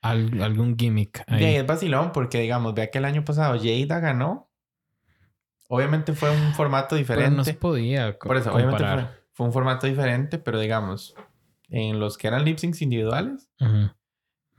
al- 0.03 0.41
algún 0.43 0.77
gimmick 0.77 1.23
ahí. 1.27 1.43
ahí 1.43 1.55
es 1.55 1.65
vacilón 1.65 2.11
porque, 2.11 2.39
digamos, 2.41 2.73
vea 2.75 2.91
que 2.91 2.99
el 2.99 3.05
año 3.05 3.25
pasado 3.25 3.57
Jada 3.59 3.99
ganó. 3.99 4.49
Obviamente 5.69 6.13
fue 6.13 6.29
un 6.29 6.53
formato 6.53 6.89
Pero 6.89 6.99
diferente. 6.99 7.35
no 7.35 7.43
se 7.43 7.53
podía 7.55 8.17
co- 8.19 8.27
Por 8.27 8.37
eso, 8.37 8.51
obviamente 8.53 8.83
comparar. 8.83 9.07
fue, 9.07 9.23
fue 9.31 9.45
un 9.47 9.53
formato 9.53 9.87
diferente, 9.87 10.37
pero 10.37 10.59
digamos, 10.59 11.15
en 11.69 11.99
los 11.99 12.17
que 12.17 12.27
eran 12.27 12.45
lip 12.45 12.57
syncs 12.59 12.81
individuales, 12.81 13.49
Ujú. 13.59 13.89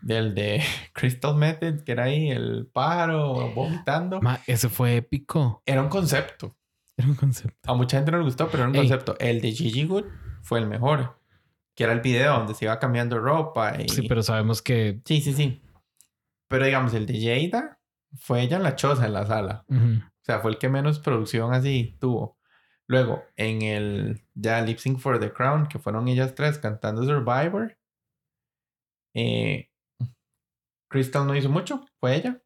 del 0.00 0.34
de 0.34 0.60
Crystal 0.92 1.36
Method, 1.36 1.82
que 1.84 1.92
era 1.92 2.04
ahí 2.04 2.30
el 2.30 2.66
pájaro 2.72 3.52
vomitando, 3.54 4.20
Ma, 4.20 4.40
ese 4.46 4.68
fue 4.68 4.96
épico. 4.96 5.62
era 5.66 5.82
un 5.82 5.88
concepto. 5.88 6.56
Era 6.96 7.08
un 7.08 7.14
concepto. 7.16 7.70
A 7.70 7.74
mucha 7.74 7.96
gente 7.98 8.10
no 8.12 8.18
le 8.18 8.24
gustó, 8.24 8.46
pero 8.48 8.62
era 8.62 8.68
un 8.70 8.74
Ey. 8.76 8.82
concepto. 8.82 9.16
El 9.18 9.40
de 9.40 9.50
Gigi 9.52 9.84
Good 9.84 10.04
fue 10.42 10.58
el 10.60 10.66
mejor, 10.66 11.18
que 11.74 11.84
era 11.84 11.92
el 11.92 12.01
video 12.01 12.38
donde 12.38 12.55
se 12.55 12.64
iba 12.66 12.78
cambiando 12.78 13.18
ropa. 13.18 13.80
Y... 13.80 13.88
Sí, 13.88 14.06
pero 14.09 14.22
sabemos 14.22 14.62
que. 14.62 15.01
sí, 15.05 15.20
sí, 15.20 15.32
sí. 15.32 15.60
Pero 16.48 16.64
digamos, 16.66 16.94
el 16.94 17.06
de 17.06 17.48
Jada 17.51 17.80
fue 18.16 18.42
ella 18.42 18.56
en 18.59 18.62
la 18.62 18.76
choza 18.76 19.06
en 19.06 19.12
la 19.12 19.26
sala. 19.26 19.64
O 19.68 20.24
sea, 20.24 20.40
fue 20.40 20.52
el 20.52 20.59
que 20.59 20.68
menos 20.68 20.98
producción 21.01 21.52
así 21.52 21.96
tuvo. 22.01 22.38
Luego, 22.86 23.24
en 23.36 23.62
el 23.62 24.22
ya 24.34 24.60
Lip 24.60 24.78
Sync 24.78 24.98
for 24.98 25.18
the 25.18 25.32
Crown, 25.32 25.66
que 25.68 25.78
fueron 25.78 26.06
ellas 26.06 26.34
tres 26.34 26.59
cantando 26.59 27.02
Survivor, 27.02 27.76
eh, 29.14 29.70
Crystal 30.88 31.26
no 31.26 31.34
hizo 31.34 31.48
mucho, 31.48 31.84
fue 31.98 32.16
ella. 32.16 32.42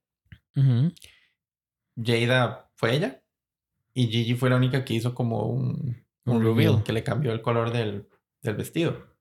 Jada 1.97 2.71
fue 2.77 2.95
ella. 2.95 3.23
Y 3.95 4.07
Gigi 4.07 4.35
fue 4.35 4.49
la 4.51 4.57
única 4.57 4.85
que 4.85 4.95
hizo 4.95 5.15
como 5.15 5.47
un, 5.47 6.05
un 6.25 6.37
Un 6.37 6.43
reveal, 6.43 6.57
reveal. 6.57 6.85
que 6.85 6.93
le 6.93 7.03
cambió 7.03 7.33
el 7.33 7.43
color 7.43 7.73
del, 7.73 8.09
del 8.43 8.55
vestido. 8.55 9.18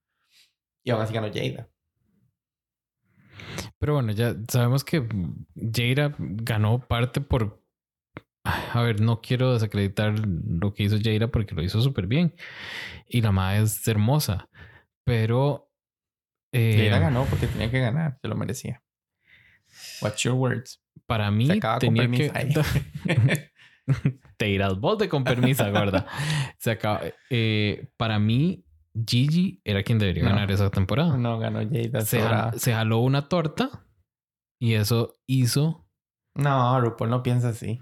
Y 0.88 0.92
aún 0.92 1.02
así 1.02 1.14
ganó 1.14 1.28
Jada. 1.28 1.70
Pero 3.78 3.96
bueno, 3.96 4.14
ya 4.14 4.34
sabemos 4.48 4.86
que 4.86 5.06
Jada 5.76 6.16
ganó 6.18 6.80
parte 6.80 7.20
por. 7.20 7.62
A 8.46 8.82
ver, 8.82 9.02
no 9.02 9.20
quiero 9.20 9.52
desacreditar 9.54 10.18
lo 10.18 10.74
que 10.74 10.84
hizo 10.84 10.96
Jada 11.04 11.28
porque 11.28 11.54
lo 11.56 11.62
hizo 11.62 11.82
súper 11.82 12.08
bien. 12.08 12.34
Y 13.06 13.20
la 13.20 13.34
madre 13.34 13.64
es 13.64 13.86
hermosa. 13.86 14.48
Pero. 15.04 15.70
eh, 16.54 16.86
Jada 16.88 17.00
ganó 17.00 17.26
porque 17.26 17.48
tenía 17.48 17.70
que 17.70 17.82
ganar, 17.82 18.18
se 18.22 18.30
lo 18.30 18.36
merecía. 18.36 18.82
What's 20.02 20.24
your 20.24 20.36
words? 20.36 20.82
Para 21.06 21.30
mí 21.32 21.48
Se 21.48 21.54
acaba 21.58 21.80
con 21.80 21.94
tenía 21.94 22.10
que. 22.10 22.32
Te 24.38 24.50
irás 24.50 24.80
vos 24.80 24.98
de 24.98 25.10
con 25.10 25.26
permiso, 25.26 25.70
gorda. 25.70 26.08
Se 26.60 26.72
acaba. 26.72 27.02
eh, 27.30 27.90
para 27.98 28.20
mí, 28.20 28.64
Gigi 29.06 29.62
era 29.64 29.84
quien 29.84 30.00
debería 30.00 30.24
No. 30.24 30.30
ganar 30.30 30.52
esa 30.52 30.70
temporada. 30.72 31.18
no 31.18 31.38
ganó 31.40 31.60
Jada. 31.60 32.02
se, 32.06 32.20
sobrada. 32.22 32.52
jal- 32.52 32.60
se 32.60 32.74
jaló 32.74 33.00
una 33.00 33.28
torta 33.30 33.86
y 34.60 34.74
eso 34.74 35.14
hizo 35.28 35.88
No, 36.36 36.80
RuPaul 36.82 37.10
no 37.10 37.24
piensa 37.24 37.50
así. 37.50 37.80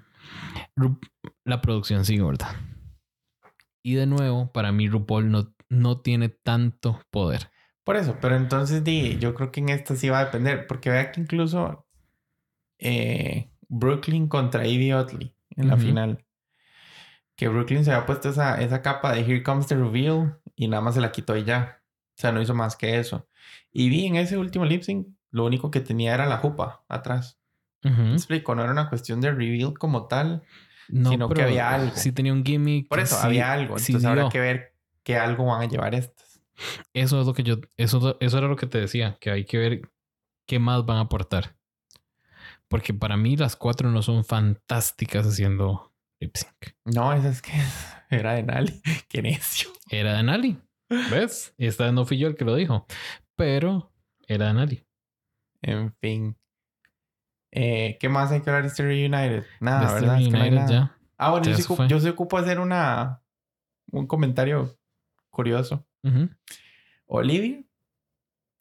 Ru- 0.76 1.00
la 1.44 1.62
producción 1.62 2.06
sí, 2.06 2.18
gorda. 2.18 2.60
Y 3.84 3.94
de 3.96 4.08
nuevo, 4.08 4.52
para 4.52 4.72
mí 4.72 4.88
RuPaul 4.90 5.30
no, 5.30 5.54
no 5.70 6.02
tiene 6.02 6.30
tanto 6.30 7.02
poder. 7.12 7.52
Por 7.84 7.98
eso, 7.98 8.18
pero 8.20 8.36
entonces 8.36 8.84
di, 8.84 9.18
yo 9.20 9.36
creo 9.36 9.52
que 9.52 9.60
en 9.60 9.70
esta 9.70 9.96
sí 9.96 10.10
va 10.10 10.20
a 10.20 10.26
depender, 10.26 10.66
porque 10.68 10.90
vea 10.90 11.12
que 11.12 11.22
incluso 11.22 11.86
eh, 12.80 13.52
Brooklyn 13.68 14.28
contra 14.28 14.66
Evie 14.66 14.96
Oddly 14.96 15.36
en 15.52 15.68
la 15.68 15.78
final, 15.78 16.26
que 17.38 17.48
Brooklyn 17.48 17.86
se 17.86 17.92
había 17.92 18.06
puesto 18.08 18.30
esa, 18.30 18.60
esa 18.62 18.82
capa 18.82 19.12
de 19.14 19.22
Here 19.22 19.44
Comes 19.44 19.68
the 19.68 19.76
Reveal 19.76 20.40
y 20.56 20.68
nada 20.68 20.82
más 20.82 20.96
se 20.96 21.02
la 21.02 21.12
quitó 21.12 21.36
y 21.38 21.44
ya. 21.44 21.82
O 22.18 22.22
sea, 22.22 22.32
no 22.32 22.42
hizo 22.42 22.54
más 22.54 22.76
que 22.76 22.98
eso. 23.00 23.28
Y 23.72 23.90
vi 23.90 24.06
en 24.06 24.16
ese 24.16 24.38
último 24.38 24.66
lip 24.66 24.84
sync, 24.84 25.08
lo 25.32 25.46
único 25.46 25.70
que 25.72 25.82
tenía 25.82 26.14
era 26.14 26.26
la 26.26 26.38
jupa 26.38 26.84
atrás. 26.88 27.40
¿Me 27.84 28.14
explico? 28.14 28.56
No 28.56 28.64
era 28.64 28.72
una 28.72 28.90
cuestión 28.90 29.22
de 29.22 29.32
reveal 29.32 29.78
como 29.78 30.08
tal. 30.08 30.42
No, 30.88 31.12
Sino 31.12 31.30
que 31.30 31.44
había 31.44 31.70
algo. 31.72 31.96
Sí 31.96 32.12
tenía 32.12 32.34
un 32.34 32.44
gimmick. 32.44 32.88
Por 32.88 33.00
eso 33.00 33.16
sí- 33.16 33.22
había 33.26 33.52
algo. 33.52 33.78
sí 33.78 33.92
Entonces 33.92 34.10
habrá 34.10 34.22
dio. 34.24 34.30
que 34.32 34.40
ver 34.40 34.76
qué 35.04 35.18
algo 35.18 35.46
van 35.46 35.62
a 35.62 35.66
llevar 35.66 35.94
estas. 35.94 36.42
Eso 36.94 37.20
es 37.22 37.28
lo 37.28 37.34
que 37.34 37.44
yo... 37.44 37.58
Eso, 37.78 38.18
eso 38.20 38.38
era 38.40 38.48
lo 38.48 38.56
que 38.56 38.66
te 38.66 38.80
decía. 38.80 39.18
Que 39.20 39.30
hay 39.30 39.46
que 39.46 39.58
ver 39.60 39.92
qué 40.48 40.58
más 40.58 40.84
van 40.86 40.98
a 40.98 41.02
aportar. 41.02 41.56
Porque 42.68 42.94
para 42.94 43.18
mí 43.18 43.36
las 43.38 43.56
cuatro 43.56 43.92
no 43.92 44.02
son 44.02 44.26
fantásticas 44.26 45.28
haciendo 45.28 45.94
lip 46.20 46.36
sync. 46.36 46.76
No, 46.86 47.14
esa 47.14 47.30
es 47.30 47.42
que 47.44 47.52
era 48.10 48.34
de 48.34 48.44
Nali. 48.44 48.82
Qué 49.10 49.22
necio. 49.22 49.70
Era 50.00 50.18
de 50.18 50.24
Nali. 50.24 50.60
¿Ves? 51.12 51.54
Esta 51.58 51.92
no 51.92 52.06
fui 52.06 52.18
yo 52.18 52.28
el 52.28 52.36
que 52.36 52.46
lo 52.46 52.56
dijo. 52.56 52.86
Pero 53.36 53.92
era 54.28 54.48
de 54.48 54.54
Nali. 54.54 54.84
En 55.62 55.94
fin. 56.02 56.36
Eh, 57.52 57.98
¿Qué 58.00 58.10
más 58.10 58.32
hay 58.32 58.42
que 58.42 58.50
hablar 58.50 58.64
de 58.64 58.70
este 58.70 58.84
Reunited? 58.84 59.46
Nada, 59.62 59.88
De 59.88 59.94
¿verdad? 60.02 60.20
Es 60.22 60.26
que 60.28 60.32
no 60.32 60.44
hay 60.44 60.52
nada. 60.52 60.70
ya. 60.70 60.98
Ah, 61.18 61.32
bueno, 61.32 61.46
yo 61.46 61.52
Ya 61.52 61.58
sí, 61.58 61.64
se 61.64 61.88
yo 61.88 62.00
sí 62.00 62.10
ocupo 62.10 62.38
hacer 62.38 62.60
una, 62.60 63.22
un 63.92 64.06
comentario 64.08 64.78
curioso. 65.30 65.88
Ujú. 66.04 66.30
Olivia 67.08 67.64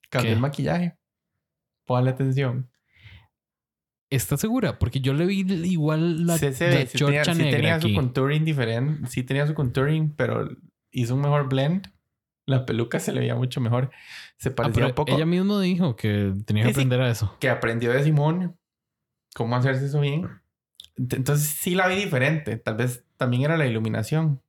cambió 0.09 0.31
¿Qué? 0.31 0.35
el 0.35 0.41
maquillaje. 0.41 0.97
Póngale 1.85 2.11
atención. 2.11 2.71
¿Estás 4.11 4.41
segura? 4.41 4.79
Porque 4.79 5.01
yo 5.01 5.13
le 5.13 5.27
vi 5.27 5.41
igual 5.65 6.27
la, 6.27 6.39
Sí 6.39 6.53
se 6.53 6.71
la 6.71 6.87
sí 6.87 6.99
tenía, 6.99 7.25
sí 7.25 7.33
negra 7.35 7.51
tenía 7.57 7.75
aquí. 7.75 7.89
su 7.91 7.95
contouring 7.97 8.45
diferente. 8.45 9.09
Sí 9.09 9.25
tenía 9.25 9.47
su 9.47 9.55
contouring, 9.55 10.15
pero 10.15 10.49
hizo 10.95 11.15
un 11.15 11.21
mejor 11.21 11.49
blend. 11.49 11.93
La 12.47 12.67
peluca 12.67 13.01
se 13.01 13.13
le 13.13 13.21
veía 13.21 13.35
mucho 13.35 13.61
mejor. 13.61 13.91
Se 14.37 14.51
Ah, 14.51 14.55
parecía 14.55 14.75
pero 14.75 14.87
un 14.89 14.95
poco 14.95 15.15
Ella 15.15 15.27
mismo 15.27 15.61
dijo 15.61 15.97
que 15.97 16.35
tenía 16.47 16.63
que 16.65 16.69
Sí, 16.71 16.75
aprender 16.75 17.01
a 17.01 17.11
eso. 17.11 17.37
que 17.41 17.49
aprendió 17.49 17.93
de 17.93 18.03
Simón 18.05 18.57
cómo 19.35 19.57
hacerse 19.57 19.87
eso 19.87 20.01
bien. 20.01 20.25
Ent- 20.97 21.17
Entonces 21.17 21.47
sí 21.49 21.75
la 21.75 21.89
vi 21.89 21.97
diferente. 21.97 22.57
Tal 22.59 22.77
vez 22.77 23.05
también 23.17 23.43
era 23.45 23.57
la 23.57 23.67
iluminación. 23.67 24.43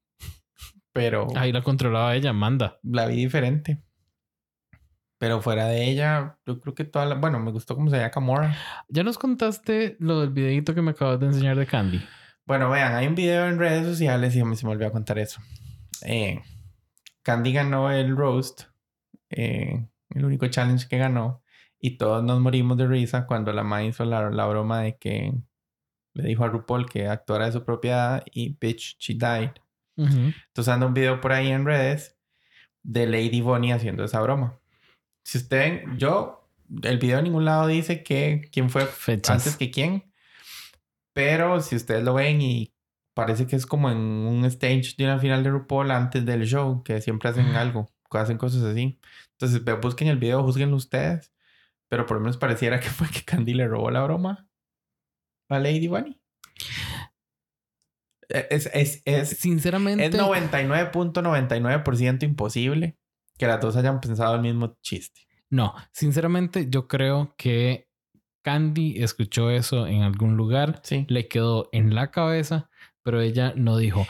Pero 0.92 1.28
Ahí 1.36 1.52
la 1.52 1.62
controlaba 1.62 2.16
ella, 2.16 2.32
manda. 2.34 2.80
la 2.84 3.06
vi 3.08 3.16
diferente. 3.16 3.82
Pero 5.18 5.42
fuera 5.42 5.66
de 5.68 5.90
ella, 5.90 6.38
yo 6.46 6.60
creo 6.60 6.76
que 6.76 6.84
toda 6.84 7.06
la... 7.06 7.16
Bueno, 7.16 7.40
me 7.40 7.52
gustó 7.52 7.76
cómo 7.76 7.90
se 7.90 7.96
veía 7.96 8.12
Camora. 8.12 8.56
Ya 8.90 9.04
nos 9.04 9.18
contaste 9.18 9.96
lo 10.00 10.20
del 10.20 10.30
videito 10.32 10.76
que 10.76 10.82
me 10.82 10.92
acabas 10.92 11.20
de 11.22 11.28
enseñar 11.28 11.58
de 11.58 11.66
Candy. 11.66 12.02
Bueno, 12.46 12.70
vean, 12.70 12.94
hay 12.94 13.08
un 13.08 13.16
video 13.16 13.48
en 13.48 13.58
redes 13.58 13.86
sociales 13.88 14.36
y 14.36 14.42
a 14.42 14.46
mí 14.46 14.56
se 14.58 14.66
me 14.66 14.74
olvidó 14.74 14.92
contar 14.92 15.18
eso. 15.18 15.42
Eh, 16.06 16.42
Candy 17.24 17.54
ganó 17.54 17.92
el 17.92 18.16
roast, 18.16 18.64
eh, 19.30 19.88
el 20.12 20.26
único 20.26 20.48
challenge 20.48 20.88
que 20.88 20.98
ganó, 20.98 21.44
y 21.80 21.98
todos 21.98 22.24
nos 22.24 22.40
morimos 22.40 22.78
de 22.78 22.88
risa 22.88 23.26
cuando 23.26 23.52
la 23.52 23.64
ma 23.64 23.84
hizo 23.84 24.06
la, 24.06 24.30
la 24.30 24.46
broma 24.46 24.82
de 24.82 24.98
que 24.98 25.34
le 26.14 26.28
dijo 26.28 26.44
a 26.44 26.48
RuPaul 26.48 26.90
que 26.90 27.08
actuara 27.08 27.48
de 27.48 27.52
su 27.52 27.66
propiedad 27.66 28.24
y 28.32 28.58
bitch, 28.60 28.98
she 29.00 29.14
died. 29.14 29.52
Entonces 29.98 30.68
anda 30.68 30.88
un 30.88 30.94
video 30.94 31.22
por 31.22 31.32
ahí 31.32 31.50
en 31.50 31.66
redes 31.66 32.18
de 32.84 33.08
Lady 33.08 33.42
Bonnie 33.42 33.72
haciendo 33.72 34.04
esa 34.04 34.22
broma. 34.22 34.60
Si 35.24 35.38
ustedes 35.38 35.84
ven, 35.86 35.98
yo, 35.98 36.50
el 36.84 36.98
video 37.00 37.20
en 37.20 37.26
ningún 37.26 37.46
lado 37.46 37.68
dice 37.68 38.04
que 38.04 38.50
quién 38.52 38.70
fue 38.70 38.86
Fechas. 38.86 39.38
antes 39.38 39.58
que 39.58 39.72
quién. 39.72 40.12
Pero 41.14 41.62
si 41.62 41.76
ustedes 41.76 42.04
lo 42.04 42.14
ven 42.14 42.42
y 42.42 42.75
parece 43.16 43.48
que 43.48 43.56
es 43.56 43.66
como 43.66 43.90
en 43.90 43.98
un 43.98 44.46
stage 44.46 44.94
de 44.98 45.06
una 45.06 45.18
final 45.18 45.42
de 45.44 45.50
RuPaul 45.50 45.90
antes 45.90 46.24
del 46.24 46.46
show, 46.46 46.84
que 46.84 47.02
siempre 47.02 47.30
hacen 47.30 47.48
algo, 47.56 47.90
que 48.12 48.18
hacen 48.20 48.38
cosas 48.38 48.62
así. 48.62 49.00
Entonces 49.32 49.64
busquen 49.82 50.08
el 50.10 50.20
video, 50.20 50.44
juzguenlo 50.44 50.76
ustedes. 50.76 51.34
Pero 51.90 52.06
por 52.06 52.18
lo 52.18 52.22
menos 52.22 52.38
pareciera 52.38 52.80
que 52.80 52.90
fue 52.90 53.08
que 53.10 53.24
Candy 53.24 53.56
le 53.56 53.68
robó 53.68 53.90
la 53.90 54.04
broma 54.04 54.48
a 55.50 55.58
Lady 55.60 55.88
Bunny. 55.88 56.20
E, 58.30 58.48
Es, 58.50 58.70
es, 58.74 59.02
es, 59.06 59.30
Sinceramente, 59.30 60.06
es 60.06 60.14
99.99% 60.14 62.24
imposible 62.24 62.98
que 63.38 63.48
las 63.48 63.60
dos 63.62 63.76
hayan 63.76 64.00
pensado 64.02 64.36
el 64.36 64.42
mismo 64.42 64.78
chiste. 64.82 65.22
No, 65.50 65.74
sinceramente 65.92 66.68
yo 66.70 66.88
creo 66.88 67.36
que 67.38 67.88
Candy 68.42 69.02
escuchó 69.04 69.50
eso 69.52 69.86
en 69.88 70.02
algún 70.02 70.38
lugar, 70.38 70.82
Sí. 70.84 71.06
le 71.08 71.28
quedó 71.28 71.70
en 71.72 71.94
la 71.96 72.12
cabeza, 72.12 72.70
pero 73.06 73.22
ella 73.22 73.54
no 73.56 73.78
dijo, 73.78 74.06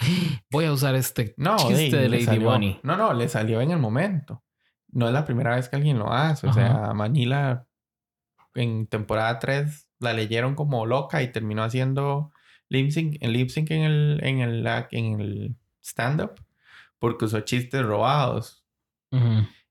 voy 0.49 0.63
a 0.65 0.71
usar 0.71 0.95
este 0.95 1.33
No, 1.37 1.57
chiste 1.57 1.97
de 1.97 2.07
Lady 2.07 2.23
salió- 2.23 2.49
Bunny. 2.49 2.79
No, 2.81 2.95
no, 2.95 3.13
le 3.13 3.27
salió 3.27 3.59
en 3.59 3.71
el 3.71 3.77
momento. 3.77 4.41
No 4.87 5.05
es 5.07 5.13
la 5.13 5.25
primera 5.25 5.53
vez 5.57 5.67
que 5.67 5.75
alguien 5.75 5.99
lo 5.99 6.13
hace. 6.13 6.47
O 6.47 6.51
Ajá. 6.51 6.59
sea, 6.85 6.93
Manila 6.93 7.67
en 8.53 8.87
temporada 8.87 9.37
3 9.39 9.89
la 9.99 10.13
leyeron 10.13 10.55
como 10.55 10.85
loca 10.85 11.21
y 11.21 11.27
terminó 11.31 11.61
haciendo 11.63 12.31
lip 12.69 12.89
sync, 12.91 13.21
lip 13.21 13.49
sync 13.49 13.71
en 13.71 13.81
el, 13.81 14.19
en 14.23 14.39
el, 14.39 14.65
en 14.91 15.19
el 15.19 15.55
stand-up 15.83 16.35
porque 16.97 17.25
usó 17.25 17.41
chistes 17.41 17.83
robados. 17.85 18.65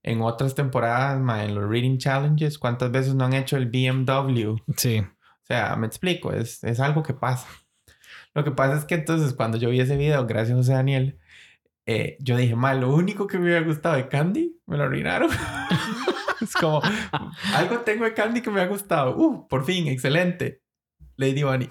En 0.03 0.21
otras 0.21 0.55
temporadas, 0.55 1.19
ma, 1.19 1.45
en 1.45 1.55
los 1.55 1.67
reading 1.69 1.97
challenges, 1.97 2.59
¿cuántas 2.59 2.91
veces 2.91 3.15
no 3.15 3.25
han 3.25 3.33
hecho 3.33 3.57
el 3.57 3.67
BMW? 3.71 4.57
Sí, 4.77 4.99
O 5.01 5.47
sea, 5.47 5.77
me 5.77 5.87
explico, 5.87 6.31
es, 6.33 6.63
es 6.63 6.79
algo 6.81 7.03
que 7.03 7.15
pasa. 7.15 7.49
Lo 8.35 8.45
que 8.45 8.51
pasa 8.51 8.77
es 8.77 8.85
que 8.85 8.95
entonces 8.97 9.33
cuando 9.35 9.59
yo 9.59 9.71
vi 9.71 9.81
ese 9.81 9.97
video, 9.97 10.27
gracias 10.27 10.55
a 10.55 10.57
José 10.59 10.73
Daniel, 10.73 11.19
eh, 11.87 12.17
yo 12.21 12.37
dije, 12.37 12.57
mal, 12.57 12.81
lo 12.81 12.95
único 12.95 13.27
que 13.27 13.39
me 13.39 13.45
hubiera 13.45 13.61
gustado 13.65 13.97
de 13.97 14.09
Candy, 14.09 14.57
me 14.67 14.77
lo 14.77 14.85
arruinaron. 14.85 15.31
es 16.41 16.55
como, 16.55 16.83
algo 17.55 17.79
tengo 17.81 18.05
de 18.05 18.15
Candy 18.15 18.41
que 18.41 18.51
me 18.51 18.61
ha 18.61 18.67
gustado. 18.67 19.17
Uh, 19.17 19.47
por 19.49 19.65
fin, 19.65 19.87
excelente. 19.89 20.61
Lady 21.17 21.45
Bunny. 21.45 21.69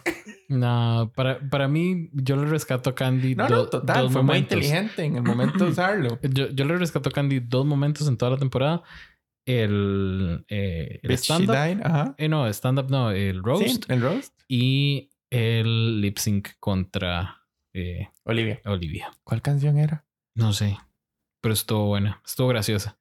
no, 0.48 1.12
para, 1.16 1.38
para 1.50 1.68
mí 1.68 2.10
yo 2.14 2.38
le 2.38 2.46
rescato 2.46 2.92
a 2.92 2.96
Candy 2.96 3.36
No, 3.36 3.48
do- 3.50 3.56
no, 3.56 3.66
total, 3.68 4.10
fue 4.10 4.24
muy 4.24 4.38
inteligente 4.38 5.04
en 5.04 5.18
el 5.18 5.24
momento 5.24 5.66
de 5.66 5.72
usarlo. 5.72 6.18
Yo, 6.22 6.48
yo 6.50 6.64
le 6.64 6.78
rescato 6.78 7.10
a 7.10 7.12
Candy 7.12 7.42
dos 7.42 7.66
momentos 7.66 8.08
en 8.08 8.16
toda 8.16 8.32
la 8.32 8.38
temporada. 8.38 8.84
El, 9.46 10.46
eh, 10.48 11.00
el 11.04 11.12
stand-up. 11.18 12.16
Eh, 12.18 12.30
no, 12.30 12.48
stand-up 12.48 12.90
no, 12.90 13.12
el 13.12 13.36
Sí, 13.36 13.42
roast. 13.44 13.92
el 13.92 14.02
roast. 14.02 14.34
Y 14.48 15.10
el 15.34 16.02
lip 16.02 16.18
sync 16.18 16.50
contra 16.60 17.42
eh, 17.74 18.10
Olivia. 18.24 18.62
Olivia. 18.66 19.12
¿Cuál 19.24 19.42
canción 19.42 19.78
era? 19.78 20.06
No 20.36 20.54
sé, 20.54 20.78
pero 21.42 21.54
estuvo 21.54 21.88
buena, 21.88 22.22
estuvo 22.26 22.48
graciosa. 22.50 22.98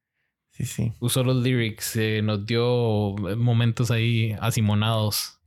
Sí, 0.51 0.67
sí. 0.67 0.93
Usó 1.01 1.25
los 1.25 1.37
lyrics, 1.37 1.97
eh, 1.97 2.21
nos 2.23 2.45
dio 2.45 3.15
momentos 3.37 3.91
ahí 3.91 4.37
asimonados. 4.41 5.39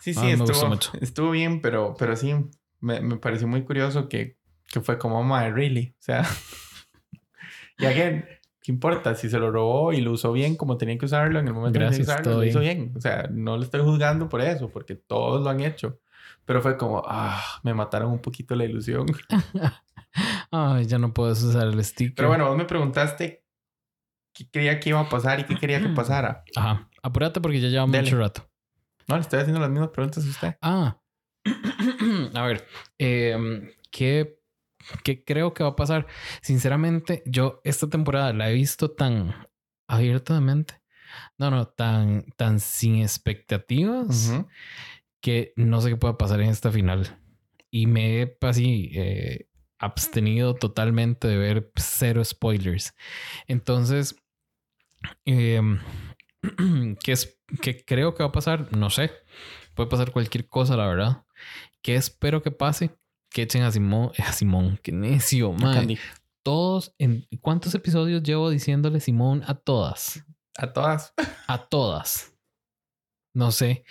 Sí, 0.00 0.12
Ah, 0.16 0.20
sí, 0.20 0.26
me 0.26 0.36
gustó 0.36 0.52
estuvo, 0.52 0.68
mucho. 0.70 0.92
estuvo 1.00 1.30
bien, 1.30 1.60
pero, 1.60 1.94
pero 1.98 2.14
sí, 2.16 2.34
me, 2.80 3.00
me 3.00 3.16
pareció 3.16 3.48
muy 3.48 3.62
curioso 3.64 4.08
que, 4.08 4.36
que 4.70 4.80
fue 4.80 4.98
como, 4.98 5.22
my, 5.24 5.50
really. 5.50 5.94
O 5.98 6.02
sea, 6.02 6.24
y 7.78 7.86
again, 7.86 8.24
¿qué 8.62 8.72
importa? 8.72 9.14
Si 9.14 9.28
se 9.28 9.38
lo 9.38 9.50
robó 9.50 9.92
y 9.92 10.00
lo 10.00 10.12
usó 10.12 10.32
bien 10.32 10.56
como 10.56 10.76
tenía 10.76 10.96
que 10.98 11.06
usarlo 11.06 11.38
en 11.40 11.48
el 11.48 11.54
momento 11.54 11.78
que 11.78 11.84
tenía 11.84 11.90
que 11.98 12.04
Gracias, 12.04 12.20
usarlo, 12.20 12.38
lo 12.40 12.44
hizo 12.44 12.60
bien. 12.60 12.92
O 12.96 13.00
sea, 13.00 13.28
no 13.32 13.56
le 13.56 13.64
estoy 13.64 13.80
juzgando 13.82 14.28
por 14.28 14.40
eso, 14.40 14.70
porque 14.70 14.94
todos 14.94 15.42
lo 15.42 15.50
han 15.50 15.60
hecho. 15.60 16.00
Pero 16.44 16.60
fue 16.60 16.76
como, 16.76 17.02
ah, 17.06 17.42
me 17.62 17.74
mataron 17.74 18.12
un 18.12 18.20
poquito 18.20 18.54
la 18.54 18.64
ilusión. 18.64 19.06
Ay, 20.50 20.86
ya 20.86 20.98
no 20.98 21.12
puedes 21.12 21.42
usar 21.42 21.66
el 21.66 21.84
sticker. 21.84 22.14
Pero 22.14 22.28
bueno, 22.28 22.46
vos 22.46 22.56
me 22.56 22.64
preguntaste 22.64 23.44
qué 24.32 24.50
creía 24.50 24.78
que 24.80 24.90
iba 24.90 25.00
a 25.00 25.08
pasar 25.08 25.40
y 25.40 25.44
qué 25.44 25.56
quería 25.56 25.80
que 25.80 25.88
pasara. 25.94 26.44
Ajá, 26.54 26.88
apúrate 27.02 27.40
porque 27.40 27.60
ya 27.60 27.68
lleva 27.68 27.86
mucho 27.86 28.18
rato. 28.18 28.48
No, 29.06 29.16
le 29.16 29.22
estoy 29.22 29.40
haciendo 29.40 29.60
las 29.60 29.70
mismas 29.70 29.90
preguntas 29.90 30.24
a 30.24 30.28
usted. 30.28 30.56
Ah, 30.62 31.00
a 32.34 32.42
ver, 32.42 32.66
em, 32.98 33.70
¿qué, 33.90 34.40
¿qué 35.02 35.24
creo 35.24 35.52
que 35.52 35.62
va 35.62 35.70
a 35.70 35.76
pasar? 35.76 36.06
Sinceramente, 36.40 37.22
yo 37.26 37.60
esta 37.64 37.88
temporada 37.88 38.32
la 38.32 38.50
he 38.50 38.54
visto 38.54 38.90
tan 38.90 39.34
abiertamente. 39.86 40.80
No, 41.38 41.50
no, 41.50 41.66
tan, 41.66 42.24
tan 42.36 42.60
sin 42.60 43.02
expectativas. 43.02 44.32
Que 45.24 45.54
no 45.56 45.80
sé 45.80 45.88
qué 45.88 45.96
pueda 45.96 46.18
pasar 46.18 46.42
en 46.42 46.50
esta 46.50 46.70
final. 46.70 47.18
Y 47.70 47.86
me 47.86 48.20
he 48.20 48.38
así 48.42 48.90
eh, 48.92 49.48
abstenido 49.78 50.54
totalmente 50.54 51.26
de 51.26 51.38
ver 51.38 51.72
cero 51.76 52.22
spoilers. 52.22 52.94
Entonces, 53.48 54.16
em, 55.24 55.80
¿qué, 57.02 57.12
es, 57.12 57.40
¿qué 57.62 57.82
creo 57.86 58.14
que 58.14 58.22
va 58.22 58.28
a 58.28 58.32
pasar? 58.32 58.76
No 58.76 58.90
sé. 58.90 59.12
Puede 59.72 59.88
pasar 59.88 60.12
cualquier 60.12 60.46
cosa, 60.46 60.76
la 60.76 60.86
verdad. 60.86 61.24
¿Qué 61.80 61.94
espero 61.94 62.42
que 62.42 62.50
pase? 62.50 62.90
Que 63.30 63.42
echen 63.44 63.62
a 63.62 63.72
Simón. 63.72 64.12
A 64.18 64.30
Simón, 64.30 64.78
qué 64.82 64.92
necio. 64.92 65.56
Candy. 65.56 65.98
Todos, 66.42 66.94
en, 66.98 67.26
¿cuántos 67.40 67.74
episodios 67.74 68.22
llevo 68.22 68.50
diciéndole 68.50 69.00
Simón 69.00 69.42
a 69.46 69.54
todas? 69.54 70.22
A 70.58 70.70
todas. 70.70 71.14
a 71.46 71.66
todas. 71.66 72.33
No 73.34 73.50
sé. 73.52 73.84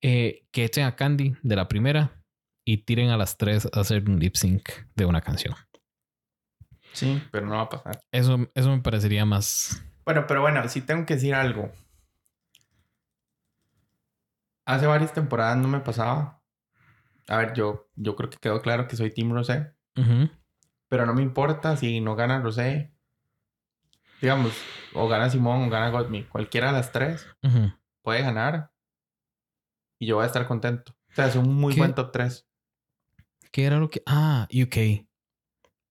eh, 0.00 0.46
que 0.50 0.64
echen 0.64 0.84
a 0.84 0.96
Candy 0.96 1.36
de 1.42 1.56
la 1.56 1.68
primera 1.68 2.22
y 2.64 2.78
tiren 2.78 3.10
a 3.10 3.16
las 3.16 3.36
tres 3.36 3.68
a 3.72 3.80
hacer 3.80 4.08
un 4.08 4.18
lip 4.18 4.34
sync 4.34 4.68
de 4.94 5.04
una 5.04 5.20
canción. 5.20 5.54
Sí, 6.92 7.22
pero 7.30 7.46
no 7.46 7.56
va 7.56 7.62
a 7.62 7.68
pasar. 7.68 8.00
Eso, 8.10 8.50
eso 8.54 8.70
me 8.74 8.80
parecería 8.82 9.24
más. 9.24 9.84
Bueno, 10.04 10.26
pero 10.26 10.40
bueno, 10.40 10.66
sí 10.68 10.80
tengo 10.80 11.04
que 11.04 11.14
decir 11.14 11.34
algo. 11.34 11.70
Hace 14.64 14.86
varias 14.86 15.12
temporadas 15.12 15.58
no 15.58 15.68
me 15.68 15.80
pasaba. 15.80 16.42
A 17.28 17.36
ver, 17.38 17.52
yo, 17.54 17.88
yo 17.94 18.16
creo 18.16 18.30
que 18.30 18.38
quedó 18.38 18.62
claro 18.62 18.88
que 18.88 18.96
soy 18.96 19.10
Team 19.12 19.32
Rosé. 19.32 19.72
Pero 20.88 21.06
no 21.06 21.14
me 21.14 21.22
importa 21.22 21.76
si 21.76 22.00
no 22.00 22.16
gana 22.16 22.40
Rosé. 22.40 22.92
Digamos, 24.20 24.52
o 24.94 25.06
gana 25.08 25.28
Simón 25.30 25.64
o 25.64 25.70
gana 25.70 25.90
Gottmik. 25.90 26.28
Cualquiera 26.28 26.68
de 26.68 26.72
las 26.72 26.92
tres 26.92 27.26
puede 28.02 28.22
ganar. 28.22 28.70
Y 29.98 30.06
yo 30.06 30.16
voy 30.16 30.24
a 30.24 30.26
estar 30.26 30.46
contento. 30.46 30.92
O 31.10 31.14
sea, 31.14 31.26
es 31.26 31.36
un 31.36 31.54
muy 31.54 31.74
¿Qué? 31.74 31.80
buen 31.80 31.94
top 31.94 32.12
3. 32.12 32.46
¿Qué 33.50 33.64
era 33.64 33.78
lo 33.78 33.88
que.? 33.90 34.02
Ah, 34.06 34.46
UK. 34.52 35.06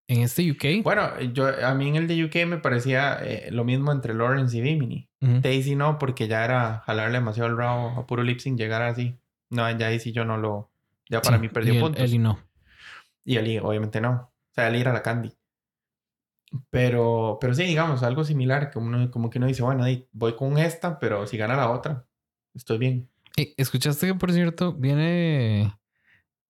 En 0.07 0.21
este 0.21 0.49
UK. 0.51 0.83
Bueno, 0.83 1.19
yo, 1.33 1.47
a 1.65 1.73
mí 1.73 1.89
en 1.89 1.95
el 1.95 2.07
de 2.07 2.23
UK 2.25 2.45
me 2.47 2.57
parecía 2.59 3.17
eh, 3.23 3.49
lo 3.51 3.63
mismo 3.63 3.91
entre 3.91 4.13
Lawrence 4.13 4.55
y 4.55 4.61
Bimini. 4.61 5.09
Ujú. 5.21 5.39
Daisy 5.41 5.75
no, 5.75 5.97
porque 5.97 6.27
ya 6.27 6.45
era 6.45 6.83
jalarle 6.85 7.17
demasiado 7.17 7.49
el 7.49 7.57
rabo 7.57 7.89
a 7.99 8.05
puro 8.05 8.21
lip 8.21 8.39
sync 8.39 8.59
llegar 8.59 8.83
así. 8.83 9.17
No, 9.49 9.67
ya 9.71 9.77
Daisy 9.87 10.11
yo 10.11 10.25
no 10.25 10.37
lo. 10.37 10.69
Ya 11.09 11.21
para 11.21 11.37
Sí, 11.37 11.41
mí 11.41 11.49
perdió 11.49 11.73
y 11.73 11.77
el- 11.77 11.81
puntos. 11.81 12.03
Eli 12.03 12.19
no. 12.19 12.39
Y 13.23 13.37
Ali, 13.37 13.57
obviamente 13.57 13.99
no. 13.99 14.11
O 14.11 14.53
sea, 14.53 14.67
Ali 14.67 14.81
era 14.81 14.93
la 14.93 15.01
Candy. 15.01 15.35
Pero, 16.69 17.37
pero 17.41 17.53
sí, 17.53 17.63
digamos, 17.63 18.03
algo 18.03 18.23
similar. 18.23 18.71
Como, 18.71 18.87
uno, 18.87 19.09
como 19.11 19.29
que 19.29 19.39
uno 19.39 19.47
dice, 19.47 19.63
bueno, 19.63 19.85
voy 20.11 20.35
con 20.35 20.57
esta, 20.57 20.99
pero 20.99 21.25
si 21.27 21.37
gana 21.37 21.55
la 21.57 21.71
otra, 21.71 22.05
estoy 22.53 22.77
bien. 22.77 23.09
Eh, 23.37 23.53
¿Escuchaste 23.57 24.07
que, 24.07 24.15
por 24.15 24.31
cierto, 24.31 24.73
viene 24.73 25.73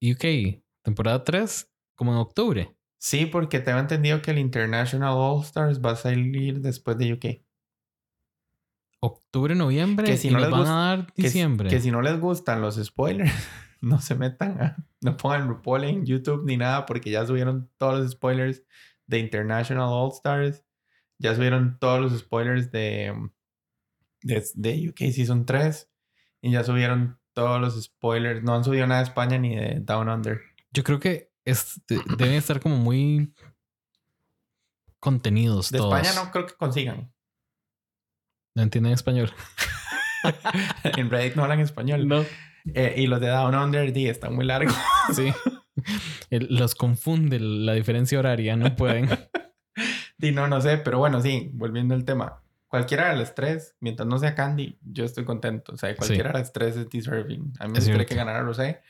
UK, 0.02 0.62
temporada 0.84 1.24
3, 1.24 1.72
como 1.95 2.12
en 2.12 2.18
octubre? 2.20 2.76
Sí, 2.99 3.26
porque 3.26 3.60
tengo 3.60 3.80
entendido 3.80 4.22
que 4.22 4.32
el 4.32 4.40
International 4.40 5.14
All 5.16 5.41
Stars 5.44 5.82
va 5.84 5.91
a 5.91 5.95
salir 5.95 6.62
después 6.62 6.98
de 6.98 7.14
UK. 7.14 7.26
Octubre, 8.99 9.53
noviembre. 9.56 10.06
Que 10.07 10.18
si 10.18 10.30
y 10.30 10.32
no 10.32 10.40
les 10.40 10.49
van 10.49 10.60
gusta- 10.62 10.74
a 10.94 10.95
dar 10.98 11.14
Que, 11.14 11.24
diciembre. 11.24 11.70
que 11.70 11.80
si 11.80 11.91
no 11.91 12.02
les 12.02 12.20
gustan 12.20 12.62
los 12.62 12.76
spoilers, 12.84 13.32
no 13.82 13.99
se 14.02 14.16
metan 14.16 14.62
a, 14.62 14.88
no 15.02 15.18
pongan 15.18 15.48
RuPaul 15.48 15.84
en 15.84 16.06
YouTube 16.06 16.44
ni 16.45 16.57
nada 16.57 16.86
porque 16.86 17.12
ya 17.12 17.26
subieron 17.26 17.70
todos 17.78 17.99
los 17.99 18.12
spoilers 18.12 18.64
de 19.07 19.20
International 19.20 19.88
All 19.90 20.12
Stars. 20.12 20.64
Ya 21.20 21.36
subieron 21.36 21.78
todos 21.80 22.02
los 22.02 22.20
spoilers 22.20 22.72
de, 22.72 23.14
de, 24.24 24.44
de 24.56 24.90
UK 24.90 25.12
Season 25.12 25.45
3. 25.45 25.90
Y 26.46 26.52
ya 26.52 26.64
subieron 26.64 27.20
todos 27.34 27.60
los 27.60 27.82
spoilers. 27.84 28.44
No 28.44 28.54
han 28.54 28.64
subido 28.64 28.86
nada 28.86 29.02
de 29.02 29.08
España 29.08 29.40
ni 29.40 29.56
de 29.56 29.80
Down 29.80 30.10
Under. 30.10 30.42
Yo 30.72 30.84
creo 30.84 31.00
que 31.00 31.32
es- 31.44 31.82
de- 31.88 32.02
deben 32.18 32.36
estar 32.36 32.60
como 32.60 32.78
muy 32.78 33.34
contenidos 35.00 35.72
De 35.72 35.80
todos. 35.80 35.94
España 36.00 36.24
no 36.24 36.32
creo 36.32 36.46
que 36.46 36.54
consigan. 36.54 37.12
No 38.56 38.62
entienden 38.64 38.94
español. 38.94 39.32
en 40.84 41.10
Reddit 41.10 41.36
no 41.36 41.44
hablan 41.44 41.60
español. 41.62 42.08
No. 42.08 42.24
Eh, 42.74 42.94
y 42.98 43.08
los 43.08 43.20
de 43.22 43.28
Down 43.28 43.56
Under, 43.56 43.92
di, 43.92 44.08
están 44.08 44.36
muy 44.36 44.46
largos. 44.46 44.76
Sí. 45.14 45.34
Los 46.30 46.74
confunde 46.76 47.40
la 47.40 47.74
diferencia 47.74 48.18
horaria, 48.20 48.56
no 48.56 48.76
pueden. 48.76 49.10
Sí, 50.18 50.32
no, 50.32 50.48
no 50.48 50.62
sé, 50.62 50.78
pero 50.78 50.98
bueno, 51.00 51.22
sí, 51.22 51.50
volviendo 51.54 51.94
al 51.94 52.06
tema. 52.06 52.42
Cualquiera 52.76 53.10
de 53.10 53.16
las 53.16 53.34
tres, 53.34 53.74
mientras 53.80 54.06
no 54.06 54.18
sea 54.20 54.36
Candy, 54.36 54.78
yo 54.84 55.06
estoy 55.06 55.24
contento. 55.24 55.72
O 55.72 55.78
sea, 55.78 55.96
cualquiera 55.96 56.34
de 56.34 56.40
las 56.40 56.52
tres 56.52 56.76
es 56.76 56.90
deserving. 56.90 57.54
A 57.60 57.68
mí 57.68 57.72
me 57.72 57.80
gustaría 57.80 58.06
que 58.06 58.16
ganara 58.16 58.42
Rosé, 58.42 58.82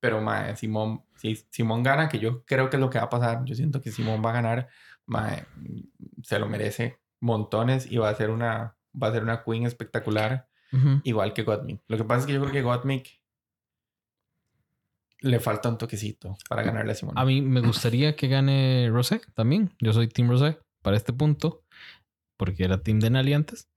pero 0.00 0.22
mae, 0.22 0.56
Simón, 0.56 1.02
si 1.16 1.36
Simón 1.50 1.82
gana, 1.82 2.08
que 2.08 2.18
yo 2.18 2.46
creo 2.46 2.70
que 2.70 2.76
es 2.76 2.80
lo 2.80 2.88
que 2.88 2.98
va 2.98 3.04
a 3.04 3.10
pasar, 3.10 3.44
yo 3.44 3.54
siento 3.54 3.82
que 3.82 3.92
Simón 3.92 4.22
va 4.24 4.30
a 4.30 4.32
ganar, 4.32 4.68
mae, 5.04 5.44
se 6.22 6.38
lo 6.38 6.48
merece 6.48 6.98
montones 7.20 7.92
y 7.92 7.98
va 7.98 8.08
a 8.08 8.14
ser 8.14 8.30
una, 8.30 8.76
va 9.00 9.08
a 9.08 9.12
ser 9.12 9.22
una 9.22 9.44
queen 9.44 9.66
espectacular, 9.66 10.48
Ujú. 10.72 11.02
igual 11.04 11.34
que 11.34 11.42
Gottmik. 11.42 11.82
Lo 11.88 11.98
que 11.98 12.04
pasa 12.04 12.20
es 12.20 12.26
que 12.26 12.32
yo 12.32 12.40
creo 12.40 12.52
que 12.52 12.62
Gottmik 12.62 13.20
le 15.20 15.40
falta 15.40 15.68
un 15.68 15.76
toquecito 15.76 16.38
para 16.48 16.62
ganarle 16.62 16.92
a 16.92 16.94
Simón. 16.94 17.18
A 17.18 17.24
mí 17.26 17.42
me 17.42 17.60
gustaría 17.60 18.16
que 18.16 18.28
gane 18.28 18.88
Rosé 18.90 19.20
también. 19.34 19.74
Yo 19.78 19.92
soy 19.92 20.08
Team 20.08 20.30
Rosé 20.30 20.58
para 20.82 20.96
este 20.96 21.12
punto. 21.12 21.64
Porque 22.36 22.64
era 22.64 22.82
Team 22.82 23.00
Denali 23.00 23.32
antes. 23.34 23.68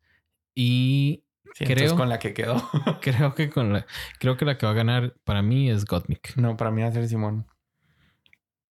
Y 0.56 1.24
Sí, 1.56 1.66
Creo- 1.66 1.96
con 1.98 2.10
la 2.10 2.20
que 2.20 2.34
quedó. 2.34 2.56
creo 3.02 3.34
que 3.34 3.50
con 3.50 3.74
la, 3.74 3.86
creo 4.20 4.38
que 4.38 4.46
la 4.46 4.58
que 4.58 4.66
va 4.68 4.72
a 4.72 4.76
ganar 4.76 5.16
para 5.24 5.42
mí 5.42 5.70
es 5.70 5.84
Gottmik. 5.86 6.38
no, 6.38 6.56
para 6.56 6.70
mí 6.72 6.82
va 6.84 6.90
a 6.90 6.92
ser 6.92 7.08
Simón. 7.08 7.48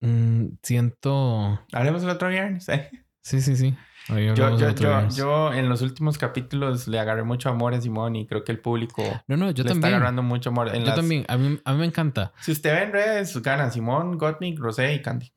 Mm, 0.00 0.50
siento. 0.62 1.60
Haremos 1.72 2.02
el 2.04 2.10
otro 2.10 2.28
viernes. 2.28 2.68
¿eh? 2.68 2.88
Sí, 3.20 3.40
sí, 3.40 3.56
sí. 3.56 3.74
Yo, 4.08 4.34
yo, 4.34 4.70
yo, 4.70 5.08
yo 5.10 5.52
en 5.52 5.68
los 5.68 5.82
últimos 5.82 6.16
capítulos 6.16 6.88
le 6.88 6.98
agarré 6.98 7.24
mucho 7.24 7.50
amor 7.50 7.74
a 7.74 7.80
Simón 7.80 8.16
y 8.16 8.26
creo 8.26 8.42
que 8.42 8.52
el 8.52 8.58
público 8.58 9.02
no, 9.26 9.36
no, 9.36 9.50
yo 9.50 9.64
le 9.64 9.68
está 9.68 9.74
también. 9.74 9.94
agarrando 9.96 10.22
mucho 10.22 10.48
amor. 10.48 10.68
En 10.68 10.80
Yo 10.80 10.86
las- 10.86 10.94
también. 10.96 11.26
A 11.28 11.36
mí, 11.36 11.60
a 11.62 11.72
mí 11.74 11.78
me 11.78 11.84
encanta. 11.84 12.32
Si 12.40 12.52
usted 12.52 12.72
ve 12.74 12.82
en 12.84 12.92
redes, 12.92 13.36
gana 13.42 13.70
Simón, 13.70 14.16
Gottmik, 14.16 14.58
Rosé 14.58 14.94
y 14.94 15.02
Candy. 15.02 15.30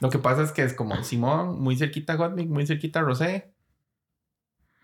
Lo 0.00 0.10
que 0.10 0.18
pasa 0.18 0.42
es 0.42 0.52
que 0.52 0.62
es 0.64 0.74
como 0.74 1.02
Simón, 1.02 1.62
muy 1.62 1.76
cerquita 1.76 2.14
Gottmik, 2.16 2.50
muy 2.50 2.66
cerquita 2.66 3.00
Rosé. 3.00 3.54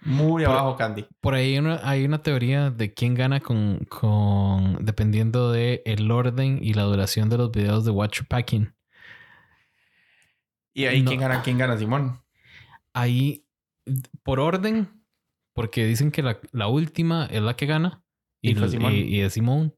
Muy 0.07 0.45
abajo 0.45 0.77
Candy. 0.77 1.07
Por 1.21 1.35
ahí 1.35 1.53
hay 1.53 1.59
una, 1.59 1.81
hay 1.83 2.05
una 2.05 2.23
teoría 2.23 2.71
de 2.71 2.95
quién 2.95 3.15
gana 3.15 3.41
con, 3.41 3.79
con 3.89 4.85
dependiendo 4.85 5.51
de 5.53 5.83
el 5.85 6.11
orden 6.11 6.59
y 6.63 6.75
la 6.75 6.83
duración 6.83 7.29
de 7.29 7.39
los 7.39 7.51
videos 7.51 7.85
de 7.85 7.91
Watch 7.91 8.23
Packing. 8.29 8.73
Y 10.75 10.85
ahí 10.87 11.03
No. 11.03 11.09
quién 11.09 11.21
gana, 11.21 11.43
quién 11.43 11.59
gana 11.59 11.77
Simón. 11.79 12.21
Ahí, 12.93 13.45
por 14.23 14.41
orden, 14.41 14.89
porque 15.55 15.85
dicen 15.87 16.11
que 16.11 16.23
la, 16.23 16.39
la 16.53 16.67
última 16.69 17.27
es 17.27 17.43
la 17.43 17.55
que 17.57 17.67
gana 17.67 18.03
y, 18.43 18.55
Simón. 18.55 18.93
y- 18.93 19.01
y 19.01 19.21
es 19.21 19.33
Simón. 19.33 19.75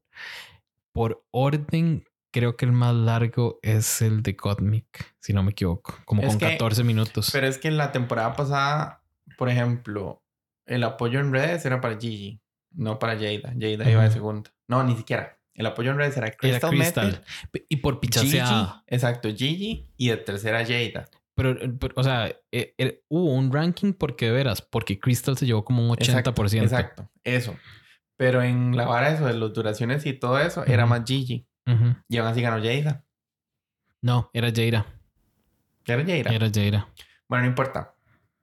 Por 0.91 1.23
orden, 1.31 2.03
creo 2.31 2.57
que 2.57 2.65
el 2.65 2.71
más 2.71 2.93
largo 2.93 3.59
es 3.61 4.01
el 4.01 4.21
de 4.23 4.33
Gottmik, 4.33 5.15
si 5.19 5.33
no 5.33 5.41
me 5.43 5.51
equivoco, 5.51 5.95
como 6.05 6.21
Es 6.21 6.29
con 6.29 6.39
que- 6.39 6.45
14 6.51 6.83
minutos. 6.83 7.29
Pero 7.31 7.47
es 7.47 7.57
que 7.57 7.69
en 7.69 7.77
la 7.77 7.91
temporada 7.91 8.35
pasada, 8.35 9.01
por 9.37 9.49
ejemplo, 9.49 10.18
el 10.69 10.83
apoyo 10.83 11.19
en 11.19 11.31
redes 11.33 11.65
era 11.65 11.81
para 11.81 11.97
Gigi, 11.99 12.41
no 12.71 12.99
para 12.99 13.13
Jada. 13.15 13.53
Jada 13.59 13.89
iba 13.89 14.03
de 14.03 14.11
segunda. 14.11 14.51
No, 14.67 14.83
ni 14.83 14.95
siquiera. 14.95 15.37
El 15.53 15.65
apoyo 15.65 15.91
en 15.91 15.97
redes 15.97 16.15
era 16.15 16.27
Era 16.27 16.37
Crystal, 16.37 16.69
Crystal. 16.69 17.05
Method, 17.07 17.61
Y 17.67 17.75
por 17.77 17.95
Gigi, 17.95 18.01
pichaseada. 18.07 18.83
exacto, 18.87 19.29
Gigi 19.35 19.89
y 19.97 20.09
de 20.09 20.17
tercera 20.17 20.65
Jada. 20.65 21.09
Pero, 21.35 21.57
pero, 21.79 21.93
o 21.97 22.03
sea, 22.03 22.27
eh, 22.51 22.75
eh, 22.77 23.01
hubo 23.07 23.33
un 23.33 23.51
ranking 23.51 23.93
porque 23.93 24.25
de 24.27 24.31
veras, 24.31 24.61
porque 24.61 24.99
Crystal 24.99 25.37
se 25.37 25.45
llevó 25.45 25.63
como 25.65 25.83
un 25.83 25.89
80%. 25.97 26.61
Exacto, 26.61 26.61
exacto, 26.61 27.11
eso. 27.23 27.55
Pero 28.17 28.41
en 28.43 28.75
la 28.75 28.85
vara 28.85 29.09
eso 29.09 29.25
de 29.25 29.33
las 29.33 29.53
duraciones 29.53 30.05
y 30.05 30.13
todo 30.13 30.39
eso 30.39 30.65
era 30.65 30.85
más 30.85 31.03
Gigi. 31.05 31.47
Ujú. 31.65 31.95
Y 32.09 32.17
aún 32.17 32.27
así 32.27 32.41
ganó 32.41 32.61
Jada. 32.61 33.05
No, 34.01 34.29
era 34.33 34.51
Jaira. 34.53 34.85
Era 35.85 36.03
Jada. 36.03 36.35
Era 36.35 36.49
Jaira. 36.53 36.87
Bueno, 37.27 37.43
no 37.43 37.49
importa. 37.49 37.95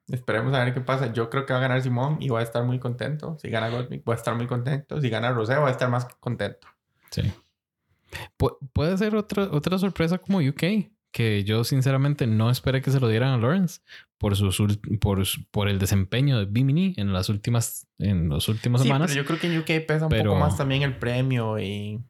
Esperemos 0.08 0.54
a 0.54 0.64
ver 0.64 0.72
qué 0.74 0.80
pasa. 0.80 1.12
Yo 1.12 1.30
creo 1.30 1.46
que 1.46 1.52
va 1.52 1.58
a 1.58 1.62
ganar 1.62 1.82
Simón 1.82 2.18
y 2.20 2.28
voy 2.28 2.40
a 2.40 2.44
estar 2.44 2.62
muy 2.64 2.78
contento. 2.78 3.36
Si 3.40 3.48
gana 3.50 3.68
Gottmik, 3.70 4.04
voy 4.04 4.12
a 4.12 4.16
estar 4.16 4.34
muy 4.36 4.46
contento. 4.46 5.00
Si 5.00 5.08
gana 5.10 5.32
Rosé, 5.32 5.56
voy 5.56 5.68
a 5.68 5.72
estar 5.72 5.90
más 5.90 6.04
contento. 6.20 6.68
Sí. 7.10 7.32
Pu- 8.38 8.56
puede 8.72 8.96
ser 8.98 9.16
otra, 9.16 9.44
otra 9.50 9.78
sorpresa 9.78 10.18
como 10.18 10.38
UK, 10.38 10.90
que 11.10 11.42
yo 11.44 11.64
sinceramente 11.64 12.26
no 12.26 12.50
esperé 12.50 12.82
que 12.82 12.90
se 12.92 13.00
lo 13.00 13.08
dieran 13.08 13.30
a 13.30 13.38
Lawrence 13.38 13.80
por, 14.18 14.36
sus, 14.36 14.78
por, 15.00 15.22
por 15.50 15.68
el 15.68 15.78
desempeño 15.80 16.38
de 16.38 16.44
Bimini 16.44 16.94
en 16.98 17.12
las 17.12 17.28
últimas, 17.28 17.86
en 17.98 18.28
las 18.28 18.48
últimas 18.48 18.82
Sí, 18.82 18.86
semanas. 18.88 19.10
pero 19.10 19.22
yo 19.22 19.26
creo 19.26 19.40
que 19.40 19.52
en 19.52 19.58
UK 19.58 19.86
pesa 19.86 20.04
un 20.06 20.10
Pero- 20.10 20.30
poco 20.32 20.40
más 20.40 20.56
también 20.56 20.82
el 20.82 20.96
premio 20.98 21.58
y... 21.58 22.00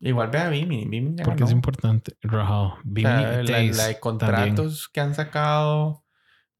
Igual 0.00 0.28
ve 0.30 0.38
a 0.38 0.48
Bimini. 0.48 0.84
Bimini 0.86 1.16
Porque 1.24 1.40
ganó. 1.40 1.46
es 1.46 1.52
importante. 1.52 2.16
Rajao. 2.22 2.66
O 2.74 2.78
Bimini 2.84 3.16
sea, 3.18 3.42
la, 3.42 3.62
la 3.62 3.86
de 3.88 3.98
contratos 3.98 4.88
que 4.88 5.00
han 5.00 5.12
sacado. 5.14 6.04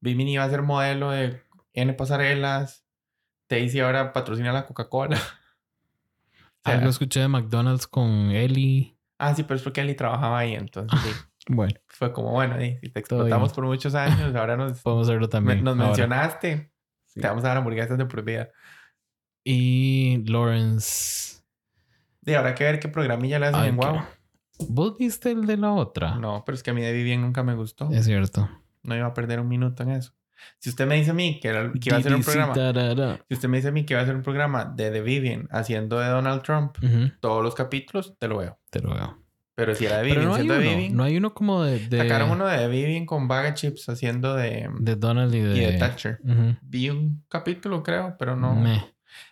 Bimini 0.01 0.37
va 0.37 0.45
a 0.45 0.49
ser 0.49 0.61
modelo 0.61 1.11
de 1.11 1.41
N 1.73 1.93
pasarelas. 1.93 2.85
Tazy 3.47 3.79
ahora 3.79 4.13
patrocina 4.13 4.51
la 4.53 4.65
Coca-Cola. 4.65 5.17
O 6.61 6.69
sea, 6.69 6.77
Algo 6.77 6.89
escuché 6.89 7.21
de 7.21 7.29
McDonald's 7.29 7.87
con 7.87 8.31
Ellie. 8.31 8.97
ah, 9.17 9.33
sí, 9.33 9.43
pero 9.43 9.55
es 9.55 9.61
porque 9.61 9.79
Eli 9.79 9.95
trabajaba 9.95 10.39
ahí. 10.39 10.55
Entonces 10.55 10.99
sí, 11.01 11.09
Bueno, 11.47 11.73
fue 11.87 12.11
como, 12.11 12.31
bueno, 12.31 12.61
y 12.61 12.77
si 12.79 12.89
te 12.89 12.99
explotamos 12.99 13.53
por 13.53 13.63
muchos 13.65 13.95
años, 13.95 14.35
ahora 14.35 14.57
nos, 14.57 14.79
podemos 14.83 15.07
hacerlo 15.07 15.29
también. 15.29 15.63
nos 15.63 15.75
ahora. 15.75 15.85
mencionaste. 15.87 16.73
Sí. 17.05 17.21
Te 17.21 17.27
vamos 17.27 17.45
a 17.45 17.47
dar 17.47 17.57
hamburguesas 17.57 17.97
de 17.97 18.05
por 18.05 18.23
vida. 18.25 18.49
Y 19.45 20.21
Lawrence. 20.29 21.41
Y 22.25 22.33
habrá 22.33 22.53
que 22.55 22.65
ver 22.65 22.79
qué 22.81 22.89
programilla 22.89 23.39
le 23.39 23.45
hacen 23.47 23.61
Ay, 23.61 23.69
en 23.69 23.77
Wow. 23.77 24.01
¿Vos 24.67 24.97
viste 24.97 25.31
el 25.31 25.45
de 25.45 25.55
la 25.55 25.71
otra? 25.71 26.15
No, 26.15 26.43
pero 26.45 26.55
es 26.57 26.61
que 26.61 26.71
a 26.71 26.73
mí 26.73 26.81
de 26.81 26.91
Vivian 26.91 27.21
nunca 27.21 27.41
me 27.41 27.55
gustó. 27.55 27.89
Es 27.91 28.03
cierto. 28.05 28.49
No 28.83 28.95
iba 28.95 29.07
a 29.07 29.13
perder 29.13 29.39
un 29.39 29.47
minuto 29.47 29.83
en 29.83 29.91
eso. 29.91 30.13
Si 30.57 30.69
usted 30.69 30.87
me 30.87 30.95
dice 30.95 31.11
a 31.11 31.13
mí 31.13 31.39
que, 31.41 31.49
era- 31.49 31.71
que 31.71 31.89
iba 31.89 31.97
a 31.97 31.99
hacer 31.99 32.13
un 32.13 32.21
programa, 32.23 32.53
si 33.27 33.33
usted 33.33 33.49
me 33.49 33.57
dice 33.57 33.67
a 33.69 33.71
mí 33.73 33.85
que 33.85 33.93
iba 33.93 33.99
a 33.99 34.03
hacer 34.03 34.15
un 34.15 34.21
programa 34.21 34.65
de 34.65 34.89
The 34.89 35.01
Vivian 35.01 35.47
haciendo 35.51 35.99
de 35.99 36.07
Donald 36.07 36.41
Trump, 36.43 36.77
Ujú, 36.81 37.11
todos 37.19 37.43
los 37.43 37.55
capítulos 37.55 38.15
te 38.17 38.27
lo 38.29 38.37
veo. 38.37 38.57
Te 38.69 38.79
lo 38.79 38.93
veo. 38.93 39.17
Pero 39.55 39.75
si 39.75 39.85
era 39.85 39.97
de 39.97 40.03
Vivian 40.03 40.23
no 40.23 40.33
hay 40.35 40.35
siendo 40.37 40.53
de 40.53 40.59
uno. 40.61 40.69
Vivian, 40.77 40.95
No 40.95 41.03
hay 41.03 41.17
uno 41.17 41.33
como 41.33 41.63
de. 41.63 41.79
de 41.79 41.97
sacaron 41.97 42.31
uno 42.31 42.47
de 42.47 42.57
The 42.57 42.67
Vivian 42.69 43.05
con 43.05 43.27
Bag 43.27 43.47
of 43.51 43.53
Chips 43.55 43.89
haciendo 43.89 44.33
de, 44.35 44.69
De 44.79 44.95
Donald 44.95 45.35
y 45.35 45.39
de. 45.41 45.57
y 45.57 45.59
de 45.59 45.73
Thatcher. 45.77 46.19
Ujú. 46.23 46.55
Vi 46.61 46.89
un 46.89 47.25
capítulo, 47.27 47.83
creo, 47.83 48.15
pero 48.17 48.37
no. 48.37 48.55
Meh. 48.55 48.77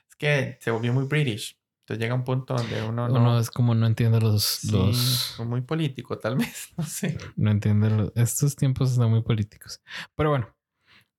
Es 0.10 0.16
que 0.18 0.58
se 0.60 0.72
volvió 0.72 0.92
muy 0.92 1.06
British. 1.06 1.57
Entonces 1.88 2.04
llega 2.04 2.16
un 2.16 2.26
punto 2.26 2.54
donde 2.54 2.84
uno 2.84 3.08
no. 3.08 3.40
Es 3.40 3.50
como 3.50 3.74
no 3.74 3.88
entiende 3.88 4.20
los. 4.20 4.44
Sí, 4.44 4.72
los 4.72 5.40
muy 5.48 5.62
político, 5.62 6.18
tal 6.18 6.36
vez. 6.36 6.74
No 6.78 6.84
sé. 6.84 7.18
no 7.38 7.50
entiende 7.50 7.90
los. 7.90 8.12
Estos 8.14 8.58
tiempos 8.58 8.92
están 8.92 9.10
muy 9.10 9.22
políticos. 9.22 9.82
Pero 10.14 10.32
bueno. 10.32 10.54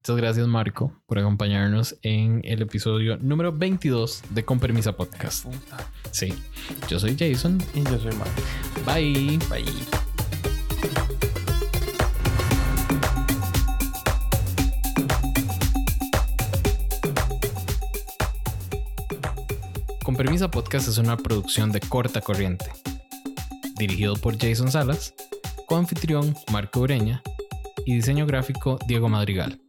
Muchas 0.01 0.17
gracias, 0.17 0.47
Marco, 0.47 0.93
por 1.07 1.19
acompañarnos 1.19 1.97
en 2.03 2.43
el 2.45 2.63
episodio 2.63 3.17
número 3.17 3.51
22 3.51 4.23
de 4.31 4.45
Con 4.45 4.61
Permisa 4.61 4.93
Podcast. 4.93 5.47
Sí. 6.13 6.35
Yo 6.87 7.01
soy 7.01 7.17
Jason. 7.19 7.59
Y 7.75 7.83
yo 7.85 7.99
soy 7.99 8.15
Mark. 8.15 8.31
Bye. 8.85 9.39
Bye. 9.49 9.65
Con 20.09 20.17
Permisa 20.17 20.51
Podcast 20.51 20.89
es 20.89 20.97
una 20.97 21.19
producción 21.19 21.71
de 21.71 21.81
corta 21.81 22.23
corriente. 22.23 22.65
Dirigido 23.77 24.17
por 24.17 24.39
Jason 24.39 24.71
Salas, 24.73 25.13
coanfitrión 25.67 26.35
Marco 26.51 26.81
Ureña 26.81 27.23
y 27.85 27.97
diseño 27.97 28.25
gráfico 28.25 28.79
Diego 28.89 29.11
Madrigal. 29.11 29.61